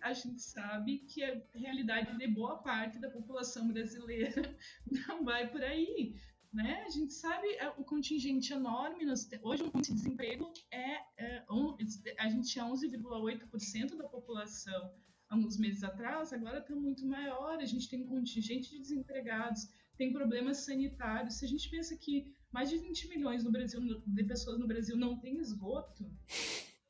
a 0.02 0.14
gente, 0.14 0.40
sabe 0.40 1.00
que 1.00 1.24
a 1.24 1.42
realidade 1.56 2.18
de 2.18 2.28
boa 2.28 2.58
parte 2.58 3.00
da 3.00 3.10
população 3.10 3.68
brasileira 3.68 4.58
não 5.08 5.24
vai 5.24 5.50
por 5.50 5.64
aí 5.64 6.16
né? 6.52 6.84
A 6.86 6.90
gente 6.90 7.14
sabe 7.14 7.48
é, 7.56 7.70
o 7.78 7.84
contingente 7.84 8.52
enorme. 8.54 9.06
hoje, 9.44 9.64
o 9.64 9.82
de 9.82 9.94
desemprego 9.94 10.52
é, 10.72 10.98
é 11.18 11.46
um, 11.50 11.78
a 12.18 12.30
gente 12.30 12.50
tinha 12.50 12.66
11,8% 12.66 13.96
da 13.96 14.04
população 14.06 14.92
alguns 15.30 15.58
meses 15.58 15.84
atrás, 15.84 16.34
agora 16.34 16.58
está 16.58 16.76
muito 16.76 17.06
maior. 17.06 17.60
A 17.60 17.66
gente 17.66 17.88
tem 17.88 18.02
um 18.02 18.08
contingente 18.08 18.72
de 18.72 18.80
desempregados, 18.80 19.70
tem 19.96 20.12
problemas 20.12 20.58
sanitários. 20.58 21.36
Se 21.36 21.46
a 21.46 21.48
gente 21.48 21.70
pensa 21.70 21.96
que 21.96 22.34
mais 22.52 22.70
de 22.70 22.80
20 22.80 23.10
milhões 23.10 23.44
no 23.44 23.52
Brasil, 23.52 23.80
de 24.08 24.24
pessoas 24.24 24.58
no 24.58 24.68
Brasil 24.68 24.98
não 24.98 25.20
têm 25.20 25.38
esgoto, 25.38 26.12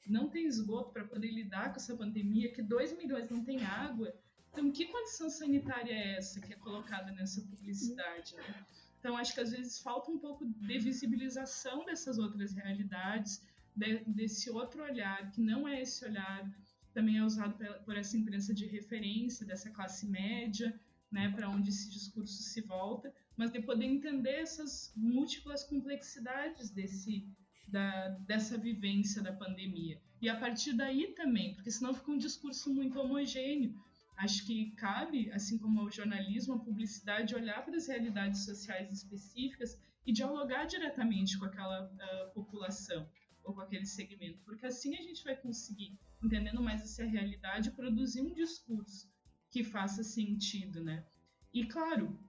não 0.10 0.28
tem 0.30 0.46
esgoto 0.46 0.92
para 0.92 1.06
poder 1.06 1.32
lidar 1.32 1.70
com 1.72 1.78
essa 1.78 1.96
pandemia, 1.96 2.52
que 2.52 2.62
2 2.62 2.98
milhões 2.98 3.30
não 3.30 3.44
têm 3.44 3.64
água. 3.64 4.14
Então, 4.52 4.72
que 4.72 4.86
condição 4.88 5.30
sanitária 5.30 5.94
é 5.94 6.18
essa 6.18 6.42
que 6.42 6.54
é 6.54 6.56
colocada 6.56 7.12
nessa 7.12 7.42
publicidade? 7.42 8.36
Né? 8.36 8.66
Então, 9.00 9.16
acho 9.16 9.34
que 9.34 9.40
às 9.40 9.52
vezes 9.52 9.80
falta 9.80 10.12
um 10.12 10.18
pouco 10.18 10.46
de 10.46 10.80
visibilização 10.80 11.86
dessas 11.86 12.18
outras 12.18 12.54
realidades, 12.54 13.42
de, 13.76 14.00
desse 14.06 14.50
outro 14.50 14.84
olhar, 14.84 15.32
que 15.32 15.40
não 15.40 15.68
é 15.68 15.82
esse 15.82 16.04
olhar 16.04 16.50
também 16.94 17.18
é 17.18 17.24
usado 17.24 17.56
por 17.86 17.96
essa 17.96 18.18
imprensa 18.18 18.54
de 18.54 18.66
referência, 18.66 19.46
dessa 19.46 19.70
classe 19.70 20.08
média, 20.08 20.78
né, 21.12 21.32
para 21.36 21.50
onde 21.50 21.70
esse 21.70 21.90
discurso 21.90 22.42
se 22.42 22.62
volta, 22.62 23.14
mas 23.36 23.52
de 23.52 23.62
poder 23.62 23.86
entender 23.86 24.42
essas 24.42 24.92
múltiplas 24.96 25.64
complexidades 25.64 26.70
desse, 26.70 27.28
da, 27.70 28.10
dessa 28.28 28.58
vivência 28.58 29.22
da 29.22 29.34
pandemia. 29.34 30.02
E 30.22 30.28
a 30.28 30.38
partir 30.38 30.74
daí 30.74 31.14
também, 31.14 31.56
porque 31.56 31.72
senão 31.72 31.94
fica 31.94 32.12
um 32.12 32.18
discurso 32.18 32.74
muito 32.74 33.00
homogêneo, 33.00 33.74
Acho 34.20 34.46
que 34.46 34.72
cabe, 34.72 35.32
assim 35.32 35.58
como 35.58 35.82
o 35.82 35.90
jornalismo, 35.90 36.56
a 36.56 36.60
publicidade, 36.60 37.36
olhar 37.36 37.64
para 37.64 37.78
as 37.78 37.88
realidades 37.88 38.44
sociais 38.44 38.92
específicas 38.92 39.80
e 40.06 40.12
dialogar 40.12 40.66
diretamente 40.66 41.40
com 41.40 41.46
aquela 41.46 41.86
uh, 41.86 42.34
população 42.34 43.10
ou 43.42 43.54
com 43.54 43.62
aquele 43.62 43.86
segmento, 43.86 44.42
porque 44.44 44.66
assim 44.66 44.94
a 44.98 45.02
gente 45.02 45.24
vai 45.24 45.38
conseguir, 45.38 45.98
entendendo 46.22 46.62
mais 46.62 46.82
essa 46.82 47.06
realidade, 47.06 47.72
produzir 47.72 48.22
um 48.22 48.34
discurso 48.34 49.10
que 49.50 49.64
faça 49.64 50.04
sentido, 50.04 50.84
né? 50.84 51.06
E 51.54 51.66
claro, 51.66 52.20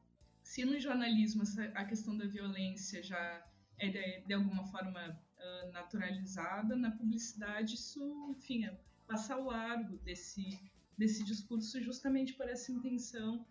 se 0.45 0.65
no 0.65 0.79
jornalismo 0.79 1.43
a 1.75 1.85
questão 1.85 2.17
da 2.17 2.25
violência 2.25 3.03
já 3.03 3.45
é 3.81 3.89
de, 3.89 4.27
de 4.29 4.33
alguma 4.33 4.65
forma 4.67 5.21
uh, 5.41 5.73
naturalizada, 5.73 6.77
na 6.77 6.91
publicidade 6.91 7.75
isso, 7.75 8.01
enfim, 8.31 8.65
é 8.65 8.79
passar 9.07 9.35
ao 9.35 9.45
largo 9.45 9.97
desse 9.99 10.59
desse 10.97 11.25
discurso 11.25 11.81
justamente 11.83 12.35
por 12.35 12.47
essa 12.47 12.71
intenção 12.71 13.47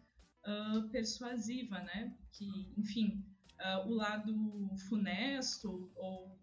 uh, 0.45 0.87
persuasiva, 0.89 1.79
né? 1.79 2.15
Que, 2.31 2.45
enfim, 2.77 3.25
uh, 3.59 3.89
o 3.89 3.95
lado 3.95 4.69
funesto 4.87 5.91
ou 5.95 6.37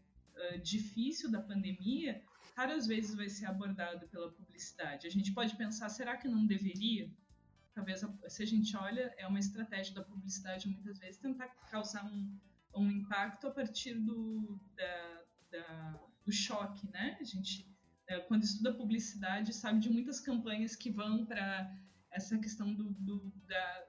difícil 0.63 1.31
da 1.31 1.41
pandemia 1.41 2.23
raras 2.57 2.87
vezes 2.87 3.15
vai 3.15 3.29
ser 3.29 3.47
abordado 3.47 4.07
pela 4.09 4.31
publicidade. 4.31 5.07
A 5.07 5.11
gente 5.11 5.33
pode 5.33 5.55
pensar, 5.57 5.89
será 5.91 6.17
que 6.17 6.27
não 6.27 6.47
deveria? 6.47 7.11
Talvez, 7.75 8.03
se 8.29 8.43
a 8.43 8.47
gente 8.47 8.75
olha, 8.75 9.15
é 9.19 9.27
uma 9.27 9.39
estratégia 9.39 9.95
da 9.95 10.03
publicidade 10.03 10.67
muitas 10.67 10.99
vezes 10.99 11.19
tentar 11.19 11.49
causar 11.71 12.07
um, 12.07 12.39
um 12.75 12.91
impacto 12.91 13.47
a 13.47 13.51
partir 13.51 13.95
do, 13.95 14.59
da, 14.75 15.16
da, 15.57 16.01
do 16.25 16.33
choque, 16.33 16.89
né? 16.91 17.17
A 17.21 17.25
gente, 17.25 17.67
é, 18.09 18.21
quando 18.21 18.45
estuda 18.45 18.75
publicidade, 18.75 19.55
sabe 19.55 19.81
de 19.81 19.91
muitas 19.91 20.21
campanhas 20.21 20.77
que 20.77 20.91
vão 20.91 21.25
para 21.25 21.75
essa 22.11 22.39
questão 22.39 22.75
do, 22.75 22.91
do 22.91 23.33
da, 23.47 23.85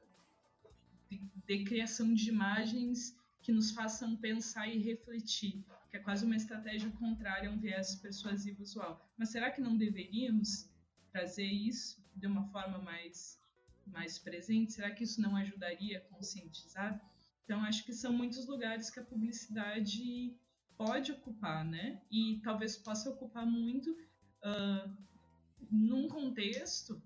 de, 1.09 1.21
de 1.45 1.63
criação 1.63 2.13
de 2.13 2.29
imagens 2.29 3.17
que 3.41 3.51
nos 3.51 3.71
façam 3.71 4.15
pensar 4.17 4.67
e 4.67 4.77
refletir 4.79 5.63
que 5.89 5.97
é 5.97 5.99
quase 5.99 6.25
uma 6.25 6.35
estratégia 6.35 6.89
contrária 6.91 7.49
a 7.49 7.51
um 7.51 7.59
viés 7.59 7.95
persuasivo 7.95 8.61
usual. 8.61 9.09
Mas 9.17 9.29
será 9.29 9.49
que 9.49 9.61
não 9.61 9.77
deveríamos 9.77 10.69
trazer 11.11 11.45
isso 11.45 12.03
de 12.15 12.27
uma 12.27 12.43
forma 12.49 12.77
mais, 12.79 13.39
mais 13.85 14.19
presente? 14.19 14.73
Será 14.73 14.91
que 14.91 15.03
isso 15.03 15.21
não 15.21 15.35
ajudaria 15.35 15.99
a 15.99 16.01
conscientizar? 16.01 17.01
Então, 17.45 17.63
acho 17.63 17.85
que 17.85 17.93
são 17.93 18.11
muitos 18.11 18.45
lugares 18.45 18.89
que 18.89 18.99
a 18.99 19.05
publicidade 19.05 20.35
pode 20.77 21.11
ocupar, 21.11 21.65
né? 21.65 21.99
E 22.11 22.39
talvez 22.43 22.77
possa 22.77 23.09
ocupar 23.09 23.45
muito 23.45 23.91
uh, 23.91 24.89
num 25.71 26.07
contexto 26.07 27.01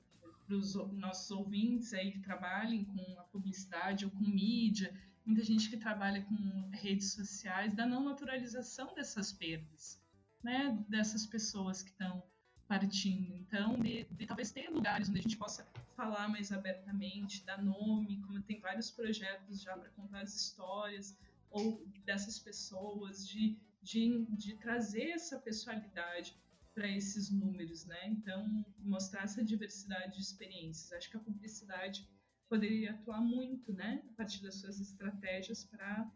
para 0.45 0.55
os 0.55 0.75
nossos 0.93 1.31
ouvintes 1.31 1.93
aí 1.93 2.11
que 2.11 2.19
trabalhem 2.19 2.83
com 2.83 3.19
a 3.19 3.23
publicidade 3.23 4.05
ou 4.05 4.11
com 4.11 4.25
mídia, 4.25 4.93
muita 5.25 5.43
gente 5.43 5.69
que 5.69 5.77
trabalha 5.77 6.21
com 6.23 6.69
redes 6.73 7.13
sociais, 7.13 7.73
da 7.73 7.85
não 7.85 8.03
naturalização 8.03 8.93
dessas 8.93 9.31
perdas, 9.31 10.01
né? 10.43 10.77
Dessas 10.89 11.25
pessoas 11.25 11.81
que 11.81 11.91
estão 11.91 12.23
partindo. 12.67 13.33
Então, 13.35 13.77
de, 13.79 14.05
de, 14.05 14.25
talvez 14.25 14.51
ter 14.51 14.69
lugares 14.69 15.09
onde 15.09 15.19
a 15.19 15.21
gente 15.21 15.37
possa 15.37 15.65
falar 15.95 16.27
mais 16.27 16.51
abertamente, 16.51 17.43
dar 17.45 17.61
nome, 17.61 18.21
como 18.21 18.41
tem 18.41 18.59
vários 18.59 18.89
projetos 18.89 19.61
já 19.61 19.77
para 19.77 19.89
contar 19.89 20.21
as 20.21 20.35
histórias 20.35 21.17
ou 21.51 21.85
dessas 22.05 22.39
pessoas, 22.39 23.27
de, 23.27 23.57
de, 23.81 24.25
de 24.29 24.55
trazer 24.55 25.11
essa 25.11 25.39
pessoalidade 25.39 26.35
para 26.73 26.87
esses 26.87 27.29
números, 27.29 27.85
né? 27.85 28.07
Então, 28.07 28.65
mostrar 28.79 29.23
essa 29.23 29.43
diversidade 29.43 30.15
de 30.15 30.21
experiências. 30.21 30.91
Acho 30.93 31.11
que 31.11 31.17
a 31.17 31.19
publicidade 31.19 32.07
poderia 32.51 32.91
atuar 32.91 33.21
muito, 33.21 33.71
né, 33.71 34.01
a 34.11 34.17
partir 34.17 34.43
das 34.43 34.55
suas 34.55 34.77
estratégias 34.79 35.63
para 35.63 36.11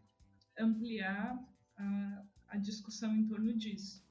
ampliar 0.58 1.42
a, 1.76 2.22
a, 2.48 2.56
discussão 2.58 3.14
em 3.14 3.26
torno 3.26 3.54
disso. 3.54 4.04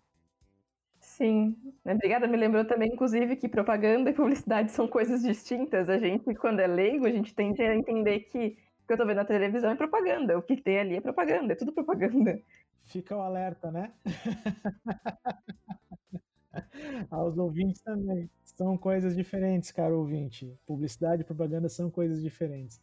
Sim, 0.99 1.55
obrigada. 1.85 2.27
Me 2.27 2.35
lembrou 2.35 2.65
também, 2.65 2.91
inclusive, 2.91 3.35
que 3.35 3.47
propaganda 3.47 4.09
e 4.09 4.13
publicidade 4.13 4.71
são 4.73 4.87
coisas 4.87 5.21
distintas. 5.21 5.87
A 5.87 5.99
gente, 5.99 6.33
quando 6.35 6.61
é 6.61 6.67
leigo, 6.67 7.05
a 7.05 7.11
gente 7.11 7.33
tende 7.33 7.61
a 7.61 7.75
entender 7.75 8.21
que 8.21 8.57
que 8.85 8.93
eu 8.93 8.95
estou 8.95 9.07
vendo 9.07 9.17
na 9.17 9.25
televisão 9.25 9.71
é 9.71 9.75
propaganda, 9.75 10.37
o 10.37 10.41
que 10.41 10.57
tem 10.57 10.79
ali 10.79 10.95
é 10.95 11.01
propaganda, 11.01 11.53
é 11.53 11.55
tudo 11.55 11.73
propaganda. 11.73 12.41
Fica 12.85 13.15
o 13.15 13.21
alerta, 13.21 13.71
né? 13.71 13.91
Aos 17.09 17.37
ouvintes 17.37 17.81
também. 17.81 18.29
São 18.43 18.77
coisas 18.77 19.15
diferentes, 19.15 19.71
caro 19.71 19.99
ouvinte. 19.99 20.53
Publicidade 20.65 21.23
e 21.23 21.25
propaganda 21.25 21.67
são 21.67 21.89
coisas 21.89 22.21
diferentes. 22.21 22.79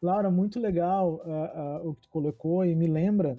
Laura, 0.00 0.30
muito 0.30 0.60
legal 0.60 1.20
uh, 1.24 1.86
uh, 1.86 1.88
o 1.88 1.94
que 1.94 2.02
tu 2.02 2.10
colocou 2.10 2.64
e 2.64 2.74
me 2.74 2.86
lembra 2.86 3.38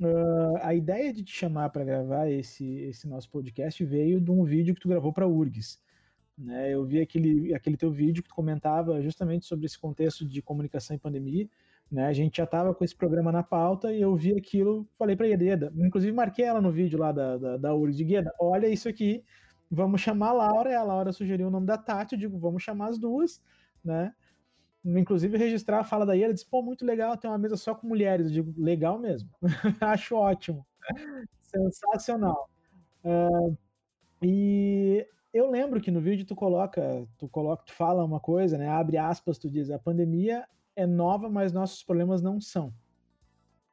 uh, 0.00 0.56
a 0.62 0.74
ideia 0.74 1.12
de 1.12 1.22
te 1.22 1.32
chamar 1.32 1.70
para 1.70 1.84
gravar 1.84 2.30
esse, 2.30 2.66
esse 2.80 3.06
nosso 3.06 3.30
podcast 3.30 3.84
veio 3.84 4.20
de 4.20 4.30
um 4.30 4.44
vídeo 4.44 4.74
que 4.74 4.80
tu 4.80 4.88
gravou 4.88 5.12
para 5.12 5.24
a 5.24 5.28
URGS. 5.28 5.78
Né? 6.38 6.72
Eu 6.72 6.84
vi 6.84 7.00
aquele, 7.00 7.52
aquele 7.52 7.76
teu 7.76 7.90
vídeo 7.90 8.22
que 8.22 8.28
tu 8.28 8.34
comentava 8.34 9.02
justamente 9.02 9.44
sobre 9.44 9.66
esse 9.66 9.78
contexto 9.78 10.24
de 10.24 10.40
comunicação 10.40 10.94
em 10.94 10.98
pandemia. 10.98 11.48
Né? 11.90 12.06
A 12.06 12.12
gente 12.12 12.36
já 12.36 12.44
estava 12.44 12.72
com 12.72 12.84
esse 12.84 12.94
programa 12.94 13.32
na 13.32 13.42
pauta 13.42 13.92
e 13.92 14.00
eu 14.00 14.14
vi 14.14 14.36
aquilo, 14.36 14.86
falei 14.94 15.16
para 15.16 15.26
a 15.26 15.36
Gueda, 15.36 15.72
inclusive 15.76 16.12
marquei 16.12 16.44
ela 16.44 16.60
no 16.60 16.70
vídeo 16.70 16.98
lá 16.98 17.10
da, 17.10 17.36
da, 17.36 17.56
da 17.56 17.74
URGS 17.74 17.96
de 17.96 18.04
Gueda, 18.04 18.34
olha 18.38 18.68
isso 18.68 18.88
aqui, 18.88 19.24
vamos 19.70 20.00
chamar 20.00 20.28
a 20.28 20.32
Laura, 20.32 20.70
e 20.70 20.74
a 20.74 20.82
Laura 20.82 21.12
sugeriu 21.12 21.48
o 21.48 21.50
nome 21.50 21.66
da 21.66 21.78
Tati, 21.78 22.14
eu 22.14 22.18
digo, 22.18 22.38
vamos 22.38 22.62
chamar 22.62 22.88
as 22.88 22.98
duas, 22.98 23.42
né? 23.82 24.12
Inclusive 24.84 25.36
registrar 25.36 25.80
a 25.80 25.84
fala 25.84 26.06
da 26.06 26.16
ela 26.16 26.32
disse, 26.32 26.46
pô, 26.46 26.62
muito 26.62 26.84
legal, 26.84 27.16
tem 27.16 27.30
uma 27.30 27.38
mesa 27.38 27.56
só 27.56 27.74
com 27.74 27.86
mulheres. 27.86 28.26
Eu 28.26 28.32
digo, 28.32 28.54
legal 28.56 28.98
mesmo, 28.98 29.28
acho 29.80 30.14
ótimo, 30.14 30.64
sensacional. 31.40 32.48
Uh, 33.02 33.56
e 34.22 35.06
eu 35.38 35.50
lembro 35.50 35.80
que 35.80 35.90
no 35.90 36.00
vídeo 36.00 36.26
tu 36.26 36.34
coloca, 36.34 37.06
tu 37.16 37.28
coloca, 37.28 37.64
tu 37.64 37.72
fala 37.72 38.04
uma 38.04 38.20
coisa, 38.20 38.58
né? 38.58 38.68
Abre 38.68 38.96
aspas, 38.96 39.38
tu 39.38 39.48
diz, 39.48 39.70
a 39.70 39.78
pandemia 39.78 40.46
é 40.74 40.86
nova, 40.86 41.28
mas 41.28 41.52
nossos 41.52 41.82
problemas 41.82 42.20
não 42.20 42.40
são. 42.40 42.72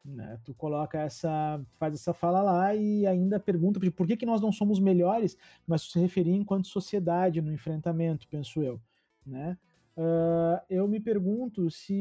Né? 0.03 0.39
Tu 0.43 0.53
coloca 0.53 0.99
essa, 0.99 1.59
faz 1.80 1.95
essa 1.95 2.13
fala 2.13 2.41
lá 2.41 2.76
e 2.76 3.07
ainda 3.07 3.39
pergunta 3.39 3.80
por 3.91 4.05
que, 4.05 4.16
que 4.16 4.26
nós 4.26 4.39
não 4.39 4.51
somos 4.51 4.80
melhores, 4.80 5.36
mas 5.66 5.82
se 5.82 5.99
referir 5.99 6.34
enquanto 6.34 6.68
sociedade 6.68 7.41
no 7.41 7.51
enfrentamento, 7.51 8.28
penso 8.28 8.61
eu. 8.61 8.80
Né? 9.26 9.57
Uh, 9.97 10.61
eu 10.70 10.88
me 10.88 10.99
pergunto 10.99 11.72
se, 11.72 11.93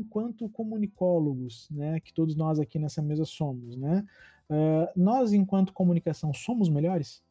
enquanto 0.00 0.48
comunicólogos, 0.48 1.68
né, 1.70 2.00
que 2.00 2.12
todos 2.12 2.34
nós 2.34 2.58
aqui 2.58 2.78
nessa 2.78 3.02
mesa 3.02 3.26
somos, 3.26 3.76
né, 3.76 4.06
uh, 4.48 4.88
nós, 4.96 5.34
enquanto 5.34 5.72
comunicação, 5.74 6.32
somos 6.32 6.70
melhores? 6.70 7.22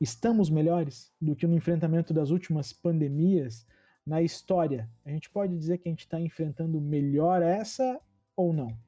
Estamos 0.00 0.48
melhores 0.48 1.12
do 1.20 1.34
que 1.34 1.46
no 1.46 1.56
enfrentamento 1.56 2.14
das 2.14 2.30
últimas 2.30 2.72
pandemias 2.72 3.66
na 4.06 4.22
história? 4.22 4.88
A 5.04 5.10
gente 5.10 5.28
pode 5.28 5.56
dizer 5.56 5.78
que 5.78 5.88
a 5.88 5.92
gente 5.92 6.00
está 6.06 6.20
enfrentando 6.20 6.80
melhor 6.80 7.42
essa 7.42 8.00
ou 8.36 8.52
não? 8.52 8.78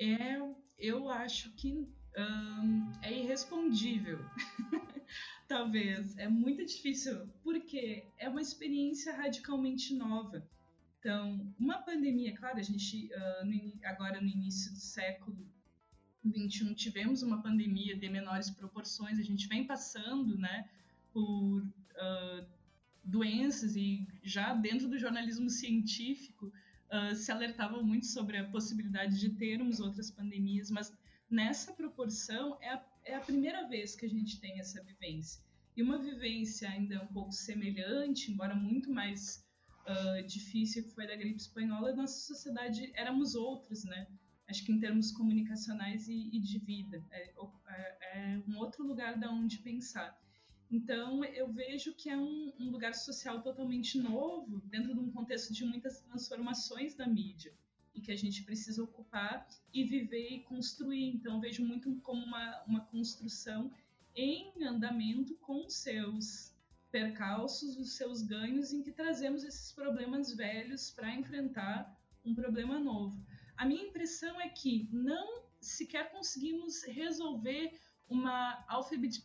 é, 0.00 0.40
eu 0.78 1.10
acho 1.10 1.52
que 1.52 1.86
hum, 2.18 2.92
é 3.02 3.12
irrespondível. 3.12 4.18
Talvez. 5.46 6.16
É 6.16 6.28
muito 6.28 6.64
difícil, 6.64 7.28
porque 7.42 8.04
é 8.18 8.28
uma 8.28 8.40
experiência 8.40 9.14
radicalmente 9.14 9.94
nova. 9.94 10.46
Então, 10.98 11.54
uma 11.58 11.78
pandemia, 11.78 12.36
claro, 12.36 12.58
a 12.58 12.62
gente 12.62 13.10
uh, 13.12 13.44
no, 13.44 13.72
agora 13.84 14.20
no 14.20 14.28
início 14.28 14.72
do 14.72 14.78
século 14.78 15.36
21 16.24 16.74
tivemos 16.74 17.22
uma 17.22 17.42
pandemia 17.42 17.96
de 17.96 18.08
menores 18.08 18.50
proporções, 18.50 19.18
a 19.18 19.22
gente 19.22 19.48
vem 19.48 19.66
passando, 19.66 20.36
né, 20.36 20.68
por 21.12 21.62
uh, 21.62 22.46
doenças 23.02 23.76
e 23.76 24.06
já 24.22 24.54
dentro 24.54 24.88
do 24.88 24.98
jornalismo 24.98 25.48
científico 25.48 26.52
uh, 26.90 27.14
se 27.14 27.32
alertava 27.32 27.82
muito 27.82 28.06
sobre 28.06 28.36
a 28.36 28.44
possibilidade 28.48 29.18
de 29.18 29.30
termos 29.30 29.80
outras 29.80 30.10
pandemias, 30.10 30.70
mas 30.70 30.92
nessa 31.28 31.72
proporção 31.72 32.58
é 32.60 32.70
a, 32.70 32.84
é 33.04 33.14
a 33.14 33.20
primeira 33.20 33.66
vez 33.68 33.96
que 33.96 34.04
a 34.04 34.08
gente 34.08 34.40
tem 34.40 34.60
essa 34.60 34.82
vivência. 34.82 35.42
E 35.76 35.82
uma 35.82 35.98
vivência 35.98 36.68
ainda 36.68 37.02
um 37.02 37.06
pouco 37.06 37.32
semelhante, 37.32 38.30
embora 38.30 38.54
muito 38.54 38.90
mais 38.92 39.46
uh, 39.86 40.26
difícil 40.26 40.82
que 40.84 40.90
foi 40.90 41.06
da 41.06 41.16
gripe 41.16 41.40
espanhola, 41.40 41.94
nossa 41.94 42.20
sociedade 42.26 42.90
éramos 42.94 43.34
outros, 43.34 43.84
né? 43.84 44.06
Acho 44.50 44.64
que 44.64 44.72
em 44.72 44.80
termos 44.80 45.12
comunicacionais 45.12 46.08
e, 46.08 46.28
e 46.32 46.40
de 46.40 46.58
vida. 46.58 47.00
É, 47.12 47.32
é, 47.68 47.98
é, 48.12 48.42
um 48.48 48.58
outro 48.58 48.84
lugar 48.84 49.16
da 49.16 49.30
onde 49.30 49.58
pensar. 49.58 50.20
Então, 50.68 51.24
eu 51.24 51.52
vejo 51.52 51.94
que 51.94 52.10
é 52.10 52.16
um, 52.16 52.52
um, 52.58 52.70
lugar 52.70 52.94
social 52.94 53.42
totalmente 53.42 53.96
novo, 53.96 54.60
dentro 54.66 54.92
de 54.92 54.98
um 54.98 55.10
contexto 55.10 55.52
de 55.52 55.64
muitas 55.64 56.00
transformações 56.00 56.94
da 56.96 57.06
mídia, 57.06 57.52
e 57.94 58.00
que 58.00 58.10
a 58.10 58.16
gente 58.16 58.42
precisa 58.42 58.82
ocupar 58.82 59.48
e 59.72 59.84
viver 59.84 60.28
e 60.30 60.42
construir. 60.42 61.06
Então, 61.14 61.40
vejo 61.40 61.64
muito 61.64 61.94
como 62.00 62.24
uma, 62.24 62.62
uma 62.64 62.80
construção 62.86 63.70
em 64.16 64.52
andamento 64.64 65.34
com 65.36 65.68
seus 65.68 66.52
percalços, 66.90 67.76
os 67.76 67.92
seus 67.92 68.20
ganhos, 68.20 68.72
em 68.72 68.82
que 68.82 68.90
trazemos 68.90 69.44
esses 69.44 69.70
problemas 69.70 70.34
velhos 70.34 70.90
para 70.90 71.14
enfrentar 71.14 71.96
um 72.24 72.34
problema 72.34 72.80
novo. 72.80 73.16
A 73.60 73.66
minha 73.66 73.84
impressão 73.84 74.40
é 74.40 74.48
que 74.48 74.88
não 74.90 75.42
sequer 75.60 76.10
conseguimos 76.10 76.82
resolver 76.84 77.78
uma 78.08 78.64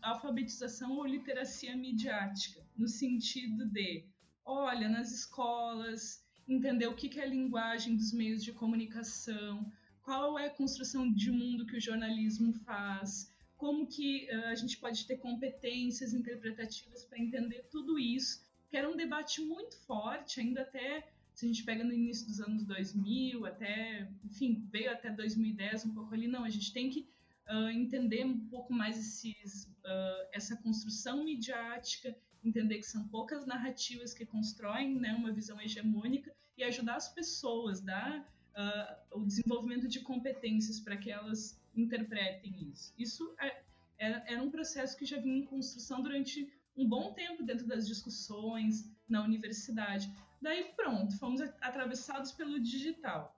alfabetização 0.04 0.98
ou 0.98 1.06
literacia 1.06 1.74
midiática, 1.74 2.62
no 2.76 2.86
sentido 2.86 3.66
de, 3.66 4.04
olha, 4.44 4.90
nas 4.90 5.10
escolas, 5.14 6.22
entender 6.46 6.86
o 6.88 6.96
que 6.98 7.18
é 7.18 7.24
a 7.24 7.26
linguagem 7.26 7.96
dos 7.96 8.12
meios 8.12 8.44
de 8.44 8.52
comunicação, 8.52 9.72
qual 10.02 10.38
é 10.38 10.48
a 10.48 10.54
construção 10.54 11.10
de 11.14 11.32
mundo 11.32 11.66
que 11.66 11.78
o 11.78 11.82
jornalismo 11.82 12.52
faz, 12.66 13.32
como 13.56 13.88
que 13.88 14.28
uh, 14.30 14.48
a 14.48 14.56
gente 14.56 14.78
pode 14.80 15.08
ter 15.08 15.16
competências 15.16 16.14
interpretativas 16.14 17.06
para 17.06 17.20
entender 17.20 17.70
tudo 17.72 17.98
isso, 17.98 18.44
que 18.70 18.76
era 18.76 18.90
um 18.90 18.98
debate 18.98 19.42
muito 19.42 19.78
forte, 19.86 20.42
ainda 20.42 20.64
até, 20.64 21.08
se 21.36 21.46
a 21.46 21.48
gente 21.50 21.64
pega 21.64 21.84
no 21.84 21.94
início 21.94 22.26
dos 22.26 22.40
anos 22.40 22.64
2000, 22.64 23.46
até, 23.46 24.10
enfim, 24.24 24.66
veio 24.72 24.92
até 24.92 25.10
2010 25.10 25.86
um 25.86 25.94
pouco 25.94 26.14
ali, 26.14 26.28
não, 26.28 26.46
a 26.46 26.50
gente 26.50 26.72
tem 26.72 26.90
que 26.90 27.10
uh, 27.50 27.70
entender 27.70 28.26
um 28.26 28.40
pouco 28.48 28.74
mais 28.74 28.98
esses, 28.98 29.66
uh, 29.66 30.28
essa 30.32 30.56
construção 30.56 31.26
midiática, 31.26 32.16
entender 32.42 32.78
que 32.78 32.86
são 32.86 33.06
poucas 33.10 33.46
narrativas 33.46 34.14
que 34.14 34.26
constroem 34.26 34.96
né, 34.96 35.14
uma 35.14 35.32
visão 35.34 35.60
hegemônica 35.60 36.34
e 36.58 36.64
ajudar 36.64 36.96
as 36.96 37.14
pessoas, 37.14 37.82
dar 37.82 38.22
uh, 38.56 39.20
o 39.20 39.26
desenvolvimento 39.26 39.90
de 39.90 40.00
competências 40.00 40.80
para 40.80 40.96
que 40.96 41.12
elas 41.12 41.62
interpretem 41.76 42.70
isso. 42.72 42.94
Isso 42.98 43.36
é, 43.42 43.62
é, 43.98 44.34
era 44.34 44.42
um 44.42 44.50
processo 44.50 44.98
que 44.98 45.06
já 45.06 45.20
vinha 45.20 45.40
em 45.40 45.46
construção 45.46 46.02
durante 46.02 46.50
um 46.78 46.88
bom 46.88 47.14
tempo 47.14 47.44
dentro 47.44 47.68
das 47.68 47.86
discussões 47.86 48.90
na 49.08 49.24
universidade. 49.24 50.10
Daí 50.46 50.66
pronto, 50.76 51.18
fomos 51.18 51.42
atravessados 51.42 52.32
pelo 52.32 52.60
digital 52.60 53.36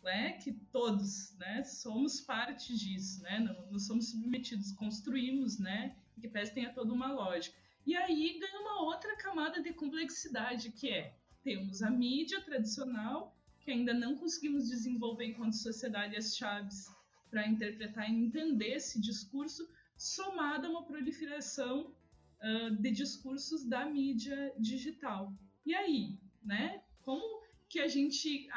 né, 0.00 0.34
que 0.34 0.52
todos 0.52 1.36
né, 1.38 1.64
somos 1.64 2.20
parte 2.20 2.72
disso, 2.72 3.20
né, 3.24 3.40
não, 3.40 3.76
somos 3.80 4.10
submetidos, 4.10 4.70
construímos, 4.70 5.58
né, 5.58 5.96
que 6.20 6.28
pese 6.28 6.54
tenha 6.54 6.72
toda 6.72 6.92
uma 6.92 7.12
lógica. 7.12 7.56
E 7.84 7.96
aí 7.96 8.38
ganha 8.38 8.60
uma 8.60 8.82
outra 8.82 9.16
camada 9.16 9.60
de 9.60 9.72
complexidade, 9.72 10.70
que 10.70 10.88
é, 10.88 11.16
temos 11.42 11.82
a 11.82 11.90
mídia 11.90 12.40
tradicional, 12.42 13.36
que 13.62 13.72
ainda 13.72 13.92
não 13.92 14.16
conseguimos 14.16 14.68
desenvolver 14.68 15.24
enquanto 15.24 15.54
sociedade 15.54 16.16
as 16.16 16.36
chaves 16.36 16.86
para 17.28 17.44
interpretar 17.48 18.08
e 18.08 18.14
entender 18.14 18.76
esse 18.76 19.00
discurso, 19.00 19.68
somada 19.96 20.68
a 20.68 20.70
uma 20.70 20.84
proliferação 20.84 21.92
uh, 22.40 22.70
de 22.76 22.92
discursos 22.92 23.64
da 23.64 23.84
mídia 23.84 24.54
digital. 24.60 25.32
E 25.64 25.74
aí, 25.74 26.16
né? 26.46 26.82
Como 27.02 27.42
que 27.68 27.80
a 27.80 27.88
gente 27.88 28.48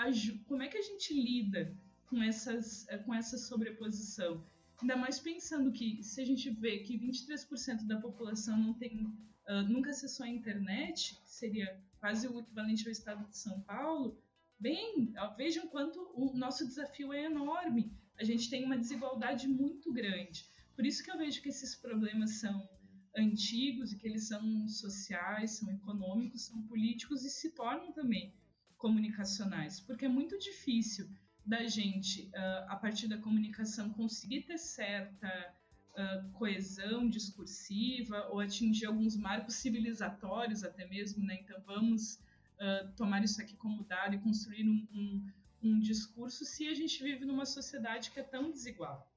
como 0.47 0.63
é 0.63 0.67
que 0.67 0.77
a 0.77 0.81
gente 0.81 1.13
lida 1.13 1.75
com 2.07 2.21
essas 2.21 2.87
eh, 2.89 2.97
com 2.99 3.13
essa 3.13 3.37
sobreposição? 3.37 4.43
Ainda 4.81 4.95
mais 4.95 5.19
pensando 5.19 5.71
que 5.71 6.01
se 6.03 6.21
a 6.21 6.25
gente 6.25 6.49
vê 6.49 6.79
que 6.79 6.97
23% 6.97 7.85
da 7.85 7.99
população 7.99 8.57
não 8.57 8.73
tem 8.73 9.05
uh, 9.49 9.63
nunca 9.67 9.89
acessou 9.89 10.25
a 10.25 10.29
internet, 10.29 11.15
que 11.21 11.29
seria 11.29 11.81
quase 11.99 12.27
o 12.27 12.39
equivalente 12.39 12.85
ao 12.85 12.91
estado 12.91 13.27
de 13.27 13.37
São 13.37 13.59
Paulo, 13.61 14.17
bem, 14.57 15.13
vejam 15.35 15.67
quanto 15.67 15.99
o 16.15 16.33
nosso 16.33 16.65
desafio 16.65 17.11
é 17.11 17.25
enorme. 17.25 17.91
A 18.17 18.23
gente 18.23 18.49
tem 18.49 18.63
uma 18.63 18.77
desigualdade 18.77 19.47
muito 19.47 19.91
grande. 19.91 20.45
Por 20.75 20.85
isso 20.85 21.03
que 21.03 21.11
eu 21.11 21.17
vejo 21.17 21.41
que 21.41 21.49
esses 21.49 21.75
problemas 21.75 22.39
são 22.39 22.69
antigos 23.15 23.91
e 23.91 23.97
que 23.97 24.07
eles 24.07 24.27
são 24.27 24.67
sociais, 24.67 25.51
são 25.51 25.69
econômicos, 25.71 26.43
são 26.43 26.61
políticos 26.63 27.23
e 27.23 27.29
se 27.29 27.51
tornam 27.51 27.91
também 27.91 28.33
comunicacionais, 28.77 29.79
porque 29.79 30.05
é 30.05 30.09
muito 30.09 30.37
difícil 30.39 31.09
da 31.45 31.65
gente, 31.67 32.29
uh, 32.29 32.69
a 32.69 32.75
partir 32.75 33.07
da 33.07 33.17
comunicação, 33.17 33.91
conseguir 33.91 34.43
ter 34.43 34.57
certa 34.57 35.53
uh, 35.93 36.31
coesão 36.33 37.09
discursiva 37.09 38.27
ou 38.29 38.39
atingir 38.39 38.85
alguns 38.85 39.15
marcos 39.15 39.55
civilizatórios 39.55 40.63
até 40.63 40.85
mesmo, 40.87 41.25
né? 41.25 41.39
Então 41.41 41.59
vamos 41.65 42.15
uh, 42.15 42.91
tomar 42.95 43.23
isso 43.23 43.41
aqui 43.41 43.55
como 43.55 43.83
dado 43.83 44.15
e 44.15 44.19
construir 44.19 44.67
um, 44.67 44.87
um, 44.93 45.31
um 45.63 45.79
discurso 45.79 46.45
se 46.45 46.67
a 46.67 46.75
gente 46.75 47.03
vive 47.03 47.25
numa 47.25 47.45
sociedade 47.45 48.11
que 48.11 48.19
é 48.19 48.23
tão 48.23 48.51
desigual. 48.51 49.09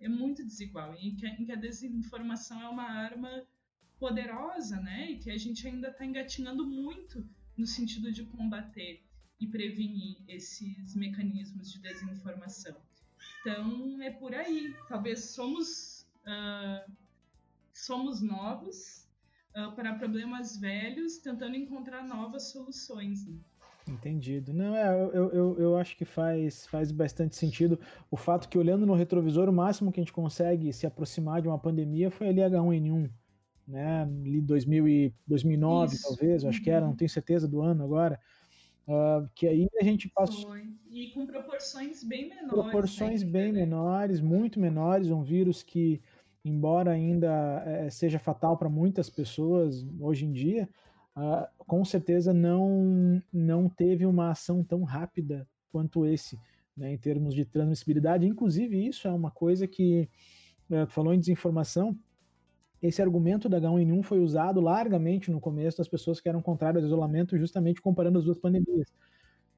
É 0.00 0.08
muito 0.08 0.44
desigual, 0.44 0.94
em 0.94 1.14
que, 1.14 1.26
em 1.26 1.44
que 1.44 1.52
a 1.52 1.56
desinformação 1.56 2.60
é 2.60 2.68
uma 2.68 2.84
arma 2.84 3.46
poderosa, 3.98 4.80
né? 4.80 5.10
E 5.12 5.18
que 5.18 5.30
a 5.30 5.38
gente 5.38 5.66
ainda 5.66 5.88
está 5.88 6.04
engatinhando 6.04 6.66
muito 6.66 7.26
no 7.56 7.66
sentido 7.66 8.12
de 8.12 8.24
combater 8.24 9.02
e 9.40 9.46
prevenir 9.46 10.18
esses 10.28 10.94
mecanismos 10.94 11.72
de 11.72 11.78
desinformação. 11.80 12.76
Então 13.40 14.02
é 14.02 14.10
por 14.10 14.34
aí. 14.34 14.74
Talvez 14.88 15.30
somos 15.30 16.06
uh, 16.26 16.92
somos 17.72 18.20
novos 18.20 19.06
uh, 19.54 19.74
para 19.74 19.94
problemas 19.94 20.56
velhos, 20.56 21.18
tentando 21.18 21.56
encontrar 21.56 22.02
novas 22.02 22.50
soluções. 22.50 23.26
Né? 23.26 23.38
Entendido. 23.88 24.52
Não, 24.52 24.74
é, 24.74 24.88
eu, 25.14 25.30
eu, 25.30 25.58
eu 25.58 25.76
acho 25.76 25.96
que 25.96 26.04
faz, 26.04 26.66
faz 26.66 26.90
bastante 26.90 27.36
sentido 27.36 27.78
o 28.10 28.16
fato 28.16 28.48
que, 28.48 28.58
olhando 28.58 28.84
no 28.84 28.94
retrovisor, 28.94 29.48
o 29.48 29.52
máximo 29.52 29.92
que 29.92 30.00
a 30.00 30.02
gente 30.02 30.12
consegue 30.12 30.72
se 30.72 30.86
aproximar 30.86 31.40
de 31.40 31.48
uma 31.48 31.58
pandemia 31.58 32.10
foi 32.10 32.28
ali 32.28 32.40
H1N1 32.40 33.10
né? 33.66 34.02
Ali 34.02 34.40
2000 34.40 34.88
e 34.88 35.14
2009 35.26 35.94
Isso. 35.94 36.08
talvez, 36.08 36.44
acho 36.44 36.62
que 36.62 36.70
era, 36.70 36.82
não 36.82 36.90
uhum. 36.90 36.96
tenho 36.96 37.10
certeza 37.10 37.48
do 37.48 37.60
ano 37.60 37.84
agora. 37.84 38.20
Uh, 38.86 39.28
que 39.34 39.48
aí 39.48 39.68
a 39.80 39.84
gente 39.84 40.08
passou. 40.08 40.50
Foi. 40.50 40.62
E 40.90 41.08
com 41.08 41.26
proporções 41.26 42.04
bem 42.04 42.28
menores. 42.28 42.50
Proporções 42.50 43.22
bem 43.24 43.52
né? 43.52 43.60
menores, 43.60 44.20
muito 44.20 44.60
menores. 44.60 45.10
Um 45.10 45.24
vírus 45.24 45.62
que, 45.62 46.00
embora 46.44 46.92
ainda 46.92 47.64
é, 47.66 47.90
seja 47.90 48.20
fatal 48.20 48.56
para 48.56 48.68
muitas 48.68 49.10
pessoas 49.10 49.84
hoje 49.98 50.24
em 50.24 50.32
dia, 50.32 50.68
uh, 51.16 51.46
com 51.58 51.84
certeza 51.84 52.32
não, 52.32 53.22
não 53.32 53.68
teve 53.68 54.06
uma 54.06 54.30
ação 54.30 54.62
tão 54.62 54.82
rápida 54.82 55.48
quanto 55.72 56.06
esse, 56.06 56.38
né, 56.76 56.92
em 56.92 56.98
termos 56.98 57.34
de 57.34 57.44
transmissibilidade. 57.44 58.26
Inclusive, 58.26 58.86
isso 58.86 59.08
é 59.08 59.12
uma 59.12 59.30
coisa 59.30 59.66
que. 59.66 60.08
Uh, 60.68 60.86
falou 60.88 61.14
em 61.14 61.20
desinformação, 61.20 61.96
esse 62.82 63.00
argumento 63.00 63.48
da 63.48 63.60
H1N1 63.60 64.02
foi 64.02 64.20
usado 64.20 64.60
largamente 64.60 65.30
no 65.30 65.40
começo 65.40 65.78
das 65.78 65.88
pessoas 65.88 66.20
que 66.20 66.28
eram 66.28 66.42
contrárias 66.42 66.82
ao 66.82 66.88
isolamento, 66.88 67.38
justamente 67.38 67.80
comparando 67.80 68.18
as 68.18 68.24
duas 68.24 68.38
pandemias. 68.38 68.92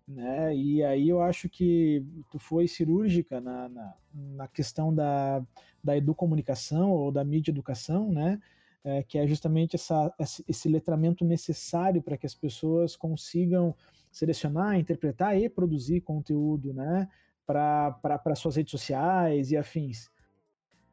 Né? 0.06 0.56
E 0.56 0.82
aí 0.82 1.09
eu 1.09 1.20
acho 1.20 1.48
que 1.48 2.05
tu 2.30 2.39
foi 2.39 2.66
cirúrgica 2.66 3.40
na, 3.40 3.68
na, 3.68 3.94
na 4.14 4.48
questão 4.48 4.94
da, 4.94 5.44
da 5.82 5.97
educomunicação 5.97 6.90
ou 6.90 7.12
da 7.12 7.22
mídia 7.24 7.51
educação, 7.51 8.10
né? 8.10 8.40
É, 8.85 9.03
que 9.03 9.19
é 9.19 9.27
justamente 9.27 9.75
essa, 9.75 10.15
esse 10.47 10.69
letramento 10.69 11.25
necessário 11.25 12.01
para 12.01 12.17
que 12.17 12.25
as 12.25 12.35
pessoas 12.35 12.97
consigam 12.97 13.75
selecionar, 14.11 14.79
interpretar 14.79 15.37
e 15.37 15.49
produzir 15.49 16.01
conteúdo 16.01 16.73
né? 16.73 17.09
para 17.47 18.35
suas 18.37 18.57
redes 18.57 18.71
sociais 18.71 19.51
e 19.51 19.57
afins. 19.57 20.11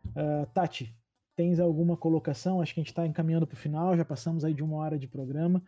Uh, 0.07 0.45
Tati, 0.53 0.95
tens 1.35 1.59
alguma 1.59 1.97
colocação? 1.97 2.61
Acho 2.61 2.73
que 2.73 2.79
a 2.79 2.83
gente 2.83 2.91
está 2.91 3.05
encaminhando 3.05 3.45
para 3.45 3.55
o 3.55 3.59
final, 3.59 3.97
já 3.97 4.05
passamos 4.05 4.45
aí 4.45 4.53
de 4.53 4.63
uma 4.63 4.77
hora 4.77 4.97
de 4.97 5.07
programa. 5.07 5.61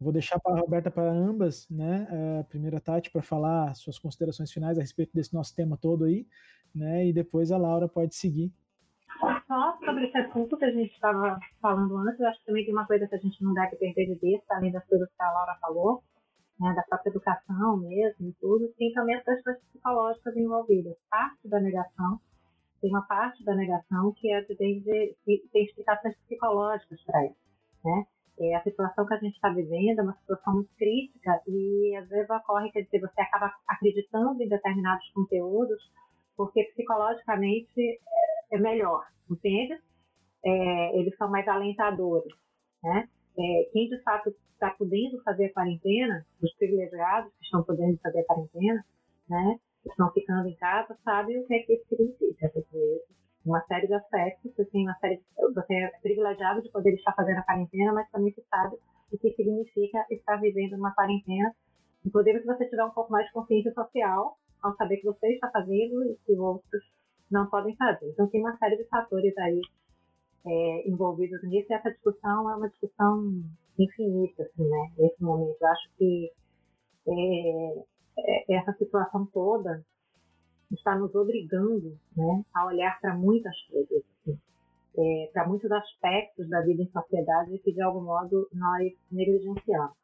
Vou 0.00 0.12
deixar 0.12 0.40
para 0.40 0.56
a 0.56 0.58
Roberta 0.58 0.90
para 0.90 1.12
ambas, 1.12 1.68
né? 1.70 2.08
A 2.10 2.40
eh, 2.40 2.42
primeira 2.44 2.80
Tati 2.80 3.08
para 3.08 3.22
falar 3.22 3.72
suas 3.76 4.00
considerações 4.00 4.50
finais 4.50 4.76
a 4.76 4.80
respeito 4.80 5.12
desse 5.14 5.32
nosso 5.32 5.54
tema 5.54 5.76
todo 5.76 6.04
aí, 6.04 6.26
né? 6.74 7.06
E 7.06 7.12
depois 7.12 7.52
a 7.52 7.56
Laura 7.56 7.88
pode 7.88 8.16
seguir. 8.16 8.52
Só 9.46 9.78
sobre 9.84 10.06
esse 10.06 10.18
assunto 10.18 10.56
que 10.56 10.64
a 10.64 10.70
gente 10.70 10.92
estava 10.92 11.38
falando 11.60 11.96
antes, 11.98 12.20
eu 12.20 12.28
acho 12.28 12.38
que 12.40 12.46
também 12.46 12.64
tem 12.64 12.74
uma 12.74 12.86
coisa 12.86 13.06
que 13.06 13.14
a 13.14 13.18
gente 13.18 13.42
não 13.42 13.54
deve 13.54 13.76
perder 13.76 14.06
de 14.06 14.14
vista, 14.14 14.54
além 14.54 14.72
das 14.72 14.86
coisas 14.86 15.08
que 15.08 15.22
a 15.22 15.30
Laura 15.30 15.56
falou, 15.60 16.02
né, 16.58 16.72
da 16.74 16.82
própria 16.82 17.10
educação 17.10 17.76
mesmo 17.76 18.28
e 18.28 18.32
tudo, 18.40 18.72
tem 18.76 18.92
também 18.92 19.16
as 19.16 19.24
questões 19.24 19.58
psicológicas 19.70 20.36
envolvidas. 20.36 20.96
Parte 21.10 21.48
da 21.48 21.60
negação 21.60 22.20
tem 22.80 22.90
uma 22.90 23.02
parte 23.02 23.44
da 23.44 23.54
negação 23.54 24.12
que 24.16 24.30
é 24.32 24.40
de, 24.42 25.16
tem 25.52 25.64
explicações 25.64 26.16
psicológicas 26.26 27.00
para 27.04 27.26
isso, 27.26 27.36
né? 27.84 28.04
É, 28.40 28.56
a 28.56 28.62
situação 28.62 29.06
que 29.06 29.14
a 29.14 29.18
gente 29.18 29.34
está 29.34 29.50
vivendo 29.50 30.00
é 30.00 30.02
uma 30.02 30.16
situação 30.16 30.54
muito 30.54 30.74
crítica 30.76 31.40
e 31.46 31.94
às 31.96 32.08
vezes 32.08 32.28
ocorre, 32.30 32.72
quer 32.72 32.82
dizer, 32.82 33.00
você 33.00 33.20
acaba 33.20 33.54
acreditando 33.68 34.42
em 34.42 34.48
determinados 34.48 35.08
conteúdos 35.10 35.78
porque 36.36 36.64
psicologicamente 36.74 38.00
é, 38.52 38.58
melhor, 38.58 39.04
entende? 39.30 39.78
É, 40.44 40.98
eles 40.98 41.16
são 41.16 41.30
mais 41.30 41.46
alentadores, 41.46 42.32
né? 42.82 43.08
É, 43.38 43.70
quem 43.72 43.88
de 43.88 44.02
fato 44.02 44.34
está 44.52 44.70
podendo 44.70 45.22
fazer 45.22 45.46
a 45.46 45.52
quarentena, 45.52 46.26
os 46.42 46.54
privilegiados 46.56 47.32
que 47.34 47.44
estão 47.44 47.62
podendo 47.64 47.98
fazer 47.98 48.20
a 48.20 48.24
quarentena, 48.24 48.84
né? 49.28 49.58
estão 49.84 50.12
ficando 50.12 50.48
em 50.48 50.54
casa 50.56 50.96
sabe 51.04 51.38
o 51.38 51.46
que 51.46 51.54
é 51.54 51.58
que 51.60 51.74
isso 51.74 51.86
significa. 51.88 52.52
Uma 53.44 53.60
série 53.66 53.88
de 53.88 53.94
aspectos, 53.94 54.54
você 54.54 54.64
tem 54.66 54.84
uma 54.84 54.94
série 55.00 55.16
de, 55.16 55.24
você 55.52 55.74
é 55.74 55.90
privilegiado 56.00 56.62
de 56.62 56.70
poder 56.70 56.94
estar 56.94 57.12
fazendo 57.14 57.38
a 57.38 57.42
quarentena, 57.42 57.92
mas 57.92 58.08
também 58.10 58.32
sabe 58.48 58.76
o 59.10 59.18
que 59.18 59.32
significa 59.32 60.06
estar 60.10 60.36
vivendo 60.36 60.74
uma 60.74 60.94
quarentena. 60.94 61.52
Inclusive, 62.06 62.40
se 62.40 62.46
você 62.46 62.68
tiver 62.68 62.84
um 62.84 62.90
pouco 62.90 63.10
mais 63.10 63.26
de 63.26 63.32
consciência 63.32 63.72
social, 63.72 64.36
ao 64.62 64.76
saber 64.76 64.98
que 64.98 65.06
você 65.06 65.26
está 65.34 65.50
fazendo 65.50 66.04
e 66.04 66.16
que 66.24 66.38
outros 66.38 66.84
não 67.32 67.46
podem 67.46 67.74
fazer. 67.76 68.08
Então, 68.10 68.28
tem 68.28 68.40
uma 68.40 68.56
série 68.58 68.76
de 68.76 68.84
fatores 68.84 69.36
aí 69.38 69.60
é, 70.44 70.88
envolvidos 70.88 71.42
nisso, 71.44 71.72
e 71.72 71.74
essa 71.74 71.90
discussão 71.90 72.50
é 72.50 72.56
uma 72.56 72.68
discussão 72.68 73.42
infinita, 73.78 74.42
assim, 74.42 74.68
né? 74.68 74.92
Nesse 74.98 75.22
momento. 75.22 75.56
Eu 75.60 75.68
acho 75.68 75.90
que 75.96 76.30
é, 77.08 77.78
é, 78.18 78.54
essa 78.56 78.72
situação 78.74 79.26
toda 79.26 79.84
está 80.70 80.96
nos 80.96 81.14
obrigando 81.14 81.98
né, 82.16 82.44
a 82.54 82.66
olhar 82.66 82.98
para 83.00 83.14
muitas 83.14 83.54
coisas, 83.62 84.02
assim, 84.20 84.38
é, 84.96 85.30
para 85.32 85.46
muitos 85.46 85.70
aspectos 85.70 86.48
da 86.48 86.60
vida 86.62 86.82
em 86.82 86.90
sociedade 86.90 87.58
que, 87.58 87.72
de 87.72 87.82
algum 87.82 88.02
modo, 88.02 88.48
nós 88.52 88.92
negligenciamos. 89.10 89.96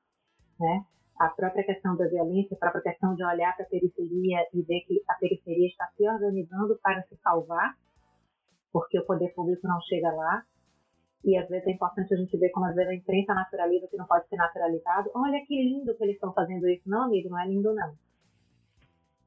Né? 0.60 0.84
A 1.18 1.28
própria 1.30 1.64
questão 1.64 1.96
da 1.96 2.06
violência, 2.06 2.54
a 2.54 2.60
própria 2.60 2.82
questão 2.82 3.14
de 3.14 3.24
olhar 3.24 3.56
para 3.56 3.64
a 3.64 3.68
periferia 3.68 4.46
e 4.54 4.62
ver 4.62 4.80
que 4.82 5.02
a 5.08 5.14
periferia 5.14 5.66
está 5.66 5.86
se 5.96 6.08
organizando 6.08 6.78
para 6.80 7.02
se 7.02 7.16
salvar, 7.16 7.76
porque 8.72 8.98
o 8.98 9.04
poder 9.04 9.34
público 9.34 9.66
não 9.66 9.80
chega 9.80 10.12
lá. 10.12 10.44
E 11.24 11.36
às 11.36 11.48
vezes 11.48 11.66
é 11.66 11.72
importante 11.72 12.14
a 12.14 12.16
gente 12.16 12.36
ver 12.36 12.50
como 12.50 12.66
às 12.66 12.74
vezes 12.76 12.92
a 12.92 12.94
imprensa 12.94 13.34
naturaliza 13.34 13.86
o 13.86 13.88
que 13.88 13.96
não 13.96 14.06
pode 14.06 14.28
ser 14.28 14.36
naturalizado. 14.36 15.10
Olha 15.14 15.44
que 15.44 15.60
lindo 15.60 15.94
que 15.96 16.04
eles 16.04 16.14
estão 16.14 16.32
fazendo 16.32 16.68
isso. 16.68 16.88
Não, 16.88 17.04
amigo, 17.04 17.28
não 17.28 17.40
é 17.40 17.48
lindo 17.48 17.74
não. 17.74 17.92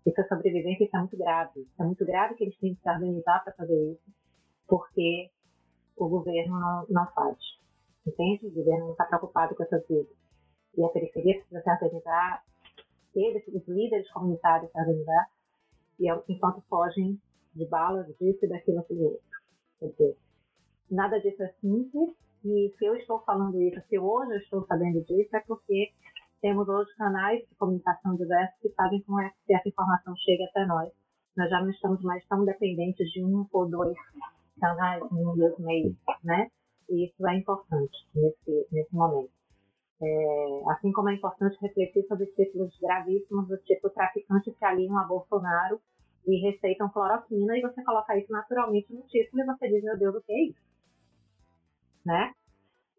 Isso 0.06 0.20
é 0.20 0.24
sobrevivência, 0.28 0.86
isso 0.86 0.96
é 0.96 1.00
muito 1.00 1.18
grave. 1.18 1.68
É 1.80 1.84
muito 1.84 2.06
grave 2.06 2.36
que 2.36 2.44
eles 2.46 2.58
tenham 2.58 2.76
que 2.76 2.82
se 2.82 2.90
organizar 2.90 3.44
para 3.44 3.54
fazer 3.54 3.92
isso, 3.92 4.12
porque 4.68 5.30
o 5.98 6.08
governo 6.08 6.60
não, 6.60 6.86
não 6.90 7.08
faz. 7.12 7.38
Entende? 8.08 8.48
O 8.48 8.52
governo 8.52 8.86
não 8.86 8.92
está 8.94 9.06
preocupado 9.06 9.56
com 9.56 9.64
essas 9.64 9.86
vidas. 9.88 10.21
E 10.78 10.84
a 10.84 10.90
periferia 10.90 11.36
precisa 11.36 11.62
se 11.62 11.70
organizar, 11.70 12.44
eles, 13.14 13.48
os 13.48 13.68
líderes 13.68 14.10
comunitários 14.12 14.72
se 14.72 14.80
organizar, 14.80 15.30
e 16.00 16.10
é 16.10 16.24
enquanto 16.30 16.62
fogem 16.70 17.20
de 17.54 17.66
balas, 17.66 18.08
disso 18.18 18.46
e 18.46 18.48
daquilo, 18.48 18.80
aquilo 18.80 19.04
outro. 19.04 19.22
Quer 19.80 19.90
dizer, 19.90 20.18
nada 20.90 21.20
disso 21.20 21.44
é 21.44 21.54
simples, 21.60 22.10
e 22.44 22.74
se 22.78 22.86
eu 22.86 22.96
estou 22.96 23.20
falando 23.22 23.62
isso, 23.62 23.82
se 23.88 24.00
hoje 24.00 24.32
eu 24.32 24.38
estou 24.38 24.66
sabendo 24.66 25.02
disso, 25.02 25.36
é 25.36 25.40
porque 25.42 25.92
temos 26.42 26.68
hoje 26.68 26.90
canais 26.96 27.48
de 27.48 27.56
comunicação 27.56 28.16
diversos 28.16 28.60
que 28.62 28.70
fazem 28.70 29.02
com 29.02 29.16
que 29.46 29.54
essa 29.54 29.70
informação 29.70 30.16
chegue 30.16 30.44
até 30.46 30.66
nós. 30.66 30.92
Nós 31.38 31.50
já 31.50 31.62
não 31.62 31.70
estamos 31.70 32.02
mais 32.02 32.26
tão 32.28 32.44
dependentes 32.44 33.12
de 33.12 33.24
um 33.24 33.46
ou 33.52 33.70
dois 33.70 33.96
canais, 34.60 35.04
um 35.12 35.36
dos 35.36 35.60
meios, 35.60 35.96
né? 36.24 36.50
E 36.90 37.06
isso 37.06 37.28
é 37.28 37.38
importante 37.38 37.96
nesse, 38.16 38.68
nesse 38.72 38.94
momento. 38.94 39.32
É, 40.04 40.72
assim 40.72 40.92
como 40.92 41.10
é 41.10 41.14
importante 41.14 41.58
refletir 41.62 42.04
sobre 42.08 42.26
títulos 42.28 42.76
gravíssimos 42.80 43.48
do 43.48 43.58
tipo 43.60 43.90
traficantes 43.92 44.58
que 44.58 44.66
aliam 44.66 44.98
a 44.98 45.04
Bolsonaro 45.04 45.80
e 46.26 46.50
receitam 46.50 46.90
cloroquina 46.90 47.56
e 47.56 47.62
você 47.62 47.84
coloca 47.84 48.18
isso 48.18 48.32
naturalmente 48.32 48.92
no 48.92 49.04
título 49.04 49.44
e 49.44 49.46
você 49.46 49.68
diz, 49.70 49.84
meu 49.84 49.98
Deus, 49.98 50.16
o 50.16 50.22
que 50.22 50.34
é 50.34 50.44
isso? 50.46 50.62
Né? 52.04 52.34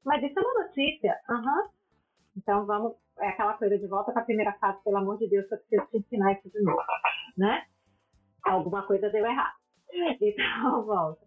Mas 0.04 0.22
isso 0.22 0.38
é 0.38 0.42
uma 0.42 0.64
notícia. 0.64 1.18
Uhum. 1.28 1.68
Então 2.36 2.66
vamos, 2.66 2.94
é 3.18 3.28
aquela 3.28 3.54
coisa 3.54 3.76
de 3.76 3.86
volta 3.88 4.12
para 4.12 4.22
a 4.22 4.24
primeira 4.24 4.52
fase, 4.54 4.82
pelo 4.84 4.98
amor 4.98 5.18
de 5.18 5.28
Deus, 5.28 5.50
eu 5.50 5.58
preciso 5.58 5.86
te 5.90 5.98
ensinar 5.98 6.32
isso 6.34 6.50
de 6.50 6.62
novo. 6.62 6.82
Né? 7.36 7.66
Alguma 8.44 8.86
coisa 8.86 9.10
deu 9.10 9.26
errado. 9.26 9.56
Então, 9.92 10.84
volta. 10.86 11.26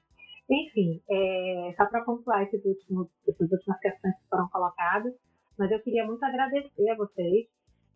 Enfim, 0.49 1.01
é, 1.09 1.73
só 1.75 1.85
para 1.87 2.03
pontuar 2.03 2.43
esses 2.43 2.63
últimos, 2.63 3.09
essas 3.27 3.51
últimas 3.51 3.79
questões 3.79 4.15
que 4.15 4.29
foram 4.29 4.47
colocadas, 4.49 5.13
mas 5.57 5.71
eu 5.71 5.79
queria 5.81 6.05
muito 6.05 6.23
agradecer 6.23 6.89
a 6.89 6.95
vocês 6.95 7.47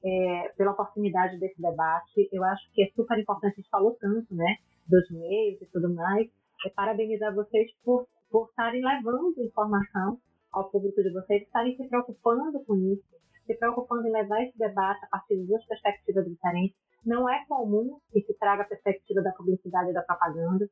é, 0.03 0.53
pela 0.57 0.71
oportunidade 0.71 1.37
desse 1.39 1.61
debate. 1.61 2.29
Eu 2.31 2.43
acho 2.43 2.71
que 2.73 2.83
é 2.83 2.89
super 2.95 3.17
importante, 3.17 3.53
a 3.53 3.55
gente 3.55 3.69
falou 3.69 3.97
tanto, 3.99 4.33
né, 4.33 4.57
dos 4.87 5.09
meios 5.11 5.61
e 5.61 5.65
tudo 5.67 5.93
mais. 5.93 6.29
É 6.65 6.69
parabenizar 6.69 7.33
vocês 7.33 7.71
por, 7.83 8.07
por 8.29 8.49
estarem 8.49 8.83
levando 8.83 9.41
informação 9.41 10.19
ao 10.51 10.69
público 10.69 11.01
de 11.01 11.11
vocês, 11.11 11.43
estarem 11.43 11.75
se 11.75 11.87
preocupando 11.87 12.63
com 12.65 12.75
isso, 12.75 13.03
se 13.45 13.55
preocupando 13.55 14.07
em 14.07 14.11
levar 14.11 14.43
esse 14.43 14.57
debate 14.57 15.05
a 15.05 15.07
partir 15.07 15.37
de 15.37 15.45
duas 15.45 15.65
perspectivas 15.65 16.25
diferentes. 16.25 16.75
Não 17.05 17.29
é 17.29 17.45
comum 17.47 17.99
que 18.11 18.21
se 18.21 18.33
traga 18.33 18.63
a 18.63 18.67
perspectiva 18.67 19.21
da 19.21 19.31
publicidade 19.31 19.91
e 19.91 19.93
da 19.93 20.01
propaganda. 20.01 20.67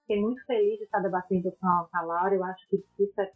Fiquei 0.00 0.20
muito 0.20 0.44
feliz 0.46 0.78
de 0.78 0.84
estar 0.84 1.00
debatendo 1.00 1.50
com 1.58 1.66
a 1.66 2.02
Laura. 2.02 2.34
Eu 2.34 2.44
acho 2.44 2.68
que 2.68 2.76
isso 2.76 3.20
é 3.20 3.32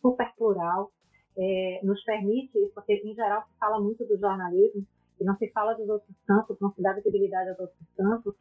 super 0.00 0.32
plural 0.36 0.92
é, 1.36 1.80
nos 1.82 2.02
permite 2.04 2.58
isso, 2.58 2.72
porque 2.74 2.94
em 2.94 3.14
geral 3.14 3.42
se 3.42 3.58
fala 3.58 3.80
muito 3.80 4.04
do 4.04 4.18
jornalismo 4.18 4.86
e 5.20 5.24
não 5.24 5.36
se 5.36 5.48
fala 5.50 5.74
dos 5.74 5.88
outros 5.88 6.16
campos, 6.26 6.58
não 6.60 6.72
se 6.72 6.82
dá 6.82 6.92
visibilidade 6.92 7.50
aos 7.50 7.58
outros 7.60 7.88
campos, 7.96 8.34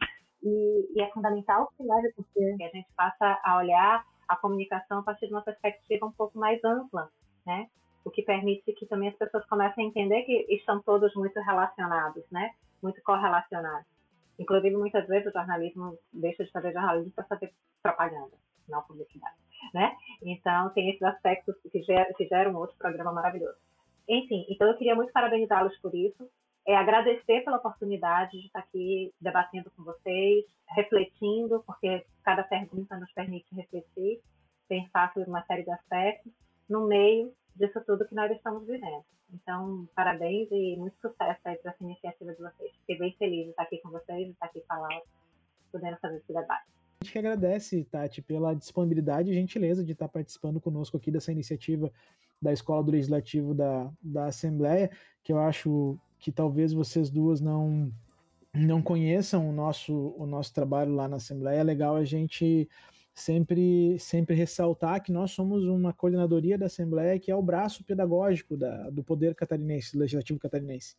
e, 0.44 0.90
e 0.96 1.02
é 1.02 1.10
fundamental 1.12 1.72
que 1.78 1.84
porque 2.16 2.40
a 2.40 2.68
gente 2.70 2.88
passa 2.96 3.40
a 3.44 3.58
olhar 3.58 4.04
a 4.28 4.36
comunicação 4.36 5.00
a 5.00 5.04
partir 5.04 5.28
de 5.28 5.34
uma 5.34 5.44
perspectiva 5.44 6.06
um 6.06 6.12
pouco 6.12 6.38
mais 6.40 6.64
ampla, 6.64 7.10
né? 7.46 7.70
O 8.04 8.10
que 8.10 8.24
permite 8.24 8.74
que 8.74 8.88
também 8.88 9.10
as 9.10 9.16
pessoas 9.16 9.46
comecem 9.46 9.86
a 9.86 9.88
entender 9.88 10.24
que 10.24 10.48
estão 10.50 10.82
todos 10.82 11.14
muito 11.14 11.40
relacionados, 11.42 12.24
né? 12.32 12.52
Muito 12.82 13.02
correlacionados. 13.04 13.86
Inclusive, 14.40 14.76
muitas 14.76 15.06
vezes 15.08 15.28
o 15.28 15.32
jornalismo 15.32 15.98
deixa 16.12 16.44
de 16.44 16.52
fazer 16.52 16.74
jornalismo 16.74 17.12
para 17.12 17.26
fazer 17.26 17.54
propaganda, 17.84 18.36
não 18.68 18.82
publicidade 18.82 19.36
né? 19.74 19.96
Então, 20.22 20.70
tem 20.70 20.90
esses 20.90 21.02
aspectos 21.02 21.56
que, 21.72 21.82
ger 21.82 22.14
que 22.16 22.28
geram 22.28 22.56
outro 22.56 22.76
programa 22.78 23.12
maravilhoso. 23.12 23.58
Enfim, 24.08 24.46
então 24.50 24.68
eu 24.68 24.78
queria 24.78 24.96
muito 24.96 25.14
parabenizá-los 25.14 25.78
por 25.78 25.94
isso, 25.96 26.30
é, 26.68 26.76
agradecer 26.76 27.44
pela 27.44 27.58
oportunidade 27.58 28.40
de 28.40 28.48
estar 28.48 28.60
aqui 28.60 29.14
debatendo 29.20 29.72
com 29.72 29.84
vocês, 29.84 30.46
refletindo, 30.70 31.64
porque 31.66 32.06
cada 32.24 32.44
pergunta 32.44 32.98
nos 32.98 33.12
permite 33.14 33.54
refletir, 33.56 34.22
pensar 34.68 35.12
sobre 35.14 35.30
uma 35.30 35.44
série 35.46 35.64
de 35.64 35.72
aspectos, 35.72 36.32
no 36.70 36.88
meio 36.88 37.34
disso 37.56 37.82
tudo 37.86 38.08
que 38.08 38.16
nós 38.16 38.32
estamos 38.32 38.66
vivendo. 38.66 39.04
Então, 39.34 39.88
parabéns 39.96 40.50
e 40.52 40.76
muito 40.78 40.96
sucesso 41.00 41.40
aí 41.46 41.56
para 41.58 41.72
essa 41.72 41.84
iniciativa 41.84 42.34
de 42.34 42.42
vocês. 42.42 42.72
Fiquei 42.82 42.98
bem 42.98 43.16
feliz 43.18 43.46
de 43.46 43.52
estar 43.52 43.64
aqui 43.64 43.78
com 43.80 43.90
vocês, 43.90 44.26
de 44.26 44.32
estar 44.32 44.46
aqui 44.46 44.62
falando, 44.68 45.04
podendo 45.72 45.98
fazer 45.98 46.18
esse 46.18 46.34
debate. 46.34 46.66
A 47.02 47.04
gente 47.04 47.14
que 47.14 47.18
agradece, 47.18 47.84
Tati, 47.86 48.22
pela 48.22 48.54
disponibilidade 48.54 49.32
e 49.32 49.34
gentileza 49.34 49.84
de 49.84 49.94
estar 49.94 50.08
participando 50.08 50.62
conosco 50.62 50.98
aqui 50.98 51.10
dessa 51.10 51.32
iniciativa 51.32 51.92
da 52.40 52.54
Escola 52.54 52.84
do 52.84 52.92
Legislativo 52.92 53.56
da, 53.56 53.92
da 54.00 54.26
Assembleia, 54.26 54.92
que 55.24 55.34
eu 55.34 55.40
acho 55.40 55.98
que 56.20 56.32
talvez 56.32 56.74
vocês 56.74 57.10
duas 57.10 57.42
não 57.42 57.92
não 58.54 58.82
conheçam 58.82 59.50
o 59.50 59.54
nosso, 59.54 60.14
o 60.18 60.28
nosso 60.28 60.54
trabalho 60.54 60.94
lá 60.94 61.08
na 61.08 61.16
Assembleia. 61.16 61.62
É 61.62 61.64
legal 61.64 61.96
a 61.96 62.04
gente 62.04 62.70
sempre, 63.16 63.98
sempre 63.98 64.36
ressaltar 64.36 65.02
que 65.02 65.12
nós 65.12 65.32
somos 65.32 65.66
uma 65.66 65.94
coordenadoria 65.94 66.58
da 66.58 66.68
Assembleia 66.68 67.18
que 67.18 67.32
é 67.32 67.36
o 67.36 67.42
braço 67.42 67.84
pedagógico 67.84 68.56
da, 68.56 68.90
do 68.92 69.04
poder 69.04 69.34
catarinense, 69.34 69.94
do 69.94 70.00
legislativo 70.00 70.40
catarinense, 70.40 70.96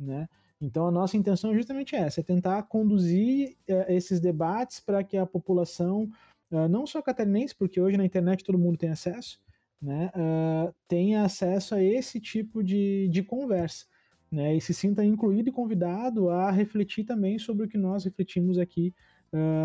né? 0.00 0.28
Então, 0.64 0.86
a 0.86 0.90
nossa 0.90 1.14
intenção 1.14 1.50
é 1.52 1.54
justamente 1.54 1.94
essa: 1.94 2.20
é 2.20 2.24
tentar 2.24 2.62
conduzir 2.62 3.54
uh, 3.68 3.92
esses 3.92 4.18
debates 4.18 4.80
para 4.80 5.04
que 5.04 5.14
a 5.16 5.26
população, 5.26 6.08
uh, 6.50 6.66
não 6.68 6.86
só 6.86 7.02
catarinense, 7.02 7.54
porque 7.54 7.78
hoje 7.78 7.98
na 7.98 8.04
internet 8.04 8.42
todo 8.42 8.58
mundo 8.58 8.78
tem 8.78 8.88
acesso, 8.88 9.38
né, 9.80 10.10
uh, 10.16 10.74
tenha 10.88 11.22
acesso 11.22 11.74
a 11.74 11.82
esse 11.82 12.18
tipo 12.18 12.64
de, 12.64 13.08
de 13.08 13.22
conversa. 13.22 13.84
Né, 14.32 14.56
e 14.56 14.60
se 14.60 14.74
sinta 14.74 15.04
incluído 15.04 15.50
e 15.50 15.52
convidado 15.52 16.28
a 16.28 16.50
refletir 16.50 17.04
também 17.04 17.38
sobre 17.38 17.66
o 17.66 17.68
que 17.68 17.78
nós 17.78 18.04
refletimos 18.04 18.58
aqui 18.58 18.92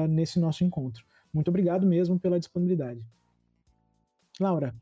nesse 0.10 0.40
nosso 0.40 0.64
encontro. 0.64 1.06
Muito 1.32 1.48
obrigado 1.48 1.86
mesmo 1.88 2.20
pela 2.20 2.40
disponibilidade. 2.40 3.04
Laura. 4.40 4.76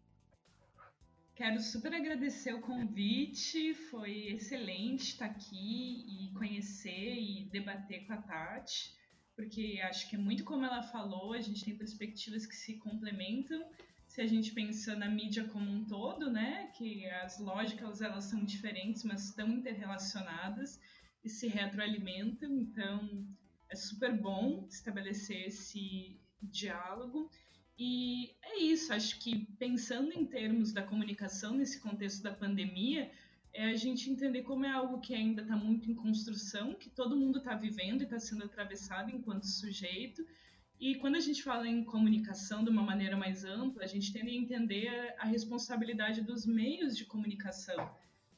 Quero 1.38 1.62
super 1.62 1.94
agradecer 1.94 2.52
o 2.52 2.62
convite, 2.62 3.76
foi 3.92 4.30
excelente 4.30 5.10
estar 5.10 5.28
aqui 5.28 6.04
e 6.08 6.34
conhecer 6.34 7.14
e 7.14 7.48
debater 7.52 8.08
com 8.08 8.14
a 8.14 8.18
Tati, 8.18 8.92
porque 9.36 9.80
acho 9.84 10.10
que 10.10 10.16
é 10.16 10.20
muito 10.20 10.44
como 10.44 10.66
ela 10.66 10.82
falou, 10.82 11.34
a 11.34 11.40
gente 11.40 11.64
tem 11.64 11.78
perspectivas 11.78 12.48
que 12.48 12.56
se 12.56 12.80
complementam. 12.80 13.64
Se 14.08 14.20
a 14.20 14.26
gente 14.26 14.52
pensa 14.52 14.96
na 14.96 15.08
mídia 15.08 15.44
como 15.44 15.70
um 15.70 15.86
todo, 15.86 16.32
né, 16.32 16.72
que 16.76 17.06
as 17.08 17.38
lógicas 17.38 18.02
elas 18.02 18.24
são 18.24 18.44
diferentes, 18.44 19.04
mas 19.04 19.26
estão 19.26 19.48
interrelacionadas 19.48 20.80
e 21.24 21.30
se 21.30 21.48
retroalimentam, 21.48 22.50
então 22.52 23.28
é 23.70 23.76
super 23.76 24.12
bom 24.20 24.66
estabelecer 24.72 25.46
esse 25.46 26.20
diálogo. 26.42 27.30
E 27.80 28.36
é 28.42 28.58
isso, 28.60 28.92
acho 28.92 29.20
que 29.20 29.46
pensando 29.60 30.12
em 30.12 30.26
termos 30.26 30.74
da 30.74 30.82
comunicação 30.82 31.54
nesse 31.54 31.80
contexto 31.80 32.24
da 32.24 32.34
pandemia, 32.34 33.12
é 33.54 33.66
a 33.66 33.76
gente 33.76 34.10
entender 34.10 34.42
como 34.42 34.66
é 34.66 34.70
algo 34.72 35.00
que 35.00 35.14
ainda 35.14 35.44
está 35.44 35.56
muito 35.56 35.90
em 35.90 35.94
construção, 35.94 36.74
que 36.74 36.90
todo 36.90 37.16
mundo 37.16 37.38
está 37.38 37.54
vivendo 37.54 38.02
e 38.02 38.06
está 38.06 38.20
sendo 38.20 38.46
atravessado 38.46 39.12
enquanto 39.12 39.46
sujeito. 39.46 40.26
E 40.80 40.96
quando 40.96 41.18
a 41.18 41.20
gente 41.20 41.44
fala 41.44 41.68
em 41.68 41.84
comunicação 41.84 42.64
de 42.64 42.70
uma 42.72 42.82
maneira 42.82 43.16
mais 43.16 43.44
ampla, 43.46 43.84
a 43.84 43.88
gente 43.88 44.12
tende 44.12 44.32
a 44.32 44.36
entender 44.36 45.16
a 45.20 45.26
responsabilidade 45.26 46.22
dos 46.22 46.48
meios 46.48 46.98
de 46.98 47.06
comunicação, 47.06 47.92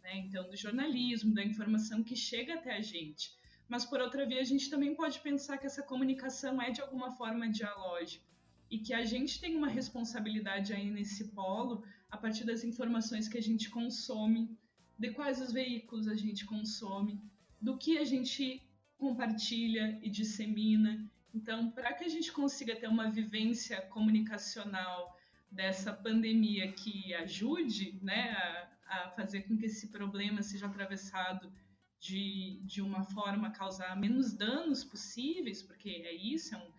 né? 0.04 0.18
então 0.18 0.50
do 0.50 0.56
jornalismo, 0.56 1.34
da 1.34 1.44
informação 1.44 2.04
que 2.04 2.16
chega 2.16 2.56
até 2.56 2.76
a 2.76 2.82
gente. 2.82 3.34
Mas 3.70 3.86
por 3.86 4.02
outra 4.02 4.26
via, 4.26 4.42
a 4.42 4.46
gente 4.46 4.70
também 4.70 4.96
pode 4.96 5.20
pensar 5.20 5.58
que 5.58 5.66
essa 5.66 5.84
comunicação 5.84 6.62
é 6.62 6.72
de 6.72 6.82
alguma 6.82 7.12
forma 7.12 7.48
dialógica 7.50 8.28
e 8.70 8.78
que 8.78 8.94
a 8.94 9.04
gente 9.04 9.40
tem 9.40 9.56
uma 9.56 9.68
responsabilidade 9.68 10.74
aí 10.74 10.90
nesse 10.90 11.30
polo 11.30 11.84
a 12.10 12.18
partir 12.18 12.44
das 12.44 12.64
informações 12.64 13.28
que 13.28 13.38
a 13.38 13.42
gente 13.42 13.70
consome, 13.70 14.58
de 14.98 15.12
quais 15.12 15.42
os 15.42 15.52
veículos 15.52 16.08
a 16.08 16.16
gente 16.16 16.46
consome, 16.46 17.22
do 17.62 17.78
que 17.78 17.98
a 17.98 18.06
gente 18.06 18.62
compartilha 18.98 19.98
e 20.02 20.10
dissemina. 20.10 21.10
Então, 21.34 21.72
para 21.72 21.94
que 21.94 22.04
a 22.04 22.10
gente 22.10 22.32
consiga 22.32 22.76
ter 22.76 22.88
uma 22.88 23.10
vivência 23.10 23.82
comunicacional 23.84 25.18
dessa 25.52 25.92
pandemia 25.92 26.72
que 26.72 27.14
ajude 27.14 27.98
né, 28.02 28.32
a, 28.32 28.70
a 28.88 29.10
fazer 29.12 29.44
com 29.44 29.58
que 29.58 29.66
esse 29.66 29.88
problema 29.88 30.42
seja 30.44 30.68
atravessado 30.68 31.52
de, 32.00 32.62
de 32.64 32.82
uma 32.82 33.04
forma 33.04 33.48
a 33.48 33.52
causar 33.52 33.96
menos 33.96 34.34
danos 34.34 34.84
possíveis, 34.84 35.62
porque 35.62 35.90
é 35.90 36.14
isso, 36.14 36.56
é 36.56 36.58
um, 36.58 36.72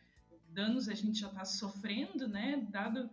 danos 0.50 0.88
a 0.88 0.94
gente 0.94 1.20
já 1.20 1.28
está 1.28 1.44
sofrendo, 1.44 2.28
né, 2.28 2.66
dado 2.70 3.10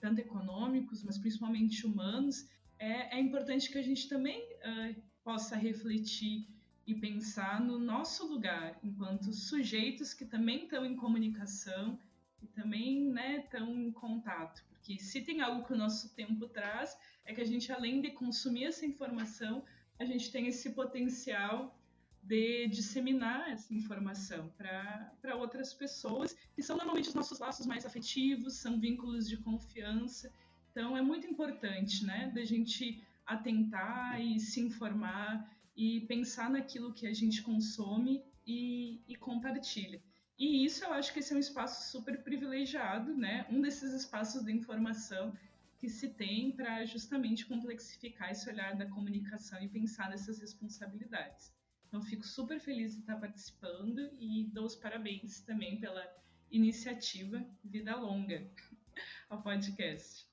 tanto 0.00 0.20
econômicos, 0.20 1.02
mas 1.02 1.18
principalmente 1.18 1.86
humanos, 1.86 2.48
é, 2.78 3.16
é 3.16 3.20
importante 3.20 3.70
que 3.70 3.78
a 3.78 3.82
gente 3.82 4.08
também 4.08 4.40
uh, 4.40 5.02
possa 5.24 5.56
refletir 5.56 6.46
e 6.86 6.94
pensar 6.94 7.60
no 7.60 7.78
nosso 7.78 8.26
lugar 8.26 8.78
enquanto 8.82 9.32
sujeitos 9.32 10.12
que 10.14 10.24
também 10.24 10.64
estão 10.64 10.84
em 10.84 10.96
comunicação 10.96 11.98
e 12.42 12.46
também 12.46 13.14
estão 13.36 13.74
né, 13.74 13.82
em 13.82 13.92
contato. 13.92 14.64
Porque 14.70 14.98
se 14.98 15.20
tem 15.20 15.40
algo 15.40 15.64
que 15.64 15.72
o 15.72 15.76
nosso 15.76 16.14
tempo 16.14 16.48
traz, 16.48 16.96
é 17.24 17.34
que 17.34 17.40
a 17.40 17.44
gente, 17.44 17.70
além 17.70 18.00
de 18.00 18.10
consumir 18.10 18.64
essa 18.64 18.86
informação, 18.86 19.62
a 19.98 20.04
gente 20.04 20.32
tem 20.32 20.46
esse 20.46 20.70
potencial 20.70 21.78
de 22.22 22.66
disseminar 22.68 23.50
essa 23.50 23.74
informação 23.74 24.52
para 24.56 25.36
outras 25.36 25.72
pessoas, 25.72 26.36
que 26.54 26.62
são 26.62 26.76
normalmente 26.76 27.08
os 27.08 27.14
nossos 27.14 27.38
laços 27.38 27.66
mais 27.66 27.84
afetivos, 27.86 28.54
são 28.54 28.78
vínculos 28.78 29.28
de 29.28 29.36
confiança. 29.38 30.32
Então 30.70 30.96
é 30.96 31.02
muito 31.02 31.26
importante, 31.26 32.04
né, 32.04 32.30
da 32.34 32.44
gente 32.44 33.02
atentar 33.26 34.20
e 34.20 34.38
se 34.38 34.60
informar 34.60 35.50
e 35.76 36.00
pensar 36.02 36.50
naquilo 36.50 36.92
que 36.92 37.06
a 37.06 37.14
gente 37.14 37.42
consome 37.42 38.22
e, 38.46 39.00
e 39.08 39.16
compartilha. 39.16 40.02
E 40.38 40.64
isso 40.64 40.84
eu 40.84 40.92
acho 40.92 41.12
que 41.12 41.18
esse 41.18 41.32
é 41.32 41.36
um 41.36 41.40
espaço 41.40 41.90
super 41.90 42.22
privilegiado, 42.22 43.14
né? 43.14 43.46
Um 43.50 43.60
desses 43.60 43.92
espaços 43.92 44.42
de 44.42 44.50
informação 44.50 45.36
que 45.78 45.88
se 45.88 46.08
tem 46.08 46.50
para 46.50 46.84
justamente 46.86 47.44
complexificar 47.46 48.30
esse 48.30 48.48
olhar 48.48 48.74
da 48.74 48.86
comunicação 48.86 49.62
e 49.62 49.68
pensar 49.68 50.08
nessas 50.08 50.38
responsabilidades. 50.40 51.52
Então, 51.90 52.00
fico 52.04 52.24
super 52.24 52.60
feliz 52.60 52.94
de 52.94 53.00
estar 53.00 53.16
participando 53.16 54.12
e 54.20 54.44
dou 54.52 54.64
os 54.64 54.76
parabéns 54.76 55.40
também 55.40 55.80
pela 55.80 56.08
iniciativa 56.48 57.44
Vida 57.64 57.96
Longa 57.96 58.48
ao 59.28 59.42
podcast. 59.42 60.24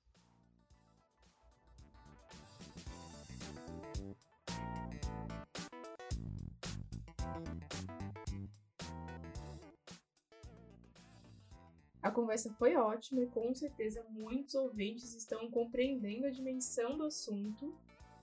A 12.04 12.12
conversa 12.12 12.54
foi 12.54 12.76
ótima 12.76 13.24
e 13.24 13.28
com 13.28 13.52
certeza 13.56 14.06
muitos 14.12 14.54
ouvintes 14.54 15.16
estão 15.16 15.50
compreendendo 15.50 16.28
a 16.28 16.30
dimensão 16.30 16.96
do 16.96 17.06
assunto 17.06 17.76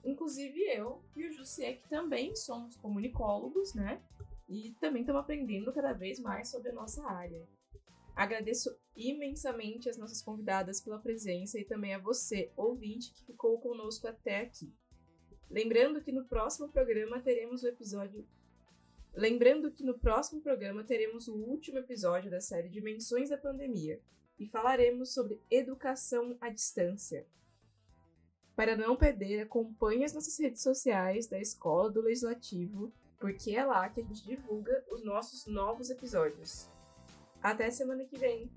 Inclusive 0.05 0.61
eu 0.71 1.01
e 1.15 1.27
o 1.27 1.33
Jussier, 1.33 1.81
que 1.81 1.89
também 1.89 2.35
somos 2.35 2.75
comunicólogos, 2.77 3.73
né? 3.73 4.01
E 4.47 4.75
também 4.79 5.01
estamos 5.01 5.21
aprendendo 5.21 5.73
cada 5.73 5.93
vez 5.93 6.19
mais 6.19 6.49
sobre 6.49 6.69
a 6.69 6.73
nossa 6.73 7.03
área. 7.03 7.43
Agradeço 8.15 8.73
imensamente 8.95 9.89
as 9.89 9.97
nossas 9.97 10.21
convidadas 10.21 10.79
pela 10.79 10.99
presença 10.99 11.59
e 11.59 11.65
também 11.65 11.95
a 11.95 11.99
você, 11.99 12.51
ouvinte, 12.55 13.11
que 13.11 13.25
ficou 13.25 13.59
conosco 13.59 14.07
até 14.07 14.41
aqui. 14.41 14.71
Lembrando 15.49 16.01
que 16.01 16.11
no 16.11 16.23
próximo 16.25 16.69
programa 16.69 17.19
teremos 17.19 17.63
o 17.63 17.67
episódio. 17.67 18.25
Lembrando 19.13 19.71
que 19.71 19.83
no 19.83 19.97
próximo 19.97 20.41
programa 20.41 20.83
teremos 20.83 21.27
o 21.27 21.35
último 21.35 21.79
episódio 21.79 22.29
da 22.29 22.39
série 22.39 22.69
Dimensões 22.69 23.29
da 23.29 23.37
Pandemia 23.37 23.99
e 24.37 24.45
falaremos 24.45 25.13
sobre 25.13 25.41
educação 25.49 26.37
à 26.39 26.49
distância. 26.49 27.25
Para 28.55 28.77
não 28.77 28.95
perder, 28.95 29.41
acompanhe 29.41 30.05
as 30.05 30.13
nossas 30.13 30.39
redes 30.39 30.61
sociais 30.61 31.27
da 31.27 31.39
Escola 31.39 31.89
do 31.91 32.01
Legislativo, 32.01 32.91
porque 33.19 33.55
é 33.55 33.65
lá 33.65 33.89
que 33.89 34.01
a 34.01 34.03
gente 34.03 34.23
divulga 34.23 34.83
os 34.89 35.03
nossos 35.03 35.45
novos 35.45 35.89
episódios. 35.89 36.69
Até 37.41 37.69
semana 37.69 38.05
que 38.05 38.17
vem! 38.17 38.49